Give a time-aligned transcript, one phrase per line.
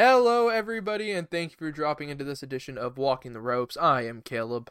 [0.00, 3.76] Hello, everybody, and thank you for dropping into this edition of Walking the Ropes.
[3.76, 4.70] I am Caleb.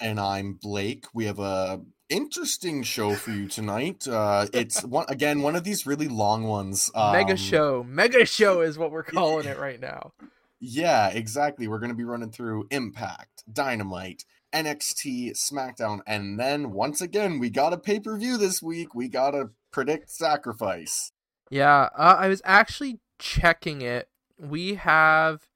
[0.00, 1.06] And I'm Blake.
[1.12, 4.06] We have a interesting show for you tonight.
[4.06, 6.92] Uh, it's one again one of these really long ones.
[6.94, 10.12] Um, Mega show, mega show is what we're calling it right now.
[10.60, 11.66] Yeah, exactly.
[11.66, 17.50] We're going to be running through Impact, Dynamite, NXT, SmackDown, and then once again we
[17.50, 18.94] got a pay per view this week.
[18.94, 21.10] We got to predict Sacrifice.
[21.50, 24.08] Yeah, uh, I was actually checking it.
[24.38, 25.48] We have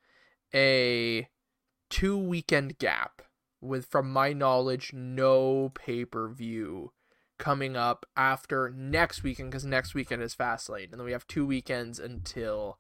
[0.55, 1.29] a
[1.91, 3.23] two weekend gap
[3.61, 6.93] with, from my knowledge, no pay per view
[7.39, 11.47] coming up after next weekend because next weekend is Fastlane, and then we have two
[11.47, 12.79] weekends until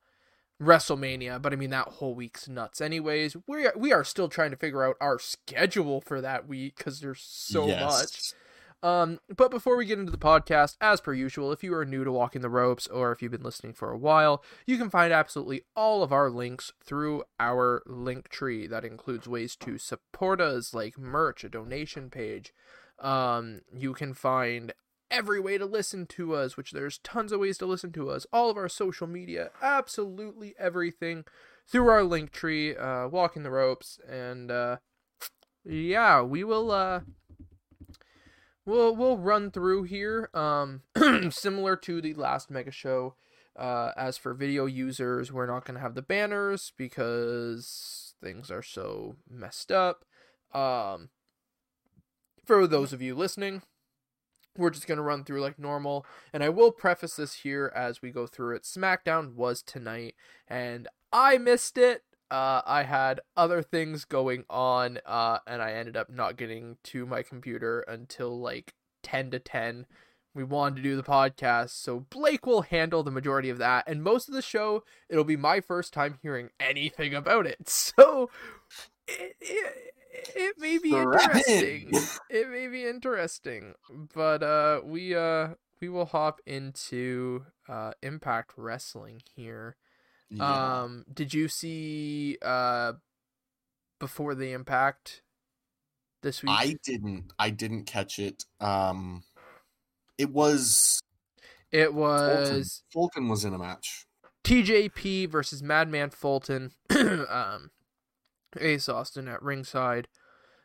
[0.61, 1.43] WrestleMania.
[1.43, 3.37] But I mean that whole week's nuts, anyways.
[3.47, 7.01] We are, we are still trying to figure out our schedule for that week because
[7.01, 7.81] there's so yes.
[7.81, 8.33] much.
[8.83, 12.03] Um, but before we get into the podcast, as per usual, if you are new
[12.03, 15.13] to Walking the Ropes or if you've been listening for a while, you can find
[15.13, 18.67] absolutely all of our links through our link tree.
[18.67, 22.53] That includes ways to support us, like merch, a donation page.
[22.99, 24.73] Um, you can find
[25.13, 28.27] every way to listen to us, which there's tons of ways to listen to us,
[28.33, 31.25] all of our social media, absolutely everything
[31.69, 34.79] through our link tree, uh, Walking the Ropes, and uh,
[35.65, 37.01] yeah, we will uh
[38.65, 40.31] we'll we'll run through here.
[40.35, 40.83] Um,
[41.31, 43.15] similar to the last mega show.
[43.55, 49.17] Uh, as for video users, we're not gonna have the banners because things are so
[49.29, 50.05] messed up.
[50.55, 51.11] Um,
[52.45, 53.63] for those of you listening,
[54.57, 56.07] we're just gonna run through like normal.
[56.33, 58.63] And I will preface this here as we go through it.
[58.63, 60.15] SmackDown was tonight,
[60.49, 62.05] and I missed it.
[62.33, 67.05] Uh, I had other things going on, uh, and I ended up not getting to
[67.05, 69.85] my computer until like 10 to 10.
[70.35, 73.85] We wanted to do the podcast, so Blake will handle the majority of that.
[73.87, 77.69] And most of the show, it'll be my first time hearing anything about it.
[77.69, 78.31] So
[79.07, 79.95] it, it,
[80.35, 81.91] it may be interesting.
[82.31, 83.75] it may be interesting.
[84.15, 85.49] But uh, we uh,
[85.83, 89.77] we will hop into uh, Impact Wrestling here.
[90.33, 90.83] Yeah.
[90.83, 92.95] Um, did you see uh
[94.01, 95.23] before the impact
[96.23, 96.53] this week?
[96.53, 97.33] I didn't.
[97.39, 98.45] I didn't catch it.
[98.61, 99.23] Um,
[100.19, 101.01] it was.
[101.71, 102.83] It was.
[102.93, 104.07] Fulton, Fulton was in a match.
[104.45, 106.73] TJP versus Madman Fulton.
[106.91, 107.71] um,
[108.59, 110.09] Ace Austin at ringside.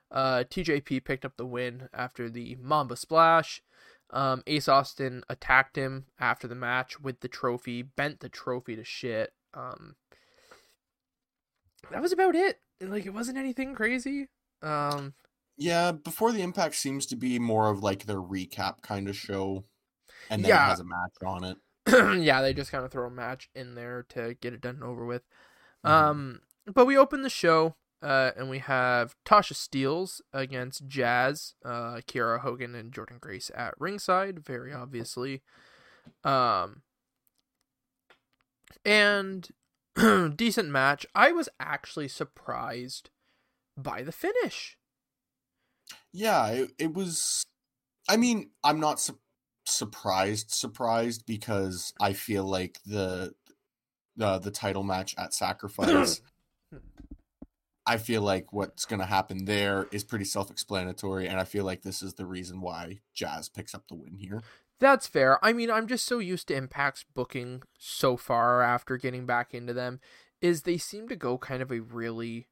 [0.10, 3.62] Uh, TJP picked up the win after the Mamba Splash.
[4.10, 8.84] Um, Ace Austin attacked him after the match with the trophy, bent the trophy to
[8.84, 9.34] shit.
[9.54, 9.96] Um,
[11.92, 12.60] that was about it.
[12.82, 14.28] Like it wasn't anything crazy.
[14.62, 15.14] Um,
[15.58, 19.64] yeah, before the impact seems to be more of like their recap kind of show,
[20.30, 20.66] and then yeah.
[20.66, 21.58] it has a match on it.
[22.22, 24.84] yeah, they just kind of throw a match in there to get it done and
[24.84, 25.24] over with.
[25.86, 26.10] Mm-hmm.
[26.10, 26.42] Um,
[26.72, 32.42] but we open the show, uh, and we have Tasha Steelz against Jazz, uh, Kiera
[32.42, 35.42] Hogan, and Jordynne Grace at ringside, very obviously.
[36.24, 36.82] Um,
[38.86, 39.50] and
[40.36, 41.06] decent match.
[41.16, 43.10] I was actually surprised
[43.76, 44.78] by the finish.
[46.12, 47.44] Yeah, it, it was.
[48.10, 49.20] I mean, I'm not su-
[49.66, 53.34] surprised, surprised because I feel like the
[54.16, 56.22] the the title match at Sacrifice.
[57.90, 61.84] I feel like what's going to happen there is pretty self-explanatory, and I feel like
[61.84, 64.42] this is the reason why Jazz picks up the win here.
[64.80, 65.44] That's fair.
[65.44, 69.74] I mean, I'm just so used to Impact's booking so far after getting back into
[69.74, 70.00] them
[70.42, 72.48] is they seem to go kind of a really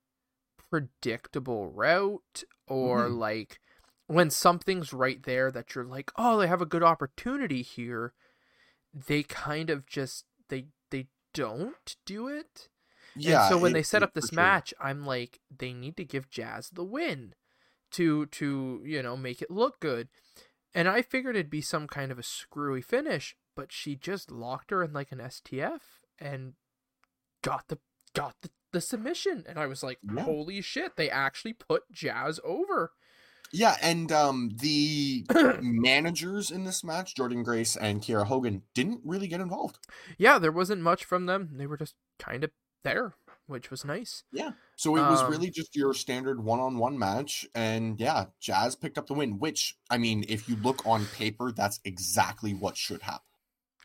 [0.69, 3.19] predictable route or mm-hmm.
[3.19, 3.59] like
[4.07, 8.13] when something's right there that you're like, "Oh, they have a good opportunity here."
[8.93, 12.69] They kind of just they they don't do it.
[13.15, 13.41] Yeah.
[13.41, 14.87] And so when it, they set up this match, sure.
[14.87, 17.33] I'm like, they need to give Jazz the win
[17.91, 20.09] to to, you know, make it look good.
[20.75, 24.71] And I figured it'd be some kind of a screwy finish, but she just locked
[24.71, 25.79] her in like an STF
[26.19, 26.53] and
[27.41, 27.79] got the
[28.13, 29.45] got the, the submission.
[29.47, 30.23] And I was like, yeah.
[30.23, 32.91] holy shit, they actually put Jazz over.
[33.53, 35.25] Yeah, and um, the
[35.61, 39.79] managers in this match, Jordynne Grace and Kiera Hogan, didn't really get involved.
[40.17, 41.51] Yeah, there wasn't much from them.
[41.53, 42.51] They were just kind of
[42.83, 43.13] there
[43.47, 44.23] which was nice.
[44.31, 44.51] Yeah.
[44.75, 47.45] So it was um, really just your standard one on one match.
[47.53, 51.51] And yeah, Jazz picked up the win, which, I mean, if you look on paper,
[51.51, 53.21] that's exactly what should happen.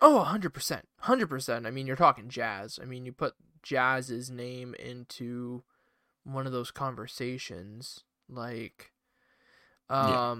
[0.00, 0.82] Oh, 100%.
[1.04, 1.66] 100%.
[1.66, 2.78] I mean, you're talking Jazz.
[2.80, 5.62] I mean, you put Jazz's name into
[6.24, 8.04] one of those conversations.
[8.28, 8.92] Like,
[9.90, 10.36] um, yeah.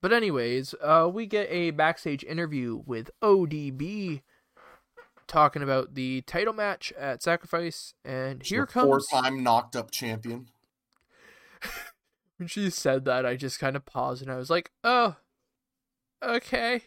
[0.00, 4.22] but anyways, uh, we get a backstage interview with ODB
[5.26, 10.48] talking about the title match at Sacrifice, and here comes four-time knocked up champion.
[12.38, 13.24] when she said that.
[13.26, 15.16] I just kind of paused and I was like, "Oh,
[16.22, 16.82] okay,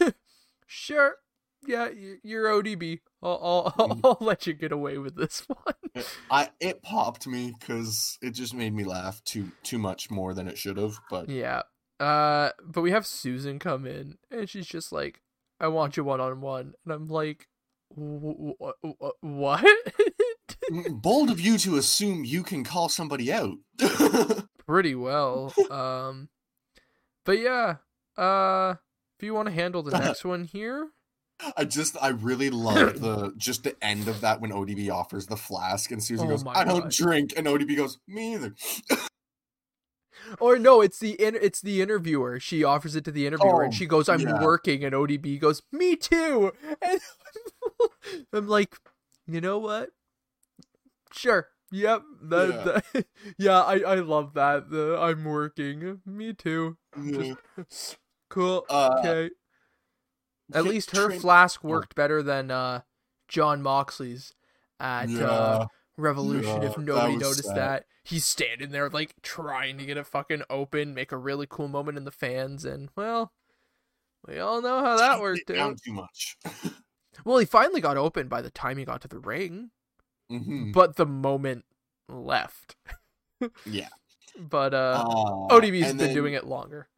[0.66, 1.16] sure,
[1.66, 1.88] yeah,
[2.22, 3.00] you're ODB.
[3.22, 3.74] I'll I'll,
[4.04, 4.20] I'll, Mhm.
[4.20, 8.54] Let you get away with this one." It, I it popped me because it just
[8.54, 10.98] made me laugh too too much more than it should have.
[11.10, 11.62] But Yeah.
[12.00, 15.22] Uh, but we have Susan come in, and she's just like,
[15.60, 17.51] "I want you one on one," and I'm like, "Wh- wh- wh-
[17.94, 19.64] "What?"
[20.90, 23.56] bold of you to assume you can call somebody out.
[24.66, 25.52] Pretty well.
[25.70, 26.28] Um,
[27.24, 27.76] but yeah.
[28.16, 28.74] Uh,
[29.18, 30.88] if you want to handle the next one here,
[31.56, 35.36] I just I really love the just the end of that when ODB offers the
[35.36, 36.90] flask and Susan Oh goes, I don't God.
[36.92, 38.54] drink, and ODB goes, Me either.
[40.40, 42.38] or no, it's the in- it's the interviewer.
[42.38, 44.42] She offers it to the interviewer, and Oh, she goes, "I'm yeah.
[44.42, 46.52] working," and ODB goes, "Me too,"
[46.82, 47.00] and
[48.32, 48.76] I'm like,
[49.26, 49.90] you know what?
[51.12, 51.48] Sure.
[51.70, 52.02] Yep.
[52.24, 52.80] That, Yeah.
[52.92, 53.06] that-
[53.38, 54.70] yeah, I I love that.
[54.70, 56.00] The I'm working.
[56.06, 56.76] Me too.
[57.02, 57.34] Yeah.
[58.28, 58.64] Cool.
[58.68, 59.30] Uh, Okay.
[60.54, 62.82] At least her flask worked better than uh
[63.28, 64.34] Jon Moxley's
[64.78, 66.62] at yeah, uh Revolution.
[66.62, 67.56] Yeah, if nobody was noticed sad.
[67.56, 71.68] that, he's standing there like trying to get it fucking open, make a really cool
[71.68, 73.32] moment in the fans, and well,
[74.26, 75.78] we all know how that worked down out.
[75.82, 76.36] too much.
[77.24, 79.70] Well, he finally got open by the time he got to the ring,
[80.30, 80.72] Mhm.
[80.72, 81.64] but the moment
[82.08, 82.76] left.
[83.66, 83.88] Yeah.
[84.38, 86.88] But uh, Uh, ODB's been then- doing it longer.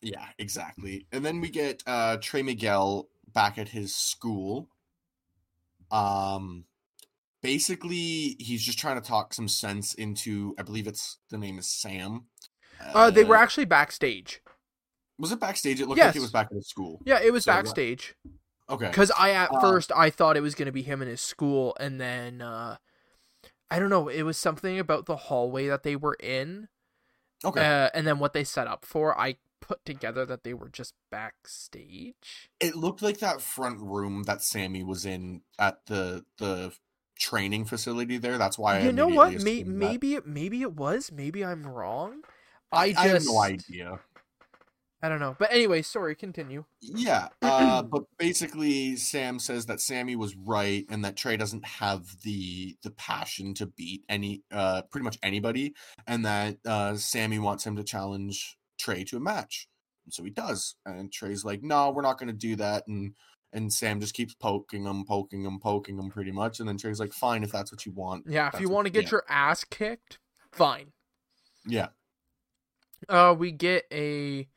[0.00, 1.06] Yeah, exactly.
[1.12, 4.68] And then we get uh Trey Miguel back at his school.
[5.90, 6.64] Um
[7.42, 11.68] basically he's just trying to talk some sense into I believe it's the name is
[11.68, 12.26] Sam.
[12.80, 14.40] Uh, they were actually backstage.
[15.18, 15.80] was it backstage?
[15.80, 16.16] It looked like Yes.
[16.16, 17.00] it was back at his school.
[17.04, 18.14] Yeah, it was So backstage.
[18.72, 18.88] Okay.
[18.88, 21.76] Because I at Uh, first I thought it was gonna be him in his school,
[21.78, 22.78] and then uh,
[23.70, 24.08] I don't know.
[24.08, 26.68] It was something about the hallway that they were in,
[27.44, 27.60] Okay.
[27.60, 29.18] uh, and then what they set up for.
[29.18, 32.50] I put together that they were just backstage.
[32.58, 36.72] it looked like that front room that Sami was in at the the
[37.18, 38.38] training facility there.
[38.38, 39.40] That's why I you know what?
[39.42, 41.12] May- maybe it maybe it was.
[41.12, 42.22] Maybe I'm wrong.
[42.72, 44.00] I, I, just I have no idea.
[45.02, 45.34] I don't know.
[45.36, 46.14] But anyway, sorry.
[46.14, 46.64] Continue.
[46.80, 52.22] Yeah, uh, but basically, Sam says that Sami was right, and that Trey doesn't have
[52.22, 55.74] the the passion to beat any, uh, pretty much anybody,
[56.06, 59.68] and that uh, Sami wants him to challenge Trey to a match.
[60.04, 63.14] And so he does, and Trey's like, "No, we're not going to do that," and
[63.52, 67.00] and Sam just keeps poking him, poking him, poking him, pretty much, and then Trey's
[67.00, 69.10] like, "Fine, if that's what you want." Yeah, if you want to get yeah.
[69.10, 70.20] your ass kicked,
[70.52, 70.92] fine.
[71.66, 71.88] Yeah,
[73.08, 74.48] Uh, we get a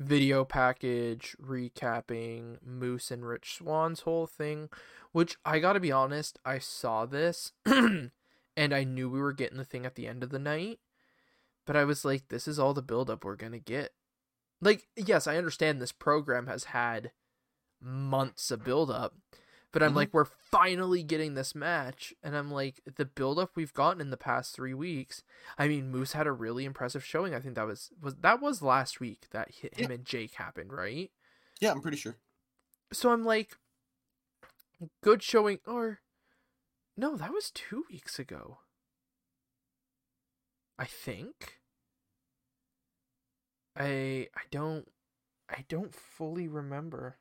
[0.00, 4.70] video package recapping Moose and Rich Swann's whole thing,
[5.12, 8.10] which I gotta be honest, I saw this and
[8.56, 10.78] I knew we were getting the thing at the end of the night,
[11.66, 13.92] but I was like, this is all the buildup we're gonna get.
[14.62, 17.12] Like, yes, I understand this program has had
[17.80, 19.14] months of buildup,
[19.72, 19.96] but I'm Mhm.
[19.96, 24.16] like, we're finally getting this match, and I'm like, the buildup we've gotten in the
[24.16, 25.22] past three weeks.
[25.58, 27.34] I mean, Moose had a really impressive showing.
[27.34, 30.72] I think that was was that was last week that hit him and Jake happened,
[30.72, 31.10] right?
[31.60, 32.16] yeah, I'm pretty sure.
[32.92, 33.56] So I'm like,
[35.02, 36.00] good showing, or
[36.96, 38.60] no, that was two weeks ago.
[40.80, 41.60] I think.
[43.76, 44.88] I I don't
[45.48, 47.18] I don't fully remember.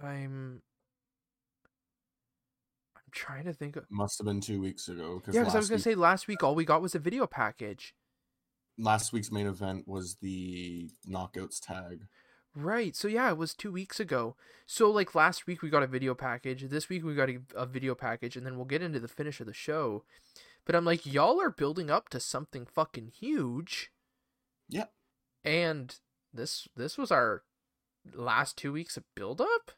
[0.00, 0.62] I'm
[2.96, 5.22] I'm trying to think of Must have been two weeks ago.
[5.26, 7.26] Yeah, because I was gonna week- say last week all we got was a video
[7.26, 7.94] package.
[8.78, 12.06] last week's main event was the knockouts tag.
[12.54, 12.94] Right.
[12.94, 14.36] So yeah, it was two weeks ago.
[14.66, 16.64] So like last week we got a video package.
[16.68, 19.40] This week we got a, a video package, and then we'll get into the finish
[19.40, 20.04] of the show.
[20.64, 23.90] But I'm like, y'all are building up to something fucking huge.
[24.68, 24.86] Yeah.
[25.44, 25.94] And
[26.32, 27.42] this this was our
[28.14, 29.72] last two weeks of build up.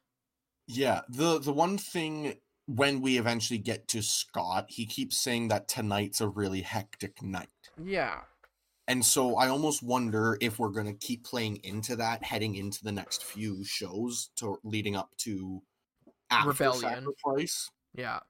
[0.66, 2.35] Yeah, the the one thing
[2.66, 7.49] when we eventually get to Scott, he keeps saying that tonight's a really hectic night.
[7.83, 8.21] Yeah.
[8.87, 12.85] And so I almost wonder if we're going to keep playing into that heading into
[12.85, 15.62] the next few shows to leading up to
[16.30, 17.06] after Rebellion.
[17.14, 17.71] Sacrifice.
[17.94, 18.21] Yeah.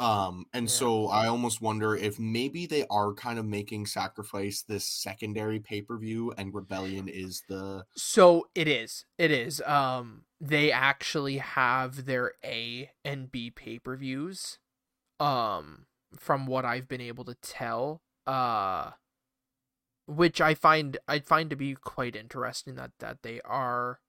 [0.00, 0.70] Um and Yeah.
[0.70, 6.32] so I almost wonder if maybe they are kind of making Sacrifice this secondary pay-per-view
[6.38, 9.04] and Rebellion is the So it is.
[9.18, 9.60] It is.
[9.62, 14.58] Um they actually have their A and B pay-per-views.
[15.20, 15.86] Um
[16.18, 18.02] from what I've been able to tell.
[18.26, 18.92] Uh
[20.06, 24.00] which I find I find to be quite interesting that that they are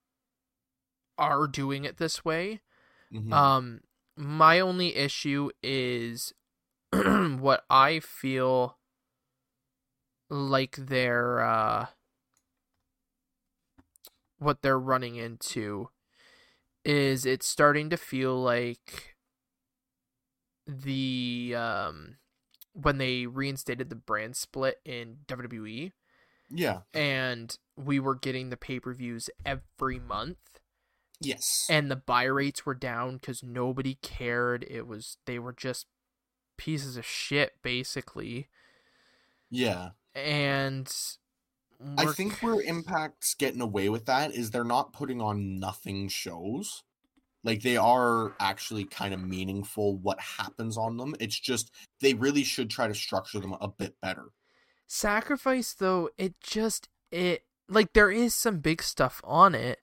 [1.18, 2.62] are doing it this way.
[3.10, 3.32] Mhm.
[3.32, 3.82] Um,
[4.16, 6.32] my only issue is
[6.92, 8.78] what I feel
[10.28, 11.86] like they're uh,
[14.38, 15.88] what they're running into
[16.84, 19.16] is it's starting to feel like
[20.66, 22.16] the um
[22.72, 25.92] when they reinstated the brand split in WWE
[26.50, 26.80] yeah.
[26.94, 30.51] and we were getting the pay-per-views every month
[31.22, 31.66] Yes.
[31.70, 34.64] and the buy rates were down because nobody cared.
[34.68, 35.86] It was they were just
[36.56, 38.48] pieces of shit basically,
[39.50, 39.90] yeah.
[40.14, 40.92] and
[41.98, 46.84] I think where Impact's getting away with that is they're not putting on nothing shows.
[47.44, 51.14] Like they are actually kind of meaningful what happens on them.
[51.18, 54.26] It's just they really should try to structure them a bit better.
[54.86, 59.80] sacrifice though it just it like there is some big stuff on it,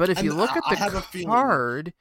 [0.00, 1.92] but if you look I- at the card.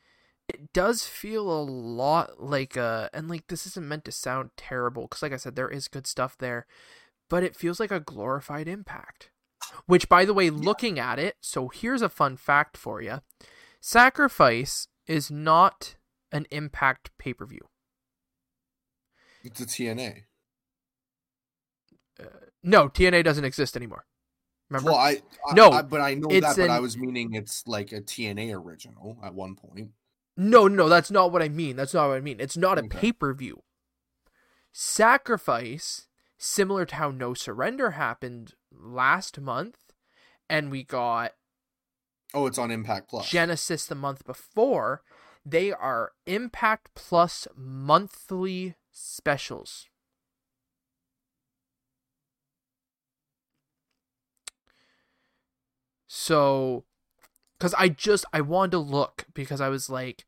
[0.48, 5.04] It does feel a lot like a, and like this isn't meant to sound terrible
[5.04, 6.66] because, like I said, there is good stuff there,
[7.30, 9.30] but it feels like a glorified impact.
[9.86, 13.20] Which, by the way, looking at it, so here's a fun fact for you
[13.80, 15.98] Sacrifice is not
[16.32, 17.68] an impact pay per view.
[19.44, 20.24] It's a TNA.
[22.20, 22.24] Uh,
[22.64, 24.06] no, TNA doesn't exist anymore.
[24.70, 24.92] Remember?
[24.92, 26.56] Well, I, I No, I- but I know that.
[26.56, 29.92] But an- I was meaning it's like a TNA original at one point.
[30.38, 31.76] No, no, that's not what I mean.
[31.76, 32.40] That's not what I mean.
[32.40, 32.98] It's not a Okay.
[32.98, 33.64] pay per view.
[34.72, 36.08] Sacrifice,
[36.38, 39.78] similar to how No Surrender happened last month,
[40.50, 41.34] and we got
[42.34, 43.28] Oh, it's on Impact Plus.
[43.28, 45.02] Genesis the month before,
[45.44, 49.88] they are Impact Plus monthly specials.
[56.12, 56.86] So,
[57.58, 60.26] because I just I wanted to look because I was like,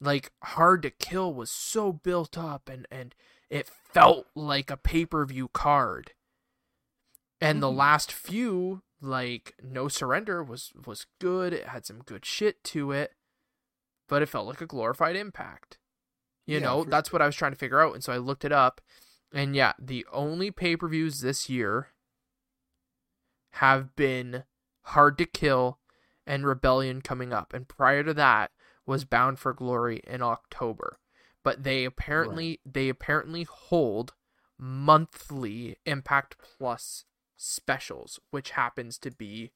[0.00, 3.12] like Hard to Kill was so built up and and
[3.50, 6.12] it felt like a pay per view card,
[7.40, 7.76] and the Mhm.
[7.76, 11.52] last few like No Surrender was was good.
[11.52, 13.16] It had some good shit to it,
[14.08, 15.78] but it felt like a glorified Impact.
[16.46, 18.18] You Yeah, know, for that's what I was trying to figure out, and so I
[18.18, 18.80] looked it up,
[19.32, 21.88] and yeah, the only pay per views this year
[23.54, 24.44] have been
[24.90, 25.78] Hard to Kill
[26.26, 28.52] and Rebellion coming up, and prior to that
[28.86, 30.98] was Bound for Glory in October.
[31.42, 34.14] But they apparently they apparently hold
[34.58, 37.04] monthly Impact Plus
[37.36, 39.52] specials, which happens to be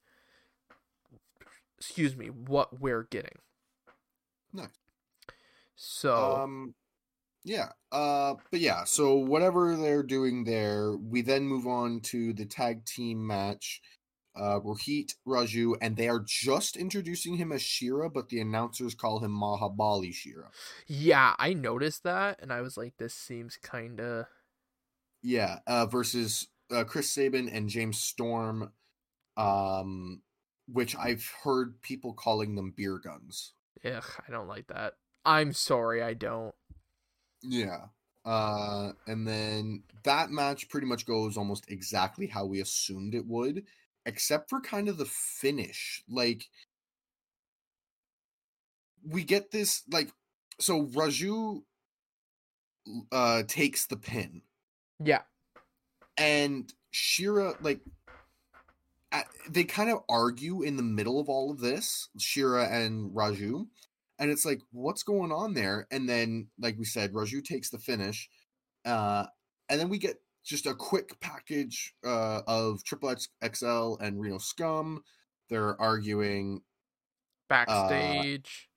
[1.78, 3.38] excuse me, what we're getting.
[4.52, 4.68] Nice.
[5.76, 6.74] So Um,
[7.44, 7.70] yeah.
[7.90, 8.84] Uh, but yeah.
[8.84, 13.80] So whatever they're doing there, we then move on to the tag team match.
[14.34, 19.18] Uh, Rohit Raju, and they are just introducing him as Shera, but the announcers call
[19.20, 20.52] him Mahabali Shera.
[20.86, 24.28] yeah, I noticed that and I was like, this seems kinda
[25.22, 25.58] Yeah.
[25.66, 28.72] Uh, versus uh, Chris Sabin and James Storm,
[29.36, 30.22] um,
[30.68, 33.54] which I've heard people calling them beer guns.
[33.84, 34.94] ugh, I don't like that.
[35.24, 36.54] I'm sorry, I don't.
[37.42, 37.86] Yeah.
[38.24, 43.64] Uh and then that match pretty much goes almost exactly how we assumed it would,
[44.06, 46.02] except for kind of the finish.
[46.08, 46.48] Like
[49.06, 50.10] we get this like
[50.58, 51.62] so Raju
[53.12, 54.42] uh takes the pin
[55.02, 55.22] Yeah.
[56.16, 57.80] and Shera like
[59.12, 63.66] a- they kind of argue in the middle of all of this, Shera and Raju,
[64.18, 65.86] and it's like, what's going on there?
[65.90, 68.28] And then, like we said, Raju takes the finish,
[68.84, 69.26] uh,
[69.68, 75.02] and then we get just a quick package uh, of Triple XL and Reno Scum.
[75.48, 76.60] They're arguing,
[77.48, 78.68] Backstage.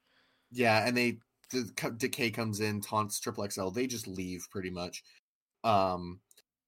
[0.52, 1.18] yeah, and they
[1.52, 3.70] the Decay comes in, taunts Triple XL.
[3.70, 5.04] They just leave pretty much.
[5.64, 6.20] Um,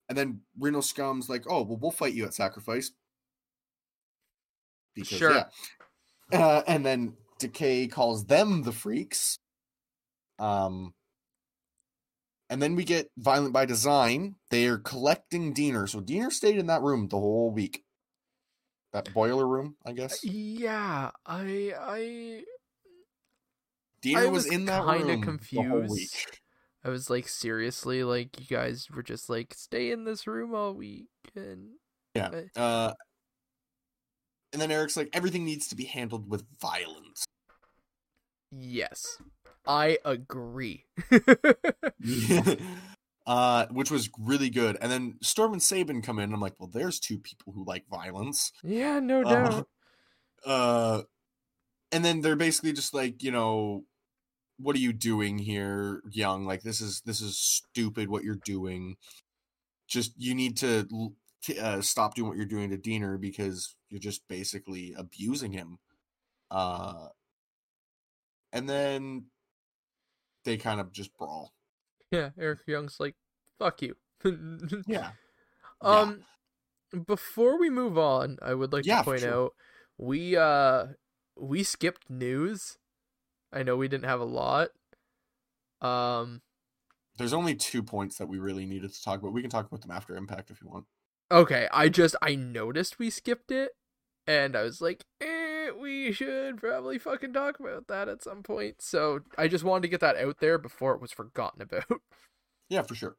[0.10, 2.92] and then Reno Scum's like, "Oh, well, we'll fight you at Sacrifice."
[4.96, 5.32] Because Sure.
[5.32, 5.46] yeah.
[6.34, 9.38] Uh, and then Decay calls them the freaks.
[10.40, 10.94] Um,
[12.50, 14.36] and then we get Violent by Design.
[14.50, 15.90] They are collecting Deaner.
[15.90, 17.84] So Deaner stayed in that room the whole week.
[18.94, 20.24] That boiler room, I guess.
[20.24, 22.44] yeah, I I
[24.02, 25.24] Deaner I was, was in that room the whole week.
[25.24, 26.28] confused.
[26.84, 30.74] I was like, seriously, like you guys were just like, stay in this room all
[30.74, 31.72] week, and
[32.14, 32.30] Yeah.
[32.56, 32.94] Uh,
[34.54, 37.26] and then Eric's like, everything needs to be handled with violence.
[38.52, 39.18] yes,
[39.68, 40.86] I agree.
[43.28, 44.78] uh, which was really good.
[44.82, 46.26] And then Storm and Sabin come in.
[46.26, 48.52] And I'm like, well, there's two people who like violence.
[48.64, 49.68] yeah, no Uh, doubt.
[50.46, 51.02] Uh,
[51.92, 53.84] and then they're basically just like, you know,
[54.60, 56.46] what are you doing here, young?
[56.46, 58.96] Like this is this is stupid what you're doing.
[59.88, 60.88] Just you need to
[61.60, 65.80] uh, stop doing what you're doing to Deaner because you're just basically abusing him.
[66.52, 67.08] Uh,
[68.54, 69.26] and then
[70.46, 71.54] they kind of just brawl.
[72.12, 73.16] Yeah, Eric Young's like,
[73.60, 73.96] fuck you.
[74.88, 75.12] Yeah.
[75.82, 76.26] Um,
[77.08, 79.34] before we move on, I would like Yeah, to point sure.
[79.34, 79.54] out
[79.98, 80.88] we uh
[81.38, 82.78] we skipped news.
[83.54, 84.70] I know we didn't have a lot.
[85.82, 86.42] Um,
[87.18, 89.34] There's only two points that we really needed to talk about.
[89.34, 90.86] We can talk about them after Impact if you want.
[91.32, 93.72] okay, I just I noticed we skipped it,
[94.28, 95.35] and I was like, eh,
[95.72, 98.82] we should probably fucking talk about that at some point.
[98.82, 101.86] So I just wanted to get that out there before it was forgotten about.
[102.68, 103.16] Yeah, for sure.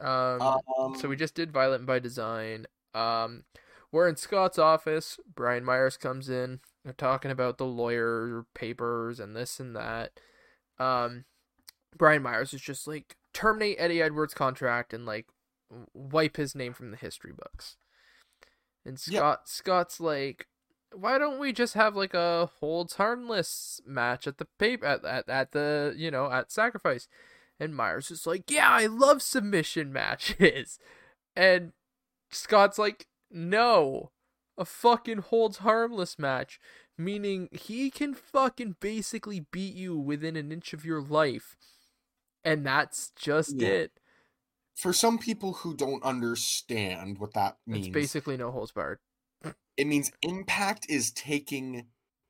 [0.00, 0.40] Um,
[0.78, 2.66] Um, So we just did Violent by Design.
[2.94, 3.42] Um,
[3.90, 5.18] we're in Scott's office.
[5.34, 6.60] Brian Myers comes in.
[6.84, 10.12] They're talking about the lawyer papers and this and that.
[10.78, 11.24] Um,
[11.96, 15.26] Brian Myers is just like terminate Eddie Edwards' contract and like
[15.92, 17.76] wipe his name from the history books.
[18.84, 19.18] And Yep.
[19.18, 20.46] Scott Scott's like,
[20.94, 25.28] why don't we just have like a holds harmless match at the paper at, at,
[25.28, 27.08] at the you know at Sacrifice?
[27.60, 30.78] And Myers is like, yeah, I love submission matches.
[31.34, 31.72] And
[32.30, 34.12] Scott's like, no,
[34.56, 36.60] a fucking holds harmless match.
[36.96, 41.56] Meaning he can fucking basically beat you within an inch of your life.
[42.44, 43.68] And that's just Yeah.
[43.68, 43.92] it.
[44.76, 49.00] for some people who don't understand what that means, It's basically no holds barred.
[49.78, 51.86] It means Impact is taking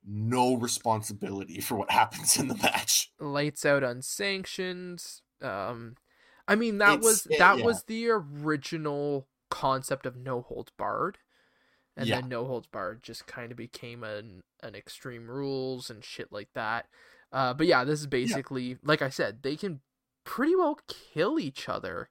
[0.06, 3.10] no responsibility for what happens in the match.
[3.18, 5.04] Lights out unsanctioned.
[5.42, 5.96] Um
[6.46, 7.64] I mean that It's- was it- that yeah.
[7.64, 11.18] was the original concept of no holds barred.
[11.96, 12.20] and Yeah.
[12.20, 16.52] then no holds barred just kind of became an an extreme rules and shit like
[16.54, 16.86] that.
[17.32, 19.80] Uh, but yeah, this is basically like I said, they can
[20.24, 22.08] pretty well kill each other,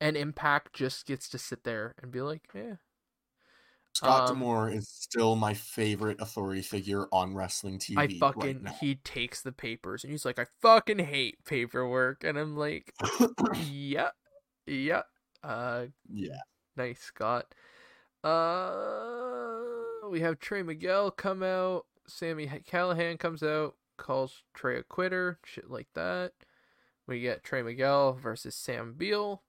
[0.00, 2.76] and Impact just gets to sit there and be like, yeah,
[3.94, 7.96] Scott Um, D'Amore is still my favorite authority figure on wrestling TV.
[7.96, 8.72] I right fucking now.
[8.80, 12.94] he takes the papers and he's like, I fucking hate paperwork, and I'm like,
[13.68, 14.10] yeah,
[14.66, 15.02] yeah,
[15.42, 16.40] uh, yeah.
[16.76, 17.46] nice Scott.
[18.22, 21.86] Uh, we have Trey Miguel come out.
[22.06, 26.32] Sami Callihan comes out, calls Trey a quitter, shit like that.
[27.06, 29.42] We get Trey Miguel versus Sam Beale.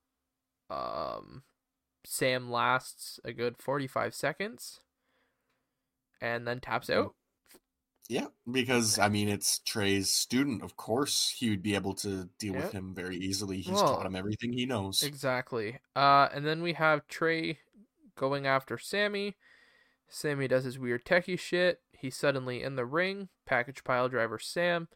[0.69, 1.43] Um,
[2.03, 4.79] Sam lasts a good forty-five seconds,
[6.19, 7.15] and then taps out.
[8.09, 10.63] Yeah, because I mean it's Trey's student.
[10.63, 12.63] Of course, he would be able to deal Yeah.
[12.63, 13.61] with him very easily.
[13.61, 15.01] He's Well, taught him everything he knows.
[15.03, 15.79] Exactly.
[15.95, 17.59] Uh, and then we have Trey
[18.15, 19.37] going after Sami.
[20.09, 21.81] Sami does his weird techie shit.
[21.93, 23.29] He's suddenly in the ring.
[23.45, 24.89] Package pile driver Sam,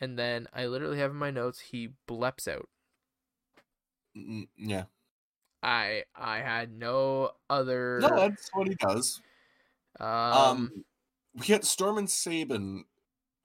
[0.00, 2.68] and then I literally have in my notes he bleps out.
[4.14, 4.84] Yeah,
[5.66, 7.98] I I had no other.
[8.00, 9.20] no, that's what he does.
[9.98, 10.84] um, Um,
[11.34, 12.84] we get Storm and Sabin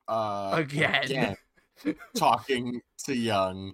[0.08, 1.36] uh, Again.
[2.16, 3.74] talking to Young.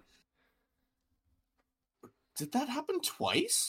[2.38, 3.68] Did that happen twice?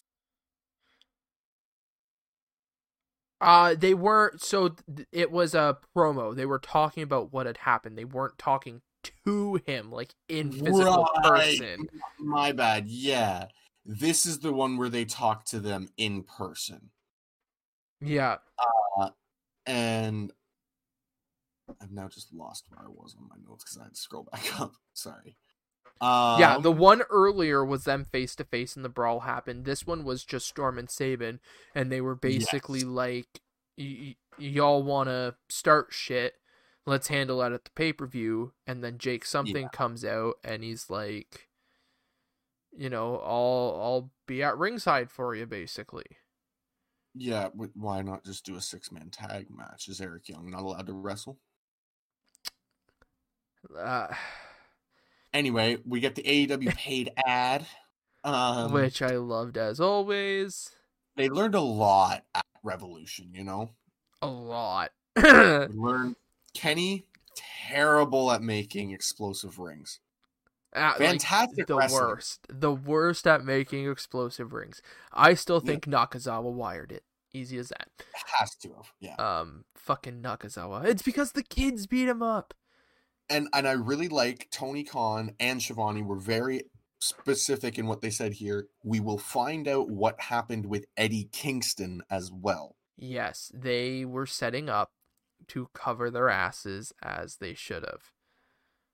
[3.41, 4.43] Uh, they weren't.
[4.43, 6.37] So th- it was a promo.
[6.37, 7.97] They were talking about what had happened.
[7.99, 8.81] They weren't talking
[9.27, 11.59] to him like in physical Right.
[11.59, 11.89] person.
[12.19, 12.89] My bad.
[12.89, 13.47] Yeah,
[13.91, 16.91] this is the one where they talk to them in person,
[18.01, 18.37] Yeah.
[19.67, 20.33] and
[21.83, 24.25] I've now just lost where I was on my notes because I had to scroll
[24.31, 24.73] back up.
[24.95, 25.37] Sorry.
[26.01, 29.65] Um, Yeah, the one earlier was them face to face and the brawl happened.
[29.65, 31.41] This one was just Storm and Sabin,
[31.75, 32.87] and they were basically Yes.
[32.89, 33.41] like,
[33.77, 36.35] y- y- "Y'all want to start shit?
[36.87, 39.69] Let's handle that at the pay per view." And then Jake something Yeah.
[39.71, 41.48] comes out, and he's like,
[42.79, 46.07] "You know, I'll I'll be at ringside for you, basically."
[47.15, 47.49] yeah.
[47.75, 49.89] Why not just do a six man tag match?
[49.89, 51.39] Is Eric Young not allowed to wrestle?
[53.77, 54.09] Uh,
[55.33, 57.67] Anyway, we get the AEW paid ad.
[58.25, 60.71] Um, which I loved as always.
[61.17, 63.31] they learned a lot at Revolution.
[63.33, 63.71] You know,
[64.23, 64.91] A lot.
[65.17, 66.17] learned
[66.55, 67.05] Kenny
[67.69, 70.01] terrible at making explosive rings.
[70.75, 72.09] Like, Fantastic the wrestler.
[72.09, 72.47] worst.
[72.49, 74.83] The worst at making explosive rings.
[75.13, 77.05] I still think Nakazawa wired it.
[77.33, 77.89] Easy as that.
[78.39, 79.15] Has to have, yeah.
[79.17, 80.85] Um, fucking Nakazawa.
[80.85, 82.55] It's because the kids beat him up.
[83.31, 86.63] and and I really like Tony Khan and Schiavone were very
[87.01, 88.67] specific in what they said here.
[88.83, 92.77] We will find out what happened with Eddie Kingston as well.
[92.97, 94.91] Yes, they were setting up
[95.49, 98.11] to cover their asses as they should have.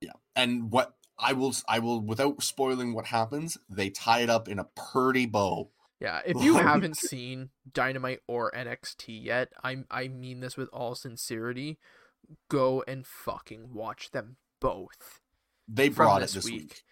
[0.00, 0.12] Yeah.
[0.36, 4.58] And what I will I will without spoiling what happens, they tie it up in
[4.58, 5.70] a pretty bow.
[6.00, 10.94] Yeah, if you haven't seen Dynamite or NXT yet, I I mean this with all
[10.94, 11.78] sincerity,
[12.50, 15.20] go and fucking watch them both.
[15.66, 16.54] They brought it this week.
[16.54, 16.84] week.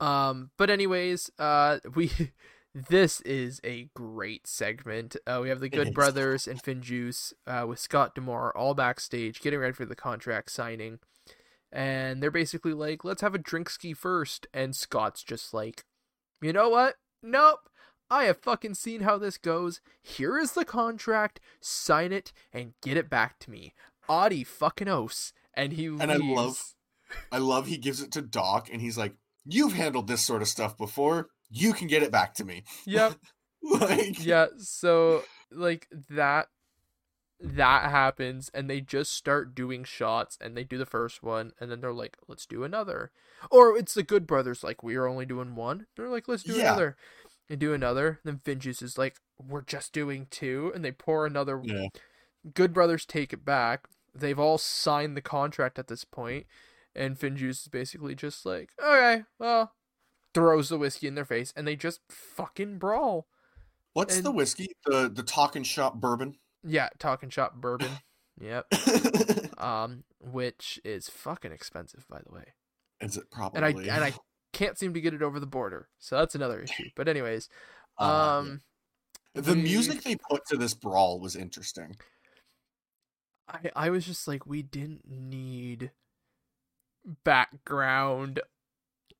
[0.00, 2.10] Um, but anyways, uh, we
[2.74, 5.16] this is a great segment.
[5.26, 9.60] Uh, we have the Good Brothers and FinJuice uh, with Scott D'Amore all backstage, getting
[9.60, 10.98] ready for the contract signing,
[11.76, 14.46] and they're basically like, "Let's have a drink ski first.
[14.54, 15.84] and Scott's just like,
[16.40, 16.96] "You know what?
[17.22, 17.68] Nope."
[18.08, 19.80] I have fucking seen how this goes.
[20.00, 21.38] Here is the contract.
[21.60, 23.74] Sign it and get it back to me.
[24.08, 25.32] Adi fucking os.
[25.54, 26.62] And he and I love,
[27.30, 30.48] I love he gives it to Doc, and he's like, "You've handled this sort of
[30.48, 31.28] stuff before.
[31.50, 33.16] You can get it back to me." Yep.
[33.62, 34.46] like yeah.
[34.58, 36.48] So like that
[37.38, 41.70] that happens and they just start doing shots and they do the first one and
[41.70, 43.10] then they're like let's do another
[43.50, 46.54] or it's the good brothers like we are only doing one they're like let's do
[46.54, 46.72] yeah.
[46.72, 46.96] another
[47.48, 48.20] and do another.
[48.24, 51.60] And then FinJuice is like, we're just doing two, and they pour another.
[51.62, 51.88] Yeah.
[52.54, 53.88] Good Brothers take it back.
[54.14, 56.46] They've all signed the contract at this point,
[56.94, 59.72] and FinJuice is basically just like, okay, well,
[60.32, 63.26] throws the whiskey in their face, and they just fucking brawl.
[63.92, 64.68] What's and, the whiskey?
[64.84, 66.36] The the Talking Shop bourbon.
[66.66, 67.90] Yeah, Talking Shop bourbon.
[68.40, 68.66] yep.
[69.58, 72.54] um, which is fucking expensive, by the way.
[73.00, 73.58] Is it probably?
[73.58, 74.14] And I and I
[74.52, 75.88] can't seem to get it over the border.
[75.98, 76.90] So that's another issue.
[76.94, 77.48] But anyways,
[77.98, 78.44] um uh,
[79.34, 79.40] yeah.
[79.42, 81.96] the we, music they put to this brawl was interesting.
[83.48, 85.92] I I was just like we didn't need
[87.24, 88.40] background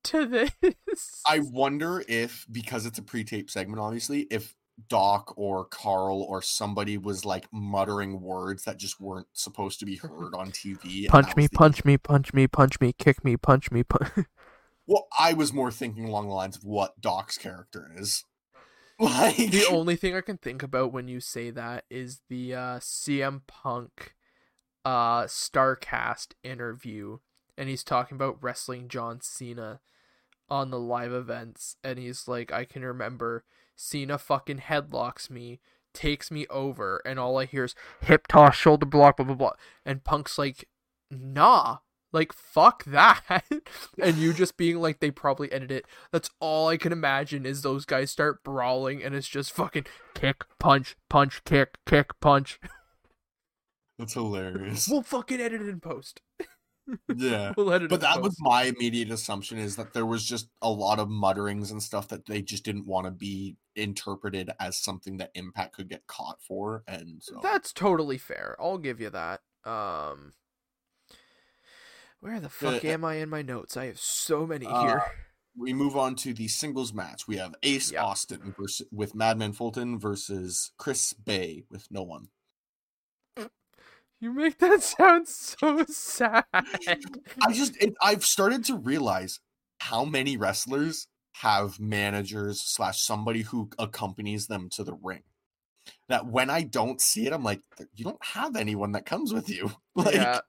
[0.04, 1.22] to this.
[1.26, 4.54] I wonder if because it's a pre-tape segment obviously if
[4.88, 9.96] Doc or Carl or somebody was like muttering words that just weren't supposed to be
[9.96, 11.08] heard on TV.
[11.08, 14.26] Punch me, punch me, punch me, punch me, kick me, punch me, punch.
[14.88, 18.24] Well, I was more thinking along the lines of what Doc's character is.
[18.98, 22.78] Like the only thing I can think about when you say that is the uh,
[22.78, 24.14] CM Punk
[24.86, 27.18] uh Starcast interview
[27.58, 29.80] and he's talking about wrestling John Cena
[30.48, 33.44] on the live events and he's like I can remember
[33.76, 35.60] Cena fucking headlocks me,
[35.94, 39.52] takes me over and all I hear is hip toss, shoulder block, blah blah blah.
[39.84, 40.68] And Punk's like,
[41.10, 41.78] "Nah,
[42.16, 43.44] like fuck that.
[44.02, 45.86] and you just being like they probably edited it.
[46.10, 50.44] That's all I can imagine is those guys start brawling and it's just fucking kick,
[50.58, 52.58] punch, punch, kick, kick, punch.
[53.98, 54.88] That's hilarious.
[54.88, 56.20] We'll fucking edit it in post.
[57.16, 57.52] yeah.
[57.56, 58.22] we'll but that post.
[58.22, 62.08] was my immediate assumption is that there was just a lot of mutterings and stuff
[62.08, 66.40] that they just didn't want to be interpreted as something that Impact could get caught
[66.40, 68.56] for and so That's totally fair.
[68.60, 69.40] I'll give you that.
[69.64, 70.32] Um
[72.20, 73.76] where the fuck uh, am I in my notes?
[73.76, 75.02] I have so many uh, here.
[75.58, 77.26] We move on to the singles match.
[77.26, 78.02] We have Ace yep.
[78.02, 82.28] Austin versus, with Madman Fulton versus Chris Bey with no one.
[84.20, 86.44] You make that sound so sad.
[86.52, 89.40] I just it, I've started to realize
[89.78, 91.06] how many wrestlers
[91.42, 95.22] have managers slash somebody who accompanies them to the ring.
[96.08, 97.60] That when I don't see it, I'm like,
[97.94, 99.70] you don't have anyone that comes with you.
[99.94, 100.40] Like, yeah.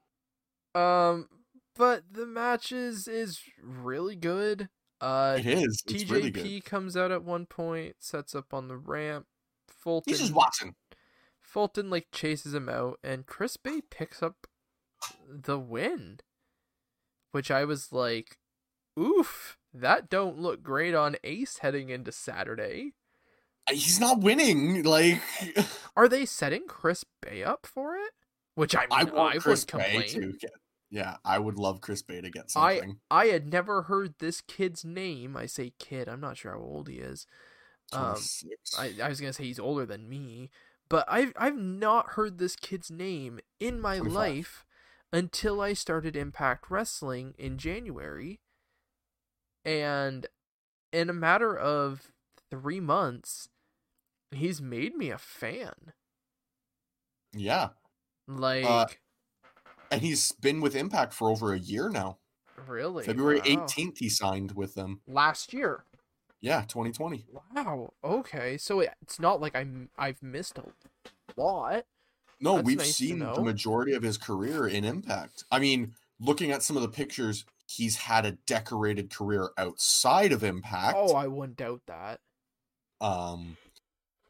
[0.74, 1.26] Um,
[1.74, 4.68] but the matches is really good.
[5.00, 5.82] Uh, it is.
[5.86, 9.26] It's TJP really comes out at one point, sets up on the ramp.
[9.68, 10.10] Fulton.
[10.10, 10.74] He's just watching.
[11.48, 14.46] Fulton like chases him out, and Chris Bey picks up
[15.28, 16.20] the win,
[17.32, 18.38] which I was like,
[18.98, 22.92] "Oof, that don't look great on Ace heading into Saturday."
[23.70, 24.82] He's not winning.
[24.82, 25.22] Like,
[25.96, 28.12] are they setting Chris Bey up for it?
[28.54, 30.08] Which I mean, I, want I Chris would complain.
[30.08, 30.50] to get
[30.90, 32.98] yeah, I would love Chris Bey to get something.
[33.10, 35.36] I I had never heard this kid's name.
[35.36, 36.08] I say kid.
[36.08, 37.26] I'm not sure how old he is.
[37.92, 38.16] Um,
[38.78, 40.50] I, I was gonna say he's older than me,
[40.88, 44.14] but I've I've not heard this kid's name in my 25.
[44.14, 44.66] life
[45.12, 48.40] until I started Impact Wrestling in January,
[49.64, 50.26] and
[50.92, 52.12] in a matter of
[52.50, 53.48] three months,
[54.30, 55.92] he's made me a fan.
[57.34, 57.70] Yeah,
[58.26, 58.64] like.
[58.64, 58.86] Uh,
[59.90, 62.18] and he's been with Impact for over a year now.
[62.66, 63.04] Really?
[63.04, 63.66] February wow.
[63.66, 65.00] 18th he signed with them.
[65.06, 65.84] Last year.
[66.40, 67.26] Yeah, 2020.
[67.54, 67.92] Wow.
[68.04, 68.56] Okay.
[68.58, 70.64] So it's not like I'm I've missed a
[71.40, 71.84] lot.
[72.40, 75.44] No, That's we've nice seen the majority of his career in Impact.
[75.50, 80.44] I mean, looking at some of the pictures, he's had a decorated career outside of
[80.44, 80.96] Impact.
[80.96, 82.20] Oh, I wouldn't doubt that.
[83.00, 83.56] Um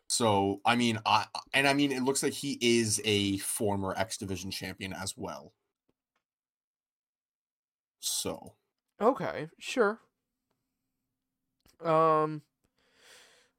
[0.09, 4.16] So I mean, I and I mean, it looks like he is a former X
[4.16, 5.53] Division champion as well.
[8.01, 8.55] So
[9.01, 10.01] Okay, sure.
[11.85, 12.43] Um,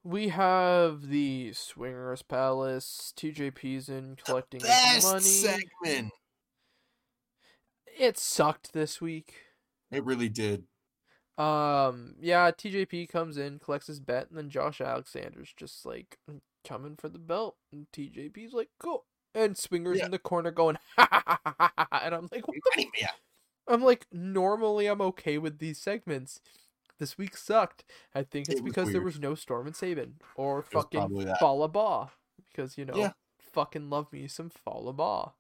[0.04, 3.14] we have the Swingers Palace.
[3.16, 5.22] TJP's in collecting his money.
[5.22, 6.14] segment.
[7.98, 9.34] It sucked this week.
[9.92, 10.64] It really did.
[11.38, 16.18] Um, yeah, TJP comes in, collects his bet, and then Josh Alexander's just like
[16.68, 20.06] coming for the belt, and TJP's like, "Cool," and Swingers Yeah.
[20.06, 22.86] in the corner going, "Ha ha ha ha ha," ha," and I'm like, "What the
[23.00, 23.12] Yeah.
[23.68, 26.42] I'm like, normally I'm okay with these segments.
[27.00, 27.86] This week sucked.
[28.14, 31.36] I think it's It was because there was no Storm and Sabin or fucking.
[31.40, 32.10] Fallah Bahh.
[32.52, 33.14] Because, you know, Yeah.
[33.54, 35.32] fucking love me some Fallah Bahh.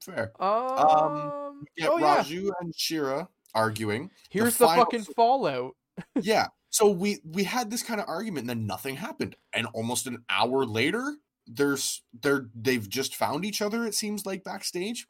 [0.00, 0.32] Fair.
[0.42, 4.10] Um, Yeah, oh yeah, Raju and Shera arguing.
[4.30, 5.74] here's the, final- fucking fallout.
[6.20, 6.46] yeah.
[6.70, 9.34] So we we had this kind of argument and then nothing happened.
[9.52, 11.16] And almost an hour later,
[11.48, 15.08] there's they're they've just found each other, it seems like backstage.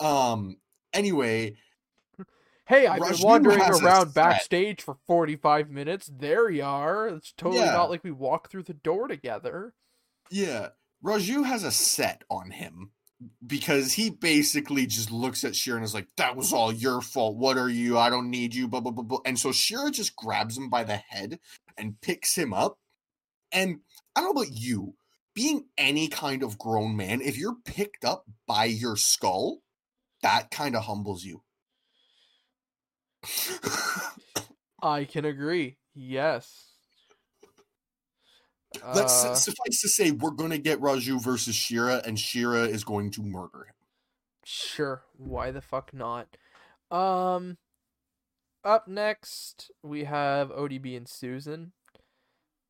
[0.00, 0.56] Um
[0.92, 1.56] anyway,
[2.68, 6.10] Hey, I've been wandering around backstage for 45 minutes.
[6.14, 7.08] There you are.
[7.08, 7.72] It's totally Yeah.
[7.72, 9.74] not like we walked through the door together.
[10.30, 10.68] yeah,
[11.02, 12.90] Raju has a set on him
[13.46, 17.36] because he basically just looks at Shera and is like, That was all your fault.
[17.36, 17.96] What are you?
[17.96, 18.68] I don't need you.
[18.68, 19.20] Blah blah blah blah.
[19.24, 21.40] And so Shera just grabs him by the head
[21.78, 22.78] and picks him up.
[23.50, 23.80] And
[24.14, 24.94] I don't know about you,
[25.34, 29.62] being any kind of grown man, if you're picked up by your skull,
[30.20, 31.42] that kind of humbles you.
[34.82, 35.76] I can agree.
[35.94, 36.72] Yes.
[38.94, 42.84] Let's Uh, suffice to say, we're going to get Raju versus Shera, and Shera is
[42.84, 43.74] going to murder him.
[44.44, 46.36] Sure, why the fuck not?
[46.90, 47.58] Um
[48.64, 51.72] up next we have ODB and Susan.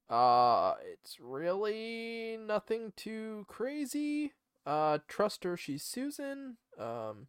[0.08, 4.32] Uh it's really nothing too crazy.
[4.66, 6.56] Uh trust her, she's Susan.
[6.78, 7.28] Um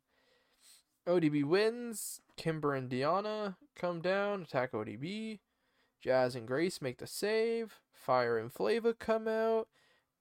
[1.07, 2.21] ODB wins.
[2.39, 5.39] Kimber and Deonna come down, attack ODB.
[6.01, 7.81] Jazz and Grace make the save.
[7.91, 9.67] Fire and Flava come out.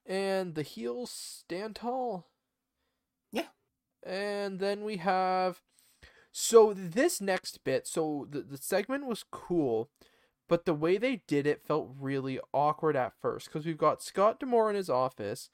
[0.05, 2.27] And the heels stand tall.
[3.31, 3.51] Yeah.
[4.05, 5.61] And then we have
[6.33, 9.89] so this next bit, so the, the segment was cool,
[10.49, 14.41] but the way they did it felt really awkward at first because we've got Scott
[14.41, 15.51] D'Amore in his office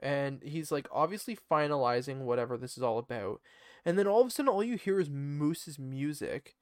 [0.00, 3.40] and he's like obviously finalizing whatever this is all about.
[3.88, 6.54] And then all of a sudden all you hear is Moose's music.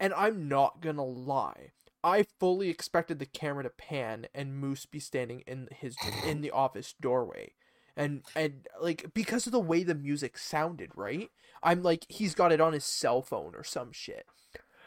[0.00, 1.70] And I'm not gonna lie.
[2.02, 6.50] I fully expected the camera to pan and Moose be standing in his in the
[6.50, 7.52] office doorway
[7.96, 11.30] and and like because of the way the music sounded, right?
[11.62, 14.26] I'm like he's got it on his cell phone or some shit.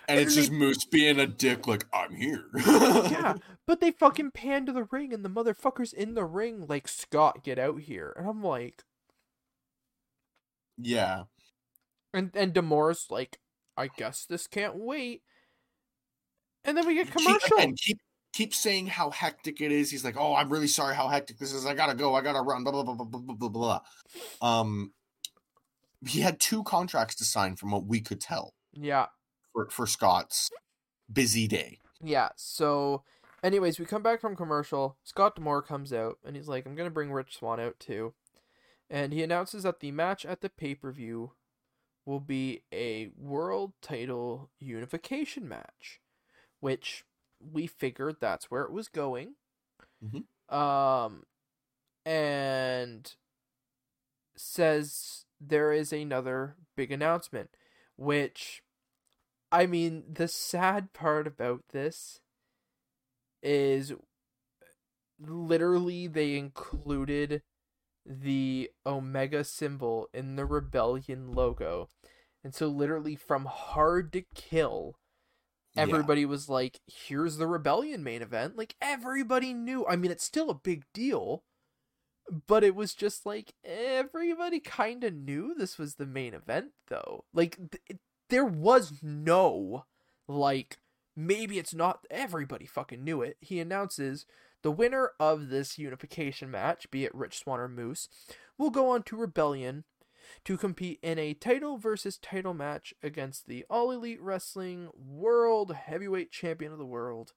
[0.10, 2.46] And And it's they- just Moose being a dick, like, I'm here.
[2.56, 6.90] Yeah, but they fucking pan to the ring and the motherfucker's in the ring like
[6.90, 8.14] Scott, get out here.
[8.18, 8.84] And I'm like
[10.78, 11.24] yeah.
[12.18, 13.40] And and D'Amore's like,
[13.78, 15.22] I guess this can't wait.
[16.64, 17.58] And then we get Keep- commercial.
[17.58, 18.00] again, keep
[18.34, 19.90] keep saying how hectic it is.
[19.90, 21.66] He's like, "Oh, I'm really sorry how hectic this is.
[21.66, 22.14] I gotta go.
[22.16, 23.80] I gotta run." Blah blah blah blah blah blah blah.
[24.42, 24.60] blah.
[24.62, 24.94] Um,
[26.06, 29.08] he had two contracts to sign, from what we could tell, Yeah.
[29.54, 30.52] for for Scott's
[31.12, 31.80] busy day.
[32.02, 33.04] Yeah, so
[33.42, 34.98] anyways, we come back from commercial.
[35.04, 38.14] Scott D'Amore comes out and he's like, I'm gonna bring Rich Swann out too.
[38.90, 41.32] And he announces that the match at the pay per view
[42.08, 46.02] will be a world title unification match.
[46.62, 47.06] Which
[47.40, 49.36] we figured that's where it was going.
[50.04, 50.26] Mhm.
[50.54, 51.26] Um
[52.06, 53.16] and
[54.36, 57.50] says there is another big announcement,
[57.96, 58.62] which
[59.52, 62.22] I mean, the sad part about this
[63.44, 63.94] is
[65.20, 67.42] literally they included
[68.06, 71.90] the Omega symbol in the Rebellion logo.
[72.44, 74.96] And so, literally, from Hard to Kill,
[75.76, 75.84] Yeah.
[75.84, 78.56] everybody was like, here's the Rebellion main event.
[78.58, 79.86] Like, everybody knew.
[79.86, 81.44] I mean, it's still a big deal,
[82.48, 87.26] but it was just like, everybody kind of knew this was the main event, though.
[87.34, 89.86] Like, th- there was no,
[90.28, 90.78] like,
[91.16, 93.38] maybe it's not, everybody fucking knew it.
[93.42, 94.26] He announces
[94.64, 98.10] the winner of this unification match, be it Rich Swann or Moose,
[98.58, 99.84] will go on to Rebellion
[100.46, 106.32] to compete in a title versus title match against the All Elite Wrestling World Heavyweight
[106.32, 107.34] Champion of the World,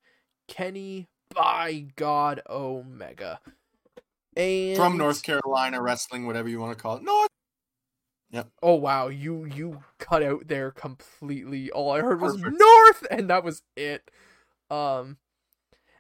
[0.49, 3.41] Kenny by God Omega.
[4.37, 7.03] And From North Carolina wrestling, whatever you want to call it.
[7.03, 7.29] North.
[8.31, 8.45] Yeah.
[8.63, 11.71] Oh wow, you you cut out there completely.
[11.71, 12.57] All I heard was Perfect.
[12.59, 14.09] North and that was it.
[14.71, 15.17] Um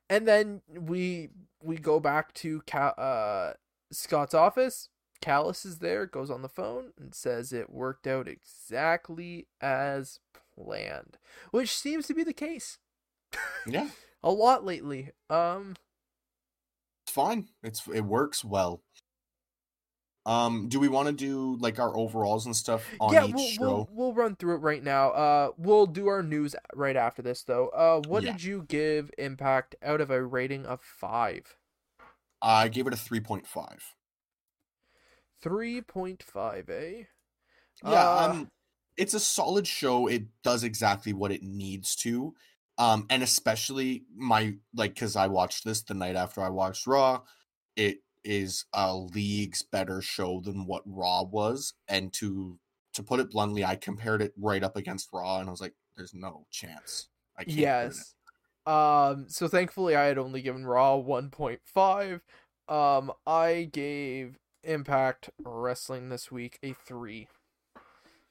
[0.08, 1.30] and then we
[1.62, 3.52] we go back to uh,
[3.92, 4.88] Scott's office.
[5.20, 10.20] Callis is there, goes on the phone and says it worked out exactly as
[10.54, 11.18] planned,
[11.50, 12.78] which seems to be the case.
[13.66, 13.88] Yeah,
[14.22, 15.10] A lot lately.
[15.28, 15.76] Um,
[17.04, 17.48] it's fine.
[17.62, 18.82] It's it works well.
[20.26, 23.46] Um, do we want to do like our overalls and stuff on yeah, each we'll,
[23.48, 23.60] show?
[23.62, 25.10] we'll we'll run through it right now.
[25.10, 27.68] Uh, we'll do our news right after this though.
[27.68, 28.32] Uh, what Yeah.
[28.32, 31.56] did you give Impact out of a rating of five?
[32.42, 33.94] I gave it a three point five.
[35.42, 37.04] Three point five, eh?
[37.82, 38.50] Yeah, Uh, um,
[38.96, 40.06] it's a solid show.
[40.06, 42.34] It does exactly what it needs to.
[42.78, 47.22] Um, and especially my like because I watched this the night after I watched Raw.
[47.76, 52.58] It is a league's better show than what Raw was, and to
[52.94, 55.74] to put it bluntly, I compared it right up against Raw, and I was like,
[55.96, 57.62] "There's no chance." I can't put it in.
[57.62, 58.14] Yes.
[58.66, 62.20] Um, so thankfully I had only given Raw 1.5.
[62.68, 67.28] Um, I gave Impact Wrestling this week a 3.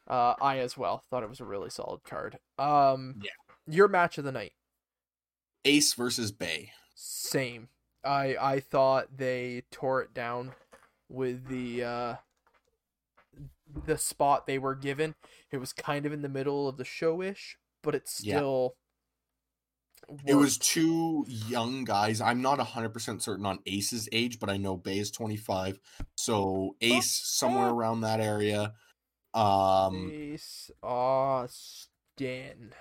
[0.08, 2.40] Uh, I as well thought it was a really solid card.
[2.58, 3.32] Um, Yeah.
[3.68, 4.54] Your match of the night.
[5.66, 6.72] Ace versus Bey.
[6.96, 7.70] Same.
[8.04, 10.54] I I thought they tore it down
[11.10, 12.16] with the uh
[13.86, 15.14] the spot they were given.
[15.52, 18.38] It was kind of in the middle of the show-ish, but it's Yeah.
[18.38, 18.76] still
[20.26, 22.20] It was two young guys.
[22.22, 25.80] I'm not 100% certain on Ace's age, but I know Bey is 25.
[26.30, 28.74] So Ace somewhere around that area.
[29.34, 32.72] Um Ace Austin.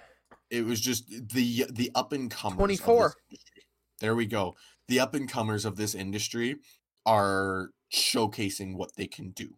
[0.50, 2.58] it was just the the up and comers.
[2.58, 3.14] 24.
[4.00, 4.54] There we go.
[4.88, 6.56] The up and comers of this industry
[7.06, 9.54] are showcasing what they can do.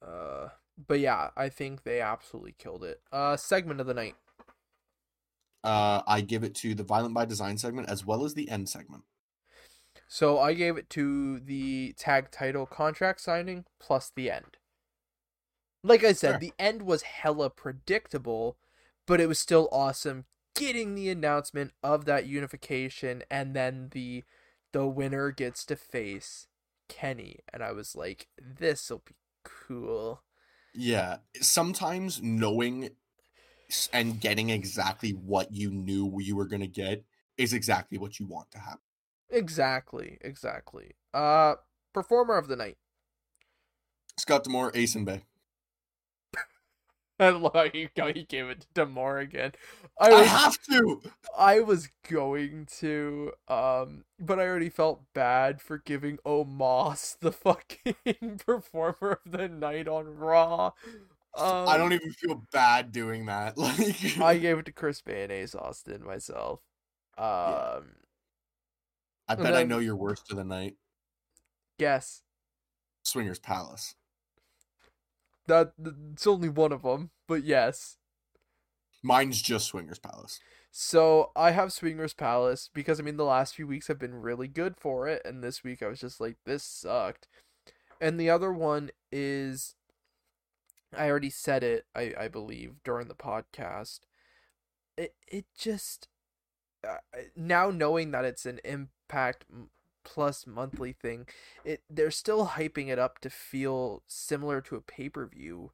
[0.00, 0.48] Uh
[0.88, 3.02] but yeah, I think they absolutely killed it.
[3.12, 4.14] Uh segment of the night.
[5.62, 8.70] Uh I give it to the Violent by Design segment as well as the end
[8.70, 9.04] segment.
[10.10, 14.58] So I gave it to the tag title contract signing plus the end.
[15.82, 16.40] Like I said, Sure.
[16.40, 18.58] the end was hella predictable,
[19.06, 24.24] but it was still awesome getting the announcement of that unification and then the
[24.72, 26.48] the winner gets to face
[26.88, 30.22] Kenny and I was like this'll be cool.
[30.72, 32.90] Yeah, sometimes knowing
[33.92, 37.04] and getting exactly what you knew you were going to get
[37.36, 38.80] is exactly what you want to happen.
[39.30, 40.92] Exactly, exactly.
[41.14, 41.56] Uh
[41.92, 42.78] performer of the night.
[44.16, 45.22] Scott D'Amore, Ace and Bey.
[47.20, 49.52] I love how you, how you gave it to D'Amore again.
[49.98, 51.00] I I have to.
[51.36, 58.38] I was going to, um, but I already felt bad for giving Omos the fucking
[58.38, 60.72] performer of the night on Raw.
[61.36, 63.56] Um, I don't even feel bad doing that.
[63.58, 66.60] Like I gave it to Chris Bey Austin myself.
[67.16, 67.94] Um,
[69.30, 70.74] I bet I know your worst of the night.
[71.78, 72.22] guess
[73.04, 73.94] Swingers Palace.
[75.46, 75.72] that
[76.12, 77.96] it's only one of them, but yes.
[79.04, 80.40] Mine's just Swingers Palace.
[80.72, 84.48] So I have Swingers Palace because I mean the last few weeks have been really
[84.48, 87.28] good for it, and this week I was just like, this sucked.
[88.00, 89.76] And the other one is,
[90.96, 94.00] I already said it, I I believe during the podcast.
[94.96, 96.08] It it just
[96.82, 96.96] uh,
[97.36, 98.90] now knowing that it's an Impact
[99.52, 99.70] m-
[100.02, 101.26] Plus monthly thing,
[101.64, 105.72] it they're still hyping it up to feel similar to a pay per view.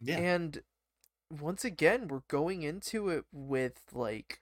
[0.00, 0.18] Yeah.
[0.18, 0.62] And
[1.30, 4.40] once again, we're going into it with like,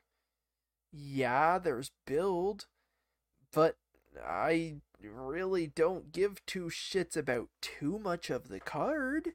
[0.93, 2.67] yeah, there's build,
[3.53, 3.77] but
[4.25, 9.35] I really don't give two shits about too much of the card.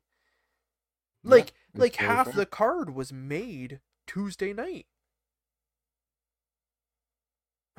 [1.23, 4.87] Yeah, Like, like half the card was made Tuesday night.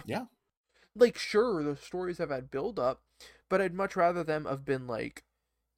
[0.05, 0.25] Yeah.
[0.95, 3.03] Like, sure, the stories have had build up,
[3.49, 5.25] but I'd much rather them have been like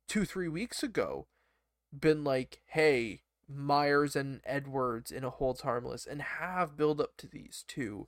[0.09, 1.27] two, three weeks ago.
[1.99, 7.27] Been like, hey, Myers and Edwards in a holds harmless, and have build up to
[7.27, 8.07] these two.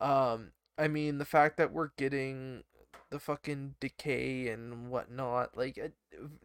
[0.00, 2.64] Um, I mean, the fact that we're getting
[3.10, 5.88] the fucking decay and whatnot, like uh,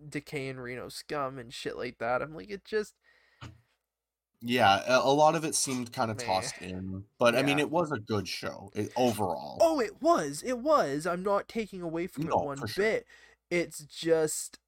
[0.09, 2.21] decay and Reno scum and shit like that.
[2.21, 2.95] I'm like, it just
[4.45, 7.91] Yeah, a, lot of it seemed kind of tossed in, but I mean, it was
[7.93, 9.57] a good show it, overall.
[9.61, 10.43] Oh, it was.
[10.45, 11.07] It was.
[11.07, 12.67] I'm not taking away from No, it one sure.
[12.75, 13.07] bit.
[13.49, 14.59] It's just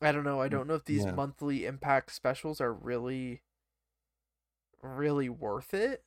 [0.00, 0.40] I don't know.
[0.40, 1.12] I mm, don't know if these Yeah.
[1.12, 3.42] monthly impact specials are really
[4.82, 6.04] really worth it.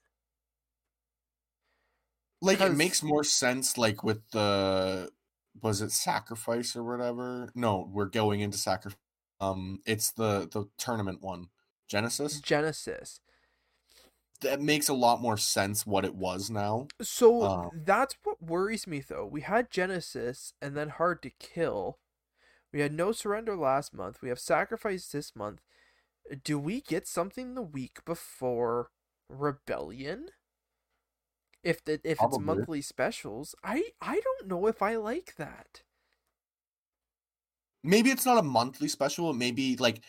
[2.41, 5.11] like it makes more sense, like with the
[5.61, 7.49] was it sacrifice or whatever?
[7.55, 8.97] No, we're going into sacrifice.
[9.39, 11.49] Um, it's the the tournament one,
[11.87, 12.39] Genesis.
[12.39, 13.19] Genesis.
[14.41, 16.87] that makes a lot more sense what it was now.
[17.01, 19.25] So Um, that's what worries me though.
[19.25, 21.99] We had Genesis and then Hard to Kill.
[22.71, 24.21] We had No Surrender last month.
[24.21, 25.61] We have Sacrifice this month.
[26.43, 28.91] Do we get something the week before
[29.29, 30.29] Rebellion?
[31.63, 35.81] If the if it's monthly specials, I I don't know if I like that.
[37.87, 39.33] Maybe it's not a monthly special.
[39.33, 40.01] Maybe like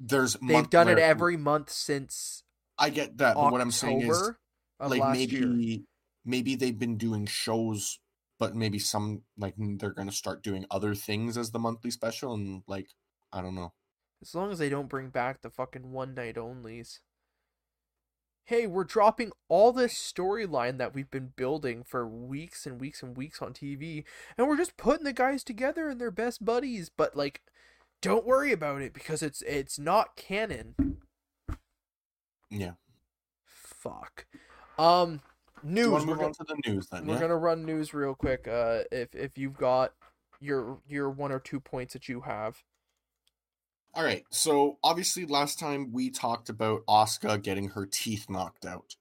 [0.00, 2.42] there's more They've done it every month since
[2.78, 4.30] I get that, but what I'm saying is
[4.80, 5.78] like maybe year.
[6.24, 8.00] maybe they've been doing shows,
[8.38, 12.62] but maybe some like they're gonna start doing other things as the monthly special, and
[12.66, 12.88] like
[13.32, 13.72] I don't know.
[14.22, 17.00] As long as they don't bring back the fucking one night onlys.
[18.48, 23.14] Hey, we're dropping all this storyline that we've been building for weeks and weeks and
[23.14, 24.04] weeks on TV,
[24.38, 26.88] and we're just putting the guys together and they're best buddies.
[26.88, 27.42] But like,
[28.00, 30.96] don't worry about it because it's it's not canon.
[32.48, 32.72] Yeah.
[33.44, 34.24] Fuck.
[34.78, 35.20] Um,
[35.62, 36.06] news.
[36.06, 37.04] move on to the news then?
[37.06, 37.20] we're Yeah.
[37.20, 38.48] gonna run news real quick.
[38.48, 39.92] Uh, if if you've got
[40.40, 42.62] your your one or two points that you have.
[43.94, 44.24] All right.
[44.30, 48.96] So obviously, last time we talked about Asuka getting her teeth knocked out.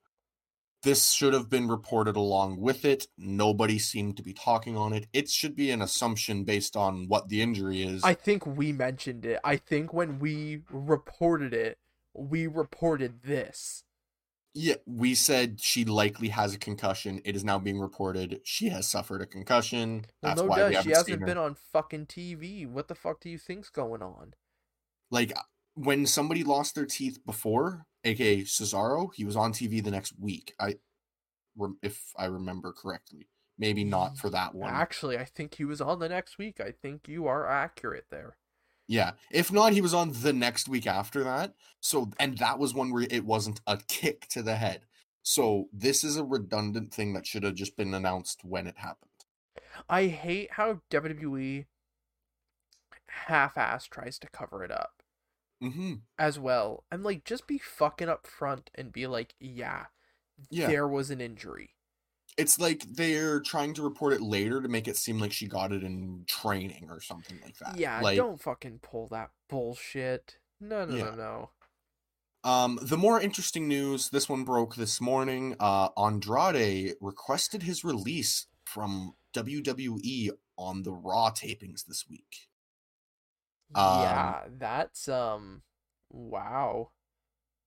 [0.84, 3.08] This should have been reported along with it.
[3.18, 5.08] Nobody seemed to be talking on it.
[5.12, 8.04] It should be an assumption based on what the injury is.
[8.04, 9.40] I think we mentioned it.
[9.44, 11.80] I think when we reported it,
[12.14, 13.84] we reported this.
[14.54, 17.22] Yeah, we said she likely has a concussion.
[17.24, 20.06] It is now being reported she has suffered a concussion.
[20.24, 22.68] Well, That's no why we haven't she hasn't been on fucking TV.
[22.68, 24.34] What the fuck do you think's going on?
[25.10, 25.34] Like
[25.76, 30.53] when somebody lost their teeth before, aka Cesaro, he was on TV the next week.
[30.60, 30.76] I,
[31.82, 34.74] if I remember correctly, maybe not for that one.
[34.74, 36.60] Actually, I think he was on the next week.
[36.60, 38.38] I think you are accurate there.
[38.88, 41.53] Yeah, if not, he was on the next week after that.
[41.82, 44.82] So, and that was one where it wasn't a kick to the head.
[45.24, 49.12] So this is a redundant thing that should have just been announced when it happened.
[49.89, 51.66] I hate how WWE
[53.08, 54.97] half-ass tries to cover it up
[55.64, 55.93] Mm-hmm.
[56.20, 56.84] as well.
[56.91, 59.86] I'm like, just be fucking up front and be like, yeah,
[60.49, 60.68] Yeah.
[60.68, 61.72] there was an injury.
[62.38, 65.72] It's like they're trying to report it later to make it seem like she got
[65.72, 67.78] it in training or something like that.
[67.80, 70.38] Yeah, like don't fucking pull that bullshit.
[70.62, 71.03] No, no, Yeah.
[71.05, 71.49] no, no.
[72.49, 75.55] um the more interesting news, this one broke this morning.
[75.60, 82.49] Uh Andrade requested his release from WWE on the Raw tapings this week.
[83.76, 85.61] Um, yeah, that's um
[86.11, 86.91] wow.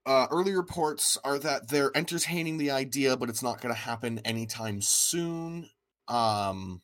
[0.07, 4.19] Uh, early reports are that they're entertaining the idea, but it's not going to happen
[4.25, 5.69] anytime soon.
[6.09, 6.81] Um,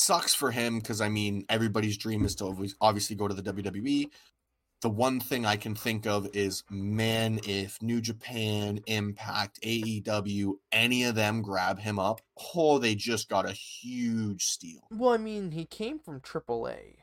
[0.00, 3.52] sucks for him because I mean everybody's dream is to obvi- obviously go to the
[3.52, 4.10] WWE.
[4.82, 11.04] The one thing I can think of is, man, if New Japan, Impact, AEW, any
[11.04, 12.22] of them grab him up,
[12.54, 14.88] oh, they just got a huge steal.
[14.90, 16.94] Well, I mean, he came from AAA.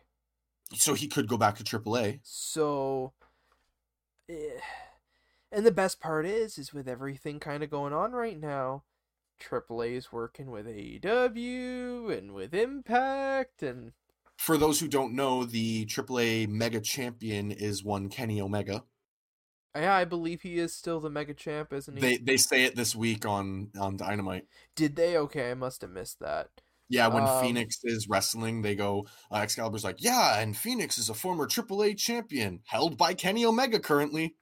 [0.73, 2.19] So he could go back to AAA.
[2.23, 3.13] So
[4.29, 4.59] eh.
[5.51, 8.83] and the best part is is with everything kind of going on right now,
[9.41, 13.93] AAA is working with AEW and with Impact and
[14.35, 18.83] For those who don't know, the AAA Mega Champion is one Kenny Omega.
[19.75, 22.01] yeah, I believe he is still the mega champ, isn't he?
[22.01, 24.47] They they say it this week on on Dynamite.
[24.75, 25.17] Did they?
[25.17, 26.49] Okay, I must have missed that.
[26.89, 29.07] Yeah, when Um, Fenix is wrestling, they go.
[29.31, 33.79] Uh, Excalibur's like, yeah, and Fenix is a former AAA champion held by Kenny Omega
[33.79, 34.35] currently.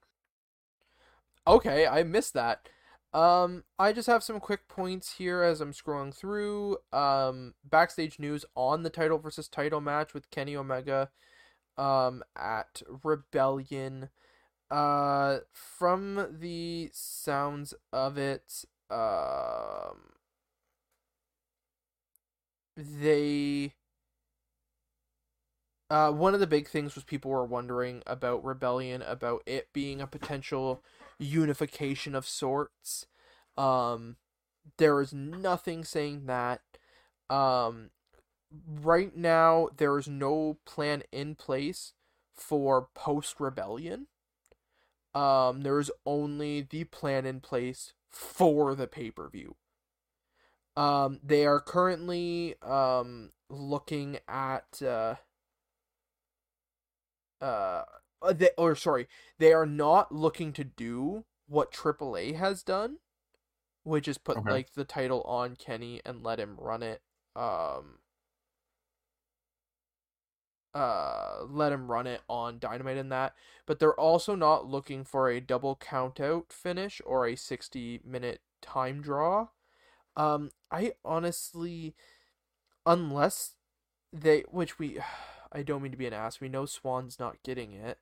[1.47, 2.67] Okay, I missed that.
[3.13, 6.77] Um, I just have some quick points here as I'm scrolling through.
[6.91, 11.09] Um, backstage news on the title versus title match with Kenny Omega,
[11.77, 14.09] um, at Rebellion.
[14.71, 20.09] Uh, from the sounds of it, um,
[22.77, 23.73] they.
[25.89, 30.01] Uh, one of the big things was people were wondering about Rebellion, about it being
[30.01, 30.83] a potential
[31.19, 33.05] unification of sorts.
[33.57, 34.17] Um,
[34.77, 36.61] there is nothing saying that.
[37.29, 37.91] Um,
[38.67, 41.93] right now, there is no plan in place
[42.33, 44.07] for post rebellion.
[45.15, 49.55] Um, there is only the plan in place for the pay per view.
[50.77, 55.15] Um, they are currently um looking at uh
[57.41, 57.83] uh
[58.21, 59.07] uh, they, or sorry,
[59.37, 62.97] they are not looking to do what AAA has done,
[63.83, 64.51] which is put Okay.
[64.51, 67.01] like the title on Kenny and let him run it.
[67.35, 67.99] Um,
[70.73, 73.33] uh let him run it on Dynamite in that,
[73.65, 78.41] but they're also not looking for a double count out finish or a 60 minute
[78.61, 79.47] time draw.
[80.15, 81.95] Um I honestly
[82.85, 83.55] unless
[84.13, 84.99] they which we
[85.51, 86.41] I don't mean to be an ass.
[86.41, 87.97] We know Swann's not getting it.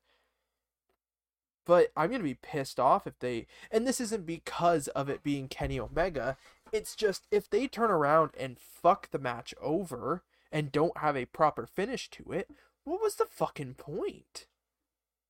[1.66, 5.48] But I'm to be pissed off if they and this isn't because of it being
[5.48, 6.38] Kenny Omega.
[6.72, 11.26] It's just if they turn around and fuck the match over and don't have a
[11.26, 12.50] proper finish to it,
[12.84, 14.48] what was the fucking point?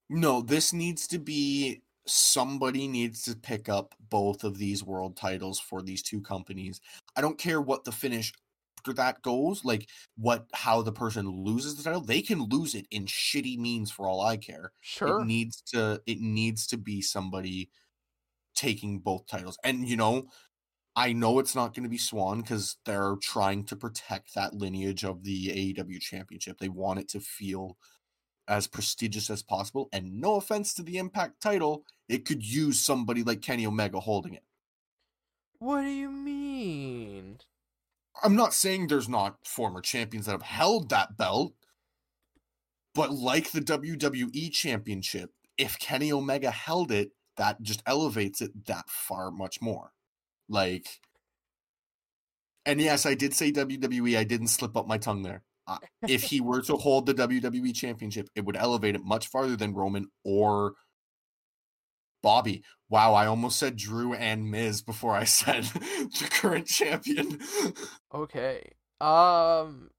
[0.09, 5.59] No, this needs to be somebody needs to pick up both of these world titles
[5.59, 6.81] for these two companies.
[7.15, 8.33] I don't care what the finish
[8.83, 9.87] after that goes, like
[10.17, 14.07] what how the person loses the title, they can lose it in shitty means for
[14.07, 14.73] all I care.
[14.81, 15.21] Sure.
[15.21, 17.69] It needs to it needs to be somebody
[18.55, 19.57] taking both titles.
[19.63, 20.23] And you know,
[20.95, 25.05] I know it's not going to be Swann because they're trying to protect that lineage
[25.05, 26.57] of the AEW championship.
[26.59, 27.77] They want it to feel
[28.47, 29.89] as prestigious as possible.
[29.91, 34.33] And no offense to the Impact title, it could use somebody like Kenny Omega holding
[34.33, 34.43] it.
[35.59, 37.39] What do you mean?
[38.21, 41.53] I'm not saying there's not former champions that have held that belt,
[42.93, 48.89] but like the WWE championship, if Kenny Omega held it, that just elevates it that
[48.89, 49.91] far much more.
[50.47, 50.99] Like,
[52.65, 54.17] and yes, I did say WWE.
[54.17, 55.43] I didn't slip up my tongue there.
[55.67, 59.55] Uh, if he were to hold the WWE championship, it would elevate it much farther
[59.55, 60.73] than Roman or
[62.21, 62.63] Bobby.
[62.89, 67.39] Wow, I almost said Drew and Miz before I said the current champion.
[68.13, 68.73] Okay.
[69.01, 69.89] Um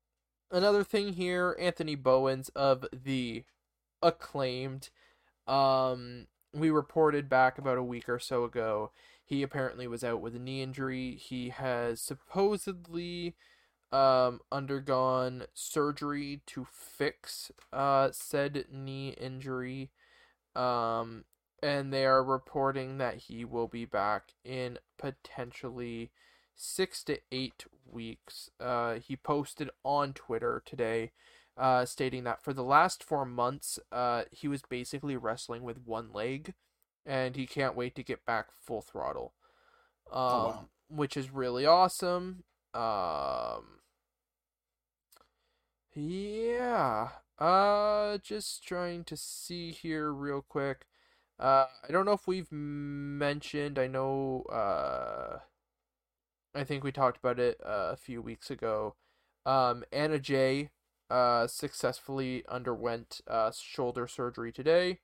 [0.52, 3.42] another thing here, Anthony Bowens of the
[4.00, 4.90] acclaimed
[5.48, 8.92] um we reported back about a week or so ago
[9.24, 11.16] he apparently was out with a knee injury.
[11.16, 13.34] He has supposedly
[13.92, 19.90] um undergone surgery to fix uh said knee injury.
[20.54, 21.24] Um
[21.62, 26.10] and they are reporting that he will be back in potentially
[26.54, 28.50] six to eight weeks.
[28.60, 31.12] Uh, he posted on Twitter today,
[31.56, 36.12] uh, stating that for the last four months, uh, he was basically wrestling with one
[36.12, 36.52] leg,
[37.06, 39.32] and he can't wait to get back full throttle.
[40.12, 40.68] Um, Oh, wow.
[40.88, 42.44] which is really awesome.
[42.74, 43.80] Um,
[45.94, 47.08] yeah.
[47.38, 50.86] Uh, just trying to see here real quick.
[51.38, 53.78] Uh, I don't know if we've mentioned.
[53.78, 54.42] I know.
[54.52, 55.38] Uh,
[56.54, 58.94] I think we talked about it uh, a few weeks ago.
[59.44, 60.70] Um, Anna Jay
[61.10, 65.00] uh, successfully underwent uh shoulder surgery today.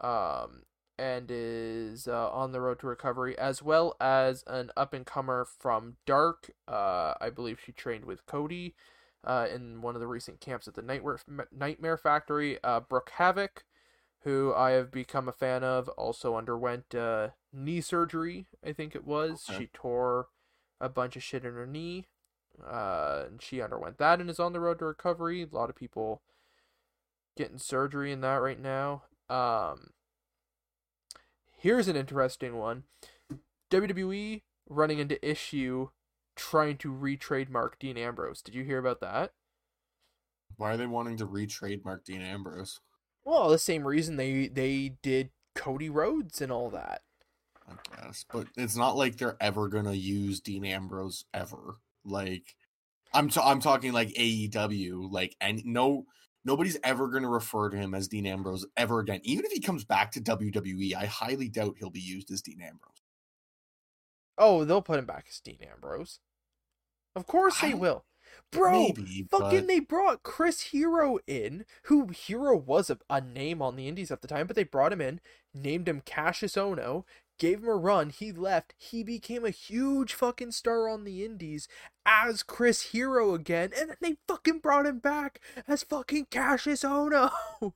[0.00, 0.64] Um,
[0.98, 5.46] and is uh, on the road to recovery, as well as an up and comer
[5.58, 6.50] from Dark.
[6.66, 8.74] Uh, I believe she trained with Cody,
[9.24, 11.20] uh, in one of the recent camps at the Nightmare
[11.50, 12.58] Nightmare Factory.
[12.62, 13.62] Uh, Brooke Havok
[14.26, 18.46] who I have become a fan of, also underwent uh, knee surgery.
[18.66, 19.46] I think it was.
[19.48, 19.58] Okay.
[19.60, 20.26] She tore
[20.80, 22.06] a bunch of shit in her knee,
[22.68, 25.42] uh, and she underwent that and is on the road to recovery.
[25.42, 26.22] A lot of people
[27.36, 29.04] getting surgery in that right now.
[29.30, 29.90] Um,
[31.56, 32.84] here's an interesting one:
[33.70, 35.88] WWE running into issue
[36.36, 38.42] trying to re-trademark Dean Ambrose.
[38.42, 39.32] Did you hear about that?
[40.56, 42.80] Why are they wanting to re-trademark Dean Ambrose?
[43.24, 47.02] Well, the same reason they they did Cody Rhodes and all that.
[47.68, 51.78] I guess, but it's not like they're ever gonna use Dean Ambrose ever.
[52.04, 52.54] Like,
[53.12, 56.06] I'm t- I'm talking like AEW, like, and no,
[56.46, 59.20] nobody's ever gonna refer to him as Dean Ambrose ever again.
[59.24, 62.62] Even if he comes back to WWE, I highly doubt he'll be used as Dean
[62.62, 63.02] Ambrose.
[64.38, 66.20] Oh, they'll put him back as Dean Ambrose.
[67.14, 68.04] Of course they don't- will.
[68.52, 73.62] Bro, Maybe, fucking but they brought Chris Hero in, who Hero was a, a name
[73.62, 75.20] on the indies at the time, but they brought him in,
[75.54, 77.04] named him Kassius Ohno,
[77.38, 81.68] gave him a run, he left, he became a huge fucking star on the indies
[82.04, 87.72] as Chris Hero again, and then they fucking brought him back as fucking Kassius Ohno.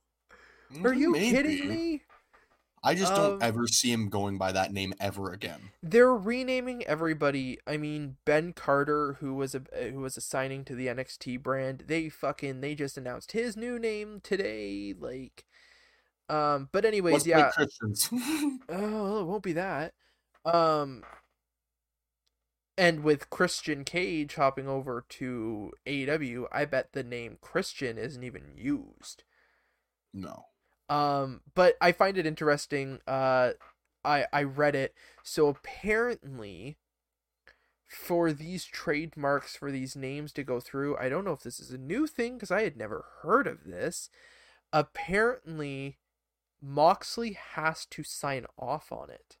[0.83, 2.03] Are you kidding me?
[2.83, 5.71] I just Um, don't ever see him going by that name ever again.
[5.83, 7.59] They're renaming everybody.
[7.65, 12.09] I mean, Ben Carter, who was a who was assigning to the NXT brand, they
[12.09, 14.93] fucking they just announced his new name today.
[14.97, 15.45] Like,
[16.31, 17.51] um, but anyways, Let's yeah.
[17.51, 18.09] Christians.
[18.69, 19.93] Oh, well, it won't be that.
[20.45, 21.03] Um,
[22.77, 28.43] and with Christian Cage hopping over to AEW, I bet the name Christian isn't even
[28.55, 29.23] used.
[30.13, 30.45] no.
[30.89, 32.99] Um, but I find it interesting.
[33.07, 33.51] Uh,
[34.03, 34.93] I I read it.
[35.23, 36.77] So apparently,
[37.87, 40.97] for these trademarks for these names to go through.
[40.97, 43.65] I don't know if this is a new thing because I had never heard of
[43.65, 44.09] this.
[44.73, 45.97] Apparently,
[46.61, 49.37] Moxley has to sign off on it.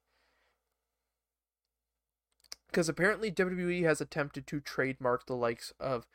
[2.67, 6.07] Because apparently WWE has attempted to trademark the likes of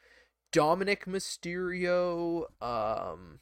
[0.52, 2.44] Dominik Mysterio.
[2.62, 3.40] Um,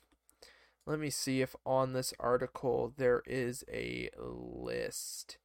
[0.84, 5.38] let me see if on this article there is a list.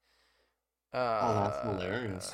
[0.93, 2.33] Uh, oh, that's hilarious.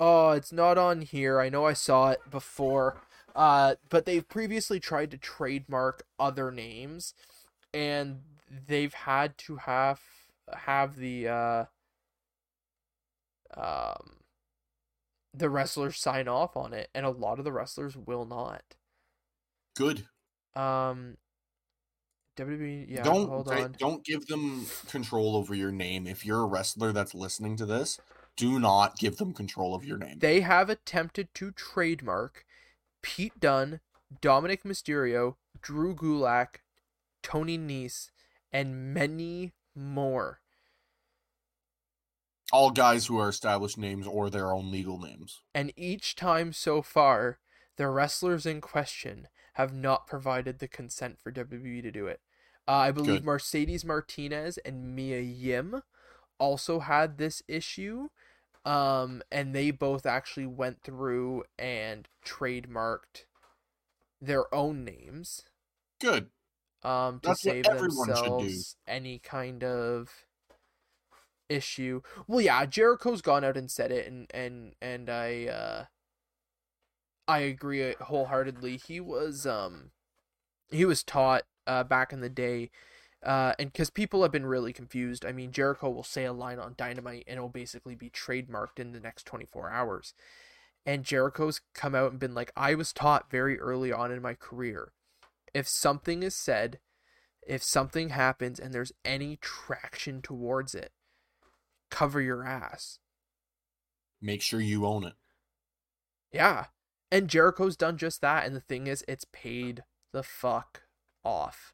[0.00, 1.38] Oh, it's not on here.
[1.38, 3.02] I know I saw it before.
[3.34, 7.14] Uh, but they've previously tried to trademark other names,
[7.72, 8.20] and
[8.66, 10.00] they've had to have
[10.52, 11.64] have the uh,
[13.56, 14.16] um,
[15.32, 18.62] the wrestlers sign off on it, and a lot of the wrestlers will not.
[19.74, 20.06] Good.
[20.54, 21.16] Um,
[22.36, 23.02] WWE, yeah.
[23.02, 23.74] don't hold on.
[23.78, 26.06] don't give them control over your name.
[26.06, 28.00] If you're a wrestler that's listening to this,
[28.36, 30.18] do not give them control of your name.
[30.18, 32.44] They have attempted to trademark
[33.04, 33.80] Pete Dunne,
[34.22, 36.62] Dominik Mysterio, Drew Gulak,
[37.22, 38.08] Tony Nese,
[38.50, 40.40] and many more.
[42.50, 45.42] All guys who are established names or their own legal names.
[45.54, 47.40] And each time so far,
[47.76, 52.20] the wrestlers in question have not provided the consent for WWE to do it.
[52.66, 53.24] Uh, I believe Good.
[53.24, 55.82] Mercedes Martinez and Mia Yim
[56.38, 58.08] also had this issue.
[58.64, 63.26] Um, and they both actually went through and trademarked
[64.20, 65.44] their own names
[65.98, 66.30] Good.
[66.82, 68.50] um, to That's save everyone should do.
[68.50, 70.26] themselves any kind of
[71.48, 72.00] issue.
[72.26, 75.84] Well, yeah, Jericho's gone out and said it, and and and I uh,
[77.26, 78.76] I agree wholeheartedly.
[78.76, 79.92] He was um
[80.70, 82.70] he was taught uh, back in the day.
[83.24, 86.58] Uh, and because people have been really confused, I mean, Jericho will say a line
[86.58, 90.12] on Dynamite and it'll basically be trademarked in the next 24 hours.
[90.84, 94.34] And Jericho's come out and been like, I was taught very early on in my
[94.34, 94.92] career
[95.54, 96.80] if something is said,
[97.46, 100.92] if something happens and there's any traction towards it,
[101.90, 102.98] cover your ass.
[104.20, 105.14] Make sure you own it.
[106.32, 106.66] Yeah.
[107.10, 108.44] And Jericho's done just that.
[108.44, 110.82] And the thing is, it's paid the fuck
[111.24, 111.73] off.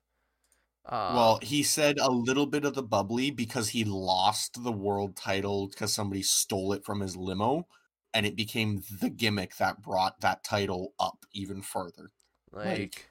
[0.87, 5.17] Um, well, he said a little bit of the bubbly because he lost the world
[5.17, 7.67] title because somebody stole it from his limo,
[8.15, 12.11] and it became the gimmick that brought that title up even further.
[12.53, 13.11] like,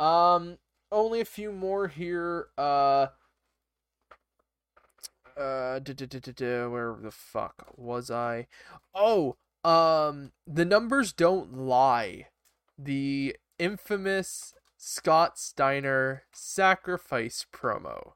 [0.00, 0.58] um,
[0.90, 2.48] only a few more here.
[2.56, 3.08] Uh,
[5.36, 8.46] uh, where the fuck was I?
[8.94, 12.28] Oh, um, the numbers don't lie.
[12.78, 14.54] The infamous
[14.84, 18.14] Scott Steiner sacrifice promo.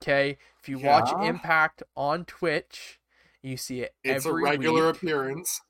[0.00, 3.00] Okay, if you watch Impact on Twitch,
[3.42, 4.96] you see it It's a every regular week.
[4.96, 5.60] appearance.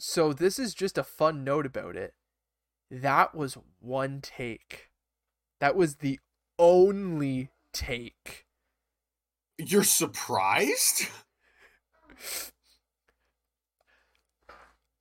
[0.00, 2.14] So this is just a fun note about it.
[2.90, 4.90] That was one take.
[5.60, 6.18] That was the
[6.58, 8.46] only take.
[9.58, 11.06] You're surprised?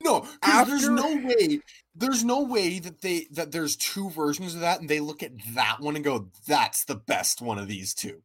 [0.08, 0.28] No,
[0.66, 1.62] there's no way.
[1.96, 5.34] There's no way that they that there's two versions of that, and they look at
[5.54, 8.22] that one and go, "That's the best one of these two.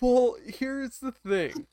[0.00, 1.66] Well, here's the thing.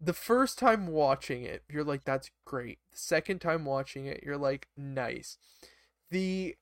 [0.00, 2.78] The first time watching it, you're like, that's great.
[2.92, 5.38] The second time watching it, you're like, nice.
[6.10, 6.56] The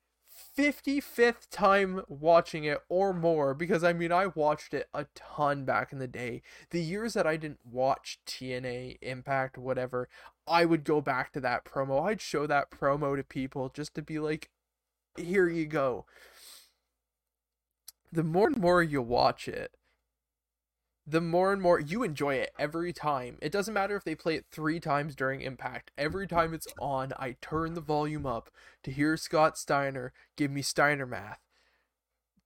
[0.57, 5.92] 55th time watching it or more, because I mean, I watched it a ton back
[5.92, 6.42] in the day.
[6.70, 10.09] The years that I didn't watch TNA, Impact, whatever,
[10.46, 12.07] I would go back to that promo.
[12.07, 14.50] I'd show that promo to people just to be like,
[15.16, 16.07] here you go.
[18.12, 19.74] The more and more you watch it,
[21.07, 23.36] the more and more you enjoy it every time.
[23.42, 25.90] It doesn't matter if they play it three times during Impact.
[25.98, 28.50] Every time it's on, I turn the volume up
[28.84, 31.40] to hear Scott Steiner give me Steiner math.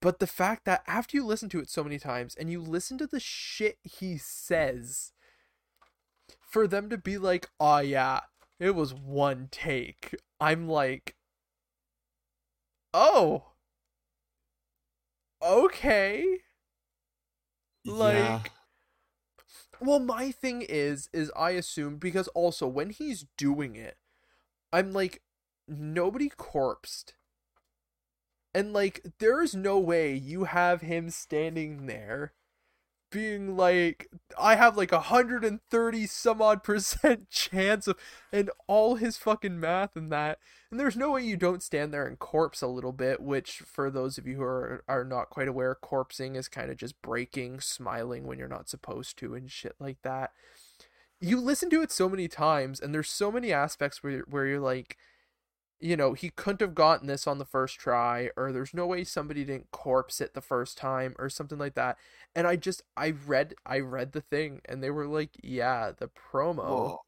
[0.00, 2.98] But the fact that after you listen to it so many times and you listen
[2.98, 5.12] to the shit he says,
[6.40, 8.20] for them to be like, oh yeah,
[8.58, 11.14] it was one take, I'm like,
[12.94, 13.52] oh,
[15.42, 16.38] okay.
[17.86, 18.50] Like, Yeah.
[19.80, 23.96] well, my thing is, is I assume because also when he's doing it,
[24.72, 25.22] I'm like,
[25.68, 27.14] nobody corpsed.
[28.54, 32.32] And like, there is no way you have him standing there
[33.16, 37.96] being like I have like a hundred and thirty some odd percent chance of
[38.30, 40.38] and all his fucking math and that.
[40.70, 43.90] And there's no way you don't stand there and corpse a little bit, which for
[43.90, 47.60] those of you who are are not quite aware, corpsing is kind of just breaking,
[47.60, 50.32] smiling when you're not supposed to and shit like that.
[51.18, 54.60] You listen to it so many times and there's so many aspects where where you're
[54.60, 54.98] like
[55.80, 59.04] you know, he couldn't have gotten this on the first try, or there's no way
[59.04, 61.98] somebody didn't corpse it the first time, or something like that.
[62.34, 66.08] And I just, I read, I read the thing, and they were like, yeah, the
[66.08, 66.98] promo Whoa.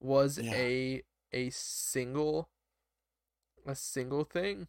[0.00, 0.52] was Yeah.
[0.54, 1.02] a
[1.32, 2.50] a single,
[3.66, 4.68] a single thing.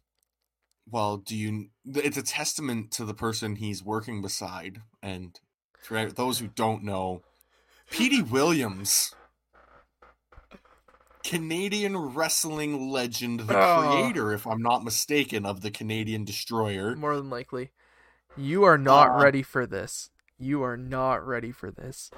[0.88, 1.70] Well, do you?
[1.84, 5.38] It's a testament to the person he's working beside, and
[5.80, 7.22] for those who don't know,
[7.90, 9.14] Petey Williams,
[11.32, 13.88] Canadian wrestling legend, the Oh.
[14.02, 16.94] creator, if I'm not mistaken, of the Canadian Destroyer.
[16.94, 17.70] More than likely,
[18.36, 20.10] you are not Uh, ready for this.
[20.38, 22.10] You are not ready for this.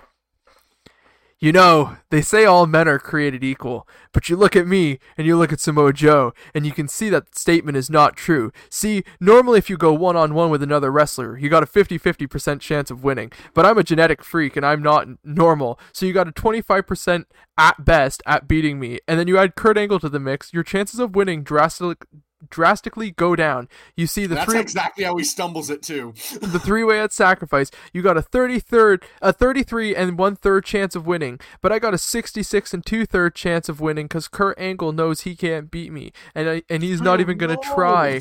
[1.40, 5.26] You know, they say all men are created equal, but you look at me and
[5.26, 8.52] you look at Samoa Joe, and you can see that statement is not true.
[8.70, 11.98] See, normally if you go one on one with another wrestler, you got a 50
[11.98, 13.32] 50% chance of winning.
[13.52, 17.24] But I'm a genetic freak and I'm not normal, so you got a 25%
[17.58, 19.00] at best at beating me.
[19.08, 22.06] And then you add Kurt Angle to the mix, your chances of winning drastic-
[22.50, 23.68] drastically go down.
[23.96, 26.12] You see the That's three exactly how he stumbles it too.
[26.40, 30.94] the three way at sacrifice, you got a 33rd, a 33 and one third chance
[30.94, 34.58] of winning, but I got a 66 and two third chance of winning because Kurt
[34.58, 37.74] Angle knows he can't beat me, and I, and he's not Oh, even gonna no.
[37.74, 38.20] try.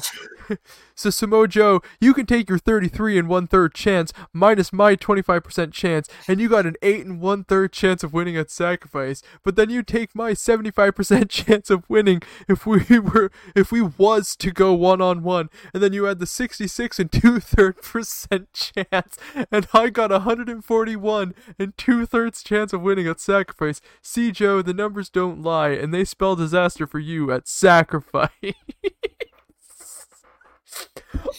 [0.95, 5.71] So Samoa Joe, you can take your 33 and one third chance minus my 25%
[5.71, 9.23] chance, and you got an eight and one third chance of winning at sacrifice.
[9.43, 14.35] But then you take my 75% chance of winning if we were if we was
[14.35, 18.53] to go one on one, and then you add the 66 and two third percent
[18.53, 19.17] chance,
[19.51, 23.81] and I got 141 and two thirds chance of winning at sacrifice.
[24.01, 28.29] See Joe, the numbers don't lie, and they spell disaster for you at sacrifice.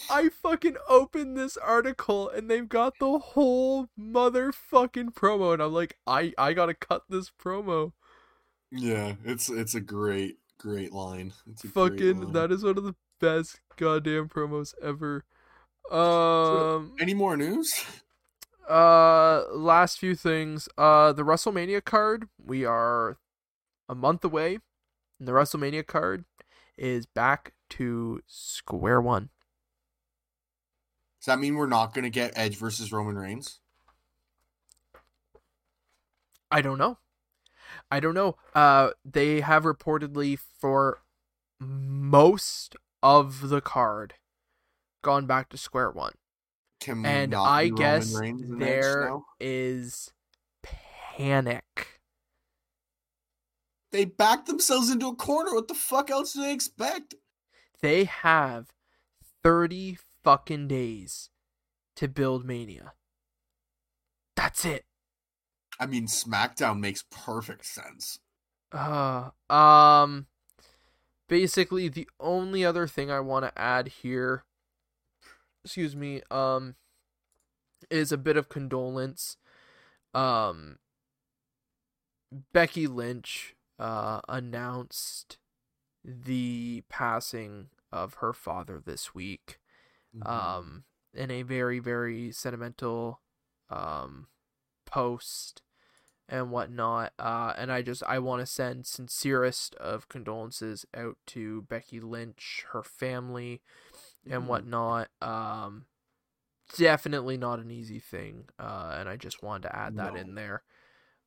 [0.09, 5.97] I fucking opened this article and they've got the whole motherfucking promo and I'm like,
[6.07, 7.93] I I gotta cut this promo.
[8.71, 11.33] Yeah, it's it's a great great line.
[11.47, 12.33] It's a great Fucking line.
[12.33, 15.25] that is one of the best goddamn promos ever.
[15.91, 17.73] Um Any more news?
[18.69, 20.67] uh last few things.
[20.77, 23.17] Uh the WrestleMania card, we are
[23.89, 24.59] a month away.
[25.19, 26.25] And the WrestleMania card
[26.77, 29.29] is back to square one.
[31.19, 33.59] Does that mean we're not gonna get Edge versus Roman Reigns?
[36.51, 36.99] I don't know.
[37.89, 38.37] I don't know.
[38.53, 41.01] Uh, they have reportedly for
[41.59, 44.15] most of the card
[45.01, 46.13] gone back to square one.
[46.87, 50.13] And I guess Roman Reigns and Edge there is
[50.61, 52.01] panic.
[53.91, 55.55] They backed themselves into a corner.
[55.55, 57.15] What the fuck else do they expect?
[57.85, 58.73] They have
[59.43, 61.29] 30 fucking days
[61.95, 62.93] to build Mania.
[64.35, 64.85] That's it.
[65.79, 68.17] I mean, SmackDown makes perfect sense.
[68.71, 70.25] Uh, um,
[71.29, 74.45] basically, the only other thing I want to add here,
[75.63, 76.73] excuse me, um,
[77.91, 79.37] is a bit of condolence.
[80.15, 80.79] Um,
[82.51, 85.37] Becky Lynch, uh, announced
[86.03, 89.59] the passing of her father this week
[90.17, 90.45] Mm-hmm.
[90.45, 90.83] um,
[91.13, 93.21] in a very very sentimental
[93.69, 94.27] um,
[94.85, 95.61] post
[96.29, 97.13] and whatnot.
[97.19, 102.65] Uh, and I just I want to send sincerest of condolences out to Becky Lynch,
[102.71, 103.61] her family,
[104.29, 104.47] and Mhm.
[104.47, 105.09] whatnot.
[105.21, 105.85] Um,
[106.77, 108.45] definitely not an easy thing.
[108.59, 110.63] Uh, and I just wanted to add that in there.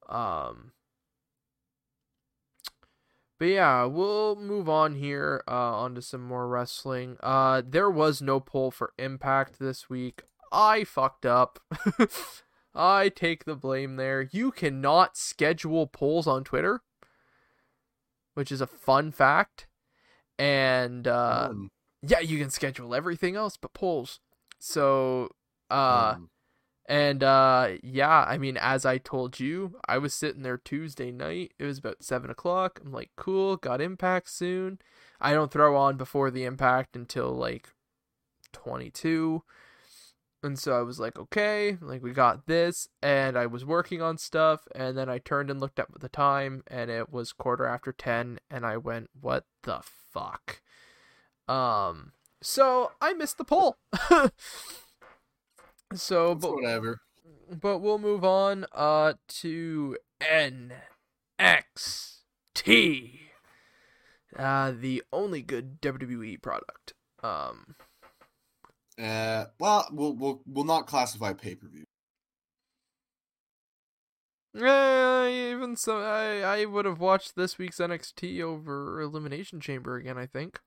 [0.08, 0.72] Um.
[3.38, 7.16] But yeah, we'll move on here uh, onto some more wrestling.
[7.22, 10.22] Uh, there was no poll for Impact this week.
[10.50, 11.60] I fucked up.
[12.74, 14.28] I take the blame there.
[14.32, 16.82] You cannot schedule polls on Twitter,
[18.34, 19.66] which is a fun fact.
[20.38, 21.70] And uh, Um,
[22.02, 24.20] yeah, you can schedule everything else but polls.
[24.58, 25.30] So,
[25.70, 26.30] uh, um,
[26.88, 31.52] and uh yeah, I mean, as I told you, I was sitting there Tuesday night.
[31.58, 32.80] It was about seven o'clock.
[32.84, 34.78] I'm like, cool, got impact soon.
[35.20, 37.68] I don't throw on before the impact until like
[38.52, 39.42] twenty two.
[40.42, 44.18] And so I was like, okay, like we got this, and I was working on
[44.18, 47.92] stuff, and then I turned and looked at the time, and it was quarter after
[47.92, 49.80] ten, and I went, what the
[50.12, 50.62] fuck?
[51.48, 53.78] Um, so I missed the poll.
[55.94, 57.00] so, but whatever.
[57.60, 60.72] but we'll move on uh to NXT.
[64.36, 66.94] Uh the only good WWE product.
[67.22, 67.74] Um
[68.98, 71.84] Uh, well, we'll we'll we'll not classify pay per view.
[74.60, 80.18] uh, even so I I would have watched this week's NXT over Elimination Chamber again,
[80.18, 80.60] I think.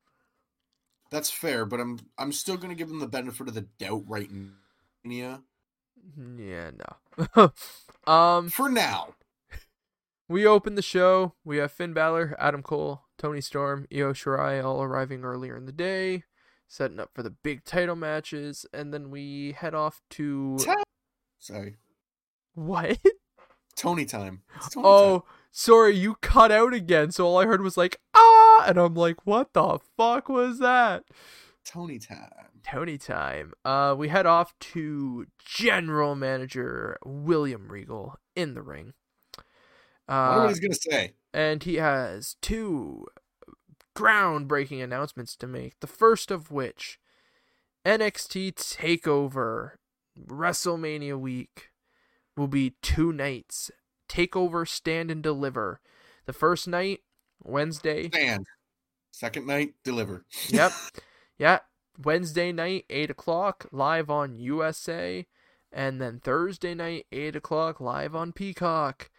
[1.11, 4.31] That's fair, but I'm I'm still gonna give them the benefit of the doubt right
[4.31, 4.60] now.
[5.03, 6.71] Yeah,
[7.35, 7.51] no.
[8.11, 9.15] um For now.
[10.27, 11.33] We open the show.
[11.43, 15.73] We have Finn Balor, Adam Cole, Toni Storm, Io Shirai all arriving earlier in the
[15.73, 16.23] day,
[16.69, 20.57] setting up for the big title matches, and then we head off to
[21.37, 21.75] Sorry,
[22.53, 22.97] what?
[23.75, 24.43] Toni time.
[24.55, 25.27] It's Toni Oh, time.
[25.51, 27.11] sorry, you cut out again.
[27.11, 31.03] So all I heard was like ah, and I'm like, what the fuck was that?
[31.71, 32.29] Toni time.
[32.63, 33.53] Toni time.
[33.63, 38.93] Uh, we head off to General Manager William Regal in the ring.
[40.07, 41.13] Uh, what he's gonna say.
[41.33, 43.05] and he has two
[43.95, 45.79] groundbreaking announcements to make.
[45.79, 46.99] The first of which
[47.85, 49.73] NXT Takeover
[50.19, 51.69] WrestleMania week
[52.35, 53.71] will be two nights.
[54.09, 55.79] Takeover Stand and Deliver.
[56.25, 56.99] The first night,
[57.41, 58.09] Wednesday.
[58.13, 58.45] And
[59.11, 60.25] second night, deliver.
[60.49, 60.73] Yep.
[61.41, 61.59] yeah.
[62.01, 65.25] Wednesday night, 8 o'clock, live on USA.
[65.71, 69.09] And then Thursday night, 8 o'clock, live on Peacock.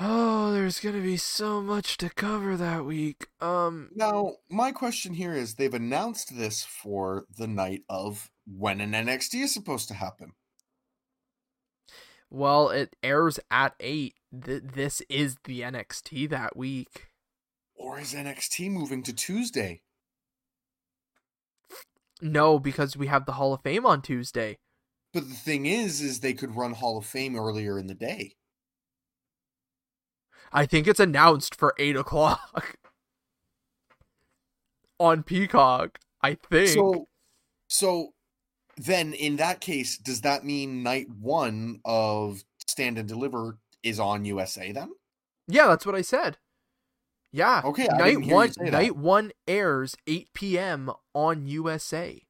[0.00, 3.28] Oh, there's gonna be so much to cover that week.
[3.40, 8.90] Um, Now, my question here is they've announced this for the night of when an
[8.92, 10.32] NXT is supposed to happen.
[12.30, 14.14] well, it airs at 8.
[14.44, 17.06] Th- this is the NXT that week.
[17.76, 19.82] Or is NXT moving to Tuesday?
[22.20, 24.58] No, because we have the Hall of Fame on Tuesday.
[25.12, 28.34] But the thing is, is they could run Hall of Fame earlier in the day.
[30.52, 32.76] I think it's announced for 8 o'clock
[34.98, 35.98] on Peacock.
[36.22, 36.68] I think.
[36.68, 37.06] So,
[37.68, 38.14] so
[38.76, 44.24] then in that case, does that mean night one of Stand and Deliver is on
[44.24, 44.92] USA then?
[45.46, 46.38] Yeah, that's what I said.
[47.34, 47.62] Yeah.
[47.64, 50.88] Okay, night one night one airs 8 p.m.
[51.14, 52.22] on USA.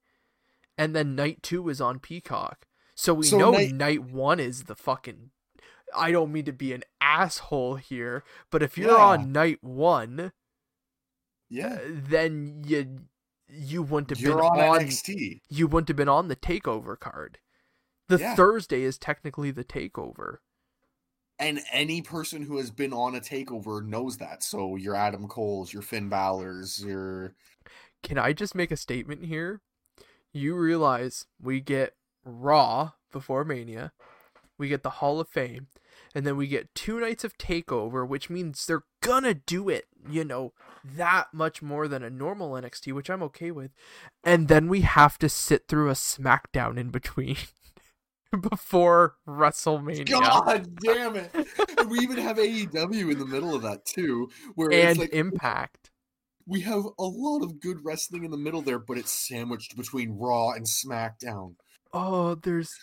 [0.79, 2.67] And then night 2 is on Peacock.
[2.95, 5.31] So we So know night- night 1 is the fucking
[5.95, 9.05] I don't mean to be an asshole here, but if you're Yeah.
[9.05, 10.33] on night 1,
[11.51, 13.01] Yeah, uh, then you
[13.47, 15.43] you wouldn't have you're been on, on, NXT.
[15.51, 17.39] you wouldn't have been on the takeover card.
[18.09, 18.35] The Yeah.
[18.35, 20.39] Thursday is technically the takeover.
[21.39, 24.43] And any person who has been on a takeover knows that.
[24.43, 27.35] So your Adam Cole's, your Finn Balor's, your
[28.03, 29.61] Can I just make a statement here?
[30.33, 33.93] You realize we get Raw before Mania,
[34.59, 35.69] we get the Hall of Fame,
[36.15, 40.25] and then we get two nights of Takeover, which means they're gonna do it, you
[40.25, 40.53] know,
[40.85, 43.73] that much more than a normal NXT, which I'm okay with.
[44.23, 47.37] And then we have to sit through a SmackDown in between
[48.51, 50.09] before WrestleMania.
[50.09, 51.31] God damn it!
[51.89, 55.91] we even have AEW in the middle of that too, where and it's like Impact.
[56.47, 60.19] we have a lot of good wrestling in the middle there, but it's sandwiched between
[60.19, 61.55] Raw and SmackDown.
[61.93, 62.75] Oh, there's.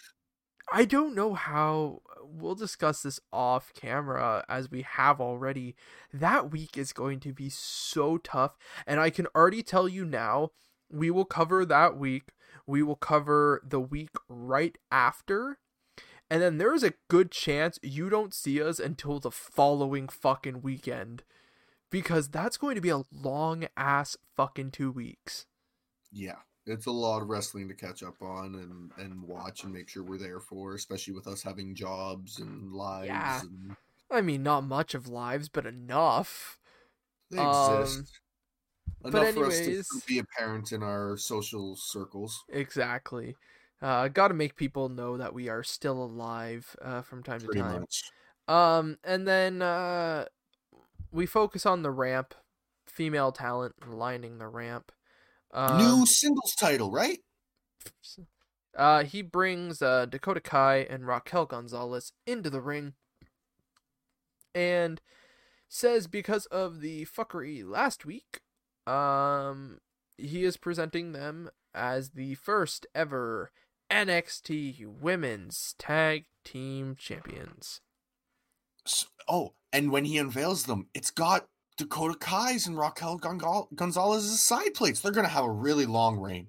[0.71, 2.01] I don't know how.
[2.23, 5.75] We'll discuss this off camera as we have already.
[6.13, 8.57] That week is going to be so tough.
[8.87, 10.51] And I can already tell you now,
[10.89, 12.29] we will cover that week.
[12.67, 15.59] We will cover the week right after.
[16.29, 20.61] And then there is a good chance you don't see us until the following fucking
[20.61, 21.23] weekend.
[21.89, 25.45] Because that's going to be a long ass fucking two weeks.
[26.09, 29.89] Yeah, it's a lot of wrestling to catch up on and and watch and make
[29.89, 33.07] sure we're there for, especially with us having jobs and lives.
[33.07, 33.41] Yeah.
[33.41, 33.75] And
[34.09, 36.57] I mean, not much of lives, but enough.
[37.29, 38.19] they Um, exist.
[39.01, 42.43] But Enough for us to be apparent in our social circles.
[42.49, 43.35] Exactly.
[43.81, 47.59] Uh, got to make people know that we are still alive uh, from time Pretty
[47.59, 47.79] to time.
[47.81, 48.03] much.
[48.47, 50.25] Um, and then uh,
[51.11, 52.35] we focus on the ramp,
[52.85, 54.91] female talent lining the ramp.
[55.53, 57.19] Um, New singles title, right?
[58.77, 62.93] Uh, he brings uh, Dakota Kai and Raquel Gonzalez into the ring
[64.53, 65.01] and
[65.67, 68.41] says because of the fuckery last week,
[68.87, 69.79] um,
[70.17, 73.51] he is presenting them as the first ever
[73.91, 77.81] NXT Women's Tag Team Champions.
[79.27, 85.01] Oh, and when he unveils them, it's got Dakota Kai's and Raquel Gonzalez's side plates.
[85.01, 86.47] They're gonna have a really long reign.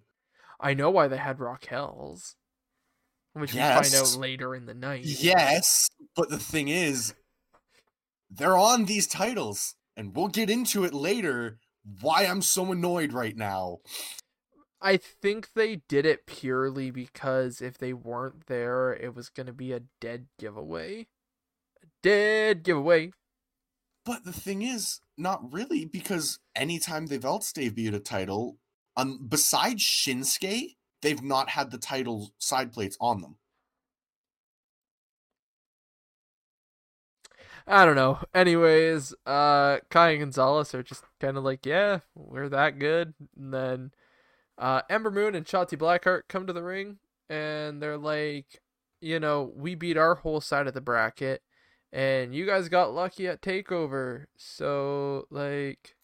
[0.60, 2.36] I know why they had Raquel's.
[3.32, 5.04] which we find out later in the night.
[5.04, 7.14] Yes, but the thing is,
[8.30, 11.58] they're on these titles, and we'll get into it later.
[12.00, 13.78] Why I'm so annoyed right now.
[14.80, 19.52] I think they did it purely because if they weren't there, it was going to
[19.52, 21.06] be a dead giveaway.
[21.82, 23.12] A dead giveaway.
[24.04, 28.58] But the thing is, not really, because anytime they've else debuted a title,
[28.96, 33.36] um, besides Shinsuke, they've not had the title side plates on them.
[37.66, 38.18] I don't know.
[38.34, 43.14] Anyways, uh, Kai and Gonzalez are just kind of like, yeah, we're that good.
[43.36, 43.92] And then
[44.58, 46.98] uh, Ember Moon and Shotzi Blackheart come to the ring,
[47.28, 48.60] and they're like,
[49.00, 51.42] you know, we beat our whole side of the bracket,
[51.92, 54.26] and you guys got lucky at Takeover.
[54.36, 55.96] So, like,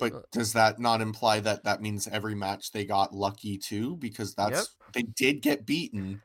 [0.00, 3.96] Uh, But does that not imply that that means every match they got lucky too?
[3.96, 6.22] Because that's they did get beaten.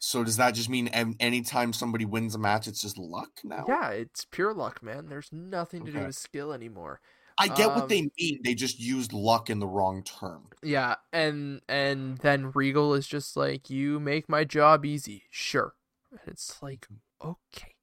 [0.00, 3.66] So does that just mean an- anytime somebody wins a match, it's just luck now?
[3.66, 5.08] yeah, it's pure luck, man.
[5.08, 7.00] There's nothing to do with skill anymore.
[7.38, 8.42] I get what Um, they mean.
[8.44, 10.52] They just used luck in the wrong term.
[10.62, 15.74] Yeah, and and then Regal is just like, "You make my job easy." Sure.
[16.10, 16.88] And it's like,
[17.22, 17.74] okay.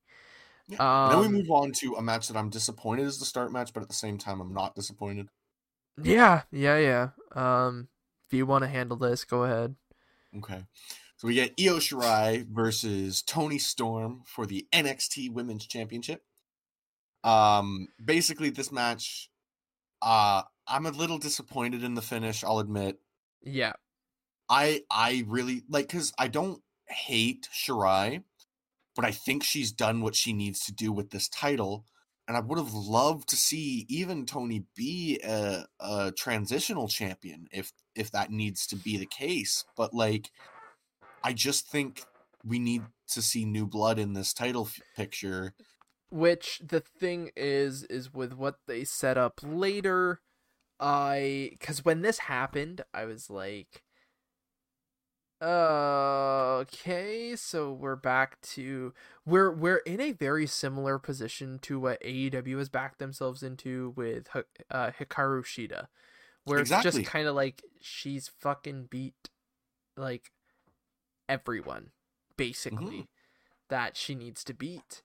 [0.67, 0.79] Yeah.
[1.03, 3.51] And then we Um, move on to a match that I'm disappointed is the start
[3.51, 5.29] match, but at the same time, I'm not disappointed.
[6.01, 7.09] Yeah, yeah, yeah.
[7.31, 7.89] Um,
[8.27, 9.75] if you want to handle this, go ahead.
[10.35, 10.65] Okay.
[11.17, 16.23] So we get Io Shirai versus Toni Storm for the NXT Women's Championship.
[17.23, 19.29] Um, basically, this match,
[20.01, 22.43] uh, I'm a little disappointed in the finish.
[22.43, 22.99] I'll admit.
[23.41, 23.73] Yeah,
[24.49, 28.23] I I really like because I don't hate Shirai,
[28.95, 31.85] but I think she's done what she needs to do with this title,
[32.27, 37.71] and I would have loved to see even Toni be a, a transitional champion if
[37.95, 39.65] if that needs to be the case.
[39.75, 40.29] But like,
[41.25, 42.05] I just think
[42.45, 45.55] we need to see new blood in this title f- picture.
[46.09, 50.21] which the thing is is with what they set up later
[50.79, 53.81] i because when this happened i was like
[55.41, 58.93] uh, okay so we're back to
[59.25, 64.27] we're we're in a very similar position to what aew has backed themselves into with
[64.71, 65.87] uh, hikaru shida
[66.45, 69.29] where it's just kind of like she's fucking beat
[69.97, 70.31] like
[71.29, 71.91] everyone
[72.37, 73.07] basically
[73.69, 75.01] that she needs to beat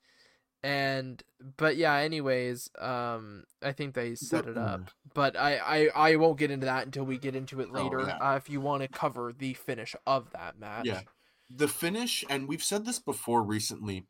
[0.62, 1.22] and
[1.56, 6.38] but yeah anyways um i think they set it up but I, I i won't
[6.38, 8.18] get into that until we get into it Oh, later yeah.
[8.32, 11.00] uh, if you want to cover the finish of that match Yeah.
[11.52, 14.04] The finish, and we've said this before recently,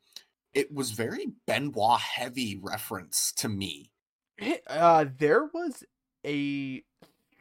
[0.53, 3.89] it was very Benoit heavy reference to me.
[4.37, 5.83] It- uh there was
[6.23, 6.83] a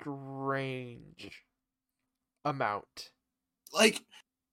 [0.01, 1.45] strange
[2.45, 3.11] amount
[3.75, 4.01] like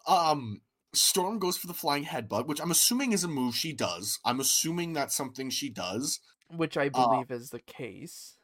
[0.07, 0.61] um
[0.93, 4.19] storm goes for the flying headbutt which i'm assuming is a move she does.
[4.25, 6.19] I'm assuming that's something she does.
[6.55, 8.37] Which i believe is the case.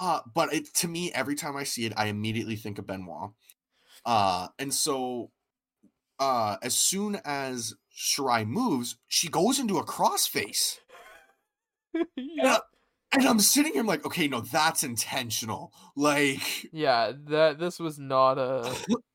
[0.00, 3.32] uh but it to me every time i see it i immediately think of benoit.
[4.04, 5.30] Uh and so
[6.18, 10.78] uh as soon as shirai moves she goes into a crossface.
[12.16, 12.58] Yeah
[13.12, 15.72] and i'm sitting here I'm like okay no that's intentional.
[15.96, 18.74] Like yeah that this was not a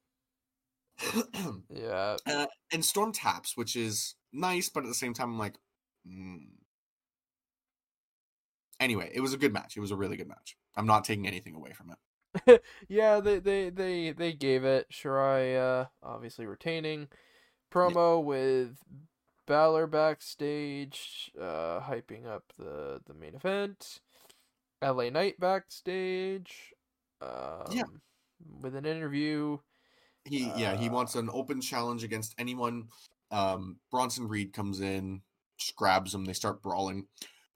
[1.69, 5.55] yeah uh, and storm taps which is nice but at the same time i'm like
[6.07, 6.39] mm.
[8.79, 11.27] anyway it was a good match it was a really good match i'm not taking
[11.27, 11.97] anything away from it
[12.87, 14.87] yeah, they they they they gave it.
[14.91, 17.07] Shirai uh obviously retaining
[17.73, 18.77] promo with
[19.47, 23.99] Balor backstage, uh hyping up the the main event.
[24.81, 26.73] LA Knight backstage,
[27.21, 28.01] um,
[28.61, 29.57] with an interview.
[30.25, 32.87] He yeah he Uh, wants an open challenge against anyone
[33.31, 35.21] um bronson reed comes in
[35.57, 37.05] just grabs him they start brawling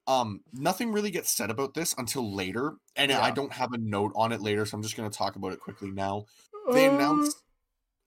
[0.07, 4.11] um nothing really gets said about this until later and i don't have a note
[4.15, 6.25] on it later so i'm just going to talk about it quickly now
[6.73, 7.43] they announced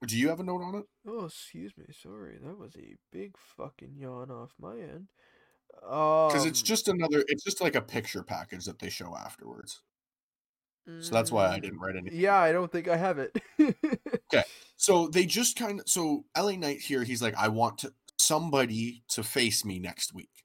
[0.07, 1.87] do you have a note on it Oh, excuse me.
[1.93, 5.09] Sorry, that was a big fucking yawn off my end.
[6.27, 9.83] because it's Um, just another it's just like a picture package that they show afterwards
[10.99, 13.37] so that's why i mm, didn't write anything Yeah, I don't think I have it.
[14.77, 19.03] so they just kind of so la knight here he's like i want to somebody
[19.09, 20.45] to face me next week.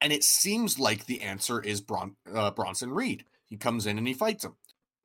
[0.00, 3.24] And it seems like the answer is Bron- uh, bronson reed.
[3.46, 4.56] He comes in and he fights him.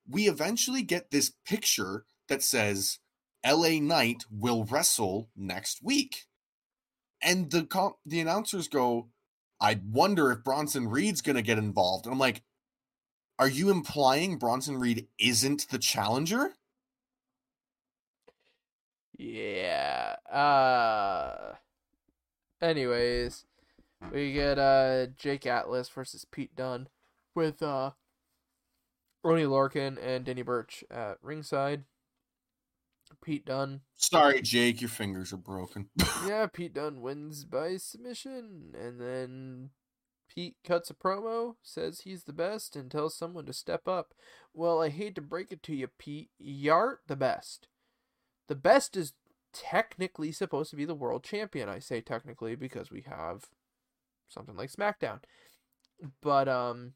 [0.08, 3.00] We eventually get this picture that says
[3.46, 6.26] la knight will wrestle next week.
[7.22, 9.10] And the com- the announcers go
[9.60, 12.06] i wonder if bronson reed's going to get involved.
[12.06, 12.44] And i'm like
[13.40, 16.54] are you implying bronson reed isn't the challenger
[19.18, 20.16] Yeah.
[20.32, 21.54] Uh.
[22.62, 23.46] Anyways,
[24.12, 26.88] we get uh Jake Atlas versus Pete Dunne
[27.34, 27.92] with uh
[29.24, 31.84] Oney Lorcan and Danny Burch at ringside.
[33.24, 33.82] Pete Dunne.
[33.96, 35.90] Sorry, Jake, your fingers are broken.
[36.28, 39.70] yeah, Pete Dunne wins by submission, and then
[40.28, 44.14] Pete cuts a promo, says he's the best, and tells someone to step up.
[44.54, 47.68] Well, I hate to break it to you, Pete, you aren't the best.
[48.48, 49.14] The best is
[49.54, 51.70] technically supposed to be the world champion.
[51.70, 53.46] I say technically because we have
[54.30, 55.20] something like SmackDown.
[56.22, 56.94] But um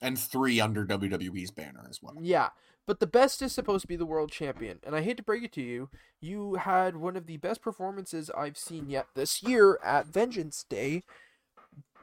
[0.00, 2.14] and 3 under WWE's banner as well.
[2.20, 2.50] Yeah.
[2.86, 4.80] But the best is supposed to be the world champion.
[4.82, 5.88] And I hate to break it to you,
[6.20, 11.04] you had one of the best performances I've seen yet this year at Vengeance Day,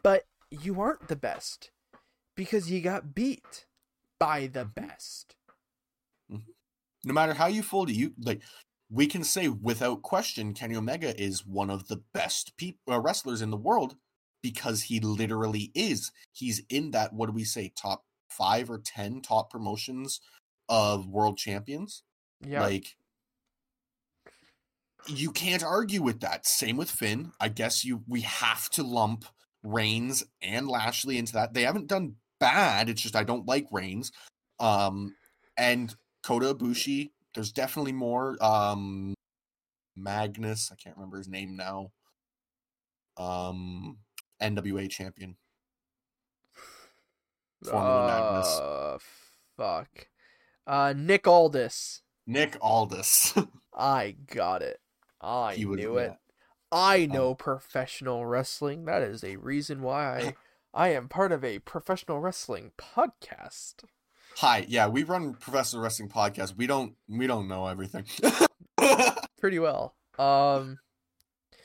[0.03, 1.71] but you aren't the best
[2.35, 3.65] because you got beat
[4.19, 4.87] by the Mm-hmm.
[4.87, 5.35] best.
[7.03, 8.41] No matter how you fold it, you like
[8.89, 13.41] we can say without question Kenny Omega is one of the best peop uh, wrestlers
[13.41, 13.95] in the world
[14.41, 16.11] because he literally is.
[16.31, 20.21] He's in that what do we say top 5 or 10 top promotions
[20.67, 22.03] of world champions.
[22.41, 22.61] Yeah.
[22.61, 22.95] Like
[25.07, 26.45] you can't argue with that.
[26.45, 27.31] Same with Finn.
[27.39, 29.25] I guess you we have to lump
[29.63, 31.53] Reigns and Lashley into that.
[31.53, 32.89] They haven't done bad.
[32.89, 34.11] It's just I don't like Reigns.
[34.59, 35.15] Um
[35.57, 37.11] and Kota Ibushi.
[37.35, 38.37] There's definitely more.
[38.43, 39.13] Um
[39.95, 41.91] Magnus, I can't remember his name now.
[43.17, 43.97] Um
[44.41, 45.35] NWA champion.
[47.63, 48.59] Magnus.
[48.59, 48.97] uh,
[49.57, 50.07] fuck.
[50.65, 52.01] Uh, Nick Aldis.
[52.25, 53.33] Nick Aldis.
[53.75, 54.79] I got it.
[55.21, 56.07] I He knew in it.
[56.09, 56.19] that.
[56.71, 58.85] I know professional wrestling.
[58.85, 60.35] That is a reason why
[60.73, 63.83] I, I am part of a professional wrestling podcast.
[64.37, 66.55] Hi, yeah, we run Professional Wrestling Podcast.
[66.55, 68.05] We don't we don't know everything.
[69.39, 69.95] Pretty well.
[70.17, 70.79] Um,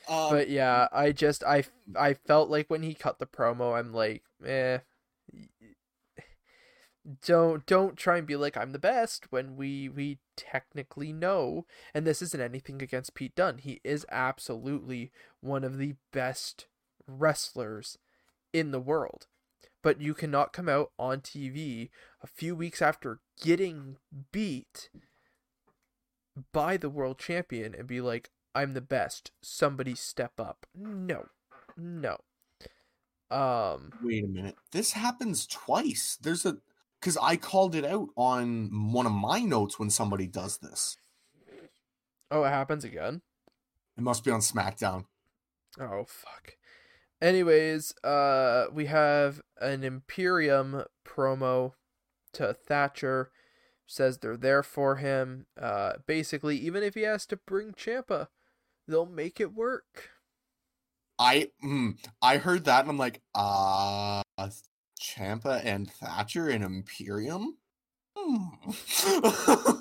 [0.07, 1.63] um, but yeah, I just I
[1.95, 4.79] I felt like when he cut the promo, I'm like, eh.
[7.23, 12.05] Don't don't try and be like I'm the best when we we technically know, and
[12.05, 13.59] this isn't anything against Pete Dunne.
[13.59, 16.67] He is absolutely one of the best
[17.07, 17.99] wrestlers
[18.53, 19.27] in the world.
[19.85, 23.97] But you cannot come out on TV a few weeks after getting
[24.31, 24.89] beat
[26.51, 29.29] by the world champion and be like, I'm the best.
[29.43, 30.65] Somebody step up.
[30.73, 31.27] No.
[31.77, 32.17] No.
[33.29, 34.55] Um wait a minute.
[34.71, 36.17] This happens twice.
[36.19, 36.57] There's a
[36.99, 40.97] because I called it out on one of my notes when somebody does this.
[42.31, 43.21] Oh, it happens again.
[43.95, 45.05] It must be on SmackDown.
[45.79, 46.55] Oh fuck.
[47.21, 51.73] Anyways, uh we have an Imperium promo
[52.33, 53.31] to Thatcher
[53.87, 55.45] says they're there for him.
[55.59, 58.27] Uh basically even if he has to bring Ciampa,
[58.87, 60.09] they'll make it work.
[61.17, 64.21] I mm, I heard that and I'm like, uh
[64.99, 67.57] Ciampa and Thatcher and Imperium?
[68.17, 68.71] Hmm.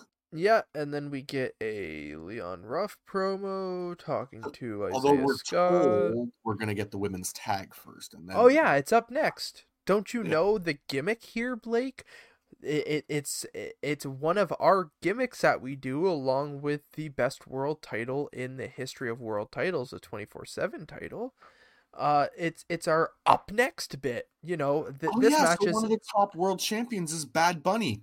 [0.35, 5.85] Yeah, and then we get a Leon Ruff promo talking to Isaiah Although we're Scott.
[5.85, 9.65] told we're gonna get the women's tag first and then Oh yeah, it's up next.
[9.87, 10.31] Don't you Yeah.
[10.31, 12.05] know the gimmick here, Blake?
[12.63, 17.11] It, it it's it, it's one of our gimmicks that we do along with the
[17.11, 21.35] best world title in the history of world titles, the 24/7 title.
[21.93, 25.67] Uh it's it's our up next bit, you know, th- Oh this yeah, match so
[25.69, 28.03] is one of the top world champions is Bad Bunny.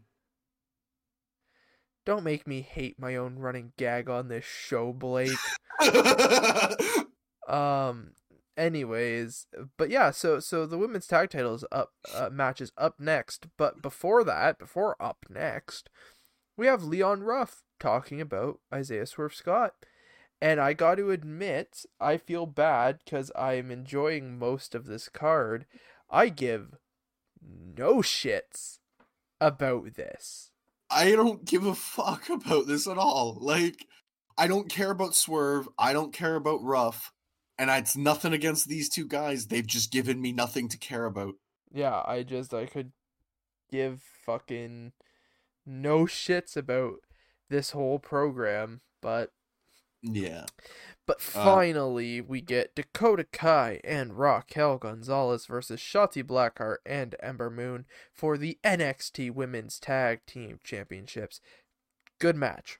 [2.11, 5.31] Don't make me hate my own running gag on this show, Blake.
[7.47, 8.11] Um.
[8.57, 9.47] Anyways,
[9.77, 13.81] but yeah, so so the women's tag titles up uh, match is up next, but
[13.81, 15.89] before that, before up next,
[16.57, 19.73] we have Leon Ruff talking about Isaiah Swerve Scott,
[20.41, 25.65] and I got to admit, I feel bad because I'm enjoying most of this card.
[26.09, 26.75] I give
[27.41, 28.79] no shits
[29.39, 30.50] about this.
[30.91, 33.37] I don't give a fuck about this at all.
[33.39, 33.85] Like,
[34.37, 35.67] I don't care about Swerve.
[35.77, 37.11] I don't care about Ruff.
[37.57, 39.47] And it's nothing against these two guys.
[39.47, 41.35] They've just given me nothing to care about.
[41.71, 42.91] Yeah, I just I could
[43.71, 44.93] give fucking
[45.65, 46.95] no shits about
[47.49, 49.31] this whole program, but
[50.01, 50.45] Yeah.
[51.05, 57.49] but Uh, finally we get Dakota Kai and Raquel Gonzalez versus Shotzi Blackheart and Ember
[57.49, 61.41] Moon for the NXT Women's Tag Team Championships.
[62.19, 62.79] Good match.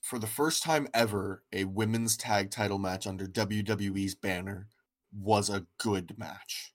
[0.00, 4.68] For the first time ever, a women's tag title match under WWE's banner
[5.12, 6.72] was a good match.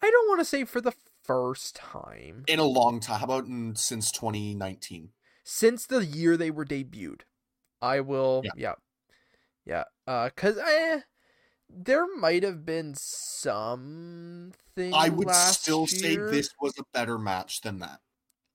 [0.00, 0.94] I don't want to say for the
[1.24, 3.18] first time In a long time.
[3.18, 5.10] How about in, since 2019?
[5.46, 7.20] since the year they were debuted.
[7.84, 8.42] I will.
[8.44, 8.52] Yeah.
[8.56, 8.74] Yeah,
[9.66, 9.84] yeah.
[10.06, 11.00] Uh, cause eh,
[11.68, 14.54] there might have been something.
[14.94, 18.00] I would still say this was a better match than that.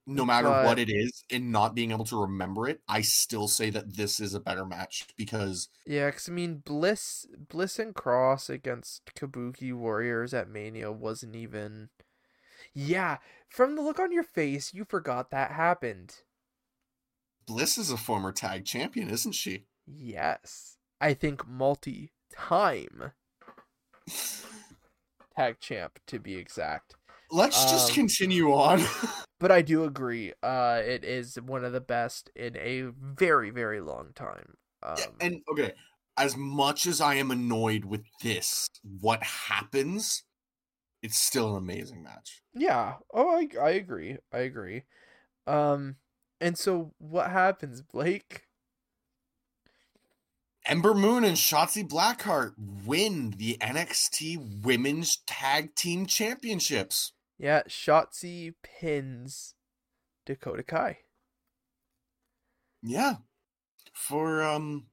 [0.07, 3.47] No matter But- what it is, and not being able to remember it, I still
[3.47, 7.93] say that this is a better match because Yeah, cause I mean, Bliss, Bliss and
[7.93, 11.89] Cross against Kabuki Warriors at Mania wasn't even.
[12.73, 13.17] Yeah,
[13.49, 16.15] from the look on your face, you forgot that happened.
[17.49, 19.65] Bliss is a former tag champion, isn't she?
[19.87, 23.11] Yes, I think multi-time
[25.35, 26.95] tag champ to be exact.
[27.31, 28.81] Let's just Um, continue on.
[29.39, 33.79] But I do agree, uh, it is one of the best in a very, very
[33.81, 34.57] long time.
[34.83, 35.73] Um, Yeah, and okay,
[36.17, 40.23] as much as I am annoyed with this, what happens,
[41.03, 42.43] it's still an amazing match.
[42.53, 42.97] Yeah.
[43.13, 44.17] Oh, I I agree.
[44.31, 44.83] I agree.
[45.47, 45.97] Um,
[46.41, 48.43] and so what happens, Blake?
[50.65, 52.53] Ember Moon and Shotzi Blackheart
[52.85, 57.13] win the NXT Women's Tag Team Championships.
[57.39, 59.55] Yeah, Shotzi pins
[60.25, 60.99] Dakota Kai.
[62.83, 63.15] Yeah.
[63.93, 64.85] For um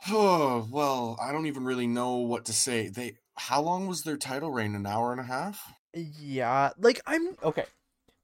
[0.08, 2.88] Oh, well, I don't even really know what to say.
[2.88, 4.74] They how long was their title reign?
[4.74, 5.72] An hour and a half?
[5.94, 7.64] Yeah, like I'm okay.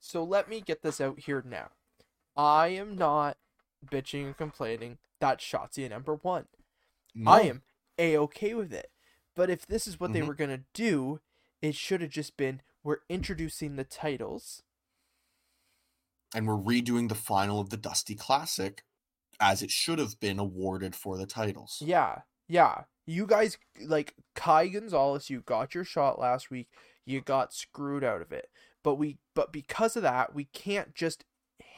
[0.07, 1.71] So let me get this out here now.
[2.37, 3.39] I am not
[3.87, 6.45] bitching and complaining that Shotzi and Ember won.
[7.15, 7.31] No.
[7.31, 7.63] I am
[7.99, 8.91] a okay with it.
[9.35, 10.27] But if this is what they Mhm.
[10.27, 11.21] were gonna do,
[11.63, 14.63] it should have just been we're introducing the titles.
[16.35, 18.85] and we're redoing the final of the Dusty Classic
[19.39, 21.81] as it should have been awarded for the titles.
[21.81, 22.85] Yeah, yeah.
[23.07, 26.69] You guys like Kai Gonzalez, you got your shot last week.
[27.05, 28.51] You got screwed out of it.
[28.85, 31.25] But we but because of that, we can't just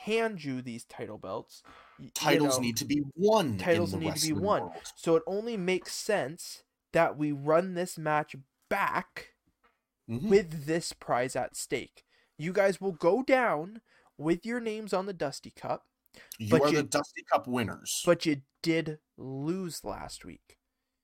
[0.04, 1.62] hand you these title belts.
[1.98, 3.56] Y- you Titles know, need to be won.
[3.56, 4.62] titles need to be won.
[4.64, 4.72] world.
[4.96, 8.36] So it only makes sense that we run this match
[8.68, 9.34] back
[10.08, 10.28] Mhm.
[10.28, 12.04] with this prize at stake.
[12.36, 13.80] You guys will go down
[14.18, 15.86] with your names on the Dusty Cup,
[16.38, 18.02] You but are you- the Dusty Cup winners.
[18.04, 20.58] but you did lose last week.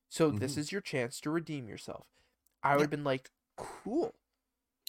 [0.09, 0.59] So this Mhm.
[0.59, 2.07] is your chance to redeem yourself.
[2.63, 2.83] I would Yeah.
[2.85, 4.15] have been like, cool.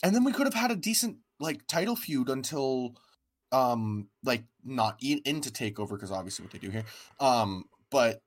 [0.01, 2.95] And then we could have had a decent like title feud until
[3.51, 6.85] um like not in, into takeover because obviously what they do here
[7.19, 8.21] um but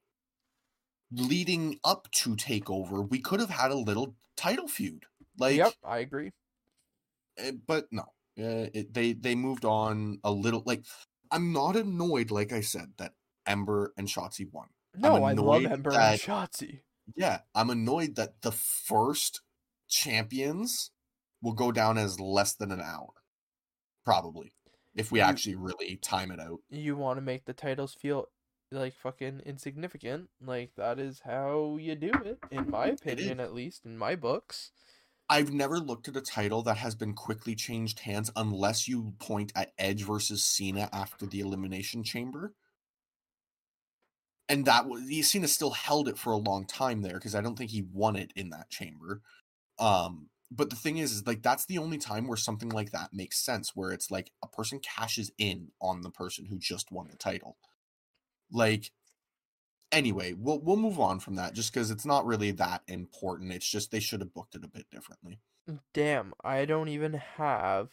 [1.12, 5.04] leading up to takeover we could have had a little title feud
[5.38, 6.32] like yep, I agree.
[7.38, 8.02] eh, but no
[8.38, 10.84] uh, it, they they moved on a little like
[11.30, 13.12] i'm not annoyed like i said that
[13.46, 14.66] ember and shotzi won
[14.98, 16.80] No, I love Ember that- and Shotzi.
[17.16, 19.40] yeah i'm annoyed that the first
[19.88, 20.90] champions
[21.42, 23.08] will go down as less than an hour
[24.04, 24.52] probably
[24.94, 28.28] if we You- actually really time it out You want to make the titles feel
[28.72, 30.28] like fucking insignificant.
[30.40, 34.72] Like that is how you do it, in my opinion, at least in my books.
[35.28, 39.52] i've never looked at a title that has been quickly changed hands unless you point
[39.56, 42.54] at edge versus cena after the elimination chamber
[44.48, 47.56] and that was cena still held it for a long time there because i don't
[47.56, 49.20] think he won it in that chamber
[49.78, 53.12] um but the thing is, is like that's the only time where something like that
[53.12, 57.08] makes sense where it's like a person cashes in on the person who just won
[57.10, 57.56] the title.
[58.50, 58.92] Like
[59.92, 63.68] anyway we'll we'll move on from that just because it's not really that important it's
[63.68, 65.40] just they should have booked it a bit differently.
[65.94, 67.88] Damn, I don't even have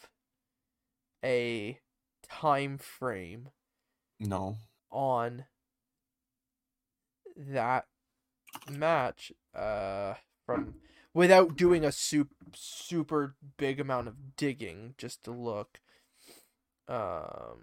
[1.23, 1.79] a
[2.27, 3.49] time frame
[4.19, 4.57] no.
[4.91, 5.45] on
[7.35, 7.85] that
[8.69, 10.13] match uh
[10.45, 10.75] from
[11.13, 15.79] without doing a super super big amount of digging just to look
[16.87, 17.59] um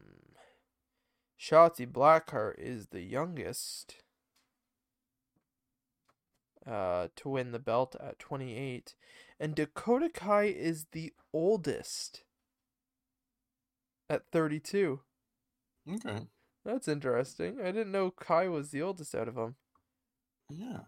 [1.39, 3.97] Shotzi Blackheart is the youngest
[6.66, 8.94] uh to win the belt at 28
[9.39, 12.24] and Dakota Kai is the oldest
[14.09, 15.01] at 32
[15.94, 16.27] okay
[16.64, 17.59] that's interesting.
[17.60, 19.56] I didn't know Kai was the oldest out of them.
[20.51, 20.81] yeah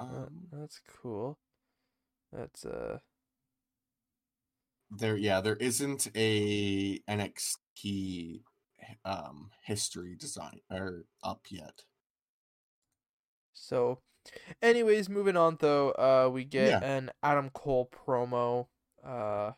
[0.00, 1.38] um, that's cool.
[2.32, 2.98] That's uh
[4.90, 8.40] there yeah there isn't a nxt
[9.04, 11.82] um history design or up yet
[13.54, 14.00] so
[14.62, 16.82] anyways, moving on though, uh we get Yeah.
[16.82, 18.68] an Adam Cole promo
[19.04, 19.52] uh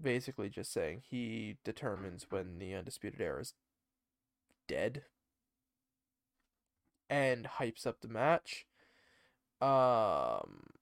[0.00, 3.54] basically just saying he determines when the undisputed era is
[4.68, 5.02] dead
[7.10, 8.66] and hypes up the match.
[9.60, 10.77] Um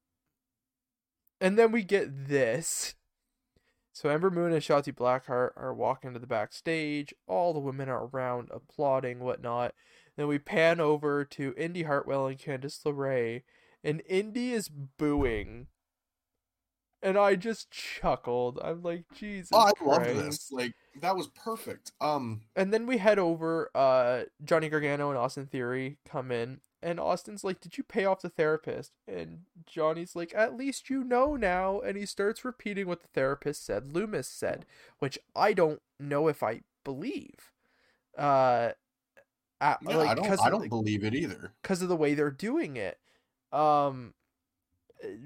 [1.40, 2.94] and then we get this.
[3.92, 7.14] So Ember Moon and Shotzi Blackheart are walking to the backstage.
[7.26, 9.74] All the women are around applauding, whatnot.
[10.16, 13.42] Then we pan over to Indi Hartwell and Candice LeRae,
[13.82, 15.68] and Indi is booing.
[17.02, 18.58] And I just chuckled.
[18.62, 19.50] I'm like, Jesus.
[19.52, 20.14] Oh, I Christ.
[20.14, 20.50] love this.
[20.50, 21.92] Like that was perfect.
[22.00, 23.70] Um, And then we head over.
[23.74, 28.22] Uh, Johnny Gargano and Austin Theory come in, and Austin's like, "Did you pay off
[28.22, 33.02] the therapist?" And Johnny's like, "At least you know now." And he starts repeating what
[33.02, 33.92] the therapist said.
[33.92, 34.64] Loomis said,
[35.00, 37.50] which I don't know if I believe.
[38.16, 38.70] Uh,
[39.60, 40.40] at, yeah, like, I don't.
[40.40, 41.52] I don't the- believe it either.
[41.60, 43.00] because of the way they're doing it.
[43.52, 44.14] Um,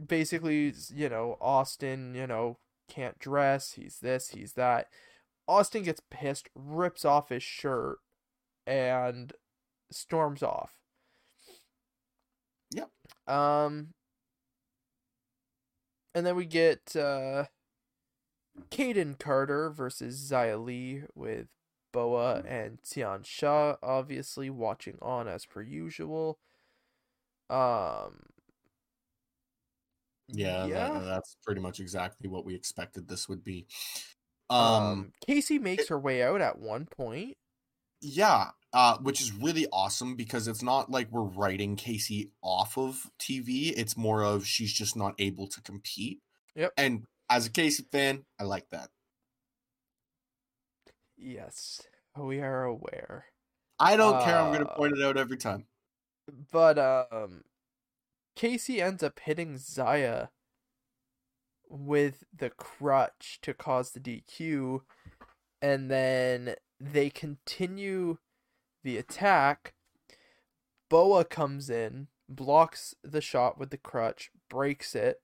[0.07, 2.57] basically, you know, Austin, you know,
[2.89, 3.73] can't dress.
[3.73, 4.89] He's this, he's that.
[5.47, 7.99] Austin gets pissed, rips off his shirt,
[8.67, 9.35] and
[9.91, 10.80] storms off.
[13.31, 13.95] Um,
[16.15, 17.45] and then we get uh,
[18.71, 21.47] Kayden Carter versus Xia Li with
[21.93, 26.39] Boa and Tian Sha, obviously watching on as per usual.
[27.49, 28.27] Um,
[30.29, 30.89] Yeah, Yeah.
[30.89, 33.67] That, that's pretty much exactly what we expected this would be.
[34.49, 37.37] um, Um, Kacy makes her way out at one point.
[38.01, 43.11] yeah, uh, which is really awesome because it's not like we're writing Kacy off of
[43.19, 43.73] TV.
[43.77, 46.21] It's more of she's just not able to compete.
[46.55, 46.73] Yep.
[46.77, 48.91] And as a Kacy fan, I like that.
[51.17, 51.83] Yes,
[52.17, 53.27] we are aware.
[53.79, 54.37] I don't care.
[54.39, 55.67] I'm going to Uh, point it out every time.
[56.53, 57.43] But um
[58.37, 60.29] Kacy ends up hitting Xia
[61.69, 64.81] with the crutch to cause the DQ
[65.63, 68.19] and then they continue
[68.83, 69.75] the attack.
[70.89, 75.21] Boa comes in, blocks the shot with the crutch, breaks it,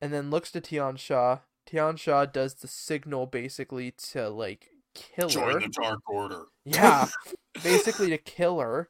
[0.00, 1.38] and then looks to Tian Sha.
[1.66, 5.34] Tian Sha does the signal basically to like kill her.
[5.52, 6.44] Join the Dark Order.
[6.64, 7.08] Yeah,
[7.62, 8.88] basically to kill her.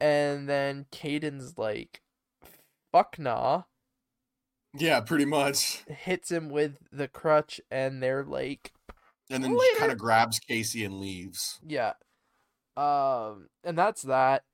[0.00, 2.02] And then Kayden's like,
[2.92, 3.62] fuck nah,
[4.74, 5.82] Yeah, pretty much.
[5.88, 8.72] hits him with the crutch, and they're like,
[9.28, 11.58] And then kind of grabs Kacy and leaves.
[11.66, 11.94] yeah.
[12.78, 14.44] Um, and that's that.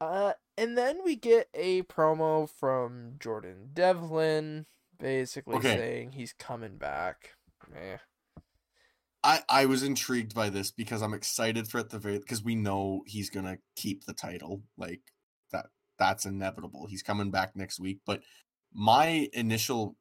[0.00, 4.66] Uh, and then we get a promo from Jordan Devlin,
[4.98, 5.76] basically Okay.
[5.76, 7.30] saying he's coming back.
[7.74, 7.96] Eh.
[9.24, 12.54] I, I was intrigued by this because I'm excited for it the very because we
[12.54, 15.00] know he's gonna keep the title like
[15.50, 15.66] that
[15.98, 16.86] that's inevitable.
[16.86, 18.00] He's coming back next week.
[18.04, 18.22] But
[18.72, 19.96] my initial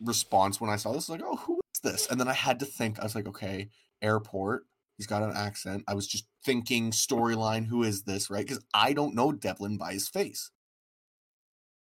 [0.00, 2.08] response when I saw this was like, oh, who is this?
[2.10, 2.98] And then I had to think.
[2.98, 3.68] I was like, okay,
[4.02, 4.64] airport.
[4.96, 5.84] He's got an accent.
[5.88, 7.66] I was just thinking storyline.
[7.66, 8.30] Who is this?
[8.30, 8.46] Right?
[8.46, 10.50] Because I don't know Devlin by his face.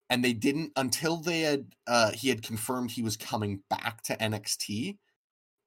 [0.08, 4.16] And they didn't until they had uh he had confirmed he was coming back to
[4.16, 4.98] NXT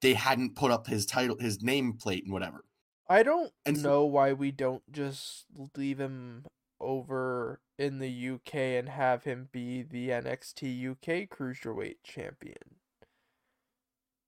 [0.01, 2.63] they hadn't put up his title, his nameplate, and whatever.
[3.09, 5.45] I don't And so- know why we don't just
[5.75, 6.45] leave him
[6.79, 12.74] over in the UK and have him be the NXT UK Cruiserweight Champion.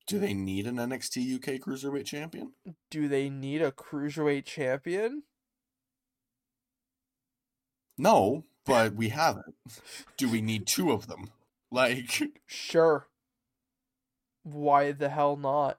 [0.08, 2.54] Do they need an NXT UK Cruiserweight Champion?
[2.90, 5.24] Do they need a Cruiserweight Champion?
[7.98, 9.54] No, but we have it.
[10.16, 11.32] Do we need two of them?
[11.70, 13.08] Like, Sure.
[14.44, 15.78] Why the hell not?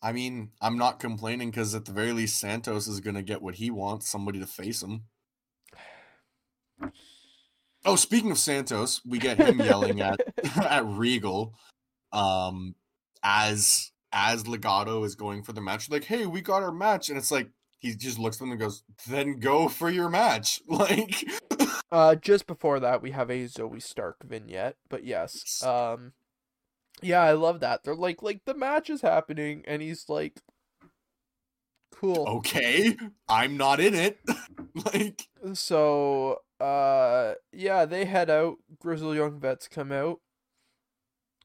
[0.00, 3.56] I mean, I'm not complaining because at the very least, Santos is gonna get what
[3.56, 5.04] he wants, somebody to face him.
[7.86, 10.20] Oh, speaking of Santos, we get him yelling at
[10.56, 11.54] at Regal,
[12.12, 12.74] um,
[13.22, 15.88] as as Legado is going for the match.
[15.88, 17.48] Like, hey, we got our match, and it's like
[17.78, 21.24] he just looks at them and goes, "Then go for your match." Like,
[21.92, 24.76] Uh, just before that, we have a Zoey Stark vignette.
[24.90, 26.12] But yes, um,
[27.00, 27.84] yeah, I love that.
[27.84, 30.40] They're like, like the match is happening, and he's like,
[31.96, 32.38] cool.
[32.38, 32.96] okay,
[33.28, 34.20] I'm not in it.
[34.92, 38.58] like, So, uh, yeah, they head out.
[38.78, 40.20] Grizzled Young Vets come out.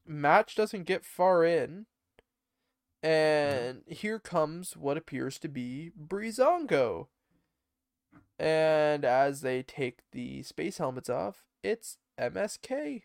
[0.06, 1.86] Match doesn't get far in.
[3.02, 7.08] And here comes what appears to be Breezango.
[8.38, 13.02] And as they take the space helmets off, it's MSK.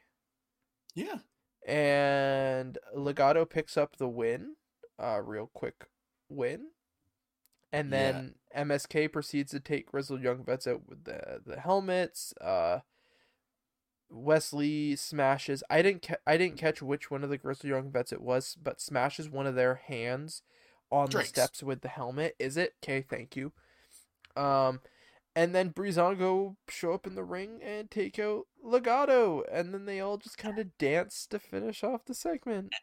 [0.96, 1.20] yeah,
[1.66, 4.56] And Legado picks up the win.
[5.00, 5.86] Uh, real quick
[6.30, 6.70] win.
[7.72, 8.12] And Yeah.
[8.12, 12.34] then MSK proceeds to take Grizzled Young Vets out with the the helmets.
[12.40, 12.80] Uh,
[14.10, 15.64] Wes Lee smashes.
[15.70, 16.02] I didn't.
[16.08, 19.30] Ca- I didn't catch which one of the Grizzled Young Vets it was, but smashes
[19.30, 20.44] one of their hands
[20.90, 21.32] on Drake's.
[21.32, 22.36] the steps with the helmet.
[22.40, 22.76] Is it?
[22.82, 23.52] Okay, thank you.
[24.38, 24.80] Um,
[25.36, 30.00] and then Breezango show up in the ring and take out Legado, and then they
[30.00, 32.74] all just kind of dance to finish off the segment.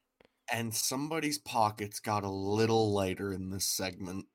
[0.52, 4.26] And somebody's pockets got a little lighter in this segment.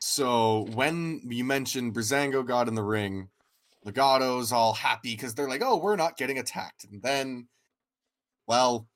[0.00, 3.28] So when you mentioned Breezango got in the ring,
[3.84, 7.48] Legado's all happy because they're like, "Oh, we're not getting attacked." And then,
[8.46, 8.88] well,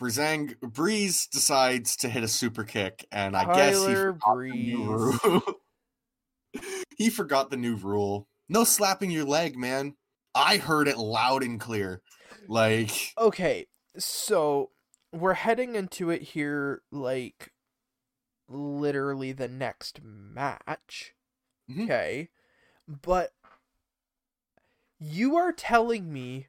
[0.00, 4.94] Brizang Breeze decides to hit a super kick, and I guess he forgot, the new
[4.94, 5.42] rule.
[6.96, 8.28] he forgot the new rule.
[8.48, 9.94] No slapping your leg, man.
[10.34, 12.00] I heard it loud and clear.
[12.48, 13.66] Like, Okay,
[13.98, 14.70] so
[15.12, 17.52] we're heading into it here, like
[18.48, 21.14] literally the next match.
[21.70, 21.84] Mhm.
[21.84, 22.28] Okay,
[22.86, 23.32] but
[24.98, 26.48] you are telling me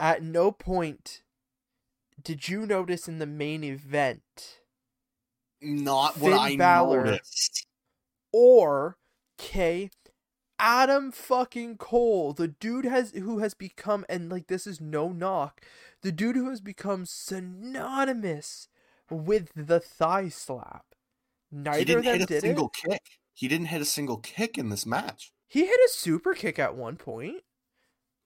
[0.00, 1.22] at no point
[2.22, 4.60] did you notice in the main event
[5.60, 7.04] not what Finn I Balor.
[7.04, 7.66] noticed.
[8.32, 8.96] or
[9.36, 9.90] K
[10.60, 15.60] Adam fucking Cole, the dude has who has become and like this is no knock,
[16.02, 18.68] the dude who has become synonymous
[19.10, 20.84] with the thigh slap.
[21.70, 22.72] He Neither didn't of them hit a did single it.
[22.72, 23.02] kick.
[23.34, 25.32] He didn't hit a single kick in this match.
[25.48, 27.42] He hit a super kick at one point.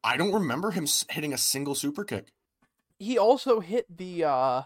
[0.04, 2.32] I don't remember him hitting a single super kick.
[2.98, 4.62] He also hit the uh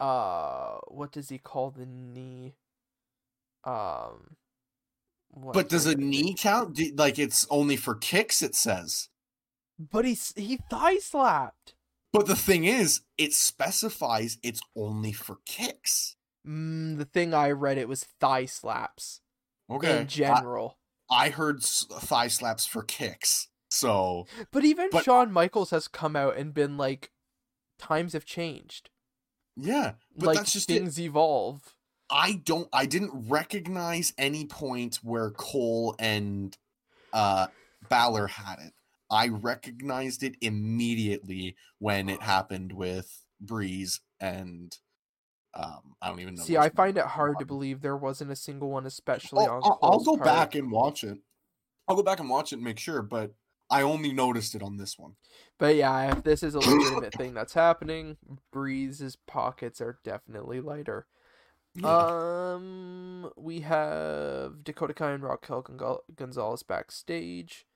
[0.00, 2.56] uh what does he call the knee?
[3.64, 4.36] Um
[5.30, 6.74] what But does a knee count?
[6.76, 9.08] Do, like it's only for kicks, it says.
[9.78, 11.74] But he's he thigh slapped.
[12.12, 16.16] But the thing is, it specifies it's only for kicks.
[16.46, 19.20] Mm, the thing I read it was thigh slaps
[19.70, 20.00] Okay.
[20.02, 20.78] in general.
[21.10, 23.48] I, I heard thigh slaps for kicks.
[23.70, 27.10] So but even but- Shawn Michaels has come out and been like,
[27.78, 28.90] times have changed.
[29.56, 30.74] yeah, but like that's just it.
[30.74, 31.74] things evolve.
[32.10, 32.68] I don't.
[32.74, 36.54] I didn't recognize any point where Cole and
[37.14, 37.46] uh
[37.88, 38.72] Balor had it.
[39.12, 44.76] I recognized it immediately when it happened with Breeze and
[45.54, 46.42] um I don't even know.
[46.42, 49.62] See, I find it hard to believe there wasn't a single one, especially Oh, on.
[49.64, 50.24] I'll, I'll go part.
[50.24, 51.18] back and watch it.
[51.86, 53.32] I'll go back and watch it and make sure, but
[53.70, 55.16] I only noticed it on this one.
[55.58, 58.16] But yeah, if this is a legitimate thing that's happening,
[58.52, 61.06] Breeze's pockets are definitely lighter.
[61.82, 65.62] Um, we have Dakota Kai and Raquel
[66.14, 67.66] Gonzalez backstage,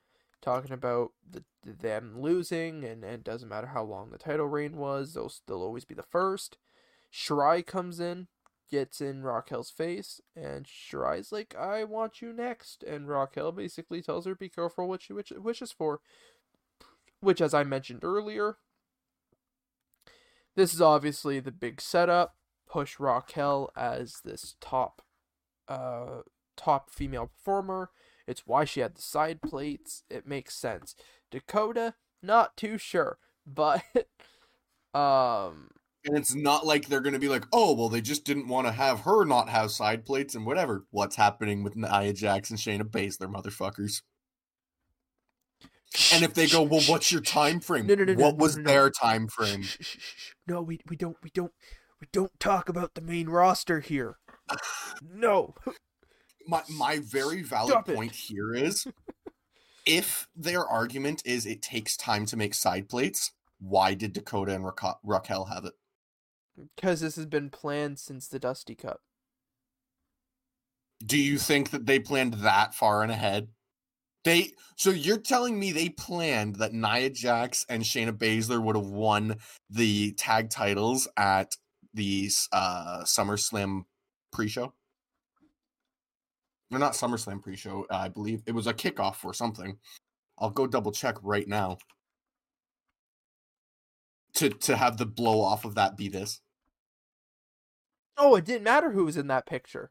[0.47, 5.12] talking about the them losing, and it doesn't matter how long the title reign was,
[5.12, 6.56] they'll still always be the first.
[7.12, 8.28] Shirai comes in,
[8.70, 14.24] gets in Raquel's face, and Shirai's like, "I want you next," and Raquel basically tells
[14.24, 16.01] her, "Be careful what she wish- wishes for,"
[17.18, 18.59] which, as I mentioned earlier,
[20.55, 22.36] this is obviously the big setup
[22.68, 25.02] push Raquel as this top
[25.66, 26.23] uh
[26.56, 27.90] top female performer.
[28.27, 30.03] It's why she had the side plates.
[30.11, 30.94] It makes sense.
[31.31, 33.82] Dakota, not too sure, but
[34.94, 35.70] um
[36.05, 38.66] And it's not like they're going to be like, oh, well, they just didn't want
[38.66, 40.85] to have her not have side plates and whatever.
[40.90, 44.03] What's happening with Nia Jax and Shayna Baszler, motherfuckers?
[46.12, 47.86] And if they go, well, what's your time frame?
[47.86, 49.65] No, no, no, what was their time frame?
[50.47, 51.53] No, we we don't we don't
[52.01, 54.19] we don't talk about the main roster here.
[55.03, 55.55] No.
[56.47, 57.97] My my very valid Stop it.
[57.97, 58.86] point here is,
[59.86, 64.64] if their argument is it takes time to make side plates, why did Dakota and
[64.64, 65.74] Raquel, Raquel have it?
[66.74, 69.01] Because this has been planned since the Dusty Cup.
[71.05, 73.48] Do you think that they planned that far in ahead?
[74.24, 78.86] They so you're telling me they planned that Nia Jax and Shayna Baszler would have
[78.86, 79.36] won
[79.70, 81.56] the tag titles at
[81.94, 83.85] the uh, SummerSlam
[84.32, 84.73] pre-show?
[86.72, 87.86] Or not SummerSlam pre-show.
[87.90, 89.78] Uh, I believe it was a kickoff or something.
[90.38, 91.78] I'll go double check right now.
[94.34, 96.40] To to have the blow off of that be this.
[98.18, 99.90] Oh, it didn't matter who was in that picture.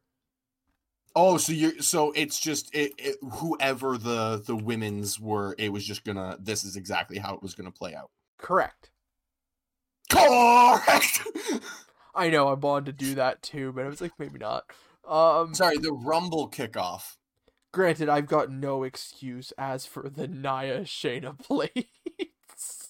[1.15, 5.85] Oh, so you so it's just it, it whoever the the women's were, it was
[5.85, 6.38] just gonna.
[6.39, 8.11] This is exactly how it was gonna play out.
[8.38, 8.91] Correct.
[10.11, 11.22] Correct.
[12.14, 14.65] I know I wanted to do that too, but I was like, maybe not.
[15.07, 17.18] Um, Sorry, the Rumble kickoff.
[17.72, 22.90] granted, I've got no excuse as for the Nia Shayna plates.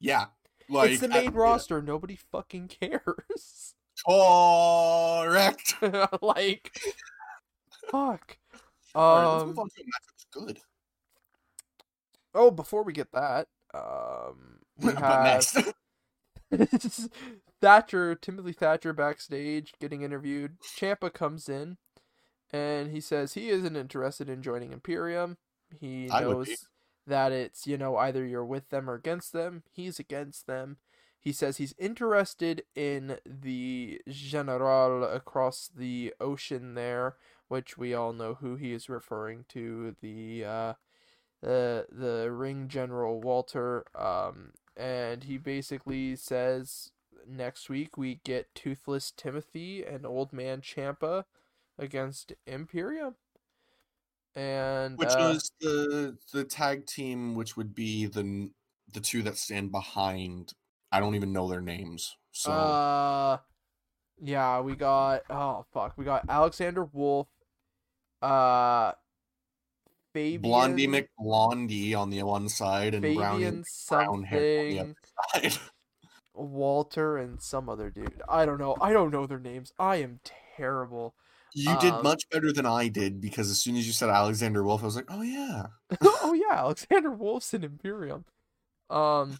[0.00, 0.26] Yeah,
[0.68, 1.80] like it's the main roster.
[1.82, 3.74] Nobody fucking cares.
[4.06, 5.74] Correct.
[6.22, 6.76] like,
[7.90, 8.36] fuck.
[8.94, 9.46] Right, Um.
[9.48, 10.60] move on to a match that's good.
[12.34, 15.56] Oh, before we get that, um, we have next,
[17.62, 20.58] Thatcher, Timothy Thatcher backstage getting interviewed.
[20.60, 21.78] Ciampa comes in
[22.52, 25.38] and he says he isn't interested in joining Imperium.
[25.80, 26.66] He knows
[27.06, 29.62] that it's, you know, either you're with them or against them.
[29.70, 30.78] He's against them.
[31.20, 37.14] He says he's interested in the General across the ocean there,
[37.46, 40.72] which we all know who he is referring to, the uh
[41.40, 46.91] the the ring general Walter um and he basically says
[47.28, 51.24] next week we get Toothless Timothy and Old Man Ciampa
[51.78, 53.16] against Imperium.
[54.34, 58.50] And Which uh, is the the tag team, which would be the
[58.92, 60.54] the two that stand behind.
[60.90, 62.16] I don't even know their names.
[62.32, 63.38] So uh
[64.20, 67.28] yeah, we got oh fuck, we got Alexander Wolfe,
[68.22, 68.92] uh
[70.12, 74.94] Fabian Blondie McBlondie on the one side and Brownie Fabian brown hair on the other
[75.50, 75.58] side.
[76.34, 78.22] Walter and some other dude.
[78.28, 78.76] I don't know.
[78.80, 79.72] I don't know their names.
[79.78, 80.20] I am
[80.56, 81.14] terrible.
[81.54, 84.62] You did Um, much better than I did because as soon as you said Alexander
[84.64, 85.66] Wolfe, I was like, oh yeah.
[86.00, 88.24] oh yeah, Alexander Wolfe's in Imperium.
[88.88, 89.38] Um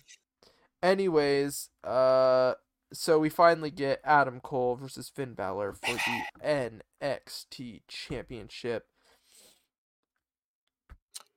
[0.82, 2.54] anyways, uh
[2.92, 6.22] so we finally get Adam Cole versus Finn Balor for the
[7.02, 8.86] NXT championship.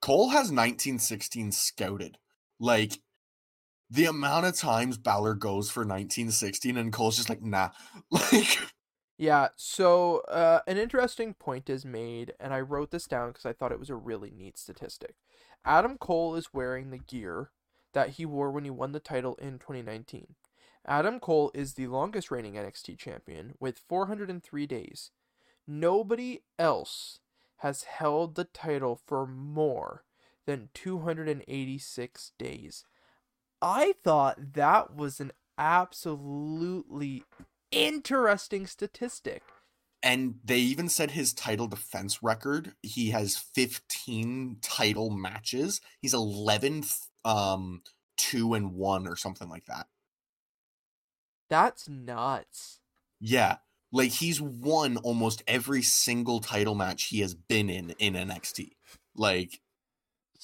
[0.01, 2.17] Cole has 1916 scouted.
[2.59, 2.99] Like
[3.89, 7.69] the amount of times Balor goes for 1916 and Cole's just like, nah.
[8.11, 8.57] Like
[9.17, 13.53] Yeah, so uh, an interesting point is made, and I wrote this down because I
[13.53, 15.15] thought it was a really neat statistic.
[15.63, 17.51] Adam Cole is wearing the gear
[17.93, 20.35] that he wore when he won the title in 2019.
[20.85, 25.11] Adam Cole is the longest reigning NXT champion with 403 days.
[25.65, 27.21] Nobody else
[27.57, 30.03] has held the title for more
[30.45, 32.83] than 286 days.
[33.61, 37.23] I thought that was an absolutely
[37.71, 39.43] interesting statistic.
[40.03, 45.81] and they even said his title defense record, he has 15 title matches.
[46.01, 46.83] He's 11
[47.23, 47.81] um
[48.17, 49.87] 2 and 1 or something like that.
[51.49, 52.79] That's nuts.
[53.19, 53.57] Yeah.
[53.91, 58.71] Like he's won almost every single title match he has been in in NXT.
[59.15, 59.61] Like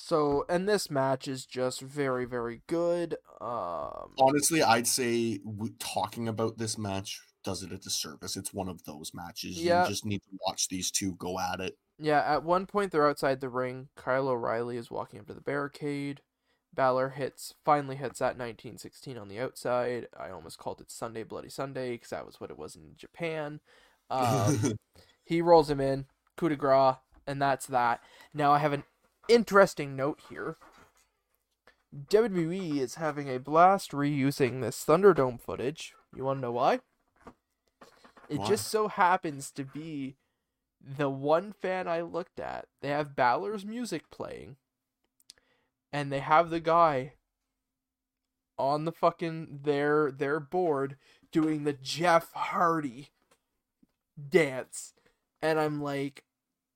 [0.03, 3.15] So, and this match is just very, very good.
[3.40, 8.36] Um, honestly, I'd say w- talking about this match does it a disservice.
[8.36, 9.61] It's one of those matches.
[9.61, 9.84] Yeah.
[9.84, 11.78] You just need to watch these two go at it.
[11.99, 13.90] yeah, at one point they're outside the ring.
[13.95, 16.22] Kyle O'Reilly is walking up to the barricade.
[16.73, 20.07] Balor hits, finally hits that 1916 on the outside.
[20.18, 23.60] I almost called it Sunday Bloody Sunday because that was what it was in Japan.
[24.10, 24.73] Um,
[25.23, 26.95] He rolls him in, coup de grace,
[27.28, 28.02] and that's that.
[28.34, 28.84] Now I have an
[29.27, 30.57] interesting note here.
[32.10, 35.93] WWE is having a blast reusing this Thunderdome footage.
[36.15, 36.80] You want to know why?
[38.30, 38.48] It Why?
[38.48, 40.15] just so happens to be
[40.81, 42.68] the one fan I looked at.
[42.81, 44.56] They have Balor's music playing,
[45.91, 47.14] and they have the guy
[48.57, 50.95] on the fucking their their board
[51.31, 53.10] doing the Jeff Hardy
[54.30, 54.93] dance
[55.41, 56.23] and i'm like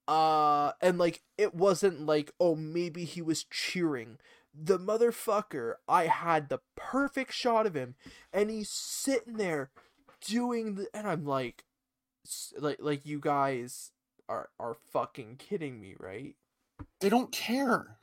[0.08, 4.18] uh and like it wasn't like oh maybe he was cheering
[4.54, 7.96] the motherfucker i had the perfect shot of him
[8.32, 9.72] and he's sitting there
[10.22, 11.66] doing the and i'm like
[12.60, 13.92] like like you guys
[14.30, 16.36] are are fucking kidding me right
[17.00, 17.98] they don't care.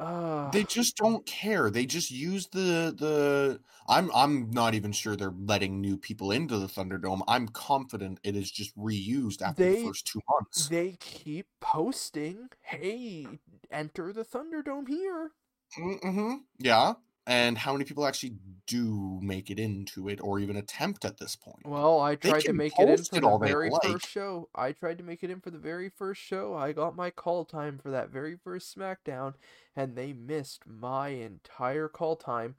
[0.00, 1.70] Uh They just don't care.
[1.70, 6.58] They just use the the I'm I'm not even sure they're letting new people into
[6.58, 7.22] the Thunderdome.
[7.28, 10.70] I'm confident it is just reused after They- the first 2 months.
[10.70, 15.32] they keep posting hey enter the thunderdome here
[15.76, 16.34] Mm-hmm.
[16.58, 16.94] Yeah.
[17.28, 18.36] And how many people actually
[18.66, 21.66] do make it into it or even attempt at this point?
[21.66, 23.82] Well, I tried to make it in for it the very like.
[23.82, 24.48] first show.
[24.54, 26.54] I tried to make it in for the very first show.
[26.54, 29.34] I got my call time for that very first SmackDown,
[29.76, 32.56] and they missed my entire call time.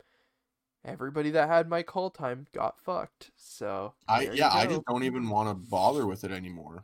[0.86, 3.32] Everybody that had my call time got fucked.
[3.36, 6.84] So I yeah, I just don't even want to bother with it anymore.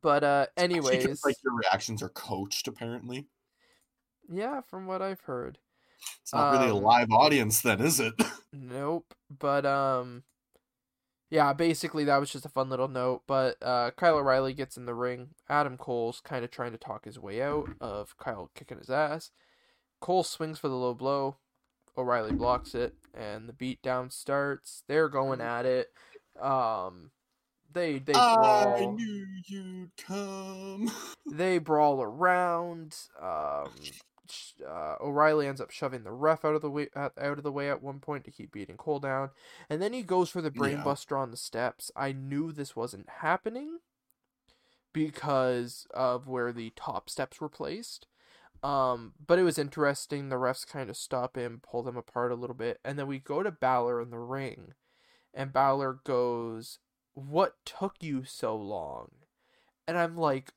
[0.00, 3.26] But uh, anyways, like your reactions are coached apparently.
[4.32, 5.58] yeah, from what I've heard,
[6.22, 8.14] It's not really a Um, live audience then, is it?
[8.52, 9.14] Nope.
[9.30, 10.22] But um
[11.30, 13.22] yeah, basically that was just a fun little note.
[13.26, 15.30] But uh Kyle O'Reilly gets in the ring.
[15.48, 19.30] Adam Cole's kind of trying to talk his way out of Kyle kicking his ass.
[20.00, 21.36] Cole swings for the low blow.
[21.96, 24.82] O'Reilly blocks it and the beatdown starts.
[24.88, 25.92] They're going at it.
[26.40, 27.10] Um
[27.72, 28.92] they they I brawl.
[28.92, 30.90] knew you'd come.
[31.26, 32.94] They brawl around.
[33.20, 33.70] Um,
[34.66, 37.70] uh, O'Reilly ends up shoving the ref out of the way out of the way
[37.70, 39.30] at one point to keep beating Cole down,
[39.68, 40.60] and then he goes for the Yeah.
[40.60, 41.90] brainbuster on the steps.
[41.96, 43.78] I knew this wasn't happening,
[44.92, 48.06] because of where the top steps were placed.
[48.62, 50.28] Um, but it was interesting.
[50.30, 53.18] The refs kind of stop him, pull them apart a little bit, and then we
[53.18, 54.72] go to Balor in the ring,
[55.34, 56.78] and Balor goes,
[57.12, 59.10] "What took you so long?"
[59.86, 60.54] And I'm like,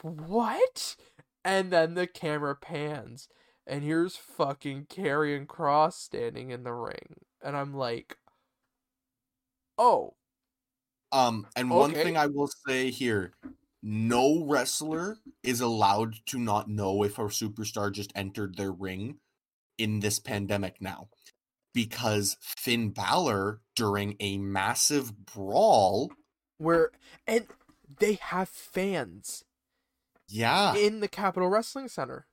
[0.00, 0.96] "What?"
[1.44, 3.28] And then the camera pans,
[3.66, 8.16] and here's fucking Karrion Kross standing in the ring, and I'm like,
[9.78, 10.16] "Oh,
[11.12, 13.34] Um, and one thing I will say here:
[13.82, 19.18] no wrestler is allowed to not know if a superstar just entered their ring
[19.78, 21.10] in this pandemic now,
[21.74, 26.12] because Finn Balor during a massive brawl,
[26.58, 26.90] where
[27.26, 27.46] and
[27.98, 29.44] they have fans
[30.30, 32.26] yeah, in the Capitol Wrestling Center."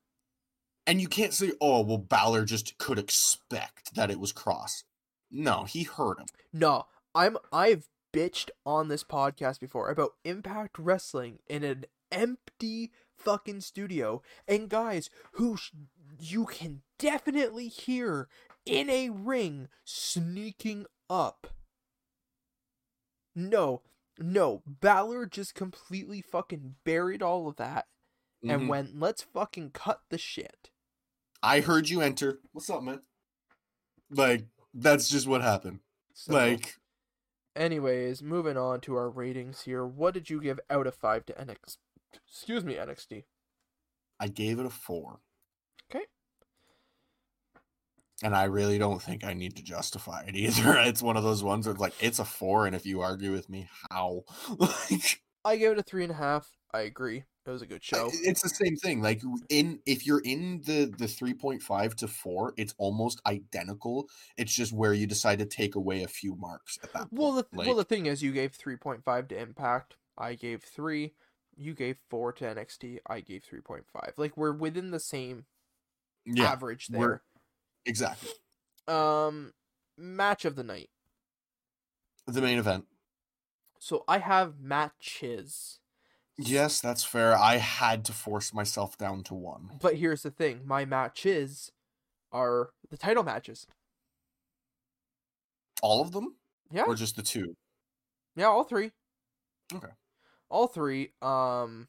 [0.85, 4.83] and you can't say, "Oh, well, Balor just could expect that it was Kross."
[5.29, 6.27] No, he heard him.
[6.53, 13.61] No, I'm I've bitched on this podcast before about Impact Wrestling in an empty fucking
[13.61, 15.71] studio and guys who sh-
[16.17, 18.29] you can definitely hear
[18.65, 21.47] in a ring sneaking up.
[23.35, 23.81] No,
[24.19, 27.87] no, Balor just completely fucking buried all of that
[28.43, 28.67] and Mhm.
[28.67, 30.69] went, let's fucking cut the shit.
[31.43, 32.39] I heard you enter.
[32.51, 33.01] What's up, man?
[34.09, 35.79] Like that's just what happened.
[36.13, 36.77] So, Like
[37.55, 39.85] anyways, moving on to our ratings here.
[39.85, 41.77] What did you give out of five to NXT?
[42.27, 43.25] Excuse me, NXT.
[44.19, 45.19] I gave it a four.
[48.23, 50.77] And I really don't think I need to justify it either.
[50.77, 53.31] It's one of those ones where it's like it's a four, and if you argue
[53.31, 54.23] with me, how?
[54.57, 56.49] like I gave it a three and a half.
[56.73, 57.23] I agree.
[57.45, 58.11] It was a good show.
[58.13, 59.01] It's the same thing.
[59.01, 64.09] Like in if you're in the the three point five to four, it's almost identical.
[64.35, 67.07] It's just where you decide to take away a few marks at that.
[67.09, 67.67] Well, the point.
[67.67, 69.95] well the thing is, you gave three point five to Impact.
[70.17, 71.13] I gave three.
[71.55, 72.99] You gave four to NXT.
[73.07, 74.13] I gave three point five.
[74.17, 75.45] Like we're within the same
[76.25, 77.21] yeah, average there.
[77.87, 78.29] Exactly.
[78.87, 79.53] Um,
[79.97, 80.89] match of the night.
[82.27, 82.85] The main event.
[83.79, 85.79] So I have matches.
[86.37, 87.35] Yes, that's fair.
[87.35, 89.71] I had to force myself down to one.
[89.81, 91.71] But here's the thing: my matches
[92.31, 93.65] are the title matches.
[95.81, 96.35] All of them,
[96.71, 97.55] Yeah, or just the two?
[98.35, 98.91] yeah, all three.
[99.73, 99.91] Okay.
[100.49, 101.11] All three.
[101.21, 101.87] Um.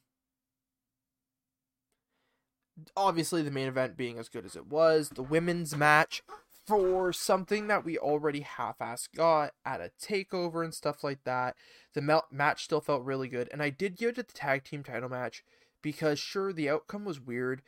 [2.96, 6.22] Obviously, the main event being as good as it was, the women's match
[6.66, 11.56] for something that we already half-ass got at a takeover and stuff like that.
[11.94, 14.64] The mel- match still felt really good, and I did give it to the tag
[14.64, 15.42] team title match
[15.80, 17.62] because sure the outcome was weird,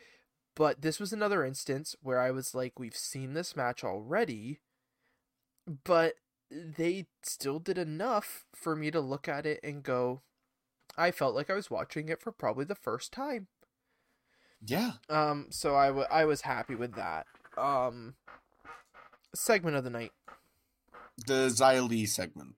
[0.55, 4.61] but this was another instance where I was like, we've seen this match already,
[5.85, 6.15] but
[6.51, 10.21] they still did enough for me to look at it and go,
[10.99, 13.47] I felt like I was watching it for probably the first time.
[14.67, 14.93] Yeah.
[15.09, 17.27] Um, so I, w- I was happy with that.
[17.57, 18.15] Um,
[19.35, 20.13] segment of the night.
[21.27, 22.55] The Li segment.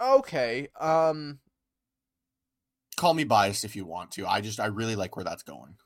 [0.00, 0.68] Okay.
[0.78, 1.40] Um,
[2.96, 4.26] Call me biased if you want to.
[4.26, 5.76] I just I really like where that's going.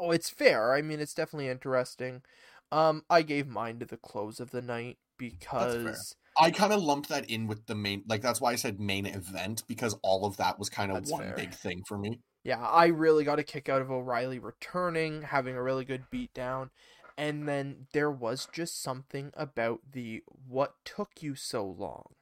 [0.00, 0.74] no, it's fair.
[0.74, 2.22] I mean, it's definitely interesting.
[2.72, 7.08] Um, I gave mine to the close of the night because I kind of lumped
[7.08, 10.36] that in with the main like that's why I said main event because all of
[10.38, 11.34] that was kind of one fair.
[11.34, 12.20] big thing for me.
[12.42, 16.70] Yeah, I really got a kick out of O'Reilly returning, having a really good beatdown,
[17.18, 22.14] and then there was just something about the what took you so long.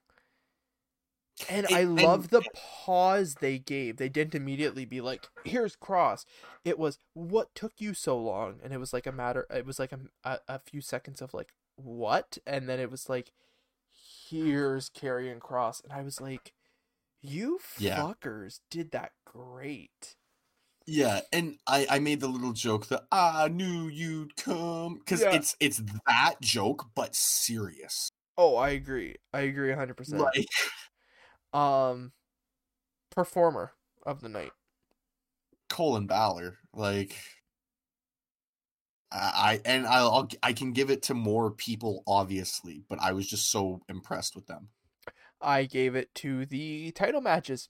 [1.49, 3.97] And It- I and- love the pause they gave.
[3.97, 6.25] They didn't immediately be like, "Here's Kross."
[6.65, 9.47] It was, "What took you so long?" And it was like a matter.
[9.51, 13.09] It was like a, a, a few seconds of like, "What?" And then it was
[13.09, 13.31] like,
[13.93, 16.55] "Here's Karrion Kross," and I was like,
[17.23, 18.09] "You Yeah.
[18.17, 20.15] fuckers did that great."
[20.87, 25.31] Yeah, and I I made the little joke that I knew you'd come cuz Yeah.
[25.31, 28.11] it's it's that joke but serious.
[28.37, 29.17] Oh, I agree.
[29.33, 30.31] I agree 100%.
[30.35, 30.47] Like
[31.53, 32.13] Um
[33.13, 33.73] performer
[34.03, 34.55] of the night.
[35.71, 37.17] Colin Balor like
[39.11, 43.51] I, and I'll I can give it to more people obviously, but I was just
[43.51, 44.69] so impressed with them.
[45.41, 47.69] I gave it to the title matches.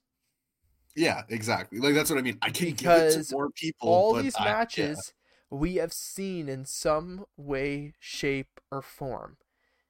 [0.96, 1.78] Yeah, exactly.
[1.78, 2.38] Like that's what I mean.
[2.42, 3.88] I can't give it to more people.
[3.90, 4.94] All but these I- yeah.
[4.94, 5.12] matches
[5.50, 9.38] we have seen in some way, shape, or form.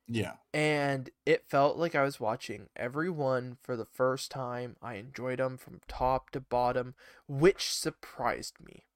[0.08, 4.76] Yeah, And it felt like I was watching every one for the first time.
[4.80, 6.94] I enjoyed them from top to bottom,
[7.26, 8.86] which surprised me.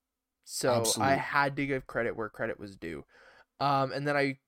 [0.44, 3.04] So I had to give credit where credit was due.
[3.60, 4.38] Um, and then I,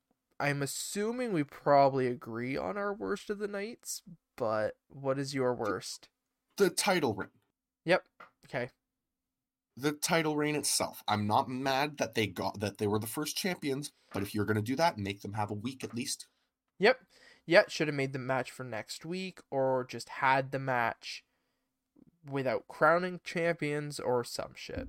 [0.40, 4.02] I'm assuming we probably agree on our worst of the nights.
[4.36, 6.08] But what is your worst?
[6.56, 7.28] the title reign.
[7.84, 8.04] Yep.
[8.46, 8.70] Okay.
[9.76, 11.02] The title reign itself.
[11.08, 14.44] I'm not mad that they got that they were the first champions, but if you're
[14.44, 16.26] gonna do that, make them have a week at least.
[16.78, 17.00] Yep.
[17.46, 21.24] Yeah, should have made the match for next week or just had the match
[22.30, 24.88] without crowning champions or some shit.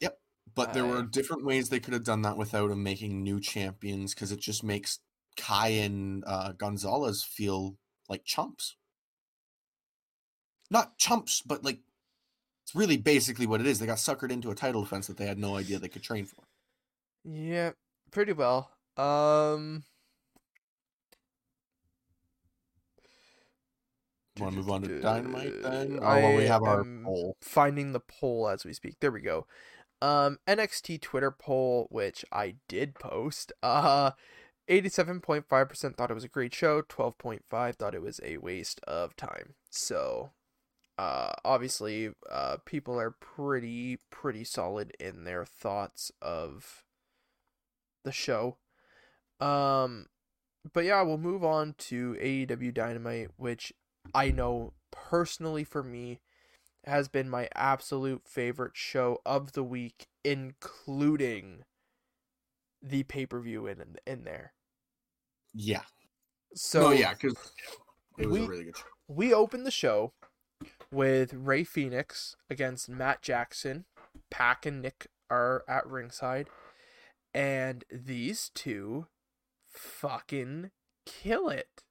[0.00, 0.18] Yep.
[0.54, 4.12] But there were different ways they could have done that without them making new champions
[4.12, 4.98] because it just makes
[5.38, 7.76] Kai and uh, Gonzalez feel
[8.08, 8.76] like chumps.
[10.70, 11.80] Not chumps, but like
[12.64, 13.78] it's really basically what it is.
[13.78, 16.24] They got suckered into a title defense that they had no idea they could train
[16.24, 16.42] for.
[17.24, 17.72] Yeah,
[18.10, 18.70] pretty well.
[18.96, 19.84] Um
[24.38, 25.98] Want to move on to Dynamite then?
[26.02, 27.36] Oh, well, we have our poll.
[27.40, 28.96] Finding the poll as we speak.
[29.00, 29.46] There we go.
[30.02, 33.52] Um NXT Twitter poll, which I did post.
[33.62, 34.10] Uh
[34.68, 39.54] 87.5% thought it was a great show, 12.5 thought it was a waste of time.
[39.70, 40.30] So,
[40.98, 46.84] uh obviously, uh people are pretty pretty solid in their thoughts of
[48.04, 48.56] the show.
[49.40, 50.06] Um
[50.72, 53.72] but yeah, we'll move on to AEW Dynamite, which
[54.14, 56.20] I know personally for me
[56.84, 61.64] has been my absolute favorite show of the week, including
[62.86, 64.52] the pay per view in in there.
[65.54, 65.82] Yeah.
[66.54, 67.36] So no, yeah, because
[68.18, 68.84] it was we- a really good show.
[69.08, 70.12] we opened the show
[70.90, 73.84] with Rey Fenix against Matt Jackson.
[74.30, 76.48] Pac and Nick are at ringside,
[77.34, 79.06] and these two
[79.68, 80.70] fucking
[81.04, 81.82] kill it.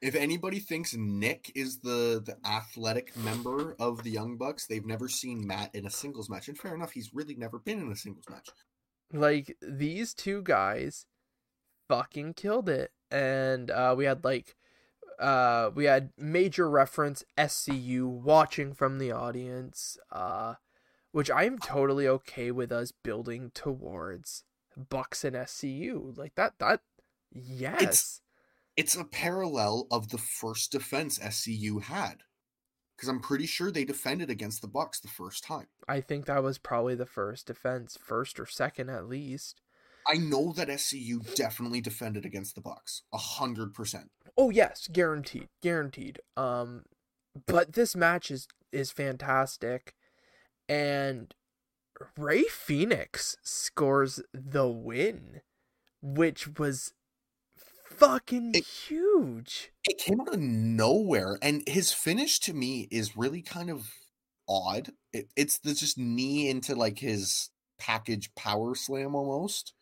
[0.00, 5.08] If anybody thinks Nick is the the athletic member of the Young Bucks, they've never
[5.08, 6.48] seen Matt in a singles match.
[6.48, 8.48] And fair enough, he's really never been in a singles match.
[9.12, 11.06] Like these two guys
[11.88, 12.92] fucking killed it.
[13.10, 14.56] And uh we had like
[15.18, 20.54] uh we had major reference SCU watching from the audience, uh
[21.12, 24.42] which I'm totally okay with us building towards
[24.76, 26.16] Bucks and SCU.
[26.16, 26.80] Like that that
[27.32, 28.20] yes.
[28.76, 32.24] It's a parallel of the first defense SCU had.
[32.96, 35.66] Because I'm pretty sure they defended against the Bucks the first time.
[35.88, 39.60] I think that was probably the first defense, first or second at least.
[40.06, 43.02] I know that SCU definitely defended against the Bucks.
[43.12, 44.10] A hundred percent.
[44.36, 46.20] Oh yes, guaranteed, guaranteed.
[46.36, 46.84] Um,
[47.46, 49.94] but this match is is fantastic,
[50.68, 51.34] and
[52.16, 55.40] Rey Fenix scores the win,
[56.02, 56.92] which was
[57.96, 59.72] fucking It- huge.
[59.84, 63.92] It came out of nowhere, and his finish to me is really kind of
[64.48, 64.92] odd.
[65.12, 69.72] It, it's the just knee into like his package power slam almost,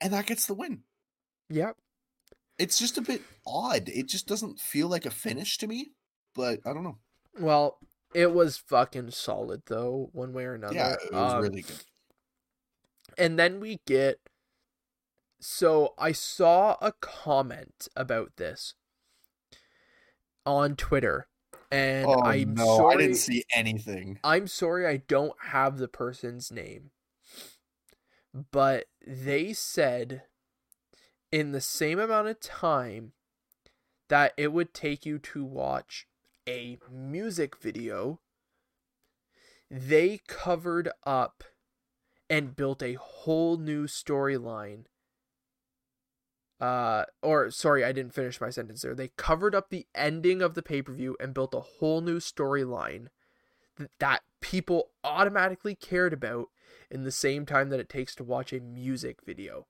[0.00, 0.82] and that gets the win.
[1.50, 1.76] Yep.
[2.58, 3.88] It's just a bit odd.
[3.88, 5.92] It just doesn't feel like a finish to me,
[6.34, 6.98] but I don't know.
[7.38, 7.78] Well,
[8.14, 10.74] it was fucking solid though, one way or another.
[10.74, 11.84] Yeah, it was Um, really good.
[13.16, 14.18] and then we get
[15.40, 18.74] so i saw a comment about this
[20.44, 21.26] on twitter
[21.70, 24.18] and oh i'm no, sorry I didn't see anything.
[24.24, 26.90] i'm sorry i don't have the person's name
[28.50, 30.22] but they said
[31.30, 33.12] in the same amount of time
[34.08, 36.06] that it would take you to watch
[36.48, 38.20] a music video
[39.70, 41.44] they covered up
[42.30, 44.84] and built a whole new storyline.
[46.60, 48.94] Uh, or sorry, I didn't finish my sentence there.
[48.94, 52.18] They covered up the ending of the pay per view and built a whole new
[52.18, 53.08] storyline
[53.76, 56.48] th- that people automatically cared about
[56.90, 59.66] in the same time that it takes to watch a music video.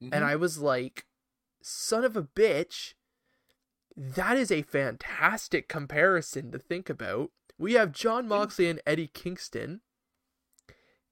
[0.00, 0.22] And Mhm.
[0.22, 1.06] I was like,
[1.60, 2.94] son of a bitch,
[3.96, 7.30] that is a fantastic comparison to think about.
[7.58, 9.82] We have Jon Moxley and Eddie Kingston.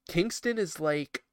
[0.09, 1.24] Kingston is like,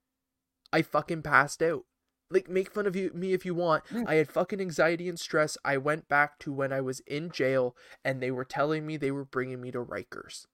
[0.72, 1.86] I fucking passed out.
[2.32, 3.84] Like, make fun of you, me if you want.
[4.06, 5.58] I had fucking anxiety and stress.
[5.66, 7.76] I went back to when I was in jail
[8.06, 10.46] and they were telling me they were bringing me to Rikers.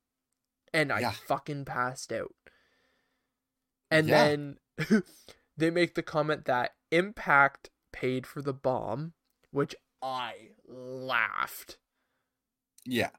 [0.74, 1.12] And I Yeah.
[1.12, 2.34] fucking passed out.
[3.92, 4.24] And Yeah.
[4.26, 4.58] then
[5.58, 9.14] they make the comment that Impact paid for the bomb,
[9.52, 11.78] which I laughed.
[12.86, 13.10] Yeah.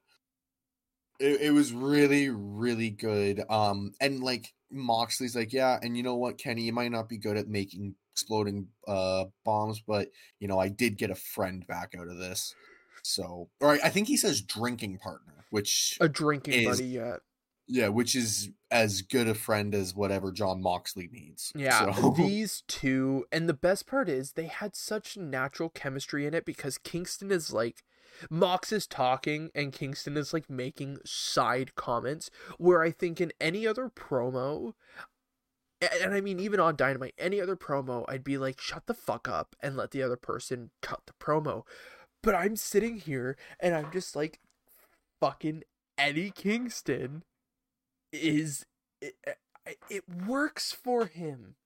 [1.18, 3.42] It, it was really, really good.
[3.50, 7.18] Um, and like Moxley's like, yeah, and you know what, Kenny, you might not be
[7.18, 7.96] good at making
[8.26, 10.08] exploding uh bombs, but
[10.40, 12.54] you know, I did get a friend back out of this.
[13.02, 17.16] So, or I, I think he says drinking partner, which A drinking Is- buddy, yeah.
[17.68, 21.52] yeah, which is as good a friend as whatever Jon Moxley needs.
[21.54, 26.32] Yeah, So- these two, and the best part is they had such natural chemistry in
[26.34, 27.84] it because Kingston is like
[28.30, 33.66] Mox is talking and Kingston is like making side comments where I think in any
[33.66, 34.72] other promo
[36.02, 39.28] and I mean even on Dynamite, any other promo, I'd be like, shut the fuck
[39.28, 41.62] up and let the other person cut the promo.
[42.22, 44.40] But I'm sitting here and I'm just like,
[45.20, 45.62] fucking
[45.98, 47.22] Eddie Kingston
[48.12, 48.66] is
[49.00, 49.14] it,
[49.90, 51.56] it works for him.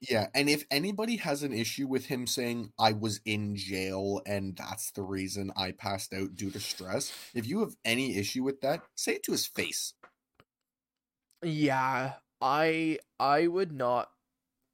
[0.00, 4.56] Yeah, and if anybody has an issue with him saying I was in jail and
[4.56, 8.62] that's the reason I passed out due to stress, if you have any issue with
[8.62, 9.92] that, say it to his face.
[11.42, 14.10] Yeah, I I would not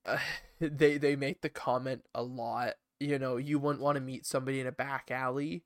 [0.07, 0.19] uh,
[0.61, 4.61] they they make the comment a lot, you know, you wouldn't want to meet somebody
[4.61, 5.65] in a back alley.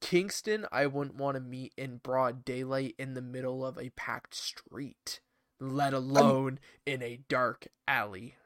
[0.00, 4.34] Kingston, I wouldn't want to meet in broad daylight in the middle of a packed
[4.34, 5.20] street,
[5.58, 6.94] let alone I'm...
[6.94, 8.36] in a dark alley.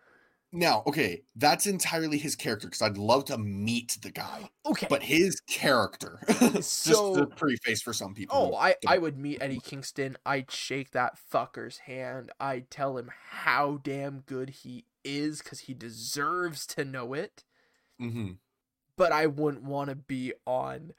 [0.50, 4.48] Now, okay, that's entirely his character because I'd love to meet the guy.
[4.64, 8.52] Okay, but his character, so, just the preface for some people.
[8.52, 10.16] Oh, I I would meet Eddie Kingston.
[10.24, 12.30] I'd shake that fucker's hand.
[12.40, 17.44] I'd tell him how damn good he is because he deserves to know it.
[18.00, 18.32] Mm-hmm.
[18.96, 20.94] But I wouldn't want to be on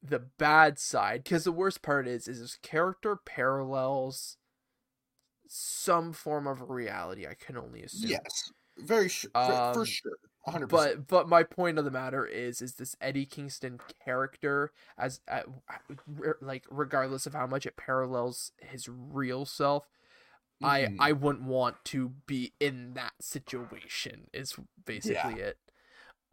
[0.00, 4.36] the bad side because the worst part is is his character parallels
[5.48, 7.26] some form of reality.
[7.26, 8.10] I can only assume.
[8.10, 10.18] Yes, very sure, um, for sure.
[10.46, 10.68] 100%.
[10.68, 15.42] But but my point of the matter is is this Eddie Kingston character as uh,
[16.40, 19.84] like regardless of how much it parallels his real self
[20.62, 20.66] mm.
[20.66, 21.00] I mm-hmm.
[21.00, 25.46] I wouldn't want to be in that situation is basically yeah.
[25.46, 25.58] it.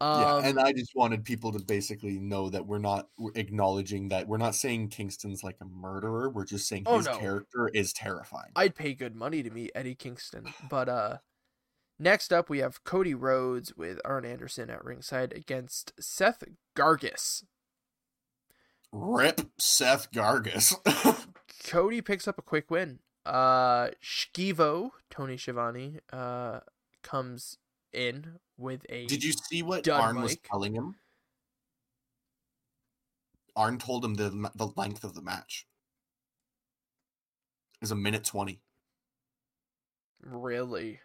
[0.00, 4.28] Um, yeah, and I just wanted people to basically know that we're not acknowledging that
[4.28, 6.28] we're not saying Kingston's like a murderer.
[6.28, 7.16] We're just saying oh, his no.
[7.16, 8.52] character is terrifying.
[8.54, 11.18] I'd pay good money to meet Eddie Kingston, but uh,
[11.98, 16.44] next up we have Cody Rhodes with Arn Anderson at ringside against Seth
[16.76, 17.44] Gargis.
[18.92, 20.74] Rip Seth Gargis.
[21.66, 22.98] Cody picks up a quick win.
[23.24, 26.60] Uh, Shkivo Tony Schiavone uh
[27.02, 27.58] comes
[27.96, 29.06] in with a.
[29.06, 30.22] Did you see what Arn mic.
[30.22, 30.96] was telling him?
[33.56, 35.66] Arn told him the the length of the match
[37.80, 38.60] is a minute twenty.
[40.22, 41.00] Really?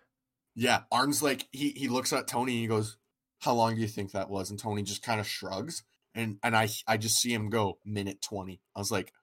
[0.55, 2.97] Yeah, Arn's like he he looks at Tony and he goes,
[3.39, 6.55] "How long do you think that was?" And Tony just kind of shrugs, and and
[6.55, 8.61] I I just see him go minute twenty.
[8.75, 9.13] I was like,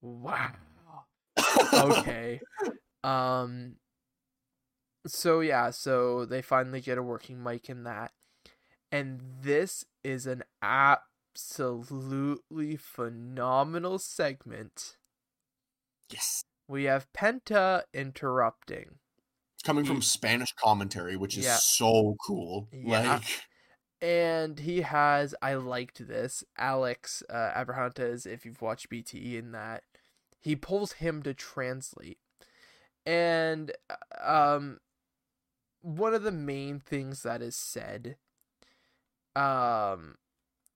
[0.00, 0.52] "Wow."
[1.74, 2.40] okay.
[3.04, 3.76] Um
[5.10, 8.12] so yeah, so they finally get a working mic in that.
[8.90, 14.96] And this is an absolutely phenomenal segment.
[16.10, 16.44] Yes.
[16.66, 18.96] We have Penta interrupting.
[19.54, 21.56] It's coming from Spanish commentary, which is yeah.
[21.56, 22.68] so cool.
[22.72, 23.14] Yeah.
[23.14, 23.22] Like
[24.00, 26.44] and he has I liked this.
[26.56, 29.82] Alex uh Abrahantes, if you've watched BTE in that,
[30.38, 32.18] he pulls him to translate.
[33.04, 34.78] And uh, um
[35.80, 38.16] one of the main things that is said
[39.36, 40.16] um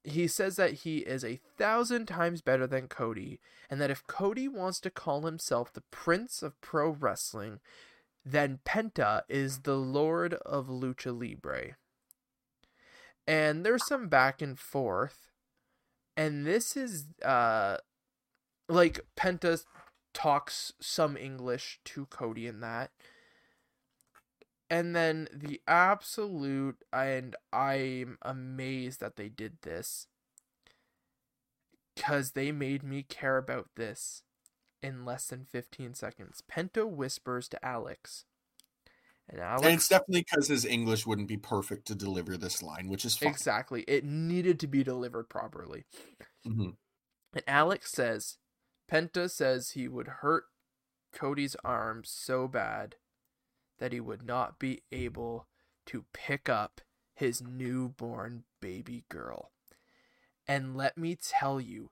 [0.04, 4.48] he says that he is a thousand times better than Cody, and that if Cody
[4.48, 7.60] wants to call himself the Prince of Pro Wrestling,
[8.24, 11.76] then Penta is the Lord of Lucha Libre.
[13.26, 15.30] And there's some back and forth,
[16.16, 17.76] and this is uh
[18.68, 19.64] like Penta
[20.12, 22.90] talks some English to Cody in that,
[24.72, 30.06] and then the absolute and i'm amazed that they did this.
[31.94, 34.22] Because they made me care about this
[34.82, 36.42] in less than 15 seconds.
[36.50, 38.24] Penta whispers to alex.
[39.28, 42.88] And, alex, and it's definitely because his english wouldn't be perfect to deliver this line
[42.88, 43.28] which is fine.
[43.28, 43.82] exactly.
[43.82, 45.84] It needed to be delivered properly.
[46.46, 46.70] Mm-hmm.
[47.34, 48.38] and alex says
[48.90, 50.46] penta says he would hurt
[51.12, 52.96] cody's arm so bad
[53.82, 55.48] that he would not be able
[55.84, 56.82] to pick up
[57.16, 59.50] his newborn baby girl.
[60.46, 61.90] And let me tell you,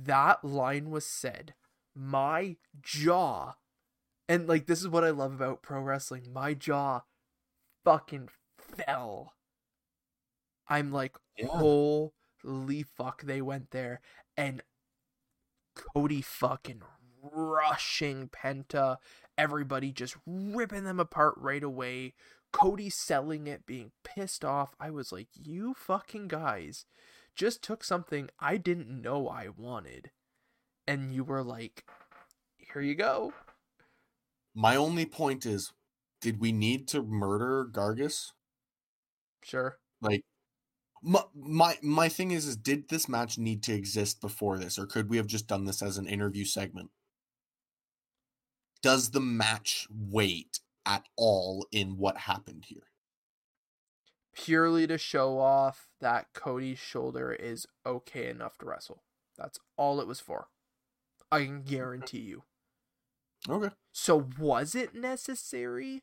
[0.00, 1.54] that line was said,
[1.92, 3.54] my jaw,
[4.28, 7.00] and like this is what I love about pro wrestling, my jaw
[7.84, 9.32] fucking fell.
[10.68, 11.46] I'm like, yeah.
[11.48, 14.00] holy fuck, they went there.
[14.36, 14.62] And
[15.74, 16.82] Cody fucking
[17.20, 18.98] rushing Penta
[19.36, 22.14] everybody just ripping them apart right away.
[22.52, 24.74] Cody selling it, being pissed off.
[24.78, 26.86] I was like, you fucking guys
[27.34, 30.10] just took something I didn't know I wanted.
[30.86, 31.84] And you were like,
[32.56, 33.32] here you go.
[34.54, 35.72] My only point is,
[36.20, 38.32] did we need to murder Gargis?
[39.42, 39.78] Sure.
[40.00, 40.22] Like,
[41.02, 44.86] my, my my thing is is did this match need to exist before this or
[44.86, 46.88] could we have just done this as an interview segment
[48.84, 52.82] does the match weight at all in what happened here
[54.34, 59.04] Purely to show off that Cody's shoulder is okay enough to wrestle.
[59.38, 60.48] That's all it was for.
[61.32, 62.42] I can guarantee you.
[63.48, 66.02] okay So was it necessary?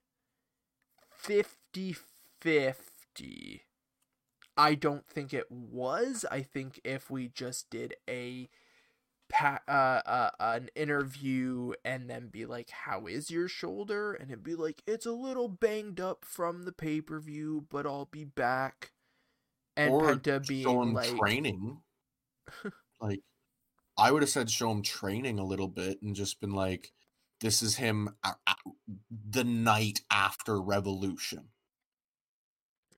[1.14, 1.98] 50
[2.40, 3.62] 50.
[4.58, 6.26] I don't think it was.
[6.32, 8.50] I think if we just did a
[9.32, 14.14] pa- uh, uh an interview and then be like how is your shoulder?
[14.14, 18.26] And it'd be like it's a little banged up from the pay-per-view but I'll be
[18.26, 18.92] back.
[19.78, 21.80] And or Penta being show him like training.
[23.00, 23.22] Like
[23.98, 26.92] i would have said show him training a little bit and just been like
[27.40, 28.10] this is him
[29.30, 31.46] the night after revolution.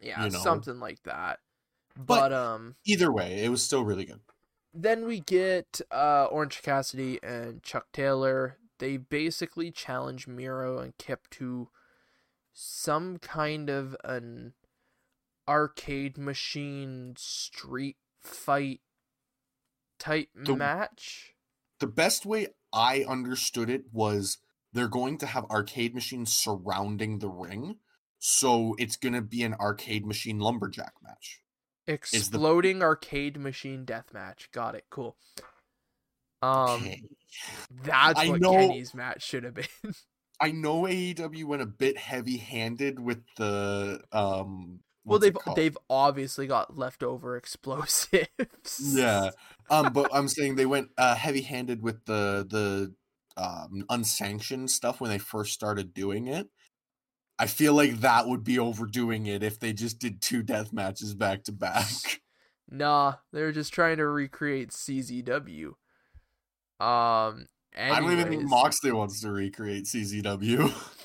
[0.01, 0.39] Yeah you know.
[0.39, 1.39] something like that.
[1.95, 4.19] But- but um either way it was still really good
[4.74, 8.58] then we get uh, Orange Cassidy and Chuck Taylor.
[8.80, 11.70] They basically challenge Miro and Kip to
[12.54, 14.54] some kind of an
[15.48, 18.82] arcade machine street fight
[20.00, 21.34] type The- match.
[21.80, 24.38] the best way I understood it was
[24.72, 27.78] they're going to have arcade machines surrounding the ring.
[28.20, 31.41] So it's going to be an arcade machine lumberjack match.
[31.85, 34.49] The- Exploding arcade machine death match.
[34.51, 34.85] Got it.
[34.89, 35.15] Cool.
[36.41, 37.03] Um, Okay.
[37.84, 39.65] that's I what know- Kenny's match should have been.
[40.41, 46.76] I know AEW went a bit heavy-handed with the um Well, they've they've obviously got
[46.77, 48.27] leftover explosives.
[48.80, 49.30] Yeah.
[49.69, 52.93] um but I'm saying they went uh heavy-handed with the the
[53.41, 56.49] um unsanctioned stuff when they first started doing it.
[57.39, 61.14] I feel like that would be overdoing it if they just did two death matches
[61.14, 61.88] back to back.
[62.72, 65.68] Nah, they're just trying to recreate CZW.
[65.68, 65.76] Um,
[66.80, 70.73] I don't even think anyways, Moxley wants to recreate CZW.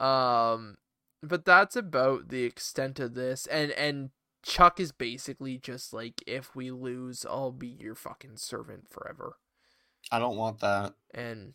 [0.00, 0.78] Um,
[1.22, 4.08] but that's about the extent of this, and and
[4.42, 9.36] Chuck is basically just like, if we lose, I'll be your fucking servant forever.
[10.10, 10.94] I don't want that.
[11.12, 11.52] And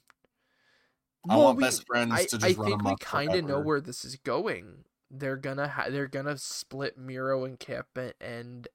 [1.30, 3.46] I Well, want we- best friends I, to I just run think we kind of
[3.46, 4.86] know where this is going.
[5.12, 8.68] They're gonna ha- they're gonna split Miro and Kip, and, and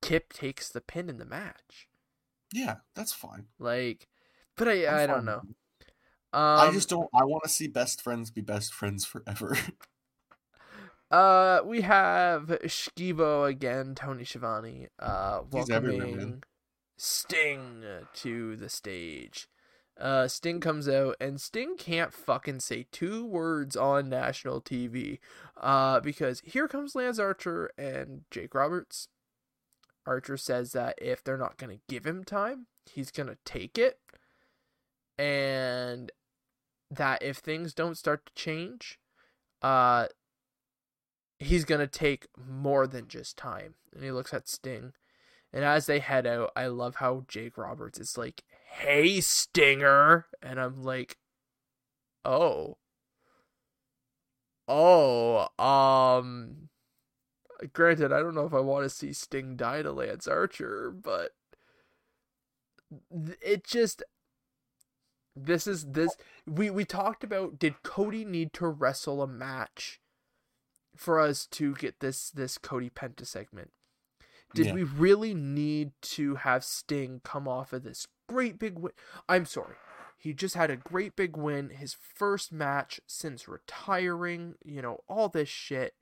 [0.00, 1.88] Kip takes the pin in the match.
[2.52, 3.46] Yeah, that's fine.
[3.58, 4.08] Like,
[4.56, 5.42] but I I'm I don't know.
[6.32, 7.08] Um, I just don't.
[7.14, 9.56] I want to see best friends be best friends forever.
[11.10, 16.42] Uh, we have Shkivo again, Tony Schiavone, uh, welcoming
[16.98, 17.82] Sting
[18.12, 19.48] to the stage.
[19.98, 25.18] Uh, Sting comes out, and Sting can't fucking say two words on national TV.
[25.56, 29.08] Uh, because here comes Lance Archer and Jake Roberts.
[30.06, 33.98] Archer says that if they're not gonna give him time, he's gonna take it,
[35.18, 36.12] and
[36.90, 38.98] that if things don't start to change,
[39.62, 40.06] uh,
[41.38, 43.74] he's gonna take more than just time.
[43.92, 44.92] And he looks at Sting.
[45.52, 50.60] And as they head out, I love how Jake Roberts is like, Hey Stinger and
[50.60, 51.16] I'm like,
[52.24, 52.76] Oh.
[54.68, 56.68] Oh, um
[57.72, 61.32] granted, I don't know if I want to see Sting die to Lance Archer, but
[63.40, 64.02] it just
[65.34, 66.16] this is this
[66.46, 70.00] we we talked about did Cody need to wrestle a match
[70.96, 73.70] for us to get this this Cody Penta segment.
[74.54, 74.74] Did Yeah.
[74.74, 78.92] we really need to have Sting come off of this great big win?
[79.28, 79.76] I'm sorry.
[80.16, 85.28] He just had a great big win, his first match since retiring, you know, all
[85.28, 85.94] this shit.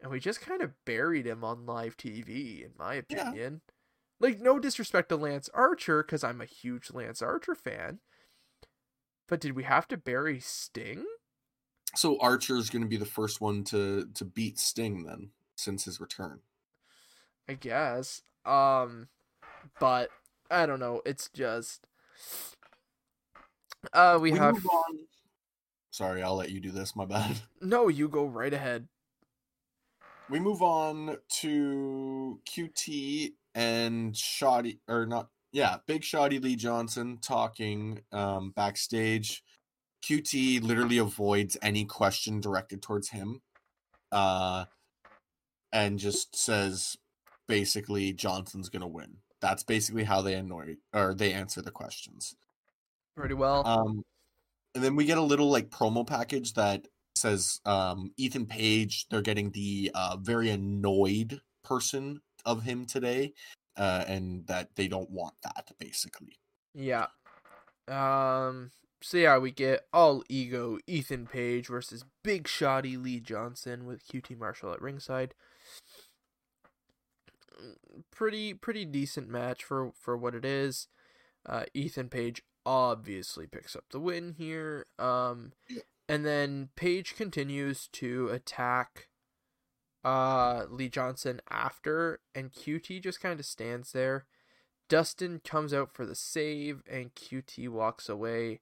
[0.00, 3.30] And we just kind of buried him on live TV, in my Yeah.
[3.30, 3.62] opinion.
[4.18, 8.00] Like, no disrespect to Lance Archer, because I'm a huge Lance Archer fan.
[9.26, 11.06] But did we have to bury Sting?
[11.96, 16.00] so Archer's going to be the first one to to beat Sting then since his
[16.00, 16.40] return.
[17.48, 18.22] I guess.
[18.44, 19.08] Um
[19.78, 20.10] but
[20.50, 21.86] I don't know, it's just
[23.92, 24.98] uh we, have move on.
[25.90, 26.94] Sorry, I'll let you do this.
[26.94, 27.36] My bad.
[27.62, 28.88] No, you go right ahead.
[30.28, 38.00] We move on to QT and Shotty or not yeah, Big Shotty Lee Johnson talking
[38.12, 39.42] um backstage.
[40.04, 43.42] QT literally avoids any question directed towards him.
[44.12, 44.66] Uh
[45.72, 46.96] and just says
[47.46, 49.16] basically Johnson's going to win.
[49.40, 52.34] That's basically how they annoy or they answer the questions.
[53.16, 53.66] Pretty well.
[53.66, 54.04] Um,
[54.74, 59.06] and then we get a little like promo package that says um, Ethan Page.
[59.08, 63.34] They're getting the uh, very annoyed person of him today,
[63.76, 66.38] uh, and that they don't want that basically.
[66.74, 67.06] Yeah.
[67.88, 68.70] Um.
[69.02, 74.38] So yeah, we get all ego Ethan Page versus big Shotty Lee Johnson with QT
[74.38, 75.34] Marshall at ringside.
[78.10, 80.88] Pretty pretty decent match for for what it is.
[81.46, 84.86] Uh, Ethan Page obviously picks up the win here.
[84.98, 85.52] Um,
[86.08, 89.08] and then Page continues to attack
[90.02, 94.26] uh Lee Johnson after, and QT just kind of stands there.
[94.90, 98.60] Dustin comes out for the save, and QT walks away.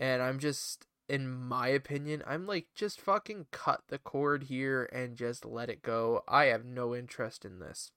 [0.00, 5.18] And I'm just, in my opinion, I'm like, just fucking cut the cord here and
[5.18, 6.24] just let it go.
[6.26, 7.92] I have no interest in this.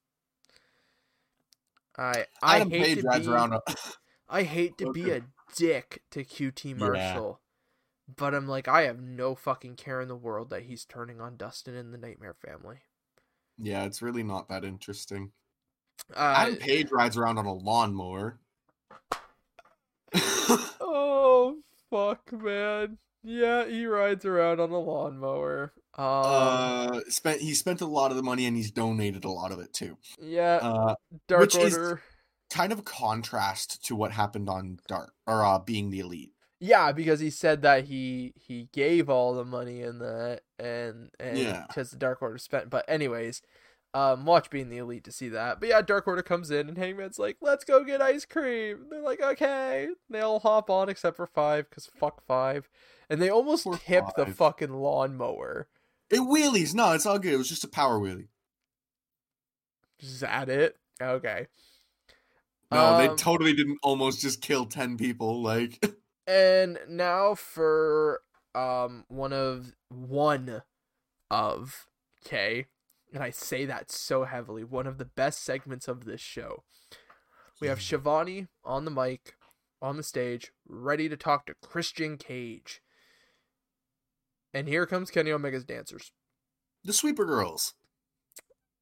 [1.96, 3.52] I I Adam hate Page to rides be, around.
[3.54, 3.60] A,
[4.28, 5.22] I hate to be a
[5.56, 7.40] dick to QT Marshall,
[8.16, 11.36] but I'm like, I have no fucking care in the world that he's turning on
[11.36, 12.78] Dustin and the Nightmare Family.
[13.58, 15.32] yeah, it's really not that interesting.
[16.14, 18.40] Uh, Adam Page rides around on a lawnmower.
[20.80, 21.58] oh
[21.90, 22.98] fuck, man!
[23.22, 25.72] Yeah, he rides around on a lawnmower.
[25.96, 29.52] Um, uh, spent he spent a lot of the money and he's donated a lot
[29.52, 29.96] of it too.
[30.20, 30.94] yeah, Uh,
[31.28, 32.02] Dark which is- Order.
[32.50, 36.32] kind of a contrast to what happened on Dark or uh, being the elite.
[36.60, 41.36] Yeah, because he said that he he gave all the money in that, and and
[41.38, 41.64] Yeah.
[41.68, 42.70] because the Dark Order spent.
[42.70, 43.42] But anyways,
[43.92, 45.60] um, watch being the elite to see that.
[45.60, 49.02] But yeah, Dark Order comes in, and Hangman's like, "Let's go get ice cream." They're
[49.02, 52.68] like, "Okay." They all hop on except for Five, because fuck Five,
[53.10, 55.68] and they almost Poor tip the fucking lawnmower.
[56.14, 56.74] It wheelies.
[56.74, 57.34] No, it's all good.
[57.34, 58.28] It was just a power wheelie.
[60.00, 60.76] Is that it?
[61.02, 61.48] Okay.
[62.70, 65.42] No, they Um, totally didn't almost just kill 10 people.
[65.42, 65.84] Like,
[66.26, 68.22] And now for
[68.54, 70.62] um one of one
[71.30, 71.86] of
[72.24, 72.66] okay,
[73.12, 76.62] and I say that so heavily, one of the best segments of this show.
[77.60, 79.34] We have Schiavone on the mic,
[79.82, 82.82] on the stage, ready to talk to Christian Cage.
[84.54, 86.12] And here comes Kenny Omega's dancers.
[86.84, 87.74] the Sweeper Girls.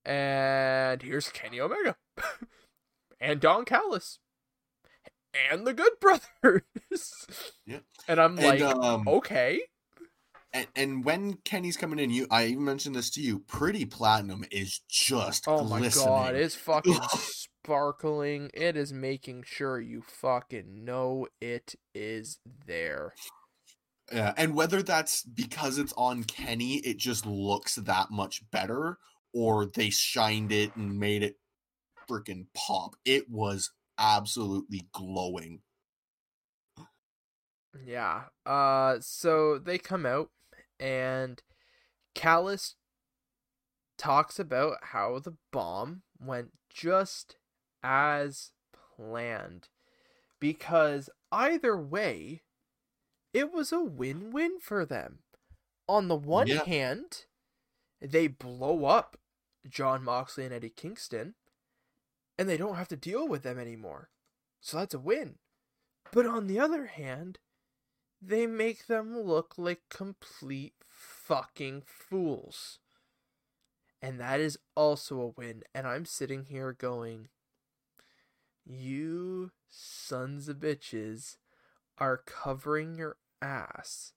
[0.04, 1.96] And here's Kenny Omega.
[3.20, 4.18] and Don Callis.
[5.50, 6.62] And the Good Brothers.
[7.64, 7.78] Yeah.
[8.08, 9.60] And I'm like, um, okay.
[10.52, 13.38] and, and when Kenny's coming in, you I even mentioned this to you.
[13.38, 16.06] Pretty Platinum is just Oh my glistening.
[16.06, 18.50] god, it's fucking sparkling.
[18.52, 23.14] It is making sure you fucking know it is there.
[24.12, 28.98] Yeah, and whether that's because it's on Kenny, it just looks that much better,
[29.32, 31.36] or they shined it and made it
[32.08, 32.94] freaking pop.
[33.04, 35.60] It was absolutely glowing.
[37.86, 38.24] Yeah.
[38.44, 40.30] Uh so they come out
[40.78, 41.42] and
[42.14, 42.74] Callis
[43.96, 47.36] talks about how the bomb went just
[47.82, 48.50] as
[48.96, 49.68] planned
[50.40, 52.42] because either way
[53.32, 55.20] it was a win-win for them.
[55.88, 56.64] On the one Yeah.
[56.64, 57.26] hand,
[58.00, 59.16] they blow up
[59.68, 61.34] Jon Moxley and Eddie Kingston
[62.38, 64.10] and they don't have to deal with them anymore.
[64.60, 65.38] So that's a win.
[66.12, 67.38] But on the other hand,
[68.20, 72.78] they make them look like complete fucking fools.
[74.00, 75.62] And that is also a win.
[75.74, 77.28] And I'm sitting here going,
[78.64, 81.36] You sons of bitches
[81.98, 84.12] are covering your ass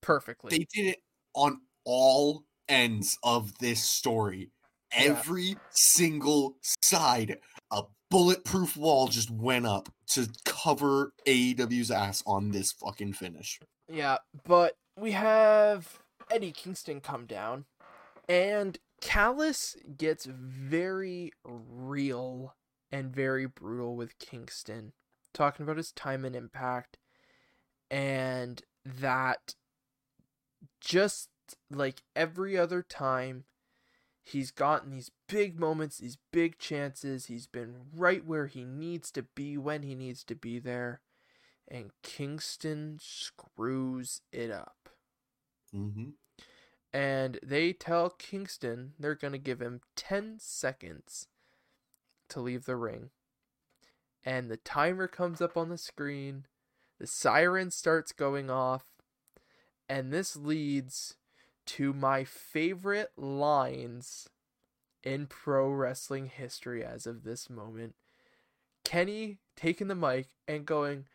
[0.00, 0.50] perfectly.
[0.50, 1.02] They did it
[1.34, 4.50] on all ends of this story.
[4.92, 5.02] Yeah.
[5.10, 7.38] Every single side,
[7.70, 13.60] a bulletproof wall just went up to cover AEW's ass on this fucking finish.
[13.88, 16.00] Yeah, but we have
[16.30, 17.66] Eddie Kingston come down,
[18.28, 22.54] and Callis gets very real
[22.92, 24.92] and very brutal with Kingston,
[25.32, 26.98] talking about his time and impact,
[27.90, 29.54] and that
[30.80, 31.28] just
[31.70, 33.44] like every other time,
[34.22, 39.22] he's gotten these big moments, these big chances, he's been right where he needs to
[39.22, 41.00] be when he needs to be there
[41.70, 44.88] and Kingston screws it up.
[45.74, 46.10] Mm-hmm.
[46.92, 51.28] And they tell Kingston they're going to give him 10 seconds
[52.28, 53.10] to leave the ring.
[54.24, 56.46] And the timer comes up on the screen,
[57.00, 58.84] the siren starts going off,
[59.88, 61.16] and this leads
[61.66, 64.28] to my favorite lines
[65.02, 67.94] in pro wrestling history as of this moment.
[68.84, 71.06] Kenny taking the mic and going,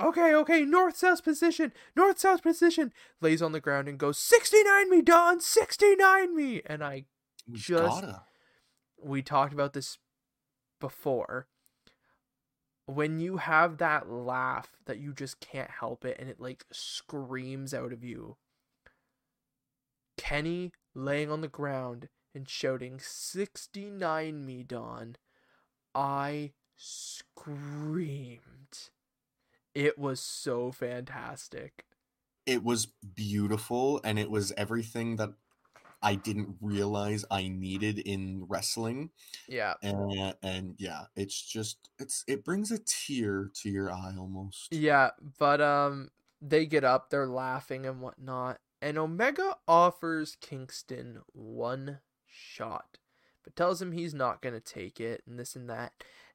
[0.00, 2.92] Okay, okay, north south position, north south position.
[3.20, 6.62] Lays on the ground and goes, 69 me, Don, 69 me.
[6.66, 7.04] And I
[7.46, 8.22] We just gotta.
[9.00, 9.98] we talked about this
[10.80, 11.46] before.
[12.86, 17.72] When you have that laugh that you just can't help it and it like screams
[17.72, 18.36] out of you.
[20.16, 25.16] Kenny laying on the ground and shouting 69 me Don.
[25.94, 28.40] I screamed.
[29.74, 31.84] It was so fantastic.
[32.44, 35.34] It was beautiful and it was everything that
[36.02, 39.10] I didn't realize I needed in wrestling.
[39.48, 39.74] Yeah.
[39.82, 44.72] And and yeah, it's just it's it brings a tear to your eye almost.
[44.72, 46.10] Yeah, but um
[46.40, 52.98] they get up, they're laughing and whatnot, and Omega offers Kingston one shot,
[53.44, 55.92] but tells him he's not gonna take it and this and that.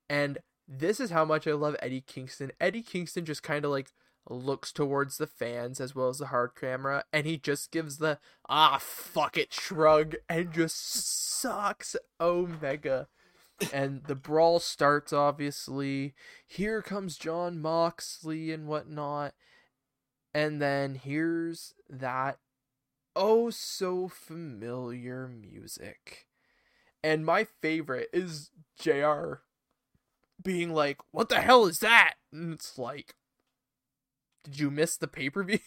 [0.10, 0.38] And
[0.68, 2.52] this is how much I love Eddie Kingston.
[2.60, 3.92] Eddie Kingston just kind of like
[4.30, 8.20] looks towards the fans as well as the hard camera, and he just gives the
[8.50, 13.08] ah fuck it shrug and just sucks Omega.
[13.74, 16.14] and the brawl starts obviously.
[16.46, 19.34] Here comes Jon Moxley and whatnot.
[20.34, 22.38] And then here's that
[23.16, 26.28] oh so familiar music.
[27.04, 29.42] And my favorite is JR
[30.42, 32.16] being like, What the hell is that?
[32.32, 33.16] And it's like,
[34.48, 35.60] Did you miss the pay per view?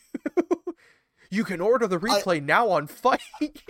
[1.30, 3.20] you can order the replay now on FITE.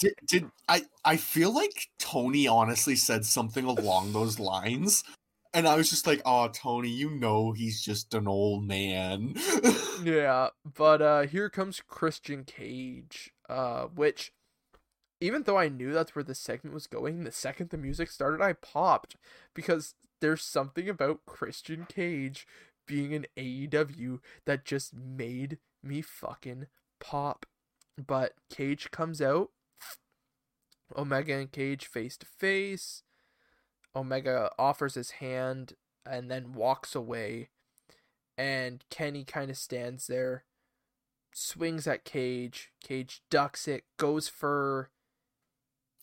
[0.00, 5.04] Did, did I I feel like Tony honestly said something along those lines
[5.54, 9.36] and I was just like, "Oh, Tony, you know he's just an old man."
[10.02, 14.32] yeah, but uh here comes Christian Cage, uh which
[15.20, 18.42] even though I knew that's where the segment was going, the second the music started,
[18.42, 19.16] I popped
[19.54, 22.46] because there's something about Christian Cage
[22.86, 26.66] being in AEW that just made me fucking
[27.00, 27.46] pop.
[28.04, 29.50] But Cage comes out,
[30.96, 33.02] Omega and Cage face to face.
[33.94, 35.74] Omega offers his hand
[36.04, 37.50] and then walks away.
[38.36, 40.44] And Kenny kind of stands there,
[41.32, 42.72] swings at Cage.
[42.82, 44.90] Cage ducks it, goes for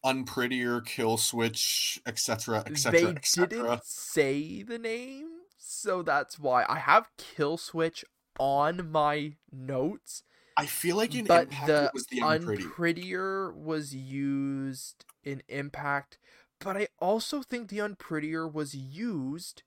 [0.03, 3.47] unprettier kill switch, etc., they etc., etc.
[3.47, 5.27] didn't say the name,
[5.63, 8.03] so that's why I have kill switch
[8.39, 10.23] on my notes.
[10.57, 12.63] I feel like in but Impact the was the unpretty.
[12.63, 16.17] unprettier was used in Impact,
[16.59, 19.63] but I also think the unprettier was used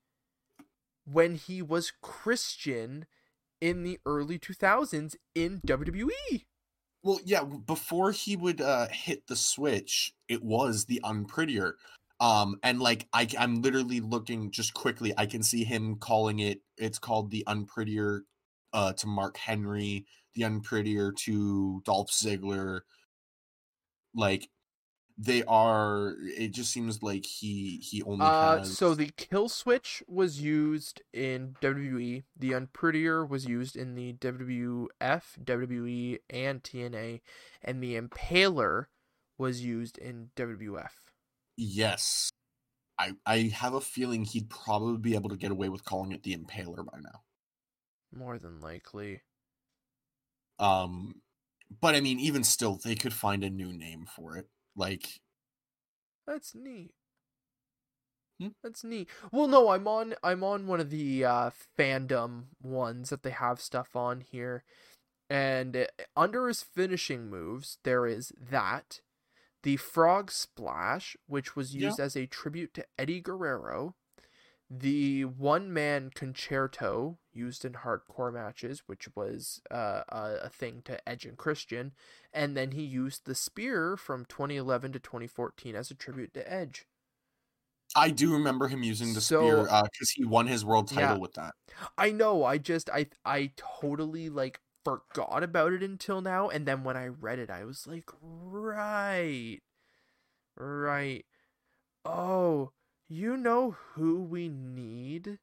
[1.05, 3.07] when he was Christian
[3.61, 5.61] in the early 2000s in.
[5.67, 6.45] WWE.
[7.03, 11.77] Well, yeah, before he would uh, hit the switch, it was the unprettier.
[12.21, 15.13] Um, and like I, I'm literally looking just quickly.
[15.17, 16.61] I can see him calling it.
[16.77, 18.23] It's called the unprettier
[18.73, 22.81] uh, to Mark Henry, the unprettier to Dolph Ziggler.
[24.15, 24.49] Like
[25.19, 26.15] they are.
[26.37, 28.77] It just seems like he he only Uh, has.
[28.77, 32.25] so the kill switch was used in WWE.
[32.37, 34.89] The unprettier was used in the WWF,
[35.45, 37.21] WWE, and TNA,
[37.63, 38.87] and the impaler
[39.37, 41.04] was used in WWF.
[41.57, 42.31] Yes,
[42.99, 46.23] I I have a feeling he'd probably be able to get away with calling it
[46.23, 47.23] the Impaler by now.
[48.13, 49.23] More than likely.
[50.59, 51.21] Um,
[51.81, 54.47] but I mean, even still, they could find a new name for it.
[54.77, 55.21] Like,
[56.27, 56.93] That's neat.
[58.41, 58.49] Hmm?
[58.63, 59.09] That's neat.
[59.31, 63.61] Well, no, I'm on I'm on one of the uh, fandom ones that they have
[63.61, 64.65] stuff on here,
[65.31, 65.87] and uh,
[66.17, 69.01] under his finishing moves there is that,
[69.65, 71.89] the frog splash, which was Yeah.
[71.89, 73.97] used as a tribute to Eddie Guerrero,
[74.71, 81.07] the one man concerto used in hardcore matches, which was uh, a, a thing to
[81.09, 81.93] Edge and Christian,
[82.33, 86.87] and then he used the spear from 2011 to 2014 as a tribute to Edge.
[87.97, 91.19] I do remember him using the So- spear because he won his world title Yeah.
[91.19, 91.55] with that.
[91.99, 96.85] I know, I just I I totally like forgot about it until now and then
[96.85, 99.61] when I read it I was like, "Right.
[100.57, 101.27] Right.
[102.05, 102.73] Oh,
[103.09, 105.41] you know who we need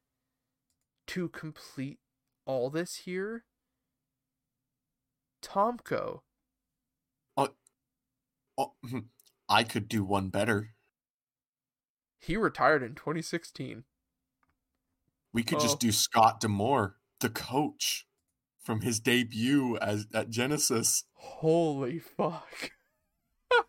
[1.06, 2.00] to complete
[2.44, 3.44] all this here?
[5.42, 6.22] Tomko.
[7.36, 8.74] Oh,
[9.48, 10.74] I could do one better.
[12.18, 13.84] He retired in 2016.
[15.32, 15.60] We could Oh.
[15.60, 18.06] just do Scott D'Amore, the coach,
[18.62, 21.04] from his debut as at Genesis.
[21.14, 22.72] Holy fuck.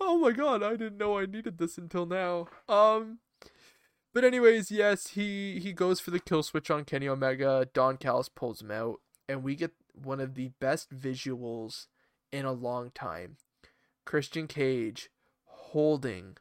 [0.00, 2.48] oh my god, I didn't know I needed this until now.
[2.68, 3.18] Um
[4.14, 7.68] but anyways, yes, he he goes for the kill switch on Kenny Omega.
[7.74, 11.86] Don Callis pulls him out and we get one of the best visuals
[12.32, 13.36] in a long time.
[14.04, 15.10] Christian Cage
[15.44, 16.36] holding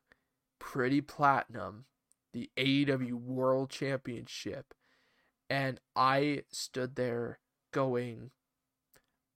[0.60, 1.86] Pretty Platinum,
[2.32, 4.75] the AEW World Championship.
[5.56, 7.40] And I stood there
[7.72, 8.32] going,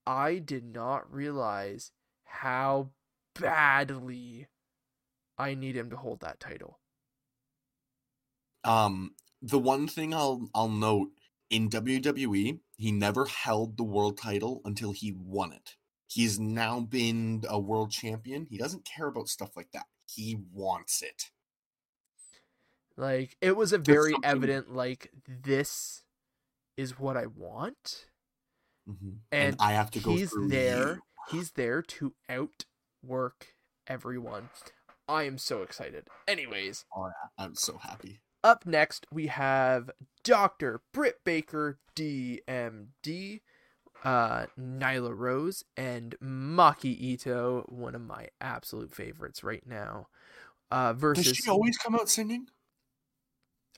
[0.06, 1.94] I did not realize
[2.26, 2.90] how
[3.40, 4.48] badly
[5.38, 6.82] I need him to hold that title.
[8.66, 11.12] Um, the one thing I'll I'll note
[11.50, 15.78] in WWE, he never held the world title until he won it.
[16.10, 18.46] He's now been a world champion.
[18.50, 19.86] He doesn't care about stuff like that.
[20.06, 21.32] He wants it.
[22.98, 26.04] Like it was a very evident like this
[26.80, 28.06] is what I want.
[28.90, 29.10] Mm-hmm.
[29.34, 30.94] And, and, I have to go he's there.
[30.94, 31.02] You.
[31.30, 33.48] He's there to outwork
[33.86, 34.50] everyone.
[35.08, 36.08] I am so excited.
[36.28, 37.44] Anyways, oh, yeah.
[37.44, 38.22] I'm so happy.
[38.46, 39.92] Up next, we have
[40.24, 40.82] Dr.
[40.94, 43.42] Britt Baker, DMD,
[44.06, 50.08] uh, Nyla Rose, and Maki Ito, one of my absolute favorites right now.
[50.72, 51.26] Uh, versus.
[51.26, 52.48] Does she always come out singing?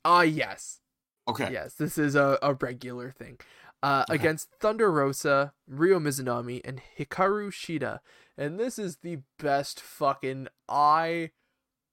[0.06, 0.81] Ah, uh, yes.
[1.28, 1.52] Okay.
[1.52, 3.40] Yes, this is a, a regular thing.
[3.84, 4.16] Uh, okay.
[4.16, 8.00] Against Thunder Rosa, Ryo Mizunami, and Hikaru Shida.
[8.38, 10.48] And this is the best fucking.
[10.68, 11.32] I.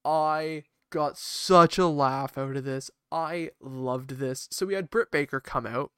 [0.05, 2.91] I got such a laugh out of this.
[3.13, 4.49] I loved this.
[4.51, 5.91] So we had Britt Baker come out,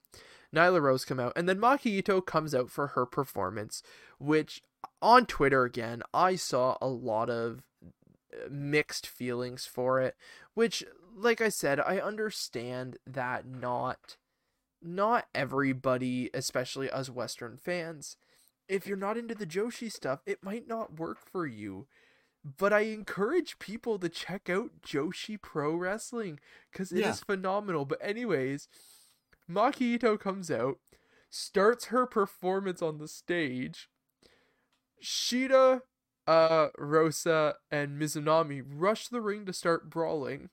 [0.55, 3.83] Nyla Rose come out, and then Maki Ito comes out for her performance,
[4.19, 4.63] which
[5.01, 7.63] on Twitter again, I saw a lot of
[8.51, 10.17] mixed feelings for it,
[10.55, 10.85] which
[11.15, 14.17] like I said, I understand that not
[14.83, 18.17] not everybody, especially us western fans,
[18.69, 21.87] if you're not into the Joshi stuff, it might not work for you
[22.45, 27.11] but I encourage people to check out Joshi Pro Wrestling because it yeah.
[27.11, 27.85] is phenomenal.
[27.85, 28.69] But anyways,
[29.51, 30.79] Maki Ito comes out,
[31.29, 33.89] starts her performance on the stage.
[35.03, 35.83] Shida,
[36.27, 40.49] uh, Rosa, and Mizunami rush the ring to start brawling.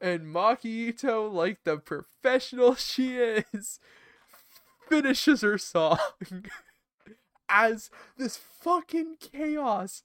[0.00, 3.78] And Maki Ito, like the professional she is,
[4.88, 5.98] finishes her song
[7.48, 10.02] as this fucking chaos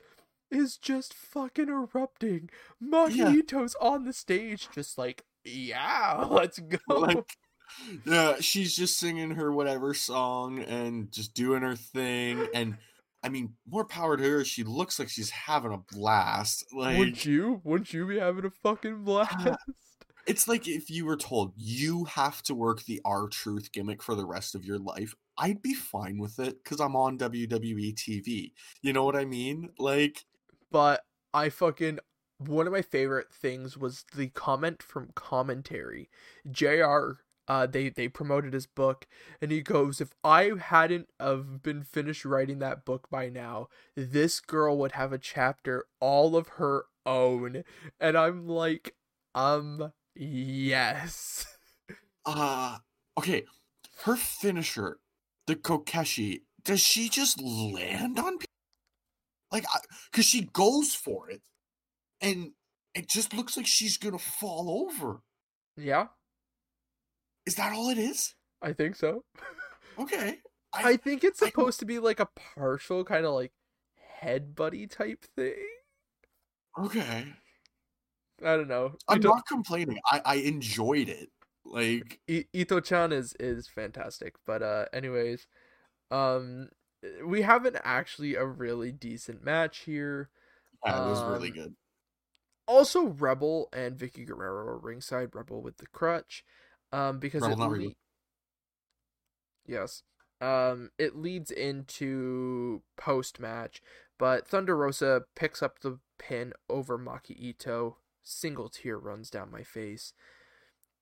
[0.52, 2.50] is just fucking erupting.
[2.84, 6.78] Maki on the stage, just like, yeah, let's go.
[6.88, 7.38] Like,
[8.06, 12.48] yeah, she's just singing her whatever song and just doing her thing.
[12.54, 12.78] And
[13.26, 14.46] I mean, more power to her.
[14.46, 16.64] She looks like she's having a blast.
[16.72, 17.60] Like, wouldn't you?
[17.64, 19.48] Wouldn't you be having a fucking blast?
[20.28, 24.26] It's like if you were told you have to work the R-Truth gimmick for the
[24.26, 25.14] rest of your life.
[25.38, 28.54] I'd be fine with it because I'm on WWE TV.
[28.82, 29.70] You know what I mean?
[29.78, 30.26] Like,
[30.72, 32.00] but I fucking
[32.40, 36.10] one of my favorite things was the comment from commentary.
[36.50, 39.06] JR uh they they promoted his book
[39.42, 44.40] and he goes if I hadn't have been finished writing that book by now, this
[44.40, 47.64] girl would have a chapter all of her own.
[48.00, 48.96] And I'm like
[49.34, 51.46] um yes.
[52.28, 52.80] Uh
[53.20, 53.44] okay.
[54.04, 54.98] Her finisher,
[55.46, 58.48] the Kokeshi, does she just land on people?
[59.52, 59.66] Like,
[60.12, 61.42] because she goes for it,
[62.22, 62.52] and
[62.94, 65.22] it just looks like she's gonna fall over.
[65.78, 66.08] Yeah.
[67.46, 68.36] Is that all it is?
[68.62, 69.24] I think so.
[70.00, 70.40] okay.
[70.74, 73.52] I, I think it's supposed to be like a partial kind of like
[74.20, 75.68] head buddy type thing.
[76.78, 77.26] Okay.
[78.44, 78.96] I don't know.
[79.08, 80.00] I'm Ito- not complaining.
[80.12, 81.30] I I enjoyed it.
[81.64, 85.48] Like I- Ito-chan is is fantastic, but uh anyways,
[86.12, 86.70] um
[87.26, 90.30] we have an actually a really decent match here.
[90.86, 91.76] Yeah, it was um, really good.
[92.68, 95.30] Also, Rebel and Vickie Guerrero ringside.
[95.34, 96.44] Rebel with the crutch,
[96.96, 97.94] um, because Rebel, it le-
[99.68, 100.04] yes,
[100.40, 103.82] um, it leads into post match.
[104.18, 107.98] But Thunder Rosa picks up the pin over Maki Ito.
[108.24, 110.14] Single tear runs down my face.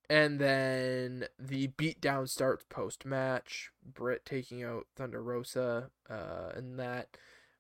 [0.10, 3.72] And then the beatdown starts post match.
[3.86, 7.18] Britt taking out Thunder Rosa, uh, and that,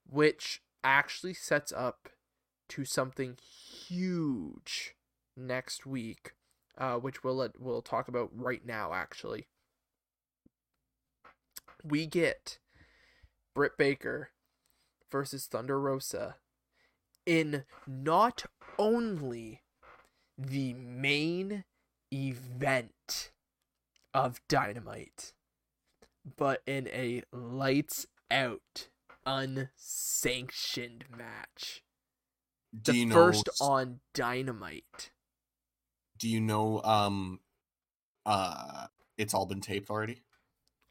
[0.10, 2.10] which actually sets up
[2.70, 4.96] to something huge
[5.38, 6.34] next week,
[6.78, 8.94] uh, which we'll let, we'll talk about right now.
[8.94, 9.48] Actually,
[11.84, 12.60] we get
[13.54, 14.30] Britt Baker
[15.12, 16.36] versus Thunder Rosa
[17.26, 18.46] in not
[18.78, 19.62] only
[20.38, 21.64] the main
[22.12, 23.32] event
[24.14, 25.34] of Dynamite,
[26.38, 28.90] but in a lights out,
[29.26, 31.84] unsanctioned match.
[32.74, 35.12] The first on Dynamite.
[36.24, 37.42] Do you know um
[38.26, 38.88] uh
[39.18, 40.22] it's all been taped already?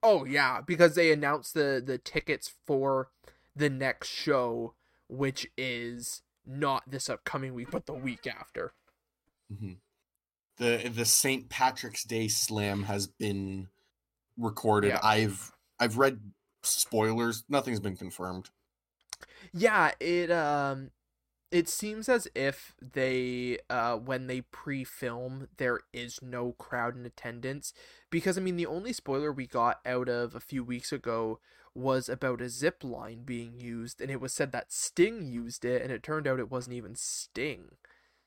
[0.02, 3.08] Oh yeah, because they announced the the tickets for
[3.56, 4.74] the next show
[5.08, 8.74] which is not this upcoming week, but the week after.
[9.48, 9.72] hmm
[10.58, 11.48] The the St.
[11.48, 13.68] Patrick's Day Slam has been
[14.36, 14.88] recorded.
[14.88, 15.00] Yeah.
[15.02, 15.50] I've
[15.80, 16.20] I've read
[16.62, 17.44] spoilers.
[17.48, 18.50] Nothing's been confirmed.
[19.54, 20.90] Yeah, it um
[21.52, 27.72] it seems as if they uh when they pre-film there is no crowd in attendance
[28.10, 31.38] because I mean the only spoiler we got out of a few weeks ago
[31.74, 35.82] was about a zip line being used and it was said that Sting used it
[35.82, 37.76] and it turned out it wasn't even Sting.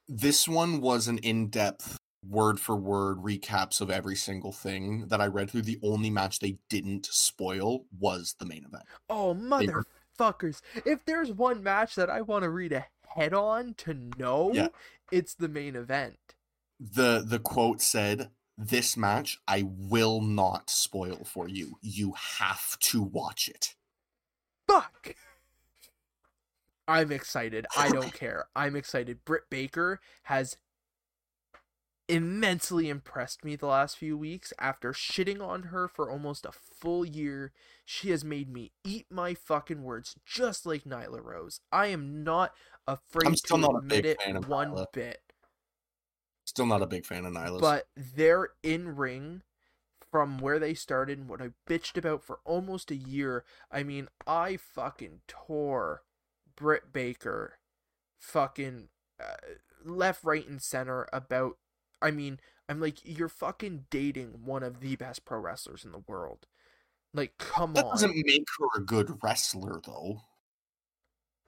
[0.07, 1.97] This one was an in-depth
[2.27, 5.63] word for word recaps of every single thing that I read through.
[5.63, 8.85] The only match they didn't spoil was the main event.
[9.09, 10.61] Oh They motherfuckers.
[10.85, 12.71] If there's one match that I want to read
[13.15, 14.67] ahead on to know, Yeah.
[15.11, 16.35] it's the main event.
[16.79, 21.77] The the quote said, "This match I will not spoil for you.
[21.81, 23.75] You have to watch it."
[24.67, 25.13] fuck
[26.87, 30.57] i'm excited i don't care i'm excited britt baker has
[32.07, 37.05] immensely impressed me the last few weeks after shitting on her for almost a full
[37.05, 37.51] year
[37.85, 42.53] she has made me eat my fucking words just like nyla rose i am not
[42.87, 44.85] afraid I'm still to not a admit big it fan of one Nyla.
[44.93, 45.21] bit
[46.45, 47.61] Still not a big fan of Nyla's.
[47.61, 49.41] but their in ring
[50.11, 53.43] from where they started and what I bitched about for almost a year.
[53.71, 56.03] I mean, I fucking tore
[56.55, 57.57] Britt Baker
[58.17, 58.89] fucking
[59.19, 59.35] uh,
[59.83, 61.57] left, right, and center about.
[62.01, 62.39] I mean,
[62.69, 66.45] I'm like, you're fucking dating one of the best pro wrestlers in the world.
[67.13, 67.91] Like, come that on.
[67.91, 70.21] doesn't make her a good wrestler, though.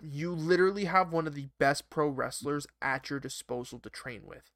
[0.01, 4.51] You literally have one of the best pro wrestlers at your disposal to train with.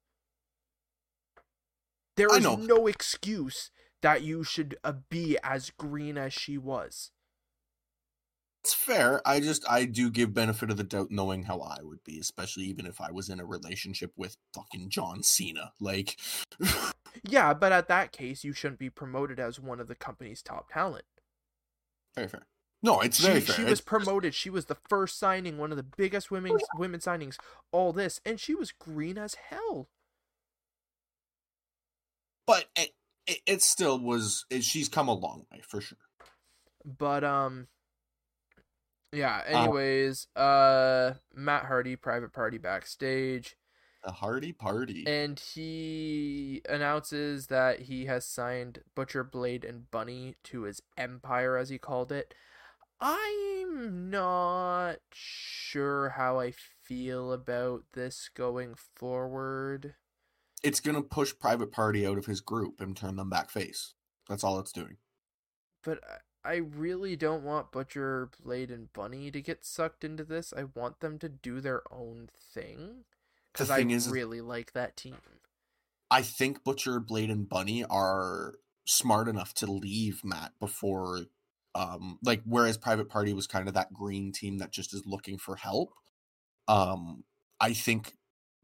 [2.16, 3.70] There is no excuse
[4.02, 7.10] that you should uh, be as green as she was.
[8.62, 9.20] It's fair.
[9.26, 12.64] I just I do give benefit of the doubt knowing how I would be, especially
[12.64, 15.72] even if I was in a relationship with fucking John Cena.
[15.80, 16.20] Like
[17.28, 20.70] Yeah, but at that case, you shouldn't be promoted as one of the company's top
[20.72, 21.04] talent.
[22.14, 22.46] very fair.
[22.82, 23.64] No, it's She, very she fair.
[23.64, 24.34] was It's just- promoted.
[24.34, 27.36] She was the first signing, one of the biggest women women signings.
[27.70, 29.88] All this, and she was green as hell.
[32.46, 32.90] but it,
[33.26, 35.98] it, it still was it, she's come a long way for sure.
[36.84, 37.68] But um
[39.12, 43.56] yeah, anyways, uh Matt Hardy private party backstage
[44.02, 45.04] A Hardy Party.
[45.06, 51.68] and he announces that he has signed Butcher Blade and Bunny to his empire as
[51.68, 52.34] he called it.
[53.02, 56.52] I'm not sure how I
[56.84, 59.94] feel about this going forward.
[60.62, 63.94] it's gonna push Private Party out of his group and turn them back face.
[64.28, 64.96] That's all it's doing.
[65.84, 70.52] but I- I really don't want Butcher, Blade, and Bunny to get sucked into this.
[70.52, 73.04] I want them to do their own thing
[73.52, 75.18] because I is- really like that team.
[76.10, 78.54] I think Butcher, Blade, and Bunny are
[78.84, 81.26] smart enough to leave Matt before,
[81.74, 85.38] um, like whereas Private Party was kind of that green team that just is looking
[85.38, 85.94] for help.
[86.68, 87.24] Um,
[87.60, 88.16] I think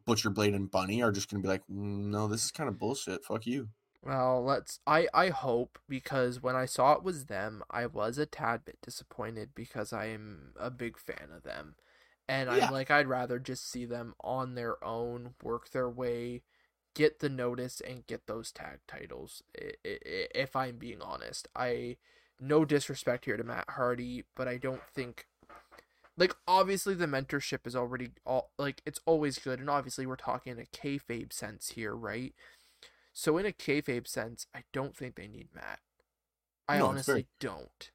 [0.06, 2.78] Butcher, Blade, and Bunny are just gonna be like, "Mm, no, this is kind of
[2.78, 3.24] bullshit.
[3.24, 3.70] Fuck you.
[4.02, 4.80] Well, let's.
[4.86, 8.80] I I hope because when I saw it was them, I was a tad bit
[8.80, 11.76] disappointed because I am a big fan of them,
[12.28, 12.68] and Yeah.
[12.68, 16.42] I'm like I'd rather just see them on their own, work their way,
[16.94, 19.42] get the notice, and get those tag titles.
[19.54, 21.96] If I'm being honest, I
[22.40, 25.26] no disrespect here to Matt Hardy, but I don't think.
[26.16, 30.52] Like obviously the mentorship is already all like it's always good, and obviously we're talking
[30.52, 32.34] in a kayfabe sense here, right?
[33.12, 35.78] So in a kayfabe sense, I don't think they need Matt.
[36.68, 37.90] I No, it's very- honestly don't.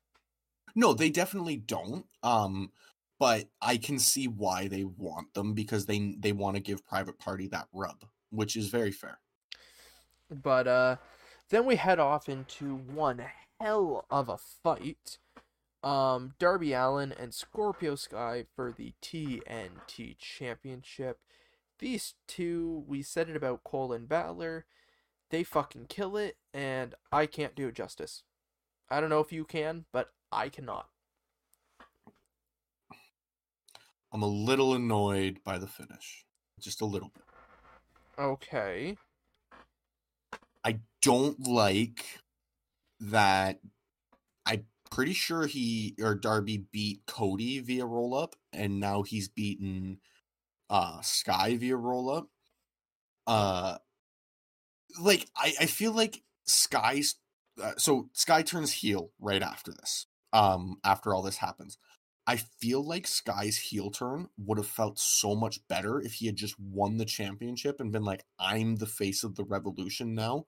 [0.76, 2.06] No, they definitely don't.
[2.24, 2.72] Um,
[3.20, 7.20] but I can see why they want them because they they want to give Private
[7.20, 9.20] Party that rub, which is very fair.
[10.30, 10.96] But uh
[11.50, 13.24] then we head off into one
[13.60, 15.18] hell of a fight.
[15.84, 21.20] Um Darby Allin and Scorpio Sky for the TNT Championship.
[21.80, 24.66] These two, we said it about Cole and Balor.
[25.32, 28.24] They fucking kill it, and I can't do it justice.
[28.90, 30.88] I don't know if you can, but I cannot.
[34.14, 36.24] I'm a little annoyed by the finish,
[36.60, 37.24] just a little bit.
[38.20, 38.96] Okay.
[40.64, 42.20] I don't like
[43.00, 43.60] that.
[44.46, 50.00] I'm pretty sure he or Darby beat Cody via roll up, and now he's beaten
[50.70, 52.28] uh Sky via roll up.
[53.28, 53.78] Uh,
[55.00, 57.16] like I I feel like Sky's
[57.62, 60.08] uh, so Sky turns heel right after this.
[60.32, 61.78] Um, after all this happens,
[62.26, 66.38] I feel like Sky's heel turn would have felt so much better if he had
[66.38, 70.46] just won the championship and been like, I'm the face of the revolution now,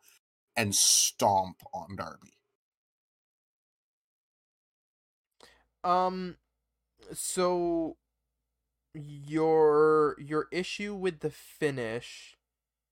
[0.57, 2.34] and stomp on Darby.
[5.84, 6.38] Um,
[7.14, 7.98] so
[8.94, 12.38] your your issue with the finish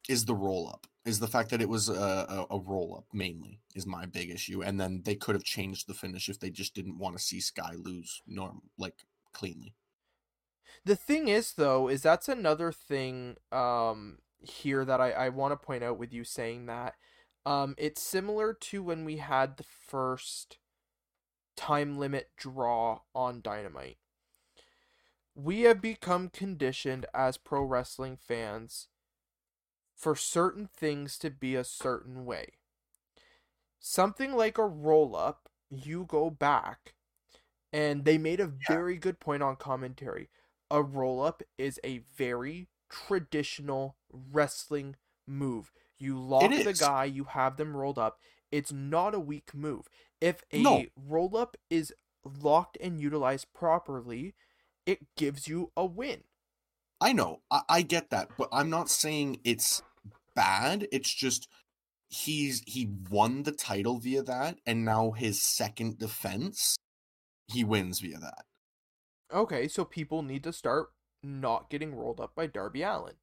[0.09, 3.05] Is the roll up, is the fact that it was a, a, a roll up
[3.13, 4.61] mainly, is my big issue.
[4.61, 7.39] And then they could have changed the finish if they just didn't want to see
[7.39, 9.75] Sky lose norm like cleanly.
[10.85, 15.65] The thing is, though, is that's another thing um, here that I, I want to
[15.65, 16.95] point out with you saying that.
[17.45, 20.57] Um, it's similar to when we had the first
[21.55, 23.97] time limit draw on Dynamite.
[25.35, 28.87] We have become conditioned as pro wrestling fans
[29.95, 32.59] for certain things to be a certain way.
[33.79, 36.95] Something like a roll up, you go back,
[37.73, 40.29] and they made a very good point on commentary.
[40.71, 44.97] A roll up is a very traditional wrestling
[45.27, 45.71] move.
[46.03, 48.19] You lock the guy, you have them rolled up.
[48.51, 49.87] It's not a weak move.
[50.19, 50.83] If a No.
[51.07, 51.93] roll up is
[52.41, 54.35] locked and utilized properly,
[54.85, 56.23] it gives you a win.
[56.99, 59.81] I know, I, I get that, but I'm not saying it's
[60.35, 60.87] bad.
[60.91, 61.47] It's just
[62.09, 66.75] he's he won the title via that, and now his second defense,
[67.47, 68.45] he wins via that.
[69.33, 70.89] Okay, so people need to start
[71.23, 73.15] not getting rolled up by Darby Allin.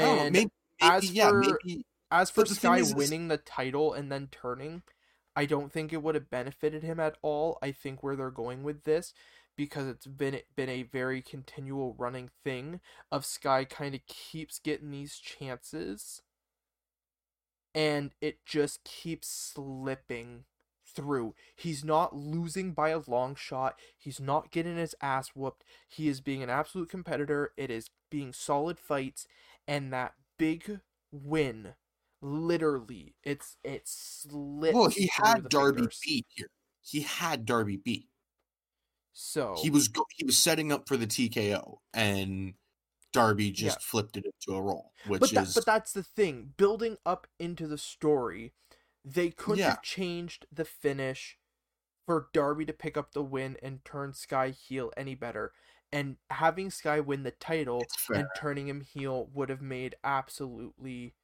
[0.00, 0.50] Don't know, And maybe,
[0.80, 4.82] as yeah, for- maybe as for Sky is- winning the title and then turning,
[5.36, 7.58] I don't think it would have benefited him at all.
[7.62, 9.12] I think where they're going with this,
[9.56, 12.80] because it's been been a very continual running thing
[13.10, 16.22] of Sky kind of keeps getting these chances,
[17.74, 20.44] and it just keeps slipping
[20.86, 21.34] through.
[21.56, 23.78] He's not losing by a long shot.
[23.98, 25.64] He's not getting his ass whooped.
[25.88, 27.52] He is being an absolute competitor.
[27.56, 29.26] It is being solid fights,
[29.66, 30.80] and that big
[31.12, 31.74] win,
[32.20, 34.74] literally, it's it slips.
[34.74, 36.00] well, he had Darby fingers.
[36.04, 36.50] beat here.
[36.82, 38.08] He had Darby beat.
[39.12, 42.54] So He was go- he was setting up for the TKO, and
[43.12, 43.84] Darby just Yeah.
[43.84, 46.54] flipped it into a roll, which but that, is but that's the thing.
[46.56, 48.52] Building up into the story,
[49.04, 49.70] they could Yeah.
[49.70, 51.38] have changed the finish
[52.06, 55.54] for Darby to pick up the win and turn Sky heel any better.
[55.94, 61.14] And having Sky win the title and turning him heel would have made absolutely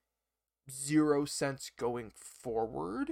[0.70, 3.10] zero sense going forward.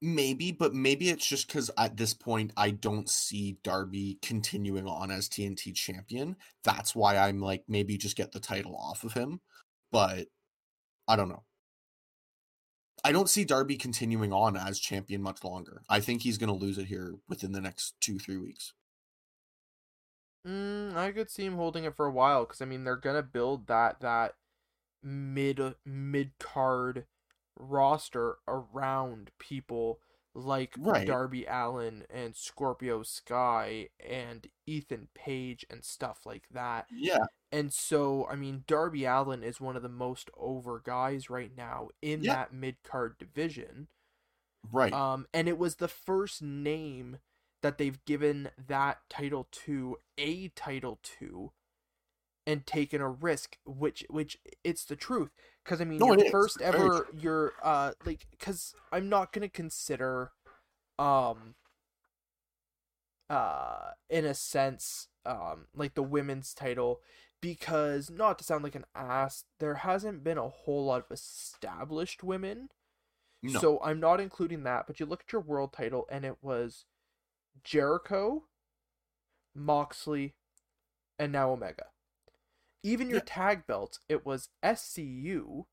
[0.00, 5.10] Maybe, but maybe it's just because at this point I don't see Darby continuing on
[5.10, 6.36] as TNT champion.
[6.62, 9.40] That's why I'm like, maybe just get the title off of him.
[9.90, 10.28] But
[11.08, 11.42] I don't know.
[13.02, 15.82] I don't see Darby continuing on as champion much longer.
[15.88, 18.72] I think he's going to lose it here within the next two, three weeks.
[20.46, 23.22] Mm, I could see him holding it for a while because I mean they're gonna
[23.22, 24.36] build that that
[25.02, 27.06] mid mid card
[27.56, 30.00] roster around people
[30.34, 31.06] like Right.
[31.06, 36.86] Darby Allin and Scorpio Sky and Ethan Page and stuff like that.
[36.90, 37.26] Yeah.
[37.52, 41.88] And so I mean Darby Allin is one of the most over guys right now
[42.02, 42.34] in Yeah.
[42.34, 43.88] that mid card division.
[44.72, 44.92] Right.
[44.92, 47.18] Um, and it was the first name
[47.62, 51.52] that they've given that title to a title to,
[52.46, 55.30] and taken a risk, which which it's the truth.
[55.64, 60.32] Because I mean, No, your first ever, your uh, like, because I'm not gonna consider,
[60.98, 61.54] um,
[63.28, 67.00] uh, in a sense, um, like the women's title.
[67.42, 72.22] Because not to sound like an ass, there hasn't been a whole lot of established
[72.22, 72.68] women
[73.42, 73.60] no.
[73.60, 76.84] so I'm not including that, but you look at your world title and it was
[77.64, 78.48] Jericho,
[79.54, 80.34] Moxley,
[81.18, 81.92] and now Omega.
[82.82, 83.24] Even your Yeah.
[83.26, 85.66] tag belts, it was SCU,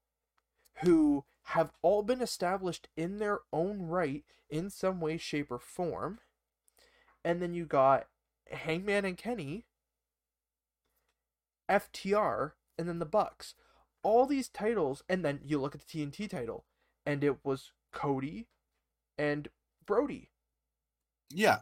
[0.82, 6.20] who have all been established in their own right in some way, shape, or form.
[7.24, 8.10] And then you got
[8.52, 9.66] Hangman and Kenny,
[11.70, 13.56] FTR, and then the Bucks.
[14.04, 16.66] All these titles, and then you look at the TNT title,
[17.06, 18.48] and it was Cody
[19.18, 19.50] and
[19.86, 20.32] Brody.
[21.30, 21.60] Yeah.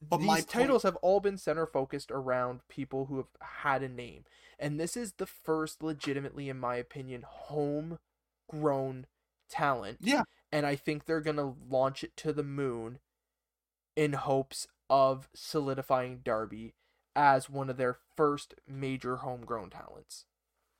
[0.00, 3.82] But These my point- titles have all been center focused around people who have had
[3.82, 4.24] a name.
[4.58, 9.06] And this is the first legitimately, in my opinion, homegrown
[9.48, 9.98] talent.
[10.00, 10.22] Yeah.
[10.50, 12.98] And I think they're gonna launch it to the moon
[13.96, 16.74] in hopes of solidifying Darby
[17.14, 20.26] as one of their first major homegrown talents.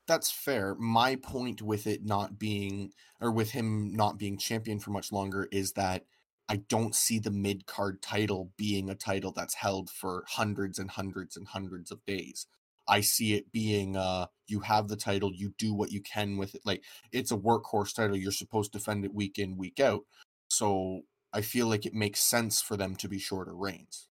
[0.07, 0.75] That's fair.
[0.75, 5.49] My point with it not being, or with him not being champion for much longer,
[5.53, 6.07] is that
[6.53, 10.91] I don't see the mid card title being a title that's held for hundreds and
[10.91, 12.47] hundreds and hundreds of days.
[12.87, 16.55] I see it being uh you have the title, you do what you can with
[16.55, 16.61] it.
[16.67, 20.03] Like it's a workhorse title, you're supposed to defend it week in, week out.
[20.49, 24.09] So I feel like it makes sense for them to be shorter reigns.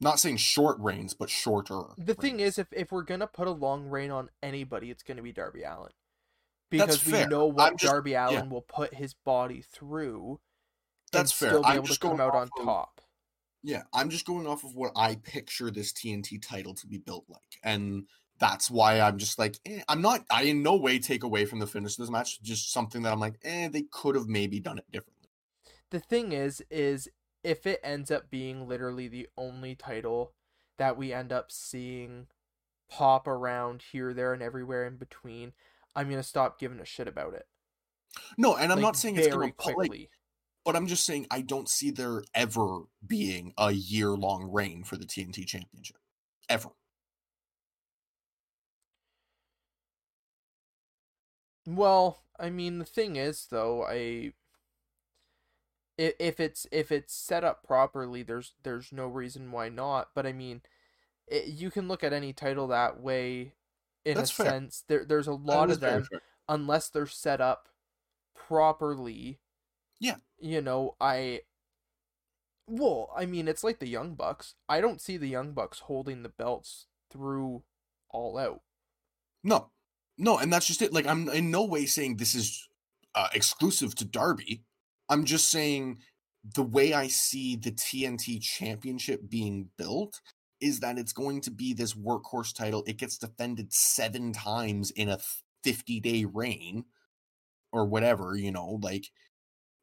[0.00, 1.82] Not saying short reigns, but shorter.
[1.96, 5.22] The thing is, if if we're gonna put a long reign on anybody, it's gonna
[5.22, 5.92] be Darby Allin,
[6.70, 10.40] because we know what just- Darby Allin will put his body through.
[11.12, 11.48] That's and fair.
[11.50, 13.00] Still be I'm able to just come out on of- top.
[13.62, 17.26] Yeah, I'm just going off of what I picture this TNT title to be built
[17.28, 17.58] like.
[17.62, 18.06] And
[18.38, 21.58] that's why I'm just like, eh, I'm not, I in no way take away from
[21.58, 22.40] the finish of this match.
[22.40, 25.28] Just something that I'm like, eh, they could have maybe done it differently.
[25.90, 27.08] The thing is, is
[27.44, 30.32] if it ends up being literally the only title
[30.78, 32.28] that we end up seeing
[32.88, 35.52] pop around here, there, and everywhere in between,
[35.94, 37.46] I'm gonna stop giving a shit about it.
[38.36, 40.10] No, and I'm Like, not saying it's going to quickly.
[40.64, 44.96] but I'm just saying I don't see there ever being a year long reign for
[44.96, 45.96] the TNT championship.
[46.48, 46.70] Ever.
[51.66, 54.32] Well, I mean, the thing is, though, I
[55.98, 60.10] if if it's if it's set up properly, there's there's no reason why not.
[60.14, 60.62] But I mean,
[61.26, 63.54] it, you can look at any title that way.
[64.04, 64.46] In That's a fair.
[64.46, 66.06] sense, there there's a lot of them
[66.48, 67.68] unless they're set up
[68.34, 69.38] properly.
[70.00, 70.16] Yeah.
[70.38, 71.40] You know, I.
[72.66, 74.54] Well, I mean, it's like the Young Bucks.
[74.68, 77.62] I don't see the Young Bucks holding the belts through
[78.10, 78.60] all out.
[79.42, 79.70] No,
[80.16, 80.92] no, and that's just it.
[80.92, 82.68] Like, I'm in no way saying this is
[83.14, 84.62] uh, exclusive to Darby.
[85.08, 85.98] I'm just saying
[86.54, 90.20] the way I see the TNT championship being built
[90.60, 92.84] is that it's going to be this workhorse title.
[92.86, 95.18] It gets defended seven times in a
[95.64, 96.84] 50 day reign
[97.72, 99.10] or whatever, you know, like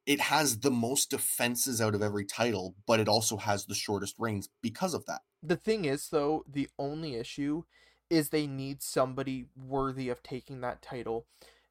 [0.06, 4.16] it has the most defenses out of every title, but it also has the shortest
[4.18, 5.22] reigns because of that.
[5.44, 7.64] The thing is, though, the only issue
[8.10, 11.26] is they need somebody worthy of taking that title.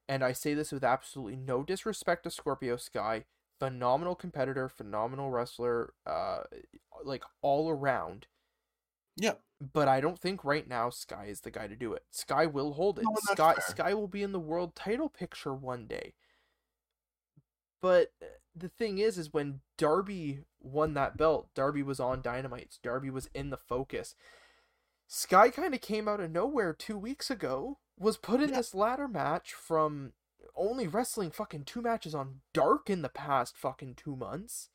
[0.09, 3.25] And I say this with absolutely no disrespect to Scorpio Sky.
[3.59, 6.41] Phenomenal competitor, phenomenal wrestler, uh,
[7.03, 8.27] like all around.
[9.17, 9.35] Yeah.
[9.73, 12.05] But I don't think right now Sky is the guy to do it.
[12.11, 13.05] Sky will hold it.
[13.05, 13.63] No, Sky fair.
[13.67, 16.15] Sky will be in the world title picture one day.
[17.81, 22.79] But uh, the thing is, is when Darby won that belt, Darby was on Dynamite.
[22.83, 24.15] Darby was in the focus.
[25.07, 27.79] Sky kind of came out of nowhere two weeks ago.
[27.99, 28.57] Was put in Yeah.
[28.57, 30.13] this ladder match from
[30.55, 34.69] only wrestling fucking two matches on Dark in the past fucking two months.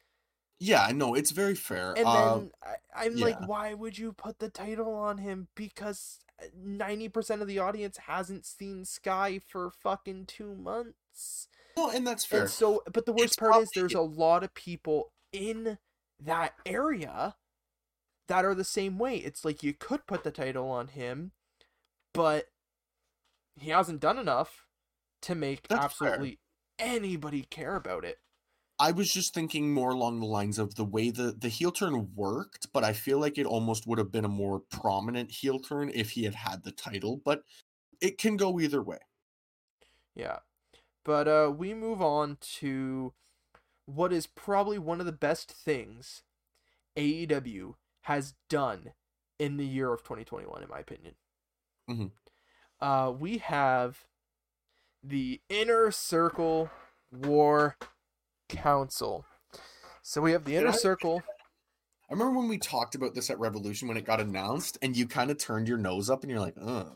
[0.63, 1.93] Yeah, no, it's very fair.
[1.97, 2.75] And Uh, then I,
[3.05, 5.47] I'm like, why would you put the title on him?
[5.55, 11.47] Because uh, ninety percent of the audience hasn't seen Sky for fucking two months.
[11.75, 12.41] no, and that's fair.
[12.41, 15.79] And so, but the worst It's part is probably- there's a lot of people in
[16.19, 17.35] that area
[18.27, 19.15] that are the same way.
[19.17, 21.31] It's like you could put the title on him,
[22.13, 22.49] but
[23.59, 24.67] he hasn't done enough
[25.23, 26.09] to make That's fair.
[26.09, 26.37] absolutely
[26.77, 28.19] anybody care about it.
[28.81, 32.15] I was just thinking more along the lines of the way the the heel turn
[32.15, 35.89] worked, but I feel like it almost would have been a more prominent heel turn
[35.93, 37.17] if he had had the title.
[37.17, 37.43] But
[38.01, 38.99] it can go either way.
[40.15, 40.39] Yeah.
[41.03, 43.13] But uh we move on to
[43.85, 46.23] what is probably one of the best things
[46.97, 48.93] AEW has done
[49.39, 51.15] in the year of 2021 in my opinion.
[51.87, 52.11] Mhm.
[52.79, 54.07] Uh we have
[55.03, 56.71] the Inner Circle
[57.11, 57.77] War
[58.51, 59.25] Council.
[60.01, 61.23] So we have the Did Inner I- Circle.
[62.09, 65.07] I remember when we talked about this at Revolution when it got announced, and you
[65.07, 66.91] kind of turned your nose up, and you're like, "Ugh."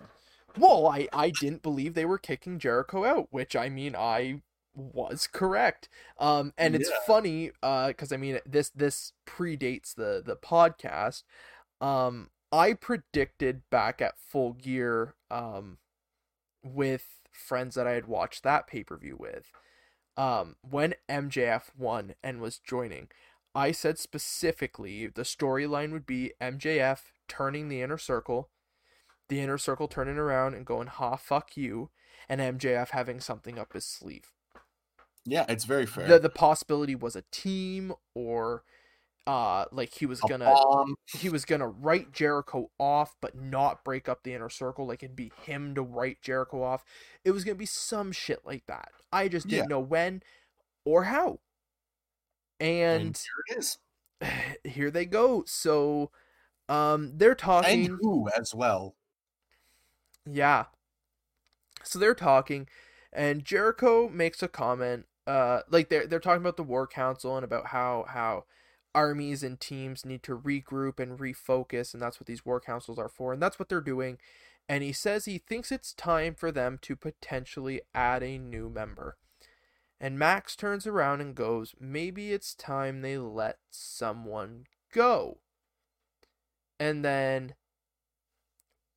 [0.57, 4.41] Well, I I didn't believe they were kicking Jericho out, which I mean I
[4.73, 5.87] was correct.
[6.19, 6.97] Um, and it's Yeah.
[7.07, 11.23] funny, uh, because I mean this this predates the the podcast.
[11.79, 15.77] Um, I predicted back at Full Gear, um,
[16.61, 19.49] with friends that I had watched that pay per view with,
[20.17, 23.09] um, when MJF won and was joining.
[23.53, 28.49] I said specifically the storyline would be MJF turning the inner circle,
[29.29, 31.89] the inner circle turning around and going, ha, fuck you,
[32.27, 34.31] and MJF having something up his sleeve.
[35.25, 36.07] Yeah, it's very fair.
[36.07, 38.63] The the possibility was a team or
[39.27, 40.53] uh like he was gonna
[41.17, 45.15] he was gonna write Jericho off but not break up the inner circle, like it'd
[45.15, 46.85] be him to write Jericho off.
[47.23, 48.89] It was gonna be some shit like that.
[49.11, 50.21] I just didn't know when
[50.85, 51.39] or how.
[52.59, 53.77] and And here it is.
[54.63, 55.43] here they go.
[55.47, 56.11] So
[56.69, 58.95] um they're talking And who as well?
[60.29, 60.65] Yeah.
[61.83, 62.67] So they're talking,
[63.13, 67.43] and Jericho makes a comment uh like they're they're talking about the war council and
[67.43, 68.45] about how how
[68.95, 73.09] armies and teams need to regroup and refocus and that's what these war councils are
[73.09, 74.17] for and that's what they're doing.
[74.67, 79.17] And he says he thinks it's time for them to potentially add a new member.
[79.99, 85.39] And max turns around and goes maybe it's time they let someone go.
[86.79, 87.55] And then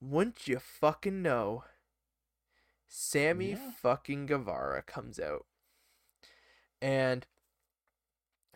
[0.00, 1.64] wouldn't you fucking know
[2.88, 3.72] sammy Yeah.
[3.82, 5.46] fucking guevara comes out.
[6.80, 7.26] And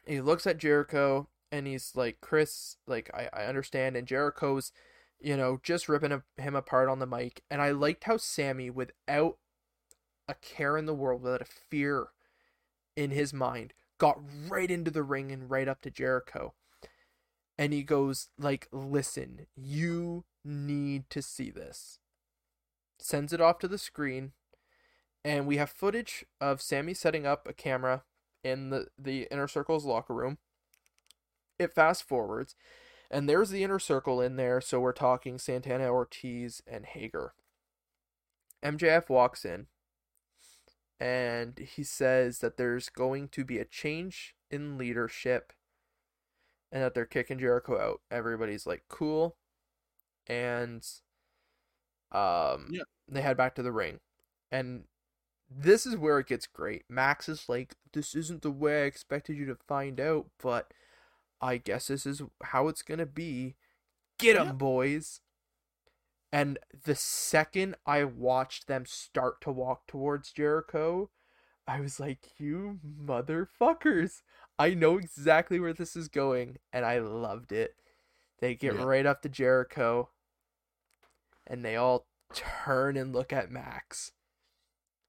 [0.07, 3.97] he looks at Jericho and he's like, Chris, like, I, I understand.
[3.97, 4.73] And Jericho's,
[5.21, 7.43] you know, just ripping him apart on the mic.
[7.51, 9.39] And I liked how Sammy, without
[10.29, 12.09] a care in the world, without a fear
[12.97, 16.55] in his mind, got right into the ring and right up to Jericho.
[17.59, 21.99] And he goes, like, listen, you need to see this.
[22.99, 24.33] Sends it off to the screen.
[25.25, 28.03] And we have footage of Sammy setting up a camera
[28.45, 30.39] in the the inner circle's locker room.
[31.59, 32.57] It fast forwards,
[33.11, 34.61] and there's the inner circle in there.
[34.61, 37.35] So we're talking Santana, Ortiz, and Hager.
[38.63, 39.69] MJF walks in,
[41.01, 45.53] and he says that there's going to be a change in leadership,
[46.71, 48.01] and that they're kicking Jericho out.
[48.11, 49.37] Everybody's like, "Cool,"
[50.27, 50.87] and
[52.13, 52.83] um, Yeah.
[53.09, 54.01] they head back to the ring,
[54.51, 54.85] and
[55.57, 56.85] this is where it gets great.
[56.89, 60.73] Max is like, this isn't the way I expected you to find out, but
[61.41, 63.57] I guess this is how it's gonna be.
[64.19, 64.53] Get 'em, Yeah.
[64.53, 65.21] boys.
[66.33, 71.11] And the second I watched them start to walk towards Jericho,
[71.67, 74.23] I was like, you motherfuckers.
[74.59, 77.77] I know exactly where this is going, and I loved it.
[78.39, 78.85] They get Yeah.
[78.85, 80.11] right up to Jericho,
[81.47, 84.13] and they all turn and look at Max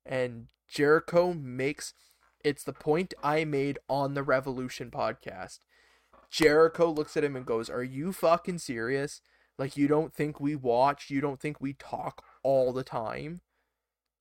[0.05, 1.93] and Jericho makes
[2.43, 5.59] it's the point I made on the Revolution podcast.
[6.29, 9.21] Jericho looks at him and goes, "Are you fucking serious?
[9.57, 13.41] Like you don't think we watch, you don't think we talk all the time?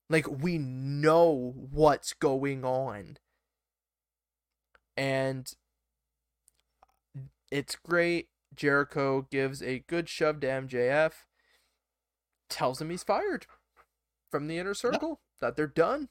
[0.09, 3.17] Like we know what's going on."
[4.95, 5.51] And
[7.51, 8.29] it's great.
[8.55, 11.25] Jericho gives a good shove to MJF,
[12.49, 13.47] tells him he's fired
[14.29, 16.07] from the inner circle, that they're done.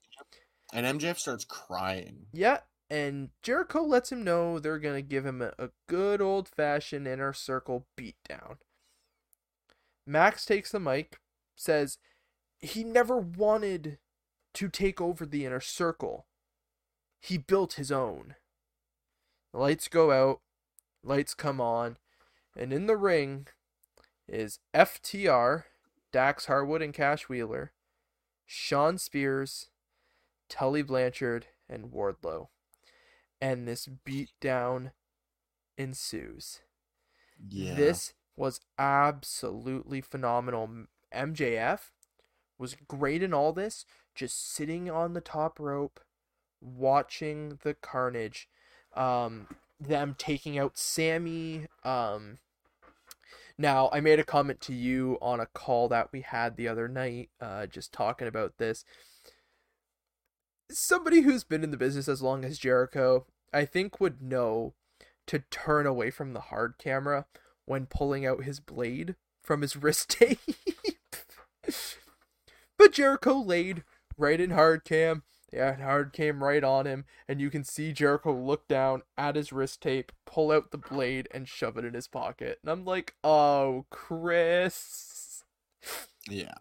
[0.74, 2.26] And MJF starts crying.
[2.32, 2.58] Yeah,
[2.90, 7.32] and Jericho lets him know they're to give him a, a good old fashioned inner
[7.32, 8.56] circle beatdown.
[10.06, 11.18] Max takes the mic,
[11.56, 11.98] says
[12.60, 13.98] he never wanted
[14.54, 16.26] to take over the inner circle,
[17.20, 18.34] he built his own.
[19.52, 20.40] The lights go out,
[21.02, 21.96] lights come on,
[22.54, 23.46] and in the ring
[24.28, 25.64] is FTR,
[26.12, 27.72] Dax Harwood, and Cash Wheeler,
[28.54, 29.70] Shawn Spears,
[30.50, 32.48] Tully Blanchard, and Wardlow.
[33.40, 34.90] And this beatdown
[35.78, 36.60] ensues.
[37.48, 37.74] Yeah.
[37.74, 40.68] This was absolutely phenomenal.
[41.14, 41.90] MJF
[42.58, 46.00] was great in all this, just sitting on the top rope,
[46.60, 48.50] watching the carnage.
[48.94, 49.46] Um,
[49.80, 51.68] them taking out Sammy.
[51.84, 52.36] Um,
[53.58, 56.88] now, I made a comment to you on a call that we had the other
[56.88, 58.84] night, uh, just talking about this.
[60.70, 64.74] Somebody who's been in the business as long as Jericho, I think, would know
[65.26, 67.26] to turn away from the hard camera
[67.64, 70.40] when pulling out his blade from his wrist tape.
[72.78, 73.84] but Jericho laid
[74.16, 75.22] right in hard cam.
[75.52, 79.52] Yeah, hard came right on him, and you can see Jericho look down at his
[79.52, 82.58] wrist tape, pull out the blade, and shove it in his pocket.
[82.62, 85.44] And I'm like, oh, Chris.
[86.28, 86.54] yeah.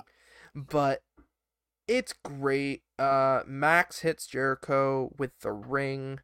[0.54, 1.04] But
[1.88, 2.84] it's great.
[3.00, 6.20] Uh, Max hits Jericho with the ring,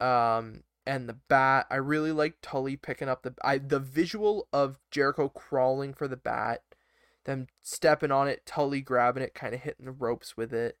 [0.00, 1.66] um, and the bat.
[1.68, 3.34] I really like Tully picking up the.
[3.42, 6.62] I the visual of Jericho crawling for the bat,
[7.24, 10.78] them stepping on it, Tully grabbing it, kind of hitting the ropes with it,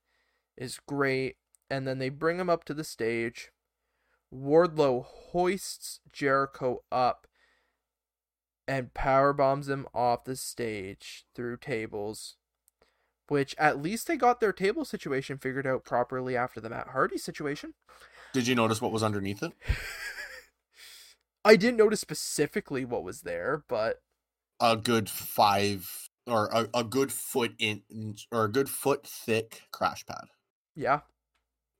[0.58, 1.36] is great.
[1.70, 3.50] And then they bring him up to the stage.
[4.34, 7.26] Wardlow hoists Jericho up
[8.66, 12.36] and power bombs him off the stage through tables
[13.28, 17.18] which at least they got their table situation figured out properly after the Matt Hardy
[17.18, 17.74] situation.
[18.32, 19.52] Did you notice what was underneath it?
[21.44, 24.02] I didn't notice specifically what was there, but
[24.60, 27.82] A good five or a, a good foot in
[28.32, 30.24] or a good foot thick crash pad.
[30.78, 31.00] Yeah.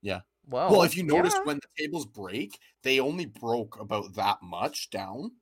[0.03, 0.21] Yeah.
[0.47, 1.43] Well, well, if you notice yeah.
[1.45, 5.33] when the tables break, they only broke about that much down.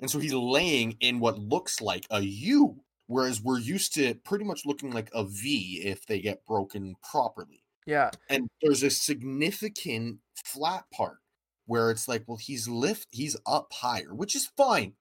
[0.00, 4.44] And so he's laying in what looks like a U, whereas we're used to pretty
[4.44, 7.62] much looking like a V if they get broken properly.
[7.86, 8.10] Yeah.
[8.28, 11.18] And there's a significant flat part
[11.66, 14.94] where it's like, well, he's lift, he's up higher, which is fine.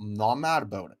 [0.00, 0.98] I'm not mad about it.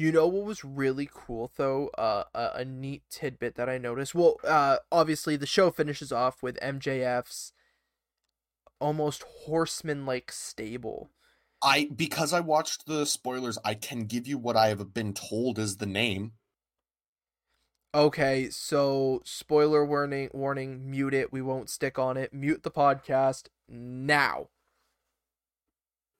[0.00, 1.88] You know what was really cool though?
[1.88, 4.14] Uh, a, a neat tidbit that I noticed.
[4.14, 7.52] Well, uh, obviously the show finishes off with MJF's
[8.80, 11.10] almost horseman-like stable.
[11.62, 15.58] I because I watched the spoilers, I can give you what I have been told
[15.58, 16.32] is the name.
[17.94, 21.30] Okay, so spoiler warning, warning, mute it.
[21.30, 22.32] We won't stick on it.
[22.32, 24.48] Mute the podcast now.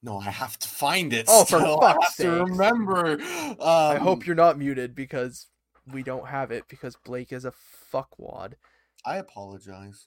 [0.03, 1.27] No, I have to find it.
[1.29, 1.81] Oh, for still.
[1.81, 2.51] fuck's have to sakes.
[2.51, 3.13] remember.
[3.21, 5.47] Um, I hope you're not muted because
[5.93, 7.53] we don't have it because Blake is a
[7.93, 8.55] fuckwad.
[9.05, 10.07] I apologize.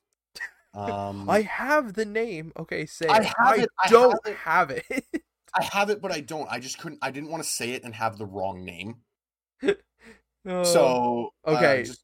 [0.74, 2.54] Um, I have the name.
[2.58, 4.86] Okay, say I have I it, I don't have it.
[4.88, 5.24] have it.
[5.56, 6.50] I have it, but I don't.
[6.50, 6.98] I just couldn't.
[7.04, 8.98] I didn't want to say it and have the wrong name.
[10.46, 10.64] No.
[10.64, 12.04] So uh, okay, just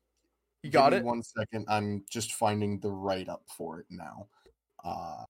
[0.64, 1.04] you got it.
[1.04, 1.66] One second.
[1.68, 4.28] I'm just finding the write up for it now.
[4.82, 5.26] Uh,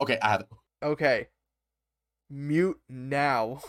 [0.00, 0.46] okay, I have it.
[0.82, 1.28] Okay,
[2.32, 3.60] mute now.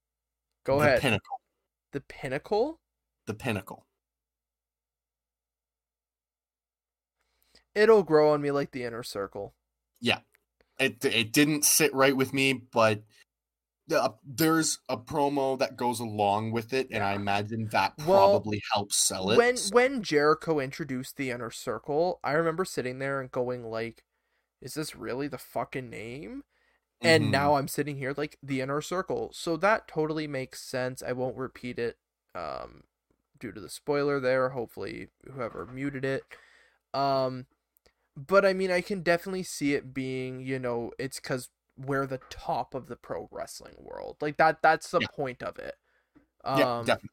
[0.64, 1.00] Go the ahead.
[1.00, 1.40] Pinnacle.
[1.92, 2.80] the pinnacle.
[3.26, 3.86] The pinnacle.
[7.74, 9.54] It'll grow on me like the inner circle.
[10.00, 10.20] Yeah,
[10.78, 13.02] it it didn't sit right with me, but
[13.92, 18.60] uh, there's a promo that goes along with it, and I imagine that Well, probably
[18.72, 19.38] helps sell it.
[19.38, 24.02] when when Jericho introduced the inner circle, I remember sitting there and going like,
[24.60, 26.42] "Is this really the fucking name?"
[27.02, 27.30] And Mhm.
[27.30, 31.02] now I'm sitting here like the inner circle, so that totally makes sense.
[31.02, 31.98] I won't repeat it,
[32.34, 32.84] um,
[33.38, 34.50] due to the spoiler there.
[34.50, 36.24] Hopefully, whoever muted it,
[36.94, 37.46] um,
[38.16, 42.22] but I mean, I can definitely see it being, you know, it's because we're the
[42.30, 44.62] top of the pro wrestling world, like that.
[44.62, 45.06] That's the Yeah.
[45.16, 45.76] point of it.
[46.52, 47.10] yeah, Um, definitely,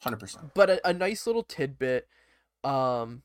[0.00, 0.46] hundred percent.
[0.54, 2.08] but a, a nice little tidbit
[2.64, 3.22] um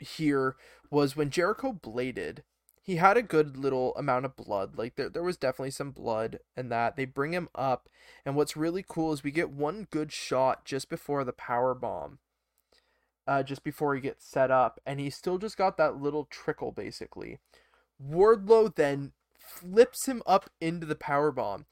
[0.00, 0.56] here
[0.90, 2.44] was when Jericho bladed
[2.86, 6.38] he had a good little amount of blood like there, there was definitely some blood
[6.56, 7.88] and that they bring him up
[8.24, 12.18] and what's really cool is we get one good shot just before the power bomb
[13.26, 16.70] uh just before he gets set up and he still just got that little trickle
[16.70, 17.38] basically
[18.02, 21.66] Wardlow then flips him up into the power bomb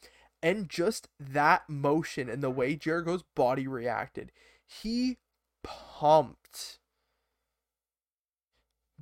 [0.45, 4.31] and just that motion and the way Jericho's body reacted,
[4.67, 5.17] he
[5.63, 6.79] pumped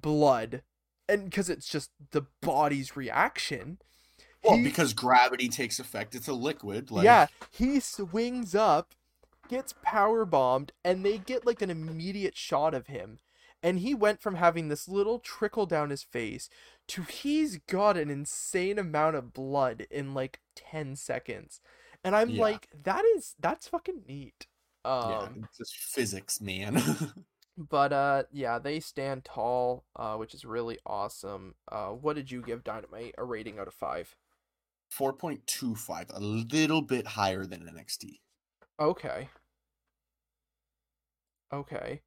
[0.00, 0.62] blood.
[1.08, 3.78] And because it's just the body's reaction.
[4.44, 6.90] Well, he- because gravity takes effect, it's a liquid.
[6.90, 8.94] Like, yeah, he swings up,
[9.48, 13.18] gets power bombed, and they get like an immediate shot of him.
[13.62, 16.48] And he went from having this little trickle down his face
[16.88, 21.60] to he's got an insane amount of blood in like 10 seconds.
[22.04, 22.38] And I'm Yeah.
[22.38, 24.46] like, that is that's fucking neat.
[25.02, 26.80] yeah, Um it's just physics, man.
[27.56, 31.54] but uh yeah, they stand tall, uh, which is really awesome.
[31.70, 34.16] Uh what did you give Dynamite a rating out of five?
[34.90, 38.20] Four point two five, a little bit higher than NXT.
[38.80, 39.28] Okay.
[41.52, 42.02] Okay.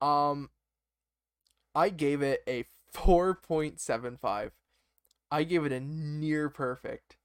[0.00, 0.50] Um
[1.74, 4.50] I gave it a 4.75.
[5.30, 7.17] I gave it a near perfect.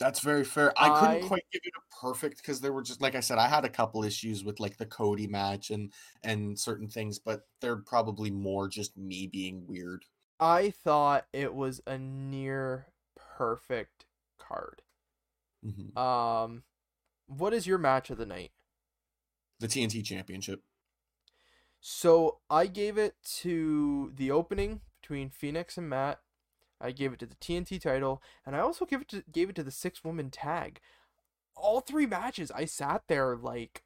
[0.00, 0.72] That's very fair.
[0.76, 3.38] I couldn't I- quite give it a perfect because there were just like I said,
[3.38, 5.92] I had a couple issues with like the Cody match and
[6.22, 10.04] and certain things, but they're probably more just me being weird.
[10.40, 14.06] I thought it was a near perfect
[14.38, 14.82] card.
[15.64, 15.96] Mhm.
[15.96, 16.64] Um
[17.26, 18.52] what is your match of the night?
[19.60, 20.62] The TNT Championship.
[21.80, 26.20] So I gave it to the opening between Fenix and Matt.
[26.84, 29.56] I gave it to the TNT title, and I also gave it to gave it
[29.56, 30.80] to the six woman tag.
[31.56, 33.84] All three matches, I sat there like,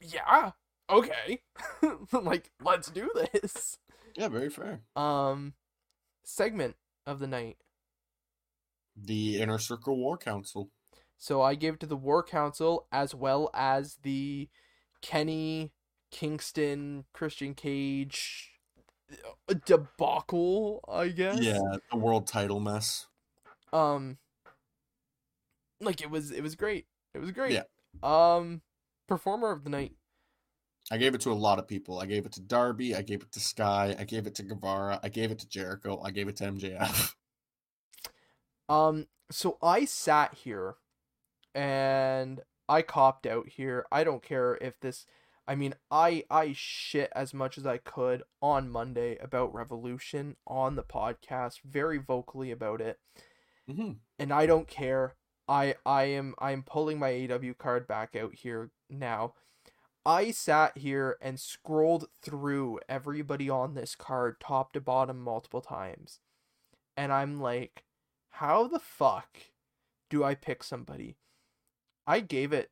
[0.00, 0.52] yeah,
[0.90, 1.40] okay,
[2.12, 3.78] like let's do this.
[4.14, 4.80] Yeah, very fair.
[4.94, 5.54] Um,
[6.24, 6.76] segment
[7.06, 7.56] of the night.
[8.96, 10.70] The Inner Circle War Council.
[11.16, 14.48] So I gave it to the War Council as well as the
[15.02, 15.72] Kenny
[16.10, 18.57] Kingston Christian Cage
[19.64, 21.40] debacle, I guess.
[21.40, 23.06] Yeah, the world title mess.
[23.72, 24.18] Um
[25.80, 26.86] like it was it was great.
[27.14, 27.52] It was great.
[27.52, 27.62] Yeah.
[28.02, 28.62] Um
[29.06, 29.92] performer of the night.
[30.90, 31.98] I gave it to a lot of people.
[31.98, 32.94] I gave it to Darby.
[32.94, 33.94] I gave it to Sky.
[33.98, 35.00] I gave it to Guevara.
[35.02, 36.00] I gave it to Jericho.
[36.02, 37.14] I gave it to MJF.
[38.68, 40.76] Um so I sat here
[41.54, 43.86] and I copped out here.
[43.90, 45.06] I don't care if this
[45.48, 50.76] I mean, I I shit as much as I could on Monday about Revolution on
[50.76, 53.00] the podcast, very vocally about it.
[53.66, 55.16] hmm and I don't care.
[55.48, 59.34] I I am I am pulling my AW card back out here now.
[60.06, 66.20] I sat here and scrolled through everybody on this card top to bottom multiple times.
[66.96, 67.84] And I'm like,
[68.30, 69.38] how the fuck
[70.10, 71.16] do I pick somebody?
[72.06, 72.70] I gave it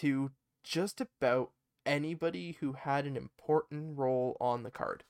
[0.00, 1.52] to just about
[1.86, 5.04] anybody who had an important role on the card.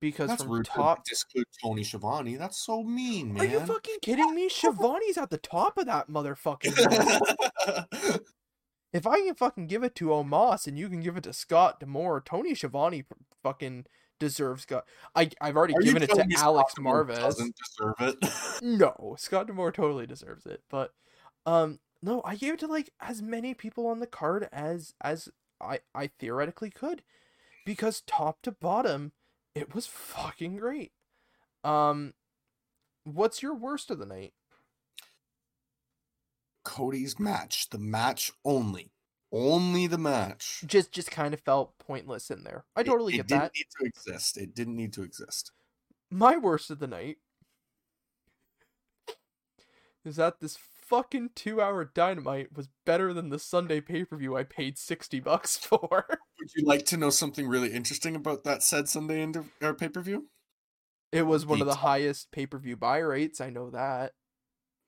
[0.00, 2.36] Because That's from rude top to disclude Tony Schiavone.
[2.36, 3.42] That's so mean, man.
[3.42, 4.48] Are you fucking kidding me?
[4.50, 8.20] Schiavone's at the top of that motherfucking.
[8.96, 11.80] If I can fucking give it to Omos and you can give it to Scott
[11.80, 13.04] D'Amore, Tony Schiavone
[13.42, 13.84] fucking
[14.18, 14.86] deserves Scott.
[15.14, 18.16] I I've already Are given it to Alex Scott Moore Doesn't deserve it.
[18.62, 20.94] No, Scott D'Amore totally deserves it, but
[21.44, 25.28] um no, I gave it to like as many people on the card as as
[25.60, 27.02] I I theoretically could
[27.64, 29.12] because top to bottom
[29.54, 30.92] it was fucking great.
[31.64, 32.14] Um
[33.04, 34.34] what's your worst of the night?
[36.64, 38.90] Cody's match, the match only,
[39.32, 40.64] only the match.
[40.66, 42.64] Just just kind of felt pointless in there.
[42.74, 43.34] I totally it, get that.
[43.34, 44.36] it didn't need to exist.
[44.36, 45.52] It didn't need to exist.
[46.10, 47.18] My worst of the night
[50.04, 50.56] is that this
[50.88, 55.20] fucking two hour dynamite was better than the Sunday pay per view I paid 60
[55.20, 56.06] bucks for.
[56.38, 59.88] Would you like to know something really interesting about that said Sunday inter- or pay
[59.88, 60.28] per view?
[61.12, 61.86] It was one of the Pizza.
[61.86, 63.40] highest pay per view buy rates.
[63.40, 64.12] I know that.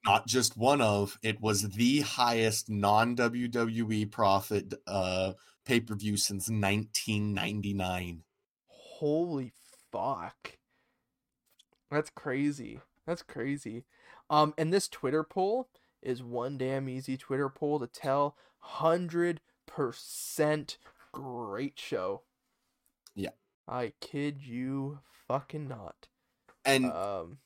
[0.05, 1.19] Not just one of.
[1.23, 5.33] It was the highest non WWE profit uh,
[5.65, 8.23] pay per view since 1999.
[8.67, 9.53] Holy
[9.93, 10.59] fuck.
[11.91, 12.81] That's crazy.
[13.07, 13.85] That's crazy.
[14.31, 15.69] Um, and this Twitter poll
[16.03, 18.37] is one damn easy Twitter poll to tell.
[18.61, 20.79] 100%
[21.13, 22.23] great show.
[23.15, 23.31] Yeah.
[23.69, 26.09] I kid you fucking not.
[26.65, 27.39] And Um,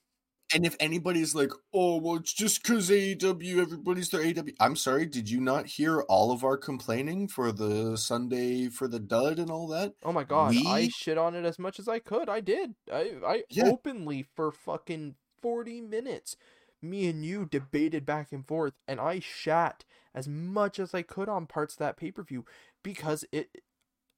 [0.55, 4.55] and if anybody's like, oh well, it's just because AEW, everybody's their AEW.
[4.61, 9.01] I'm sorry, did you not hear all of our complaining for the Sunday for the
[9.01, 9.95] dud and all that?
[10.03, 12.29] oh my god, I shit on it as much as I could.
[12.29, 12.75] I did.
[12.91, 13.63] I I Yeah.
[13.63, 16.37] openly for fucking 40 minutes
[16.83, 21.29] me and you debated back and forth and I shat as much as I could
[21.29, 22.45] on parts of that pay-per-view
[22.83, 23.63] because it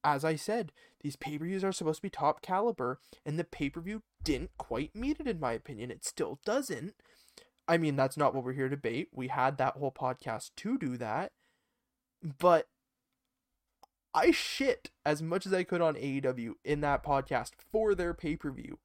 [0.03, 0.71] as I said,
[1.01, 5.27] these pay-per-views are supposed to be top caliber and the pay-per-view didn't quite meet it
[5.27, 5.89] in my opinion.
[5.89, 6.93] It still doesn't.
[7.67, 9.09] I mean, that's not what we're here to debate.
[9.11, 11.31] We had that whole podcast to do that.
[12.39, 12.67] But
[14.13, 18.35] I shit as much as I could on AEW in that podcast for their pay
[18.35, 18.77] per view.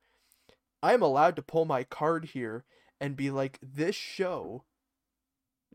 [0.82, 2.64] I'm allowed to pull my card here
[3.00, 4.64] and be like, this show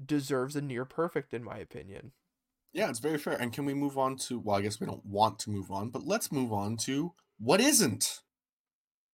[0.04, 2.12] deserves a near perfect, in my opinion.
[2.74, 3.34] Yeah, it's very fair.
[3.34, 4.40] And can we move on to?
[4.40, 7.62] Well, I guess we don't want to move on, but let's move on to what
[7.62, 8.22] isn't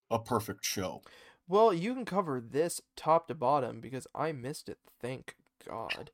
[0.09, 1.03] a perfect show.
[1.47, 4.79] Well, you can cover this top to bottom because I missed it.
[5.01, 5.35] Thank
[5.67, 6.11] God.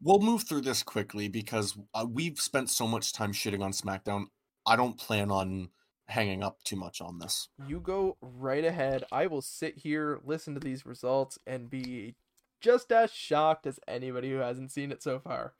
[0.00, 4.26] We'll move through this quickly because uh, we've spent so much time shitting on SmackDown.
[4.66, 5.68] I don't plan on
[6.08, 7.48] hanging up too much on this.
[7.66, 9.04] You go right ahead.
[9.12, 12.14] I will sit here, listen to these results, and be
[12.60, 15.54] just as shocked as anybody who hasn't seen it so far.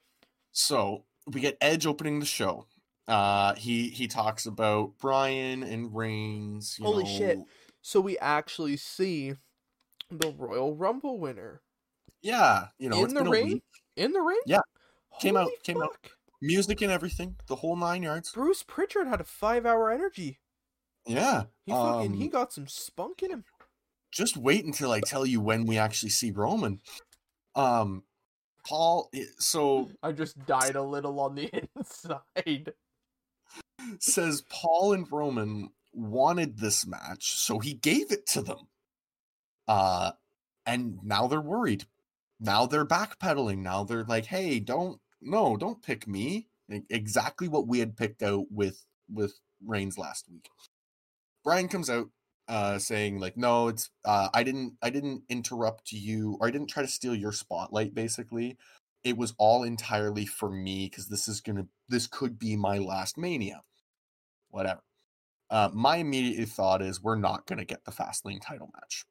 [0.53, 2.67] So we get Edge opening the show.
[3.09, 6.77] Uh, he he talks about Bryan and Reigns.
[6.79, 7.41] you Holy shit.
[7.81, 9.35] So we actually see
[10.11, 11.63] the Royal Rumble winner
[12.21, 13.63] Yeah, you know, In the ring?
[13.97, 14.41] in the ring.
[14.47, 14.61] Yeah.
[15.21, 15.97] Came out- Holy came out.
[16.43, 16.47] Fuck.
[16.49, 18.33] music and everything, the whole nine yards.
[18.33, 20.41] Bruce Pritchard had a five-hour energy.
[21.07, 23.45] Yeah, He fucking um, he got some spunk in him.
[24.13, 26.81] just wait until I tell you when we actually see Roman.
[27.57, 28.05] Um,
[28.67, 29.11] Paul.
[29.39, 32.73] So I just died a little on the inside.
[33.99, 38.69] says Paul and Roman wanted this match, so he gave it to them.
[39.67, 40.13] Uh,
[40.65, 41.85] and now they're worried.
[42.39, 43.59] Now they're backpedaling.
[43.59, 46.49] Now they're like, "Hey, don't no, don't pick me."
[46.91, 50.49] Exactly what we had picked out with with Reigns last week.
[51.45, 52.09] Bryan comes out
[52.49, 56.69] uh saying like no it's uh i didn't i didn't interrupt you or i didn't
[56.69, 58.57] try to steal your spotlight basically
[59.05, 63.17] it was all entirely for me because this is gonna this could be my last
[63.17, 63.63] mania
[64.51, 64.81] whatever
[65.51, 69.05] uh my immediate thought is we're not gonna get the fast lane title match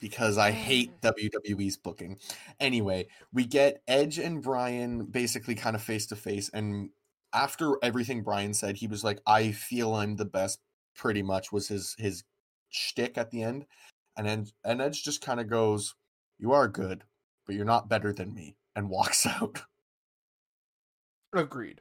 [0.00, 2.18] because i hate wwe's booking
[2.60, 6.90] anyway we get edge and bryan basically kind of face to face and
[7.32, 10.60] after everything Bryan said, he was like, "I feel I'm the best."
[10.94, 12.24] Pretty much was his his
[12.70, 13.66] shtick at the end,
[14.16, 15.94] and then and Edge just kind of goes,
[16.38, 17.04] "You are good,
[17.46, 19.62] but you're not better than me," and walks out.
[21.32, 21.80] Agreed.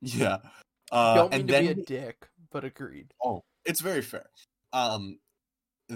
[0.00, 0.38] yeah,
[0.92, 3.12] uh, Don't mean and to then be a dick, but agreed.
[3.24, 4.28] oh, it's very fair.
[4.72, 5.18] Um,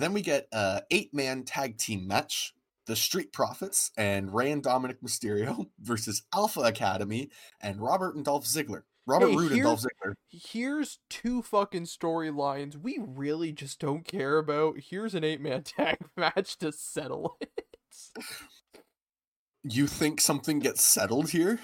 [0.02, 2.55] then we get a eight man tag team match.
[2.86, 8.44] the Street Profits and Rey and Dominik Mysterio versus Alpha Academy and Robert and Dolph
[8.44, 8.82] Ziggler.
[9.06, 10.14] Robert Hey, Roode and Dolph Ziggler.
[10.31, 14.76] Here's two fucking storylines we really just don't care about.
[14.78, 17.66] Here's an eight man tag match to settle it.
[19.62, 21.58] You think something gets settled here?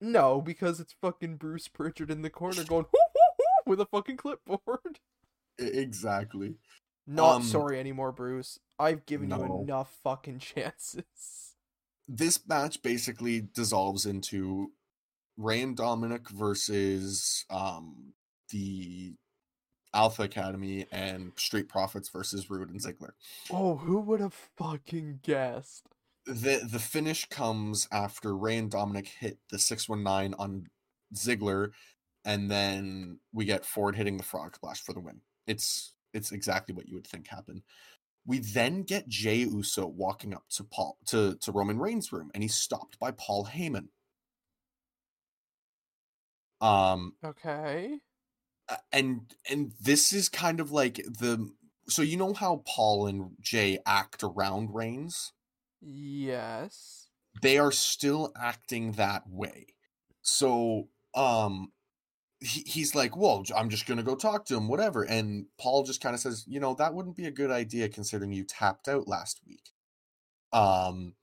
[0.00, 3.86] No, because it's fucking Bruce Pritchard in the corner going whoo, whoo, whoo, with a
[3.86, 4.98] fucking clipboard.
[5.58, 6.54] Exactly.
[7.08, 8.58] Not Um, sorry anymore, Bruce.
[8.78, 11.54] I've given you enough fucking chances.
[12.06, 14.72] This match basically dissolves into
[15.36, 18.12] Rey and Dominik versus um,
[18.50, 19.14] the
[19.94, 23.12] Alpha Academy and Street Profits versus Roode and Ziggler.
[23.50, 25.84] Oh, who would have fucking guessed?
[26.26, 30.66] the the finish comes after Rey and Dominik hit the 619 on
[31.14, 31.70] Ziggler
[32.24, 35.22] and then we get Ford hitting the frog splash for the win.
[35.46, 37.62] It's it's exactly what you would think happened.
[38.26, 42.42] We then get Jey Uso walking up to Paul to, to Roman Reigns' room and
[42.42, 43.88] he's stopped by Paul Heyman.
[46.60, 48.00] Um Okay.
[48.92, 51.50] and and this is kind of like the
[51.88, 55.32] so you know how Paul and Jey act around Reigns?
[55.80, 57.10] Yes.
[57.42, 59.66] they are still acting that way.
[60.22, 61.72] So, um,
[62.40, 66.00] he, he's like, "Well, I'm just gonna go talk to him, whatever." And Paul just
[66.00, 69.08] kind of says, "You know, that wouldn't be a good idea considering you tapped out
[69.08, 69.70] last week."
[70.52, 71.14] Um,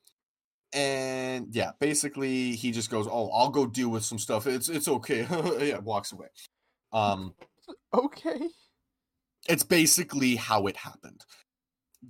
[0.74, 4.48] and yeah, basically, he just goes, "Oh, I'll go deal with some stuff.
[4.48, 5.26] It's it's okay."
[5.66, 6.28] yeah, walks away.
[6.94, 7.34] Um,
[7.94, 8.50] Okay.
[9.48, 11.26] it's basically how it happened.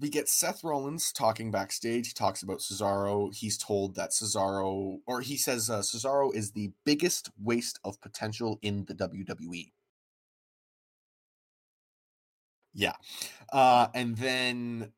[0.01, 2.07] We get Seth Rollins talking backstage.
[2.07, 3.33] He talks about Cesaro.
[3.33, 8.59] He's told that Cesaro, or he says uh, Cesaro is the biggest waste of potential
[8.61, 9.71] in the WWE.
[12.73, 12.95] Yeah.
[13.53, 14.91] Uh, and then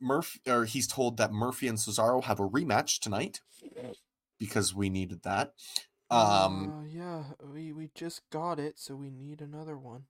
[0.00, 3.40] Murphy, or he's told that Murphy and Cesaro have a rematch tonight
[4.38, 5.54] because we needed that.
[6.10, 10.04] Um, Uh, yeah, we we just got it, so we need another one.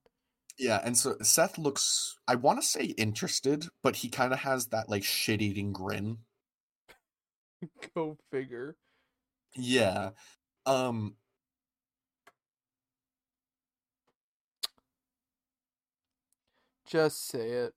[0.59, 4.67] Yeah, and so Seth looks I want to say interested, but he kind of has
[4.67, 6.17] that like shit-eating grin.
[7.95, 8.75] Go figure.
[9.55, 10.11] Yeah.
[10.65, 11.15] Um
[16.89, 17.73] Just say it.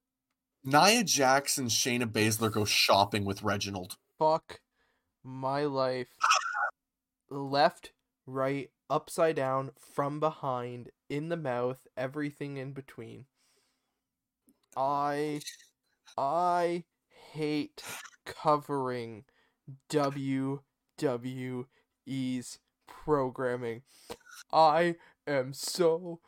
[0.64, 3.98] Nia Jax and Shayna Baszler go shopping with Reginald.
[4.18, 4.60] Fuck
[5.22, 6.08] my life.
[7.28, 7.92] Left,
[8.26, 13.26] right, upside down, from behind, in the mouth, everything in between.
[14.76, 15.40] I
[16.16, 16.84] I
[17.32, 17.82] hate
[18.24, 19.24] covering
[19.90, 20.58] WWE's
[22.86, 23.82] programming.
[24.52, 26.20] I am so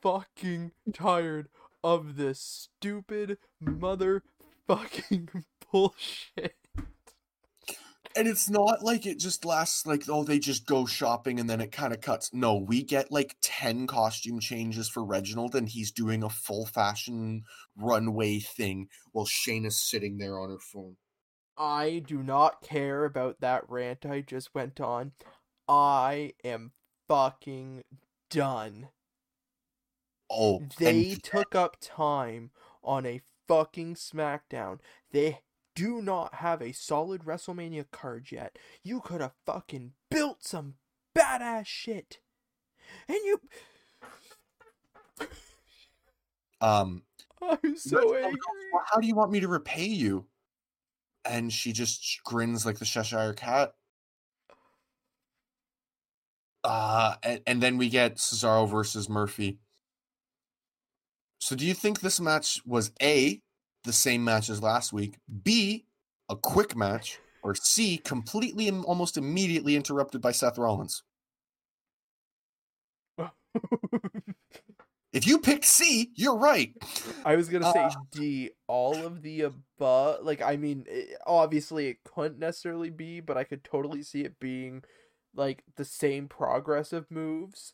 [0.00, 1.48] fucking tired
[1.82, 6.67] of this stupid motherfucking bullshit.
[8.18, 11.60] And it's not like it just lasts like oh they just go shopping and then
[11.60, 12.30] it kind of cuts.
[12.32, 17.44] No, we get like 10 costume changes for Reginald and he's doing a full fashion
[17.76, 20.96] runway thing while Shane is sitting there on her phone.
[21.56, 25.12] I do not care about that rant I just went on.
[25.68, 26.72] I am
[27.06, 27.82] fucking
[28.30, 28.88] done.
[30.28, 32.50] Oh, They and took up time
[32.82, 34.80] on a fucking SmackDown.
[35.12, 35.38] They
[35.78, 38.58] do not have a solid WrestleMania card yet.
[38.82, 40.74] You could have fucking built some
[41.16, 42.18] badass shit.
[43.06, 43.40] And you.
[46.60, 47.02] um
[47.40, 48.40] I'm so angry.
[48.86, 50.26] how do you want me to repay you?
[51.24, 53.74] And she just grins like the Cheshire Cat.
[56.64, 59.58] Uh, and, and then we get Cesaro versus Murphy.
[61.40, 63.40] So, do you think this match was A,
[63.84, 65.86] the same match as last week, B,
[66.28, 71.02] a quick match, or C, completely and almost immediately interrupted by Seth Rollins?
[75.12, 76.74] If you picked C, you're right.
[77.24, 80.22] I was gonna say Uh, D, all of the above.
[80.22, 84.38] Like, I mean, it, obviously it couldn't necessarily be, but I could totally see it
[84.38, 84.84] being
[85.34, 87.72] like the same progressive moves.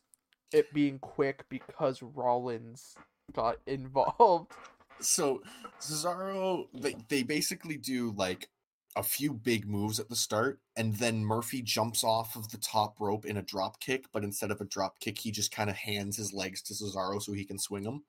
[0.52, 2.94] It being quick because Rollins
[3.32, 4.52] got involved.
[5.00, 5.42] So
[5.80, 8.48] Cesaro, they they basically do like
[8.96, 13.00] a few big moves at the start, and then Murphy jumps off of the top
[13.00, 15.76] rope in a drop kick, but instead of a drop kick, he just kind of
[15.76, 18.04] hands his legs to Cesaro so he can swing them.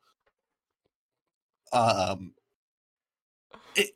[1.74, 2.34] Um,
[3.76, 3.92] it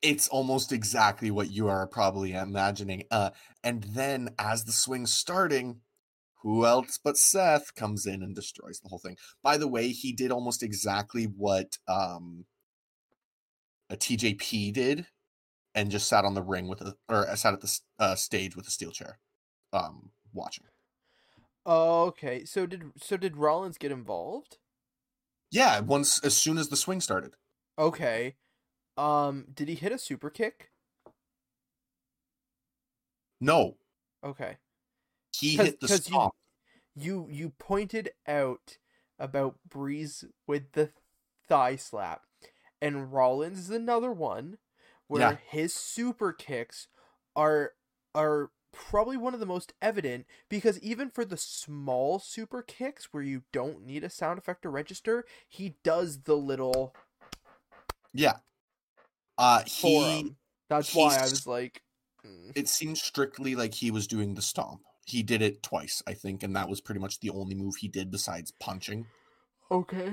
[0.00, 3.04] it's almost exactly what you are probably imagining.
[3.10, 3.30] Uh,
[3.64, 5.80] and then as the swing's starting,
[6.42, 9.16] who else but Seth comes in and destroys the whole thing.
[9.42, 12.44] By the way, he did almost exactly what um
[13.90, 15.06] a TJP did
[15.74, 18.66] and just sat on the ring with a or sat at the uh, stage with
[18.66, 19.18] a steel chair,
[19.72, 20.64] um, watching.
[21.66, 24.58] Okay, so did so did Rollins get involved?
[25.50, 27.34] Yeah, once as soon as the swing started.
[27.78, 28.36] Okay.
[28.96, 30.70] Um, did he hit a super kick?
[33.40, 33.76] No,
[34.24, 34.58] Okay.
[35.36, 36.34] He hit the 'cause you- stomp.
[36.94, 38.78] You you pointed out
[39.18, 40.92] about Breeze with the
[41.46, 42.24] thigh slap,
[42.80, 44.58] and Rollins is another one
[45.06, 45.36] where Yeah.
[45.36, 46.88] his super kicks
[47.36, 47.74] are
[48.14, 53.22] are probably one of the most evident because even for the small super kicks where
[53.22, 56.94] you don't need a sound effect to register, he does the little
[58.12, 58.40] Yeah.
[59.36, 60.36] Uh, he.
[60.68, 61.82] That's why I was like,
[62.24, 62.52] mm.
[62.56, 64.82] It seemed strictly like he was doing the stomp.
[65.08, 67.88] He did it twice, I think, and that was pretty much the only move he
[67.88, 69.06] did besides punching.
[69.70, 70.12] okay.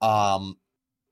[0.00, 0.58] Um,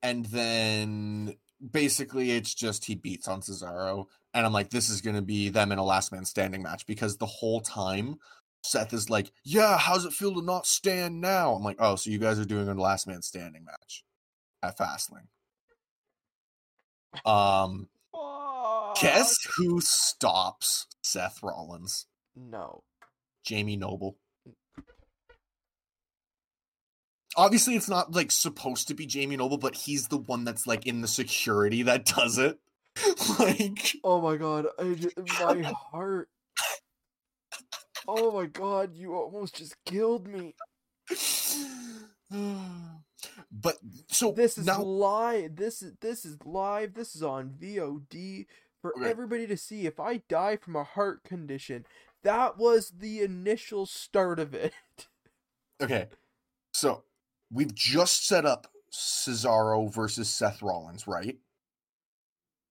[0.02, 1.36] and then
[1.70, 5.72] basically it's just he beats on Cesaro, and I'm like, this is gonna be them
[5.72, 8.18] in a last man standing match because the whole time
[8.62, 11.54] Seth is like, yeah, how's it feel to not stand now?
[11.54, 14.04] I'm like, oh, so you guys are doing a last man standing match
[14.62, 15.28] at Fastlane.
[17.24, 17.88] Um,
[19.00, 22.06] guess who stops Seth Rollins?
[22.36, 22.84] No.
[23.44, 24.16] Jamie Noble.
[27.36, 30.86] Obviously, it's not like supposed to be Jamie Noble, but he's the one that's like
[30.86, 32.58] in the security that does it.
[33.38, 35.10] like, Oh my god, I ju-
[35.40, 35.62] my
[35.92, 36.28] heart.
[38.08, 40.54] Oh my god, you almost just killed me.
[43.52, 43.76] but
[44.08, 45.56] so This is now, live.
[45.56, 46.94] This is this is live.
[46.94, 48.46] This is on VOD
[48.82, 49.08] for Okay.
[49.08, 49.86] everybody to see.
[49.86, 51.84] If I die from a heart condition,
[52.22, 54.72] that was the initial start of it.
[55.82, 56.08] okay,
[56.72, 57.04] so
[57.50, 61.38] we've just set up Cesaro versus Seth Rollins, right?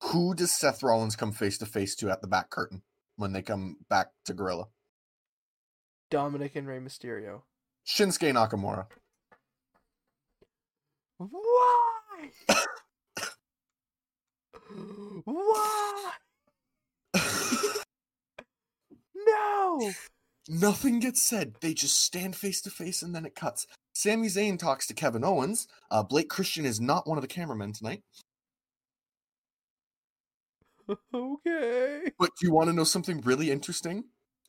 [0.03, 2.83] Who does Seth Rollins come face to face to at the back curtain
[3.17, 4.67] when they come back to Gorilla?
[6.09, 7.41] Dominik and Rey Mysterio.
[7.87, 8.87] Shinsuke Nakamura.
[11.17, 12.31] Why?
[15.25, 16.11] Why?
[19.30, 19.91] No.
[20.48, 21.56] Nothing gets said.
[21.61, 23.67] They just stand face to face and then it cuts.
[23.93, 25.67] Sami Zayn talks to Kevin Owens.
[25.91, 28.01] Uh, Blake Christian is not one of the cameramen tonight.
[31.14, 32.01] Okay.
[32.17, 34.06] But do you want to know something really interesting?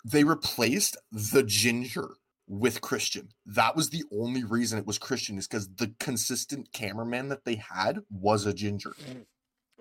[0.06, 2.08] They replaced the ginger
[2.48, 3.28] with Christian.
[3.44, 7.56] That was the only reason it was Christian, is because the consistent cameraman that they
[7.56, 8.94] had was a ginger.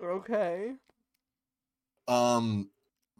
[0.02, 0.74] Okay.
[2.06, 2.68] Um,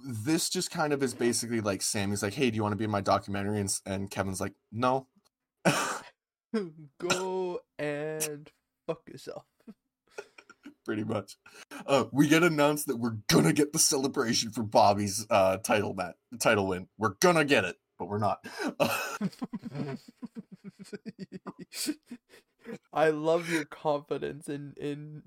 [0.05, 2.85] this just kind of is basically like Sami's like, "Hey, do you want to be
[2.85, 5.07] in my documentary?" And, and Kevin's like, "No."
[6.99, 8.51] Go and
[8.87, 9.45] fuck yourself.
[10.85, 11.37] pretty much.
[11.87, 16.17] Uh, we get announced that we're gonna get the celebration for Bobby's uh, title mat
[16.39, 16.89] title win.
[16.99, 18.45] We're gonna get it, but we're not.
[22.93, 25.23] I love your confidence in in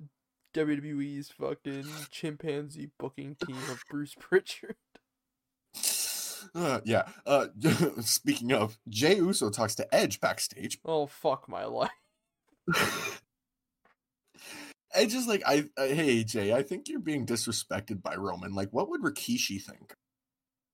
[0.54, 4.76] WWE's fucking chimpanzee booking team of Bruce Pritchard.
[6.54, 7.04] Uh, yeah.
[7.26, 7.48] Uh,
[8.02, 10.80] speaking of, Jey Uso talks to Edge backstage.
[10.86, 11.90] Oh fuck my life.
[14.94, 18.54] Edge is like, I, I hey Jey, I think you're being disrespected by Roman.
[18.54, 19.96] Like, what would Rikishi think?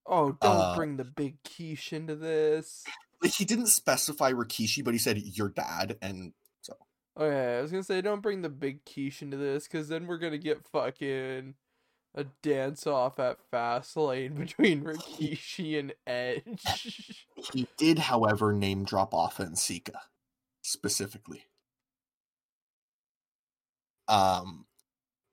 [0.06, 2.84] Oh, don't Uh, bring the big quiche into this.
[3.22, 6.34] Like, he didn't specify Rikishi, but he said your dad, and
[7.20, 10.20] Okay, I was gonna say don't bring the big quiche into this, cause then we're
[10.20, 11.56] gonna get fucking
[12.16, 17.26] a dance Afa at Fastlane between Rikishi and Edge.
[17.54, 20.02] he did, however, name drop off and Sika
[20.62, 21.44] specifically.
[24.08, 24.66] Um,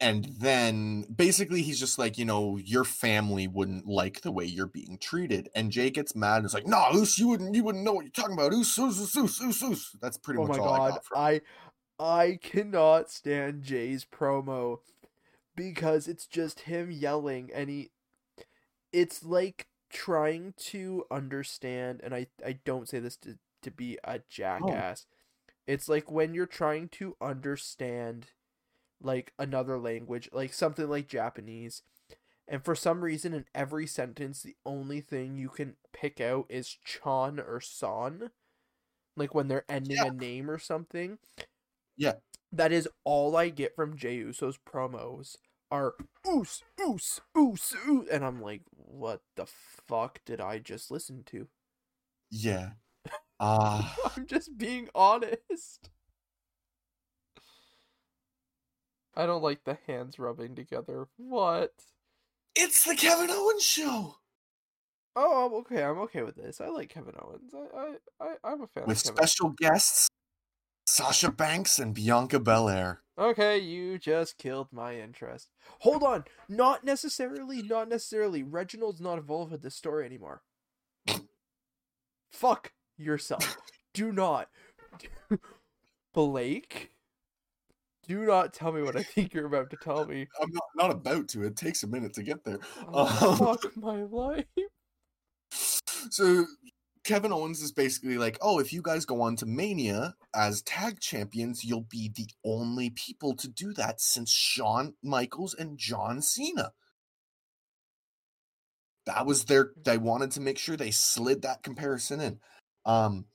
[0.01, 4.67] and then basically he's just like, you know, your family wouldn't like the way you're
[4.67, 7.85] being treated, and Jey gets mad and is like, "No, Oos, you wouldn't, you wouldn't
[7.85, 10.59] know what you're talking about, Oos, Oos, Oos, Oos, Oos, Oos." That's pretty oh much
[10.59, 11.19] my all I god, got from.
[11.19, 11.41] I
[11.99, 14.81] I cannot stand Jey's promo
[15.57, 17.91] because it's just him yelling and he
[18.93, 24.19] it's like trying to understand and I I don't say this to to be a
[24.19, 24.23] oh.
[24.29, 25.07] jackass.
[25.67, 28.29] It's like when you're trying to understand
[29.03, 31.83] like another language, like something like Japanese.
[32.49, 36.69] And for some reason in every sentence the only thing you can pick out is
[36.85, 38.31] chan or san.
[39.17, 40.07] Like when they're ending Yeah.
[40.07, 41.19] a name or something.
[41.97, 42.15] Yeah.
[42.53, 45.37] That is all I get from Jey Uso's promos
[45.71, 45.95] are
[46.27, 48.09] oos, oos, oos, oos.
[48.11, 51.49] And I'm like, what the fuck did I just listen to?
[52.31, 52.71] Yeah.
[53.41, 55.91] Uh I'm just being honest.
[59.15, 61.09] I don't like the hands rubbing together.
[61.17, 61.73] What?
[62.55, 64.17] It's the Kevin Owens show
[65.19, 65.83] Oh, I'm okay.
[65.83, 66.61] I'm okay with this.
[66.61, 67.55] I like Kevin Owens.
[67.55, 69.17] I, I, I I'm a fan with of Kevin.
[69.17, 70.09] special guests
[70.87, 73.03] Sasha Banks and Bianca Belair.
[73.19, 75.49] Okay, you just killed my interest.
[75.81, 76.25] Hold on.
[76.49, 78.43] Not necessarily, not necessarily.
[78.43, 80.43] Reginald's not involved with this story anymore.
[82.31, 83.57] Fuck yourself.
[83.95, 84.49] Do not.
[86.13, 86.91] Blake?
[88.07, 90.29] Do not tell me what I think you're about to tell me.
[90.41, 91.43] I'm not, not about to.
[91.45, 92.59] It takes a minute to get there.
[92.93, 94.45] Oh, Um, fuck my life.
[96.11, 96.45] So
[97.07, 100.99] Kevin Owens is basically like, oh, if you guys go on to Mania as tag
[100.99, 106.73] champions, you'll be the only people to do that since Shawn Michaels and John Cena.
[109.07, 112.41] That was their they wanted to make sure they slid that comparison in.
[112.85, 113.27] Um,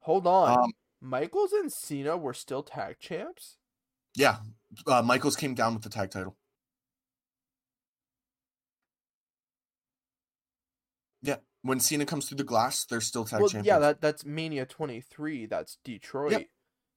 [0.00, 0.58] Hold on.
[0.58, 3.58] um Michaels and Cena were still tag champs?
[4.16, 4.38] yeah,
[4.88, 6.36] uh, Michaels came down with the tag title.
[11.22, 13.66] Yeah, when Cena comes through the glass, they're still tag well, champions.
[13.66, 15.46] yeah, that that's Mania 23.
[15.46, 16.46] That's Detroit.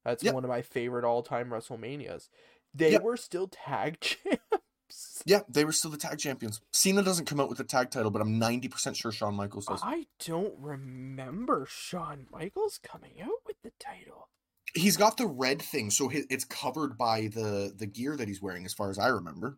[0.05, 0.33] That's Yep.
[0.33, 2.29] one of my favorite all-time WrestleManias.
[2.73, 3.03] They Yep.
[3.03, 5.23] were still tag champs.
[5.25, 6.59] Yeah, they were still the tag champions.
[6.71, 9.79] Cena doesn't come out with the tag title, but I'm 90% sure Shawn Michaels does.
[9.83, 14.29] I don't remember Shawn Michaels coming out with the title.
[14.75, 18.65] He's got the red thing, so it's covered by the the gear that he's wearing,
[18.65, 19.57] as far as I remember.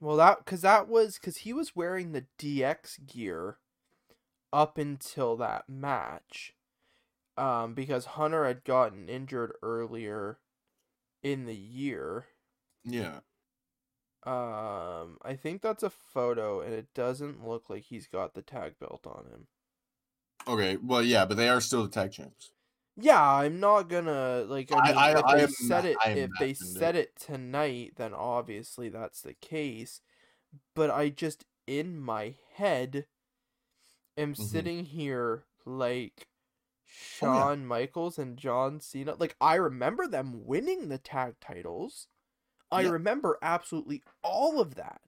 [0.00, 3.58] Well, that because that was because he was wearing the DX gear
[4.52, 6.54] up until that match,
[7.36, 10.38] um, because Hunter had gotten injured earlier
[11.22, 12.26] in the year.
[12.84, 13.20] Yeah.
[14.24, 18.74] Um, I think that's a photo, and it doesn't look like he's got the tag
[18.78, 19.46] belt on him.
[20.46, 20.76] Okay.
[20.76, 22.52] Well, yeah, but they are still the tag champs.
[23.00, 24.72] Yeah, I'm not gonna like.
[24.72, 28.12] I mean, I- if I they said not- it, if they said it tonight, then
[28.12, 30.00] obviously that's the case.
[30.74, 33.06] But I just in my head
[34.16, 34.36] am Mhm.
[34.50, 36.26] sitting here like
[37.20, 37.34] Oh, yeah.
[37.44, 39.14] Shawn Michaels and John Cena.
[39.14, 42.08] Like I remember them winning the tag titles.
[42.72, 42.90] I Yeah.
[42.90, 45.02] remember absolutely all of that.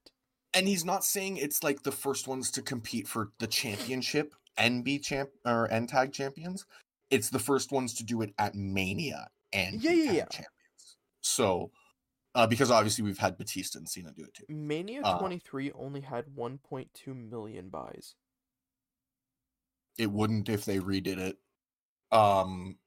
[0.55, 3.47] And he's not saying it's like the first ones to compete for the
[3.99, 6.67] championship and be champ or and tag champions.
[7.11, 10.25] It's the first ones to do it at Mania and Yeah, yeah, yeah.
[10.27, 10.97] champions.
[11.23, 11.73] So,
[12.35, 14.45] uh, because obviously we've had Batista and Cena do it too.
[14.49, 18.15] Mania Uh, 23 only had 1.2 million buys.
[19.99, 21.37] It wouldn't if they redid it.
[22.13, 22.79] Um,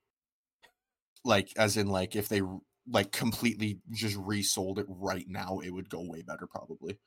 [1.25, 2.41] like as in like if they
[2.87, 6.99] like completely just resold it right now, it would go way better probably.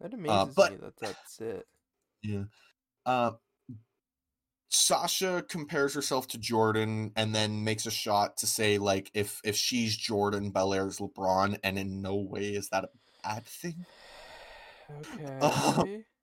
[0.00, 1.66] That amazes but- me that that's it.
[2.22, 2.44] Yeah.
[3.04, 3.32] Uh
[4.74, 9.54] Sasha compares herself to Jordan and then makes a shot to say like if if
[9.54, 12.88] she's Jordan, Belair's LeBron, and in no way is that a
[13.22, 13.84] bad thing.
[14.90, 16.04] Okay.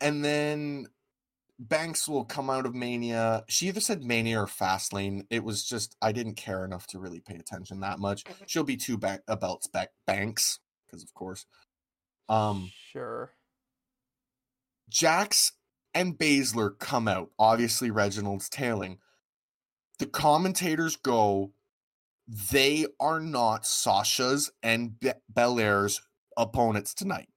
[0.00, 0.88] And then
[1.58, 3.42] Banks will come out of Mania.
[3.48, 5.22] She either said Mania or Fastlane.
[5.30, 8.24] It was just I didn't care enough to really pay attention that much.
[8.46, 11.46] She'll be two ba- uh, belts back Banks because of course.
[12.28, 13.30] Um sure.
[14.90, 15.52] Jax
[15.94, 17.30] and Baszler come out.
[17.38, 18.98] Obviously, Reginald's tailing.
[19.98, 21.52] The commentators go,
[22.26, 26.02] they are not Sasha's and Be- Belair's
[26.36, 27.28] opponents tonight.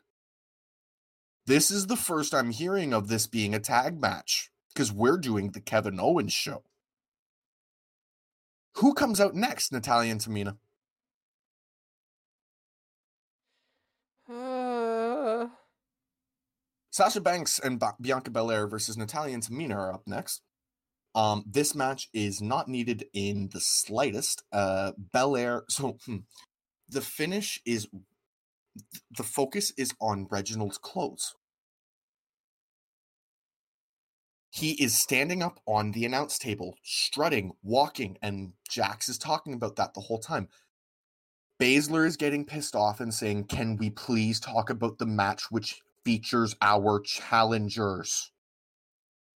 [1.45, 5.51] This is the first I'm hearing of this being a tag match because we're doing
[5.51, 6.63] the Kevin Owens show.
[8.75, 10.57] Who comes out next, Natalya and Tamina?
[16.97, 20.41] Sasha Banks and ba- Bianca Belair versus Natalya and Tamina are up next.
[21.13, 24.43] Um, this match is not needed in the slightest.
[24.51, 26.17] Uh, Belair, so hmm,
[26.89, 27.87] the finish is
[29.15, 31.35] the focus is on Reginald's clothes.
[34.49, 39.75] He is standing up on the announce table, strutting, walking, and Jax is talking about
[39.75, 40.47] that the whole time.
[41.61, 45.83] Baszler is getting pissed off and saying, Can we please talk about the match which
[46.07, 48.31] features our challengers?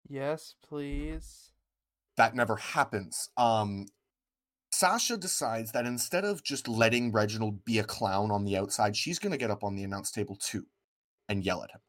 [0.08, 1.52] yes, please.
[2.16, 3.30] That never happens.
[3.36, 3.88] Um,
[4.72, 9.20] Sasha decides that instead of just letting Reginald be a clown on the outside, she's
[9.20, 10.66] going to get up on the announce table too
[11.28, 11.82] and yell at him.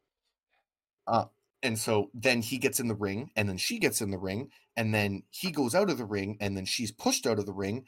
[1.07, 1.25] Uh,
[1.61, 4.49] and so then he gets in the ring, and then she gets in the ring,
[4.75, 7.53] and then he goes out of the ring, and then she's pushed out of the
[7.53, 7.85] ring,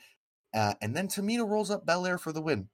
[0.54, 2.70] uh, and then Tamina rolls up Belair for the win.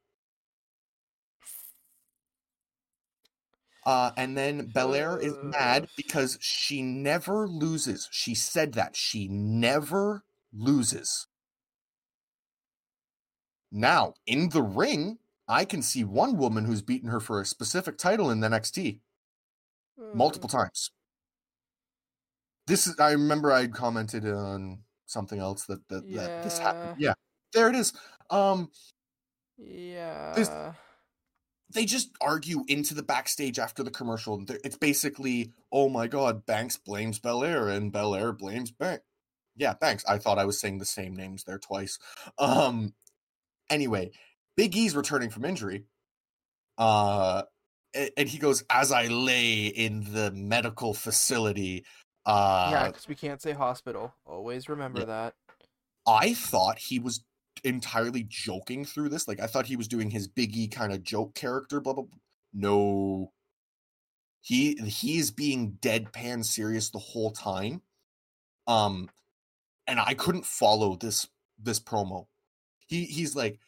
[3.86, 8.08] Uh, and then Belair is mad because she never loses.
[8.12, 11.28] She said that she never loses.
[13.72, 17.98] Now, in the ring, I can see one woman who's beaten her for a specific
[17.98, 19.02] title in the NXT
[20.14, 20.54] multiple Mm.
[20.64, 20.92] times.
[22.68, 26.94] This is I remember I commented on something else that that, that this happened.
[26.98, 27.14] Yeah,
[27.54, 27.94] there it is.
[28.30, 28.72] Um
[29.58, 30.74] Yeah.
[31.74, 34.44] They just argue into the backstage after the commercial.
[34.64, 39.04] It's basically, oh my god, Banks blames Belair and Belair blames Banks.
[39.56, 40.04] Yeah, Banks.
[40.08, 41.98] I thought I was saying the same names there twice.
[42.40, 42.94] Um
[43.70, 44.12] anyway,
[44.58, 45.86] Big E's returning from injury.
[46.78, 47.44] Uh
[47.94, 51.86] and he goes, as I lay in the medical facility,
[52.26, 54.14] uh yeah, because we can't say hospital.
[54.26, 55.06] Always remember Yeah.
[55.06, 55.34] that.
[56.08, 57.24] I thought he was
[57.64, 59.28] entirely joking through this.
[59.28, 61.80] Like I thought he was doing his Biggie kind of joke character.
[61.80, 62.04] Blah blah.
[62.04, 62.18] blah.
[62.54, 63.32] No,
[64.42, 67.82] he he's being deadpan serious the whole time.
[68.68, 69.10] Um,
[69.88, 71.28] and I couldn't follow this
[71.62, 72.28] this promo.
[72.88, 73.60] He he's like,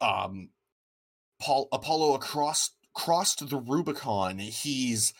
[0.00, 0.50] um,
[1.40, 4.38] Paul Apollo Crews crossed the Rubicon.
[4.38, 5.12] He's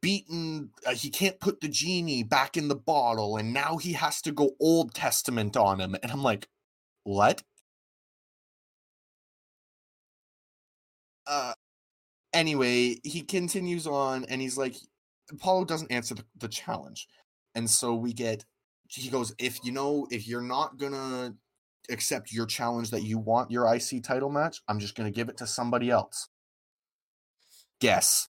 [0.00, 4.22] beaten uh, he can't put the genie back in the bottle and now he has
[4.22, 6.48] to go old testament on him and i'm like
[7.02, 7.42] what
[11.30, 11.54] uh
[12.34, 14.76] anyway he continues on and he's like
[15.30, 17.08] apollo doesn't answer the, the challenge
[17.54, 18.44] and so we get
[18.88, 21.34] he goes if you know if you're not gonna
[21.88, 25.36] accept your challenge that you want your ic title match i'm just gonna give it
[25.38, 26.28] to somebody else
[27.80, 28.28] guess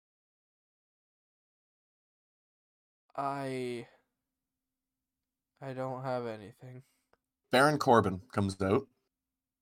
[3.17, 3.87] I.
[5.63, 6.83] I don't have anything.
[7.51, 8.87] Baron Corbin comes out.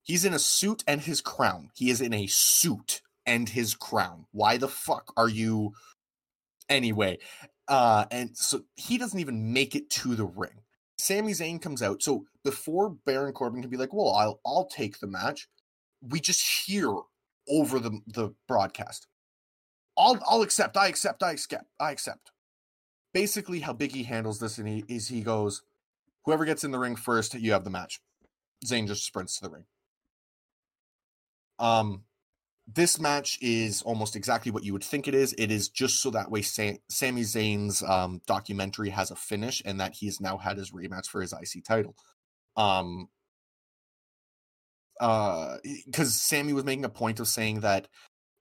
[0.01, 1.69] He's in a suit and his crown.
[1.75, 4.25] He is in a suit and his crown.
[4.31, 5.73] Why the fuck are you
[6.69, 7.19] anyway?
[7.67, 10.61] Uh and so he doesn't even make it to the ring.
[10.97, 12.03] Sami Zayn comes out.
[12.03, 15.47] So before Baron Corbin can be like, "Well, I'll I'll take the match."
[16.01, 16.93] We just hear
[17.49, 19.07] over the the broadcast.
[19.97, 20.77] I'll I'll accept.
[20.77, 21.23] I accept.
[21.23, 21.65] I accept.
[21.79, 22.31] I accept.
[23.13, 25.61] Basically, how Biggie handles this, and he is he goes,
[26.25, 27.99] Whoever gets in the ring first, you have the match.
[28.65, 29.65] Zayn just sprints to the ring.
[31.59, 32.03] Um,
[32.67, 35.33] this match is almost exactly what you would think it is.
[35.37, 39.79] It is just so that way Sam- Sami Zayn's um, documentary has a finish and
[39.79, 41.95] that he's now had his rematch for his IC title.
[42.55, 43.09] Um,
[44.99, 47.87] uh, because Sami was making a point of saying that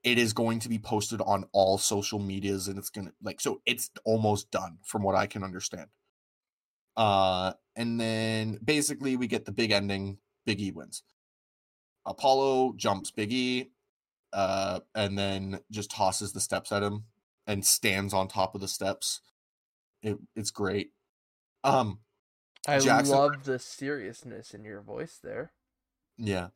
[0.05, 3.61] it is going to be posted on all social medias and it's gonna like so
[3.67, 5.89] it's almost done from what I can understand.
[6.97, 10.19] Uh, and then basically we get the big ending.
[10.45, 11.03] Big E wins.
[12.05, 13.71] Apollo jumps Big E,
[14.33, 17.05] uh, and then just tosses the steps at him
[17.47, 19.21] and stands on top of the steps.
[20.03, 20.91] It, it's great.
[21.65, 22.01] Um,
[22.67, 25.53] I Jackson- love the seriousness in your voice there.
[26.19, 26.49] yeah.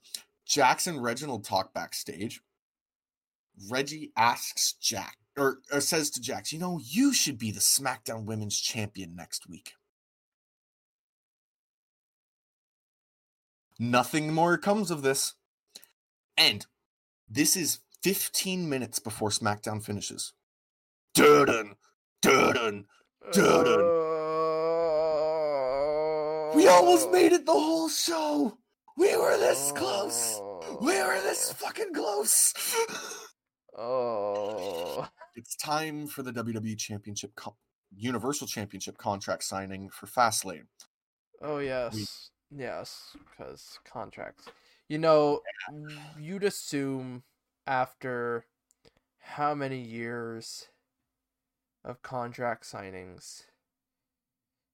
[0.47, 2.41] Jackson Reginald talk backstage.
[3.69, 8.27] Reggie asks Jack or, or says to Jax, you know, you should be the SmackDown
[8.27, 9.73] Women's Champion next week.
[13.79, 15.35] Nothing more comes of this.
[16.37, 16.67] And
[17.29, 20.33] this is 15 minutes before SmackDown finishes.
[21.15, 21.77] Dun dun.
[22.23, 22.85] Dun-dun.
[26.55, 28.57] We almost made it the whole show.
[28.97, 30.41] We were this close.
[30.81, 31.55] We were this oh.
[31.55, 32.55] fucking close.
[33.79, 35.07] Oh.
[35.35, 37.57] it's time for the WWE Championship, co-
[37.95, 40.69] Universal Championship contract signing for Fastlane.
[41.43, 44.47] Oh yes, yes, because contracts.
[44.89, 45.41] You know,
[46.19, 47.25] you'd assume
[47.67, 48.47] after
[49.19, 50.69] how many years
[51.85, 53.45] of contract signings,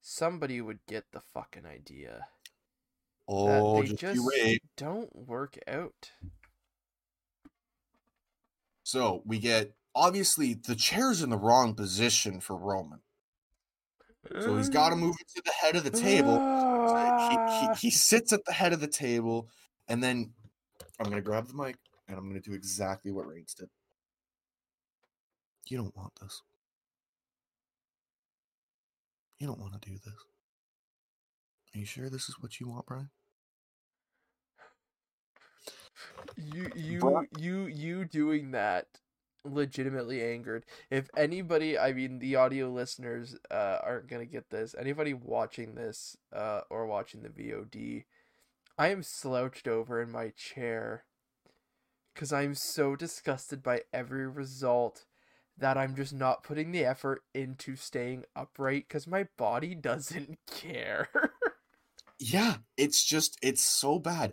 [0.00, 2.26] somebody would get the fucking idea
[3.28, 6.10] Oh, that they just, just don't work out.
[8.82, 13.00] So we get obviously the chair's in the wrong position for Roman.
[14.40, 16.38] So he's got to move it to the head of the table.
[17.30, 19.48] He, he, he sits at the head of the table,
[19.92, 20.32] and then
[20.98, 21.76] I'm going to grab the mic
[22.08, 23.68] and I'm going to do exactly what Reigns did.
[25.68, 26.42] You don't want this.
[29.40, 30.14] You don't want to do this.
[31.74, 33.10] Are you sure this is what you want, Bryan?
[36.36, 38.86] you you Bro- you you doing that
[39.44, 45.14] legitimately angered if anybody i mean the audio listeners uh aren't gonna get this anybody
[45.14, 48.04] watching this uh or watching the vod
[48.82, 51.04] i am slouched over in my chair
[52.12, 55.04] because i'm so disgusted by every result
[55.56, 61.08] that i'm just not putting the effort into staying upright because my body doesn't care
[62.18, 64.32] Yeah, it's just it's so bad.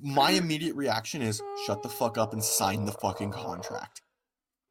[0.00, 4.02] my immediate reaction is shut the fuck up and sign the fucking contract.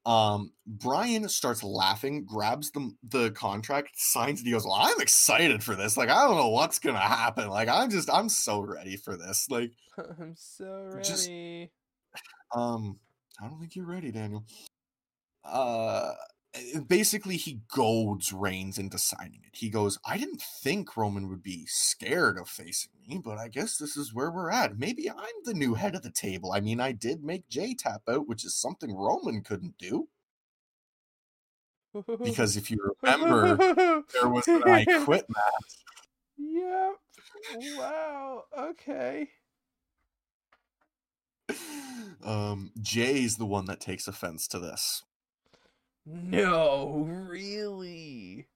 [0.05, 4.45] Um, Bryan starts laughing, grabs the the contract, signs it.
[4.45, 5.95] He goes, "Well, I'm excited for this.
[5.95, 7.47] Like, I don't know what's gonna happen.
[7.49, 9.47] Like, I'm just, I'm so ready for this.
[9.49, 9.71] Like,
[10.19, 11.07] I'm so ready.
[11.07, 11.29] Just-
[12.55, 12.99] um,
[13.41, 14.43] I don't think you're ready, Daniel.
[15.43, 16.11] Uh,
[16.87, 19.55] basically, he goads Reigns into signing it.
[19.55, 23.77] He goes, "I didn't think Roman would be scared of facing me, but I guess
[23.77, 24.77] this is where we're at.
[24.77, 26.51] Maybe I'm the new head of the table.
[26.51, 30.09] I mean, I did make Jey tap out, which is something Roman couldn't do."
[32.23, 33.55] Because if you remember,
[34.13, 35.77] there was an I quit match.
[36.37, 36.97] Yep.
[37.77, 38.45] Wow.
[38.57, 39.29] Okay.
[42.23, 45.03] Um, Jey's the one that takes offense to this.
[46.05, 48.47] No, really.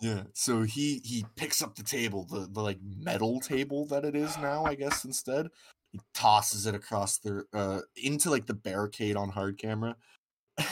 [0.00, 4.16] Yeah, so he he picks up the table, the the like metal table that it
[4.16, 5.48] is now, I guess instead.
[5.92, 9.96] He tosses it across the uh into like the barricade on hard camera.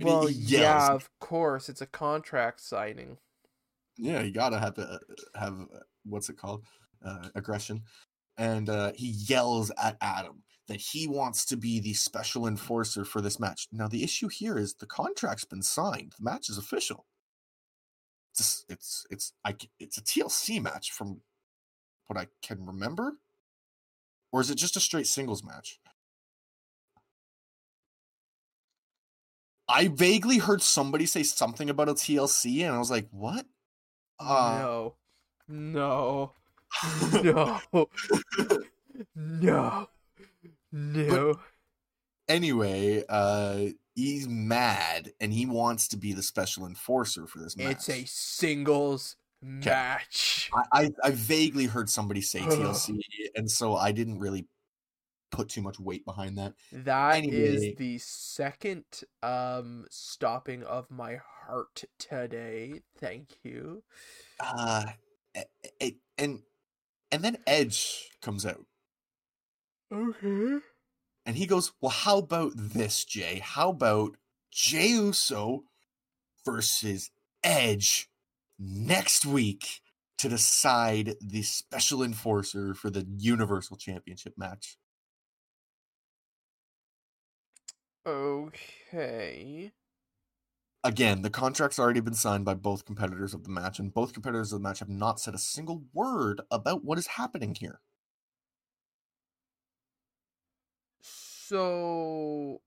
[0.00, 1.68] Well, yeah, of course.
[1.68, 3.18] It's a contract signing.
[3.96, 5.00] Yeah, you gotta have to
[5.34, 6.64] have uh, what's it called,
[7.04, 7.82] uh, aggression,
[8.38, 13.20] and uh, he yells at Adam that he wants to be the special enforcer for
[13.20, 13.68] this match.
[13.72, 17.06] Now the issue here is the contract's been signed, the match is official.
[18.32, 21.20] It's it's it's I it's a TLC match from
[22.06, 23.14] what I can remember,
[24.32, 25.78] or is it just a straight singles match?
[29.68, 33.46] I vaguely heard somebody say something about a TLC, and I was like, "What?"
[34.18, 34.94] Uh, no.
[35.48, 36.32] No.
[37.22, 37.60] No.
[39.14, 39.88] no.
[40.76, 41.38] No.
[42.28, 47.76] anyway, uh, he's mad and he wants to be the special enforcer for this match.
[47.76, 50.50] It's a singles match.
[50.52, 52.98] I, I, I vaguely heard somebody say TLC,
[53.36, 54.48] and so I didn't really
[55.30, 56.54] put too much weight behind that.
[56.72, 57.74] That is Anyway.
[57.78, 58.84] the second
[59.22, 62.82] um stopping of my heart today.
[62.98, 63.82] Thank you.
[64.40, 64.86] Uh,
[66.18, 66.40] and
[67.12, 68.64] and then Edge comes out
[69.90, 70.60] Okay.
[71.26, 73.38] and he goes, "Well, how about this, Jey?
[73.40, 74.16] How about
[74.50, 75.64] Jey Uso
[76.44, 77.10] versus
[77.42, 78.10] Edge
[78.58, 79.82] next week
[80.18, 84.78] to decide the special enforcer for the Universal Championship match?"
[88.06, 89.72] Okay.
[90.84, 94.52] Again, the contract's already been signed by both competitors of the match, and both competitors
[94.52, 97.80] of the match have not said a single word about what is happening here.
[101.48, 102.60] So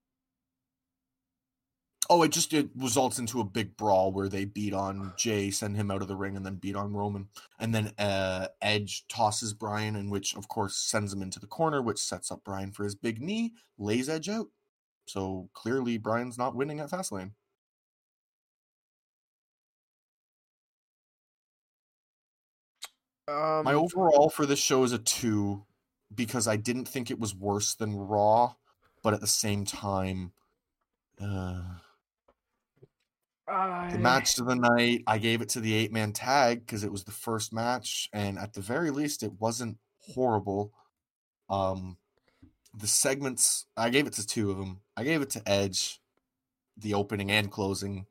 [2.09, 5.75] Oh, it just it results into a big brawl where they beat on Jey, send
[5.75, 7.27] him out of the ring, and then beat on Roman.
[7.59, 11.81] And then uh, Edge tosses Bryan, and which of course sends him into the corner,
[11.81, 14.47] which sets up Bryan for his big knee, lays Edge out.
[15.05, 17.31] So clearly, Bryan's not winning at Fastlane.
[23.27, 25.65] um My overall for this show is a two
[26.13, 28.53] because I didn't think it was worse than Raw,
[29.07, 30.33] but at the same time,
[31.21, 31.61] uh,
[33.47, 33.89] I...
[33.93, 36.91] the match of the night, I gave it to the eight man tag because it
[36.91, 40.73] was the first match, and at the very least, it wasn't horrible.
[41.49, 41.95] Um,
[42.77, 44.81] the segments, I gave it to two of them.
[44.97, 46.01] I gave it to Edge,
[46.75, 48.07] the opening and closing.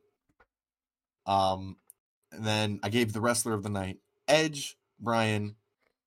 [1.27, 1.77] Um,
[2.33, 5.57] and then I gave the wrestler of the night, Edge, Bryan,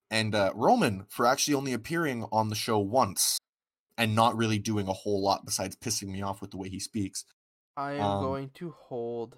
[0.10, 3.38] and uh, Roman for actually only appearing on the show once
[4.00, 6.80] and not really doing a whole lot besides pissing me off with the way he
[6.80, 7.26] speaks.
[7.78, 9.38] I am um, going to hold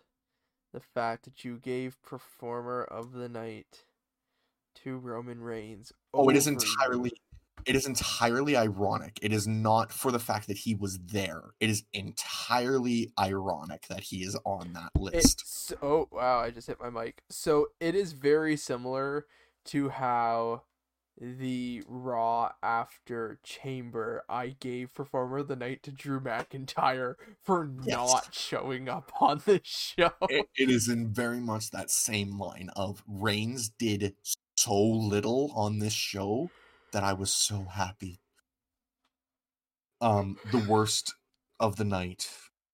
[0.72, 3.86] the fact that you gave performer of the night
[4.84, 5.92] to Roman Reigns.
[6.14, 7.12] Oh, it is entirely
[7.66, 9.20] it is entirely ironic.
[9.22, 11.44] It is not for the fact that he was there.
[11.60, 15.42] It is entirely ironic that he is on that list.
[15.42, 17.24] It's oh wow, I just hit my mic.
[17.30, 19.26] So it is very similar
[19.66, 20.64] to how
[21.20, 27.96] the Raw after Chamber I gave performer of the night to Drew McIntyre for Yes.
[28.14, 30.12] not showing up on the show.
[30.30, 34.16] It- it is in very much that same line of Reigns did
[34.58, 36.50] so little on this show
[36.92, 38.20] that I was so happy.
[40.00, 41.14] Um, the worst
[41.60, 42.30] of the night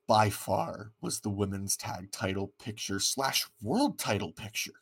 [0.08, 4.82] by far was the women's tag title picture slash world title picture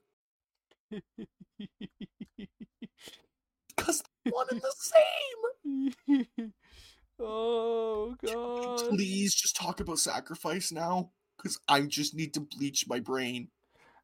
[4.29, 6.53] one and the same.
[7.19, 8.89] oh god.
[8.89, 13.49] Please just talk about sacrifice now because I just need to bleach my brain.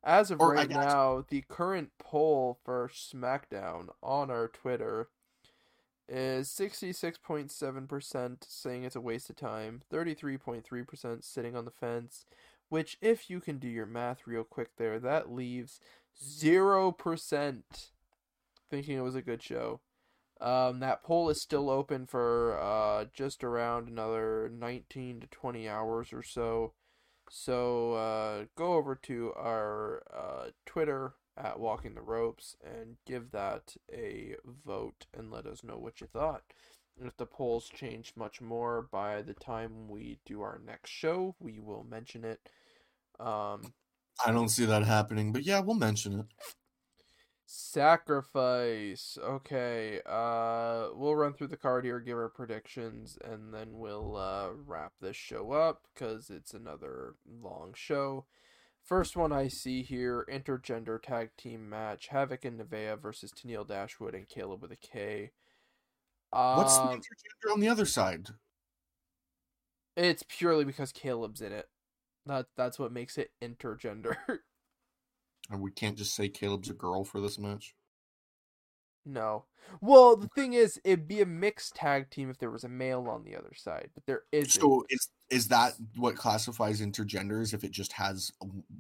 [0.04, 5.10] As of Or right now, the current poll for SmackDown on our Twitter
[6.10, 12.26] is 66.7% saying it's a waste of time, 33.3% sitting on the fence,
[12.70, 15.80] which, if you can do your math real quick there, that leaves
[16.20, 17.64] 0%
[18.70, 19.82] thinking it was a good show.
[20.42, 26.12] Um, that poll is still open for uh, just around another 19 to 20 hours
[26.12, 26.74] or so.
[27.30, 33.76] So uh, go over to our uh, Twitter at Walking the Ropes and give that
[33.94, 36.42] a vote and let us know what you thought.
[37.04, 41.60] If the polls change much more by the time we do our next show, we
[41.60, 42.50] will mention it.
[43.20, 43.74] Um,
[44.26, 46.26] I don't see that happening, but yeah, we'll mention it.
[47.54, 49.18] Sacrifice.
[49.22, 50.00] Okay.
[50.06, 54.94] Uh we'll run through the card here, give our predictions, and then we'll uh wrap
[55.02, 58.26] this show up because it's another long show.
[58.86, 64.16] First one I see here, intergender tag team match, Havok and Nevaeh versus Tennille Dashwood
[64.16, 65.32] and Kaleb with a K.
[66.32, 68.30] Um, What's the intergender on the other side?
[69.98, 71.68] It's purely because Kaleb's in it.
[72.26, 74.16] That that's what makes it intergender.
[75.52, 77.76] And we can't just say Kaleb's a girl for this match.
[79.06, 79.46] No.
[79.80, 83.08] Well, the thing is, it'd be a mixed tag team if there was a male
[83.10, 84.62] on the other side, but there isn't.
[84.62, 87.54] So is is that what classifies intergenders?
[87.54, 88.32] If it just has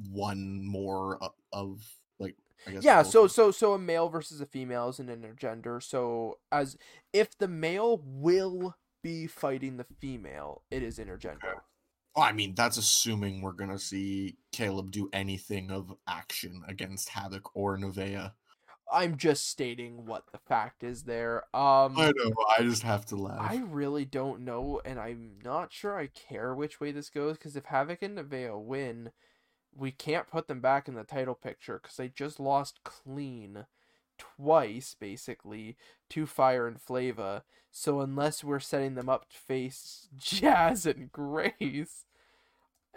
[0.09, 1.19] one more
[1.51, 1.81] of
[2.19, 2.35] like,
[2.67, 2.83] I guess.
[2.83, 5.81] yeah, so so so a male versus a female is an intergender.
[5.81, 6.77] So as
[7.13, 11.61] if the male will be fighting the female, it is intergender.
[12.15, 17.49] Oh, I mean, that's assuming we're gonna see Kaleb do anything of action against Havok
[17.53, 18.31] or Nevaeh.
[18.91, 21.43] I'm just stating what the fact is there.
[21.55, 22.33] Um I know.
[22.57, 23.39] I just have to laugh.
[23.39, 27.37] I really don't know, and I'm not sure I care which way this goes.
[27.37, 29.11] Because if Havok and Nevaeh win,
[29.73, 33.65] we can't put them back in the title picture because they just lost clean
[34.17, 35.77] twice, basically,
[36.09, 37.43] to Fire and Flava.
[37.71, 42.05] So unless we're setting them up to face Jazz and Grace,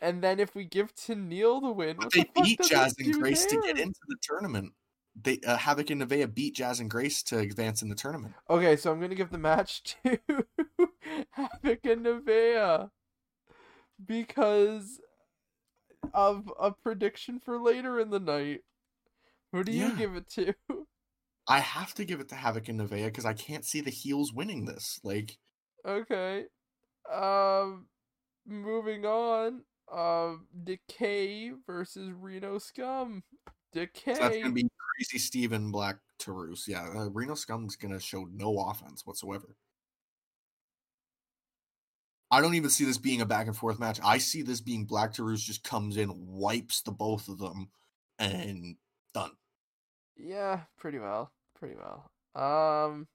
[0.02, 3.46] and then if we give Tennille the win, But they the beat Jazz and Grace
[3.46, 4.72] to get into the tournament.
[5.20, 8.34] They uh, Havok and Nevaeh beat Jazz and Grace to advance in the tournament.
[8.50, 10.18] Okay, so I'm gonna give the match to
[11.38, 12.90] Havok and Nevaeh
[14.04, 15.00] because
[16.12, 18.62] of a prediction for later in the night.
[19.52, 19.94] Who do you Yeah.
[19.96, 20.54] give it to?
[21.46, 24.32] I have to give it to Havok and Nevaeh because I can't see the heels
[24.32, 25.00] winning this.
[25.04, 25.36] Like,
[25.86, 26.44] Okay.
[27.12, 27.86] Um
[28.46, 29.62] moving on.
[29.92, 33.22] Um Decay versus Reno Scum.
[33.72, 34.14] Decay.
[34.14, 36.66] so that's gonna be crazy Steven Black Taurus.
[36.66, 39.56] Yeah, uh, Reno Scum's gonna show no offense whatsoever.
[42.30, 44.00] I don't even see this being a back and forth match.
[44.02, 47.68] I see this being Black Taurus just comes in, wipes the both of them,
[48.18, 48.76] and
[49.12, 49.30] done.
[50.16, 51.32] Yeah, pretty well.
[51.54, 52.10] Pretty well.
[52.34, 53.08] Um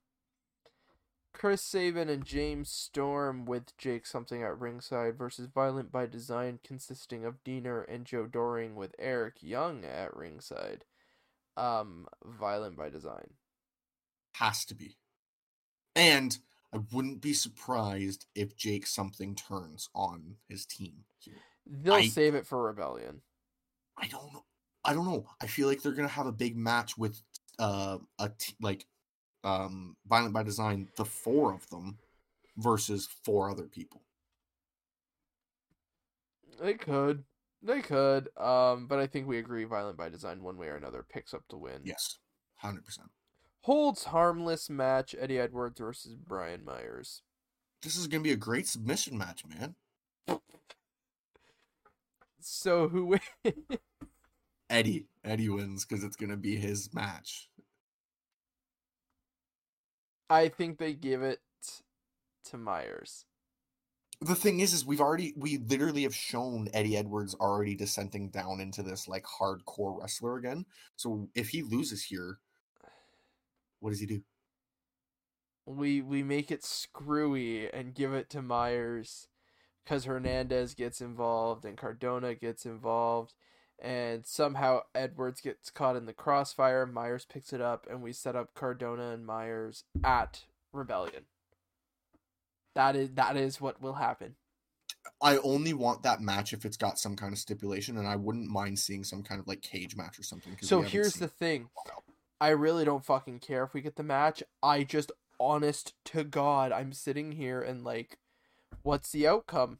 [1.33, 7.23] Chris Sabin and James Storm with Jake something at ringside versus Violent by Design consisting
[7.23, 10.85] of Deaner and Joe Doering with Eric Young at ringside.
[11.55, 13.33] Um Violent by Design.
[14.33, 14.97] Has to be.
[15.95, 16.37] And
[16.73, 21.35] I wouldn't be surprised if Jake something turns on his team here.
[21.65, 23.21] They'll I- save it for Rebellion.
[23.97, 24.45] I don't know.
[24.89, 25.23] I don't know.
[25.39, 27.21] I feel like they're gonna have a big match with
[27.59, 28.87] uh a t- like
[29.43, 31.99] um Violent by Design, the four of them
[32.57, 34.01] versus four other people.
[36.59, 37.23] They could.
[37.61, 38.29] They could.
[38.35, 41.43] Um but I think we agree Violent by Design one way or another picks up
[41.51, 41.81] the win.
[41.83, 42.17] Yes,
[42.55, 43.09] hundred percent.
[43.61, 47.21] Holds harmless match Eddie Edwards versus Brian Myers.
[47.83, 49.75] This is gonna be a great submission match, man.
[52.41, 53.21] So who wins?
[54.69, 57.49] Eddie, Eddie wins because it's gonna be his match.
[60.29, 61.39] I think they give it
[62.45, 63.25] to Myers.
[64.21, 68.59] The thing is, is we've already we literally have shown Eddie Edwards already descending down
[68.59, 70.65] into this like hardcore wrestler again.
[70.97, 72.39] So if he loses here,
[73.79, 74.21] what does he do?
[75.65, 79.29] We we make it screwy and give it to Myers
[79.83, 83.33] because Hernandez gets involved and Cardona gets involved
[83.81, 86.85] and somehow Edwards gets caught in the crossfire.
[86.85, 90.43] Myers picks it up and we set up Cardona and Myers at
[90.73, 91.23] Rebellion.
[92.75, 94.35] That is that is what will happen.
[95.21, 98.49] I only want that match if it's got some kind of stipulation, and I wouldn't
[98.49, 100.55] mind seeing some kind of like cage match or something.
[100.61, 101.61] So here's the thing.
[101.61, 102.03] in a while.
[102.41, 104.43] I really don't fucking care if we get the match.
[104.63, 108.17] I just honest to God, I'm sitting here and like
[108.83, 109.79] what's the outcome?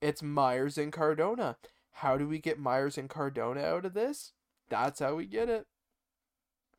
[0.00, 1.56] It's Myers and Cardona.
[2.00, 4.32] How do we get Myers and Cardona out of this?
[4.68, 5.66] That's how we get it.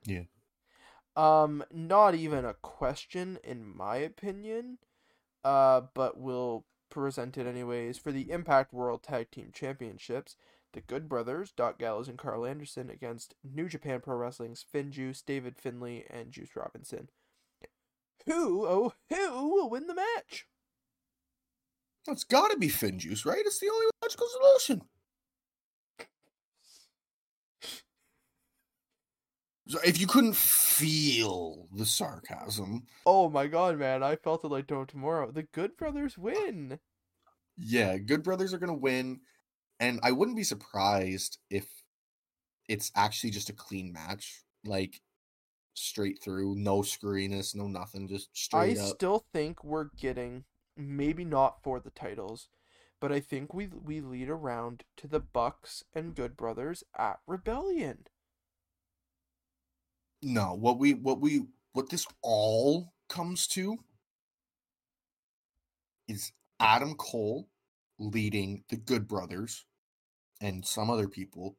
[0.06, 0.24] Yeah.
[1.18, 4.78] Um, not even a question, in my opinion.
[5.44, 7.98] Uh, but we'll present it anyways.
[7.98, 10.38] For the Impact World Tag Team Championships,
[10.72, 15.22] the Good Brothers, Doc Gallows and Karl Anderson, against New Japan Pro Wrestling's Finn Juice,
[15.22, 17.10] David Finlay, and Juice Robinson.
[18.26, 20.48] Who, oh, who will win the match?
[22.08, 23.44] It's got to be Finn Juice, right?
[23.46, 24.84] It's the only logical solution.
[29.86, 34.86] If you couldn't feel the sarcasm, Oh my god, man, I felt it like no
[34.86, 35.32] tomorrow.
[35.32, 36.80] The Good Brothers win.
[37.58, 39.22] yeah, Good Brothers are gonna win,
[39.80, 41.68] and I wouldn't be surprised if
[42.68, 45.02] it's actually just a clean match, like
[45.74, 48.86] straight through, no screwiness, no nothing, just I straight up.
[48.86, 50.46] I still think we're getting
[50.78, 52.50] maybe not for the titles,
[53.00, 58.08] but I think we we lead around to the Bucks and Good Brothers at Rebellion.
[60.22, 63.78] No, what we what we what this all comes to
[66.08, 67.48] is Adam Cole
[68.00, 69.66] leading the Good Brothers
[70.42, 71.58] and some other people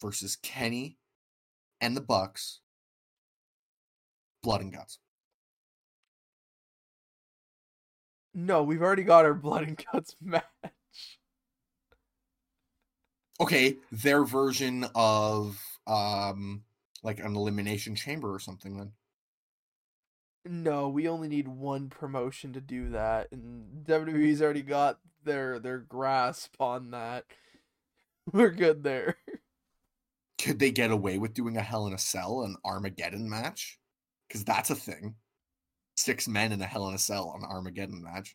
[0.00, 0.98] versus Kenny
[1.80, 2.60] and the Bucks.
[4.42, 4.98] Blood and guts.
[8.32, 10.44] No, we've already got our blood and guts match.
[13.40, 16.62] Okay, their version of um
[17.02, 18.92] like an elimination chamber or something then.
[20.44, 23.92] No, we only need one promotion to do that, and mm-hmm.
[23.92, 27.24] WWE's already got their their grasp on that.
[28.32, 29.16] We're good there.
[30.42, 33.78] Could they get away with doing a Hell in a Cell, an Armageddon match?
[34.26, 35.16] Because that's a thing.
[35.96, 38.34] Six men in a Hell in a Cell, an Armageddon match.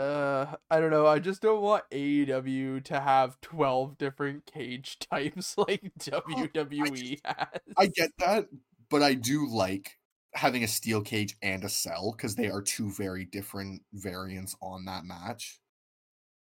[0.00, 1.06] Uh, I don't know.
[1.06, 7.60] I just don't want AEW to have twelve different cage types like WWE has.
[7.76, 8.46] I get that,
[8.88, 9.98] but I do like
[10.32, 14.86] having a steel cage and a cell because they are two very different variants on
[14.86, 15.60] that match.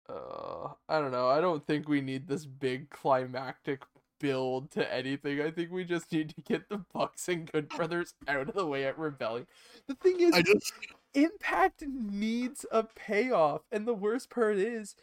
[0.10, 1.30] Uh, I don't know.
[1.30, 3.84] I don't think we need this big climactic
[4.20, 5.40] build to anything.
[5.40, 8.66] I think we just need to get the Bucks and Good Brothers out of the
[8.66, 9.48] way at Rebellion.
[9.88, 10.74] The thing is, I just
[11.16, 14.96] Impact needs a payoff, and the worst part is,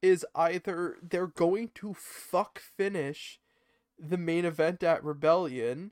[0.00, 3.38] is either they're going to fuck finish
[3.98, 5.90] the main event at Rebellion,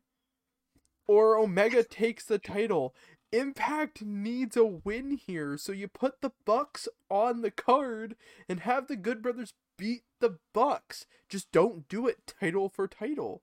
[1.07, 2.95] or Omega takes the title.
[3.31, 8.17] Impact needs a win here, so you put the Bucks on the card
[8.49, 11.05] and have the Good Brothers beat the Bucks.
[11.29, 13.43] Just don't do it title for title.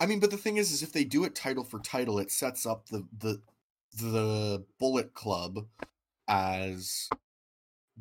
[0.00, 2.32] I mean, but the thing is, is if they do it title for title, it
[2.32, 3.40] sets up the the
[3.96, 5.66] the Bullet Club
[6.28, 7.08] as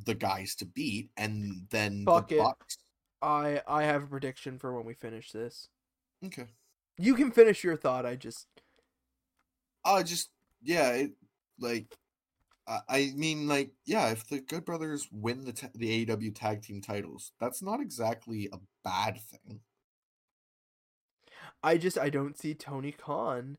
[0.05, 2.39] the guys to beat, and then Fuck the it.
[2.39, 2.77] Bucks.
[3.21, 5.69] I I have a prediction for when we finish this.
[6.25, 6.47] Okay.
[6.97, 8.05] You can finish your thought.
[8.05, 8.47] I just
[9.83, 10.29] Uh just
[10.61, 11.11] yeah, it,
[11.59, 11.95] like
[12.67, 16.61] I, I mean, like yeah, if the Good Brothers win the ta- the AEW tag
[16.61, 19.61] team titles, that's not exactly a bad thing.
[21.63, 23.57] I just I don't see Tony Khan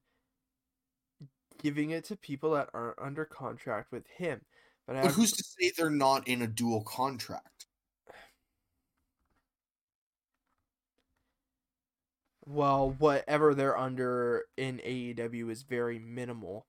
[1.58, 4.40] giving it to people that aren't under contract with him.
[4.86, 7.66] But But who's to say they're not in a dual contract?
[12.44, 16.66] well, whatever they're under in AEW is very minimal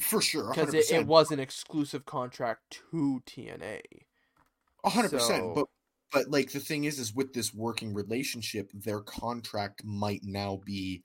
[0.00, 3.80] For sure, because it, it was an exclusive contract to TNA.
[4.84, 5.54] hundred percent.
[5.54, 5.70] But so-
[6.12, 11.04] but like the thing is, is with this working relationship, their contract might now be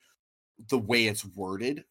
[0.69, 1.83] the way it's worded,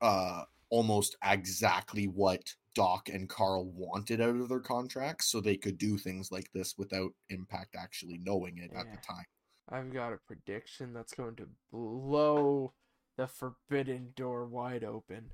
[0.00, 5.78] uh, almost exactly what Doc and Karl wanted out of their contracts, so they could
[5.78, 9.24] do things like this without Impact actually knowing it at the time.
[9.68, 12.72] I've got a prediction that's going to blow
[13.16, 15.30] the forbidden door wide open.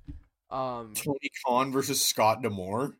[0.50, 2.96] Um, Tony Khan versus Scott D'Amore.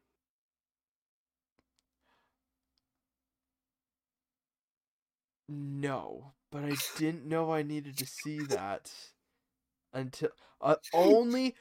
[5.49, 8.91] No, but I didn't know I needed to see that
[9.93, 11.55] until uh, only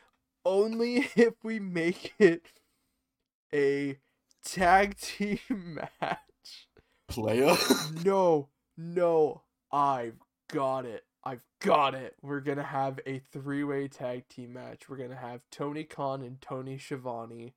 [0.46, 2.46] only if we make it
[3.54, 3.98] a
[4.44, 5.40] tag team
[6.02, 6.68] match.
[7.08, 7.56] Playa.
[8.04, 9.42] No, no,
[9.72, 10.20] I've
[10.52, 11.06] got it.
[11.24, 12.16] I've got it.
[12.22, 14.88] We're gonna have a three-way tag team match.
[14.88, 17.56] We're gonna have Tony Khan and Tony Schiavone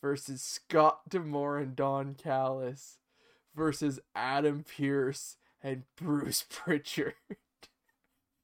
[0.00, 2.98] versus Scott D'Amore and Don Callis
[3.54, 7.14] versus Adam Pearce and Bruce Pritchard.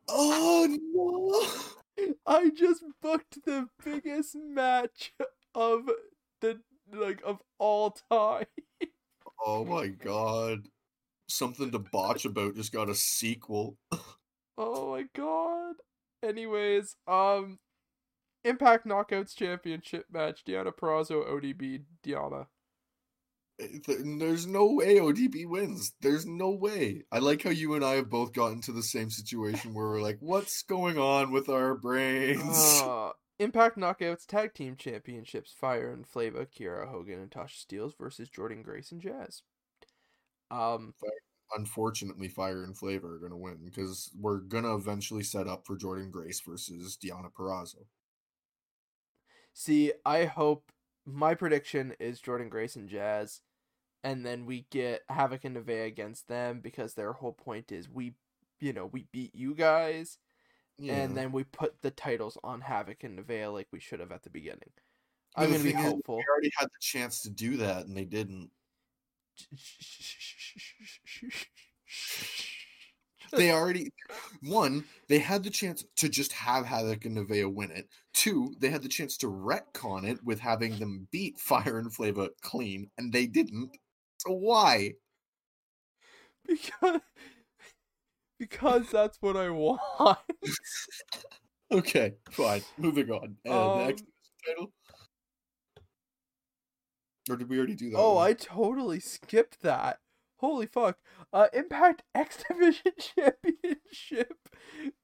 [0.08, 1.82] oh no!
[2.26, 5.12] I just booked the biggest match
[5.54, 5.88] of
[6.40, 6.60] the
[6.92, 8.46] like of all time.
[9.46, 10.68] Oh my god!
[11.28, 13.76] something to botch about just got a sequel.
[14.56, 15.74] Oh my god.
[16.22, 17.58] Anyways, um
[18.44, 22.46] Impact Knockouts Championship match, Deonna Purrazzo, ODB, Deonna.
[23.58, 25.92] There's no way ODB wins.
[26.00, 27.02] There's no way.
[27.12, 30.02] I like how you and I have both gotten to the same situation where we're
[30.02, 32.80] like, what's going on with our brains?
[32.82, 38.28] Uh, Impact Knockouts Tag Team Championships, Fire and Flava, Kiera Hogan and Tasha Steelz versus
[38.28, 39.42] Jordynne Grace and Jazz.
[40.50, 40.94] Um,
[41.56, 45.66] Unfortunately, Fire and Flava are going to win because we're going to eventually set up
[45.66, 47.84] for Jordynne Grace versus Deonna Purrazzo.
[49.52, 50.72] See, I hope
[51.06, 53.40] my prediction is Jordynne Grace and Jazz,
[54.02, 58.14] and then we get Havok and Nevaeh against them because their whole point is we,
[58.60, 60.18] you know, we beat you guys,
[60.78, 60.94] yeah.
[60.94, 64.22] and then we put the titles on Havok and Nevaeh like we should have at
[64.22, 64.70] the beginning.
[65.36, 66.16] I'm gonna be hopeful.
[66.16, 68.50] We already had the chance to do that, and they didn't.
[73.32, 73.90] they already
[74.42, 77.88] one they had the chance to just have Havok and Nevaeh win it.
[78.14, 82.30] Two, they had the chance to retcon it with having them beat Fire and Flava
[82.42, 83.76] clean, and they didn't.
[84.18, 84.92] So why?
[86.46, 87.00] Because
[88.38, 89.80] because that's what I want.
[91.72, 92.62] okay, fine.
[92.78, 93.36] Moving on.
[93.44, 94.04] And um, next
[94.46, 94.72] title.
[97.30, 97.96] Or did we already do that?
[97.96, 98.28] Oh, one?
[98.28, 99.98] I totally skipped that.
[100.44, 100.98] Holy fuck.
[101.32, 104.48] Uh, Impact X Division Championship.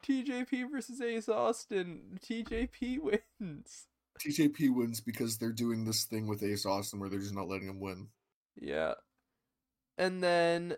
[0.06, 2.18] TJP versus Ace Austin.
[2.22, 3.86] TJP wins.
[4.20, 7.68] TJP wins because they're doing this thing with Ace Austin where they're just not letting
[7.68, 8.08] him win.
[8.60, 8.94] Yeah.
[9.96, 10.76] And then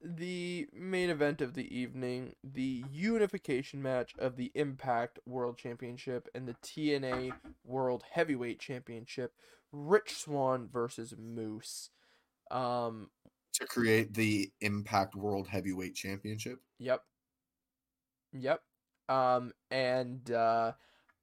[0.00, 6.46] the main event of the evening, the unification match of the Impact World Championship and
[6.46, 7.32] the TNA
[7.64, 9.32] World Heavyweight Championship,
[9.72, 11.90] Rich Swann versus Moose.
[12.52, 13.10] Um,
[13.56, 16.60] to create the Impact World Heavyweight Championship.
[16.78, 17.02] Yep.
[18.32, 18.60] Yep.
[19.08, 20.72] Um and uh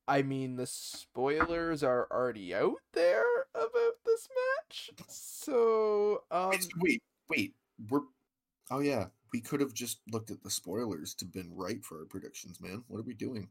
[0.08, 4.92] I mean the spoilers are already out there about this match.
[5.08, 7.53] So um wait, wait, wait.
[7.90, 8.02] We're
[8.72, 12.06] Oh yeah, we could have just looked at the spoilers to been right for our
[12.06, 12.84] predictions, man.
[12.88, 13.50] What are we doing?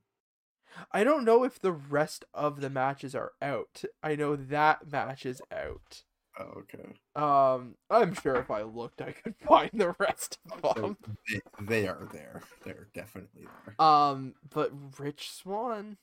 [0.91, 3.85] I don't know if the rest of the matches are out.
[4.03, 6.03] I know that match is out.
[6.39, 6.95] Oh, okay.
[7.15, 10.97] Um, I'm sure if I looked, I could find the rest of them.
[11.29, 12.43] They, they are there.
[12.65, 13.87] They're definitely there.
[13.87, 15.99] Um, but Rich Swann.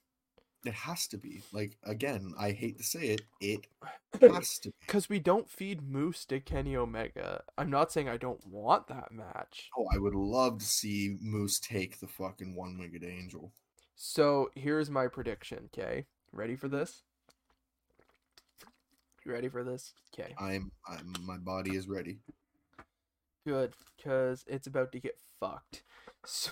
[0.65, 1.41] It has to be.
[1.53, 3.67] Like again, I hate to say it, it
[4.33, 7.43] has to Because we don't feed Moose to Kenny Omega.
[7.57, 9.69] I'm not saying I don't want that match.
[9.77, 13.53] Oh, I would love to see Moose take the fucking one winged angel.
[13.95, 16.05] So here's my prediction, okay?
[16.31, 17.03] Ready for this?
[19.29, 19.93] You ready for this?
[20.11, 20.33] Okay.
[20.39, 21.13] I'm, I'm.
[21.21, 22.17] My body is ready.
[23.45, 25.83] Good, because it's about to get fucked.
[26.25, 26.51] So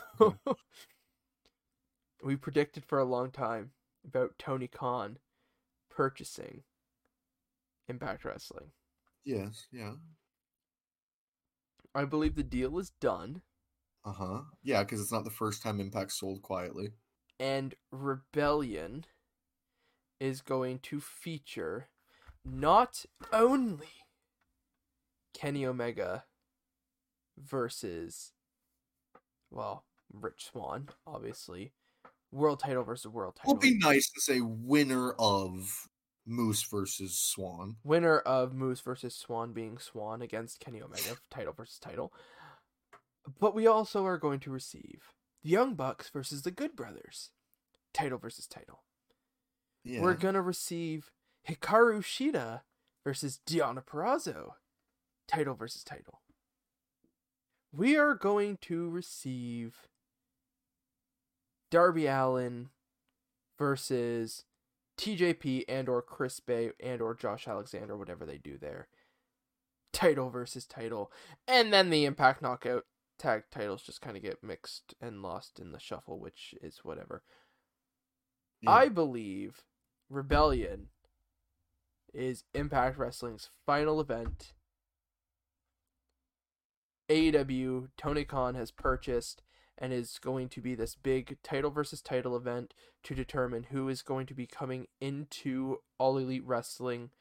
[2.24, 3.72] we predicted for a long time
[4.06, 5.18] about Tony Khan
[5.90, 6.62] purchasing
[7.90, 8.72] Impact Wrestling.
[9.26, 9.68] Yes.
[9.74, 9.96] Yeah.
[11.94, 13.42] I believe the deal is done.
[14.06, 14.42] Uh huh.
[14.64, 16.92] Yeah, because it's not the first time Impact sold quietly.
[17.40, 19.06] And Rebellion
[20.22, 21.90] is going to feature
[22.46, 23.88] not only
[25.34, 26.26] Kenny Omega
[27.38, 28.32] versus,
[29.52, 31.74] well, Rich Swann, obviously,
[32.32, 33.52] world title versus world title.
[33.52, 35.88] It would be nice to say winner of
[36.26, 37.78] Moose versus Swann.
[37.84, 42.12] Winner of Moose versus Swann being Swann against Kenny Omega, title versus title.
[43.40, 47.32] But we also are going to receive the Young Bucks versus the Good Brothers,
[47.94, 48.84] title versus title.
[49.84, 50.02] Yeah.
[50.02, 51.12] We're gonna receive
[51.50, 52.62] Hikaru Shida
[53.04, 54.52] versus Deonna Purrazzo.
[55.28, 56.22] Title versus title.
[57.74, 59.88] We are going to receive
[61.70, 62.70] Darby Allin
[63.60, 64.46] versus
[64.98, 68.88] TJP and or Chris Bey and or Josh Alexander, whatever they do there.
[69.94, 71.12] Title versus title.
[71.48, 72.86] And then the Impact Knockout
[73.20, 77.24] tag titles just kind of get mixed and lost in the shuffle, which is whatever.
[78.62, 78.72] Yeah.
[78.72, 79.64] I believe
[80.10, 80.88] Rebellion
[82.18, 84.54] is Impact Wrestling's final event.
[87.10, 89.44] AEW Tony Khan has purchased
[89.78, 92.74] and is going to be this big title versus title event
[93.04, 97.12] to determine who is going to be coming into All Elite Wrestling,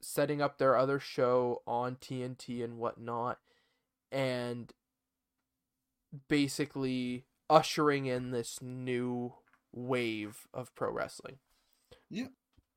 [0.00, 3.38] setting up their other show on TNT and whatnot,
[4.12, 4.72] and
[6.28, 9.34] basically ushering in this new
[9.72, 11.38] wave of pro wrestling.
[12.10, 12.28] Yeah.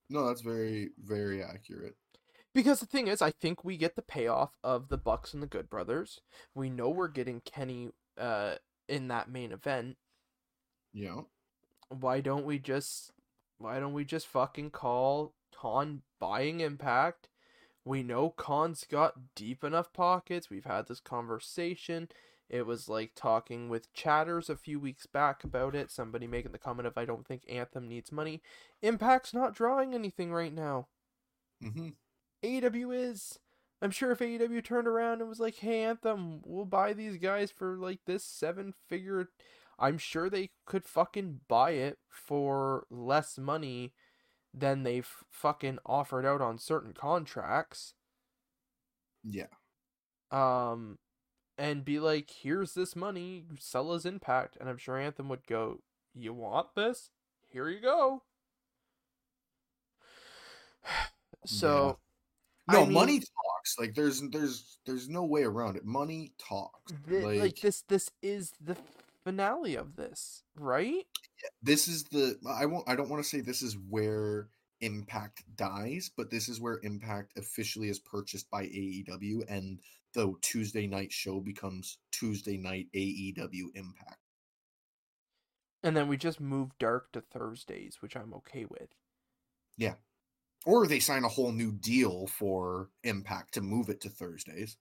[0.10, 1.96] No, that's very very accurate.
[2.54, 5.48] Because the thing is, I think we get the payoff of the Bucks and the
[5.48, 6.20] Good Brothers.
[6.56, 8.56] We know we're getting Kenny uh
[8.88, 9.98] in that main event.
[10.94, 11.22] Yeah.
[11.90, 13.12] Why don't we just
[13.58, 17.30] why don't we just fucking call Khan buying Impact?
[17.86, 20.50] We know Khan's got deep enough pockets.
[20.50, 22.10] We've had this conversation.
[22.50, 25.92] It was like talking with chatters a few weeks back about it.
[25.92, 28.42] Somebody making the comment of I don't think Anthem needs money.
[28.82, 30.88] Impact's not drawing anything right now.
[31.64, 31.90] Mm-hmm.
[32.44, 33.40] AEW is.
[33.82, 37.52] I'm sure if AEW turned around and was like, "Hey Anthem, we'll buy these guys
[37.52, 39.30] for like this seven figure,"
[39.78, 43.94] I'm sure they could fucking buy it for less money
[44.54, 47.94] than they've fucking offered out on certain contracts.
[49.24, 49.48] Yeah.
[50.32, 50.98] Um,
[51.60, 55.82] and be like, "Here's this money, sell us Impact," and I'm sure Anthem would go,
[56.16, 57.12] "You want this?
[57.52, 58.24] Here you go."
[61.46, 61.98] So.
[62.70, 63.80] No, I mean- money talks.
[63.80, 65.86] Like there's there's there's no way around it.
[65.86, 66.94] Money talks.
[67.08, 68.76] Th- like, like, this this is the
[69.24, 71.06] finale of this right
[71.62, 74.48] this is the I won't I don't want to say this is where
[74.82, 79.80] Impact dies, but this is where Impact officially is purchased by AEW and
[80.14, 84.18] the Tuesday night show becomes Tuesday night AEW Impact.
[85.84, 88.90] and then we just move dark to thursdays which i'm okay with
[89.78, 89.96] Yeah.
[90.66, 94.76] Or they sign a whole new deal for Impact to move it to Thursdays.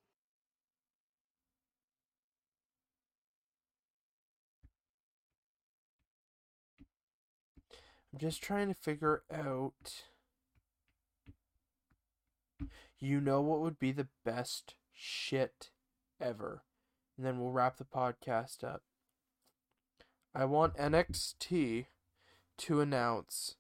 [8.13, 10.03] i'm just trying to figure out
[12.99, 15.71] you know what would be the best shit
[16.21, 16.65] ever
[17.17, 18.83] and then we'll wrap the podcast up
[20.35, 21.87] i want nxt
[22.57, 23.55] to announce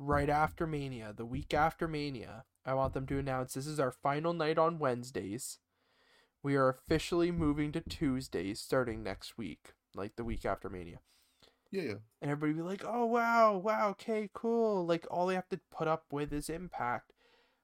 [0.00, 3.92] right after Mania, the week after Mania, I want them to announce this is our
[3.92, 5.58] final night on Wednesdays.
[6.42, 11.00] We are officially moving to Tuesdays starting next week, like the week after Mania.
[11.70, 11.94] Yeah, yeah.
[12.22, 14.86] And everybody be like, oh, wow, wow, okay, cool.
[14.86, 17.12] Like, all they have to put up with is Impact.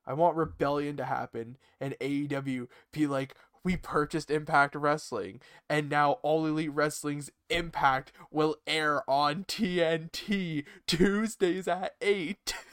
[0.06, 6.12] I want Rebellion to happen and AEW be like, we purchased Impact Wrestling, and now
[6.22, 12.54] All Elite Wrestling's Impact will air on TNT Tuesdays at 8.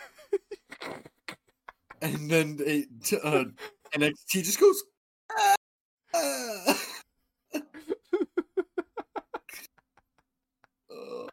[2.01, 3.45] And then they, t- uh,
[3.95, 4.83] NXT just goes.
[5.31, 5.55] "Ah,
[6.13, 6.81] ah."
[10.91, 11.29] oh.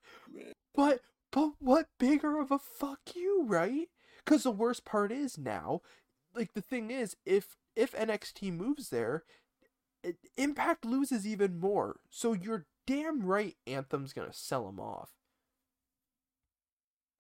[0.75, 1.01] But
[1.33, 3.89] but what bigger of a fuck you, right?
[4.31, 5.81] Because the worst part is now,
[6.37, 9.25] like the thing is, if if NXT moves there,
[10.05, 11.99] it, Impact loses even more.
[12.11, 15.11] So you're damn right Anthem's gonna sell them off.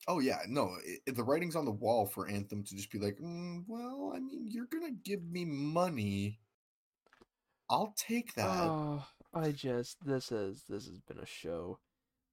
[0.06, 0.70] Oh yeah, no,
[1.06, 4.20] i the writing's on the wall for Anthem to just be like, mm, well, I
[4.20, 6.38] mean, you're gonna give me money.
[7.68, 8.46] I'll take that.
[8.46, 11.80] Oh, I just this is this has been a show.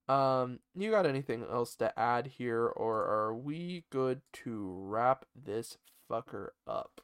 [0.08, 5.76] Um, you got anything else to add here, or are we good to wrap this
[6.10, 7.00] fucker up?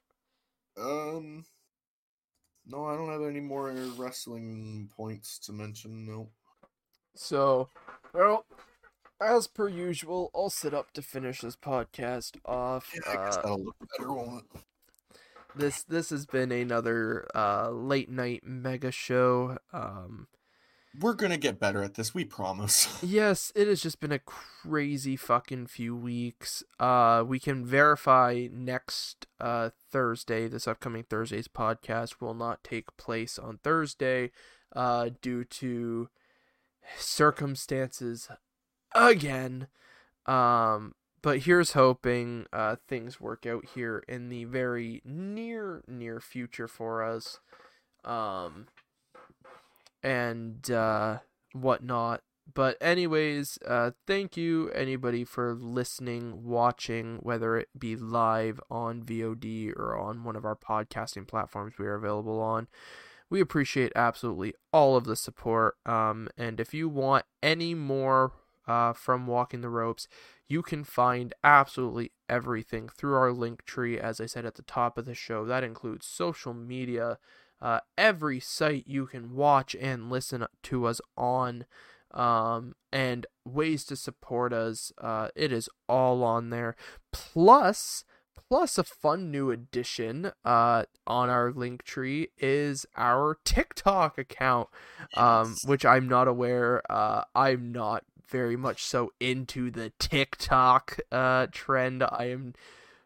[0.79, 1.45] Um,
[2.67, 6.07] no, I don't have any more wrestling points to mention.
[6.07, 6.31] No.
[7.15, 7.69] So,
[8.13, 8.47] well,
[9.21, 12.91] as per usual, I'll sit up to finish this podcast off.
[12.95, 14.63] Yeah, Uh, that'll look better, won't it?
[15.57, 19.59] this this has been another uh, late night mega show.
[19.73, 20.27] Um,
[21.01, 22.15] We're gonna get better at this.
[22.15, 22.99] We promise.
[23.03, 26.63] yes, it has just been a crazy fucking few weeks.
[26.79, 33.39] Uh, we can verify next uh, Thursday, this upcoming Thursday's podcast will not take place
[33.39, 34.31] on Thursday,
[34.75, 36.09] uh, due to
[36.97, 38.29] circumstances
[38.95, 39.69] again.
[40.27, 46.69] Um, but here's hoping uh, things work out here in the very near near future
[46.69, 47.41] for us,
[48.05, 48.67] um,
[50.05, 51.19] and uh,
[51.53, 52.23] whatnot.
[52.53, 59.73] But anyways, uh, thank you anybody for listening, watching, whether it be live on VOD
[59.77, 62.69] or on one of our podcasting platforms we are available on.
[63.31, 65.77] We appreciate absolutely all of the support.
[65.87, 68.33] Um, and if you want any more
[68.69, 70.07] uh, from Walking the Ropes,
[70.47, 74.99] you can find absolutely everything through our link tree, as I said at the top
[74.99, 75.47] of the show.
[75.47, 77.19] That includes social media,
[77.65, 81.65] uh, every site you can watch and listen to us on,
[82.11, 84.93] um, and ways to support us.
[84.99, 86.77] Uh, it is all on there.
[87.11, 88.05] Plus,
[88.37, 94.69] plus a fun new addition uh, on our link tree is our TikTok account
[95.17, 96.83] um, which I'm not aware.
[96.93, 102.03] Uh, I'm not very much so into the TikTok uh trend.
[102.03, 102.55] I am,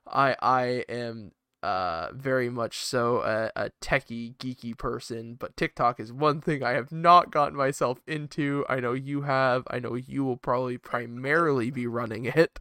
[0.06, 6.12] I I am uh very much so a, a techie geeky person but tiktok is
[6.12, 10.24] one thing i have not gotten myself into i know you have i know you
[10.24, 12.60] will probably primarily be running it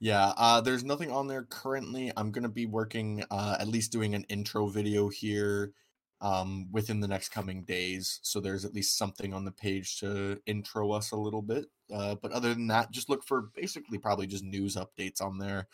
[0.00, 2.12] Yeah, uh, there's nothing on there currently.
[2.14, 5.72] I'm gonna be working, uh, at least doing an intro video here,
[6.20, 8.18] um, within the next coming days.
[8.22, 11.66] So there's at least something on the page to intro us a little bit.
[11.92, 15.68] Uh, but other than that, just look for basically probably just news updates on there.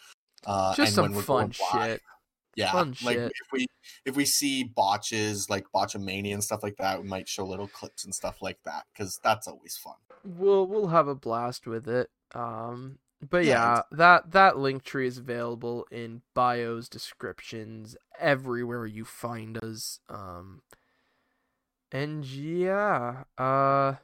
[0.47, 2.03] Uh, just and some when we're fun going shit
[2.57, 3.33] Yeah, Fun like shit.
[3.33, 3.67] if we
[4.05, 8.05] if we see botches like botchamania and stuff like that, we might show little clips
[8.05, 9.95] and stuff like that because that's always fun.
[10.25, 12.11] we'll we'll have a blast with it.
[12.35, 12.99] Um,
[13.29, 19.63] but Yeah, yeah, that that link tree is available in bios, descriptions, everywhere you find
[19.63, 20.01] us.
[20.09, 20.63] Um,
[21.93, 23.95] and yeah, uh,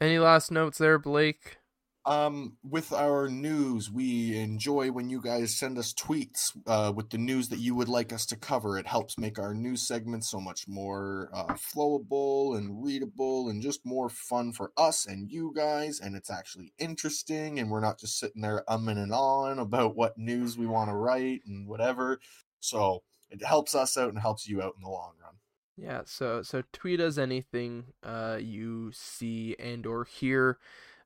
[0.00, 1.58] any last notes there, Blake?
[2.06, 7.18] Um, with our news, we enjoy when you guys send us tweets uh, with the
[7.18, 8.78] news that you would like us to cover.
[8.78, 13.84] It helps make our news segments so much more uh, flowable and readable and just
[13.84, 15.98] more fun for us and you guys.
[15.98, 20.16] And it's actually interesting, and we're not just sitting there umming and on about what
[20.16, 22.20] news we want to write and whatever.
[22.60, 25.34] So it helps us out and helps you out in the long run.
[25.76, 30.58] Yeah, so so tweet us anything uh you see and or hear,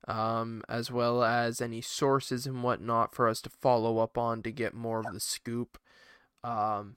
[0.09, 4.51] um, as well as any sources and whatnot for us to follow up on to
[4.51, 5.79] get more of the scoop.
[6.43, 6.97] Um,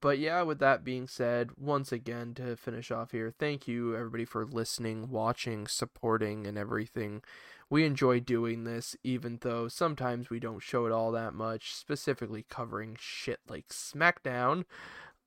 [0.00, 4.24] but yeah, with that being said, once again to finish off here, thank you everybody
[4.24, 7.22] for listening, watching, supporting, and everything.
[7.68, 12.44] We enjoy doing this, even though sometimes we don't show it all that much, specifically
[12.48, 14.64] covering shit like SmackDown.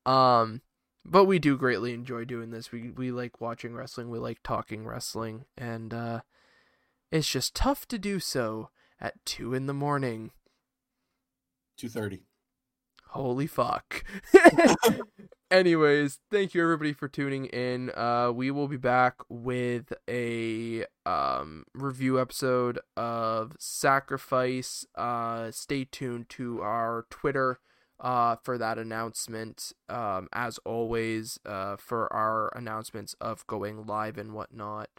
[0.05, 0.61] Um,
[1.03, 2.71] but we do greatly enjoy doing this.
[2.71, 4.09] We we like watching wrestling.
[4.09, 6.21] We like talking wrestling, and uh,
[7.11, 8.69] it's just tough to do so
[8.99, 10.31] at two in the morning.
[11.77, 12.23] Two thirty.
[13.09, 14.03] Holy fuck.
[15.51, 17.91] Anyways, thank you everybody for tuning in.
[17.95, 24.85] Uh we will be back with a um review episode of Sacrifice.
[24.95, 27.59] Uh stay tuned to our Twitter
[27.99, 29.71] uh for that announcement.
[29.87, 34.89] Um as always, uh for our announcements of going live and whatnot.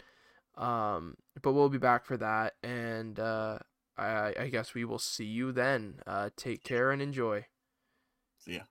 [0.56, 3.58] Um but we'll be back for that and uh
[3.96, 6.00] I I guess we will see you then.
[6.06, 7.46] Uh take care and enjoy.
[8.38, 8.62] See ya.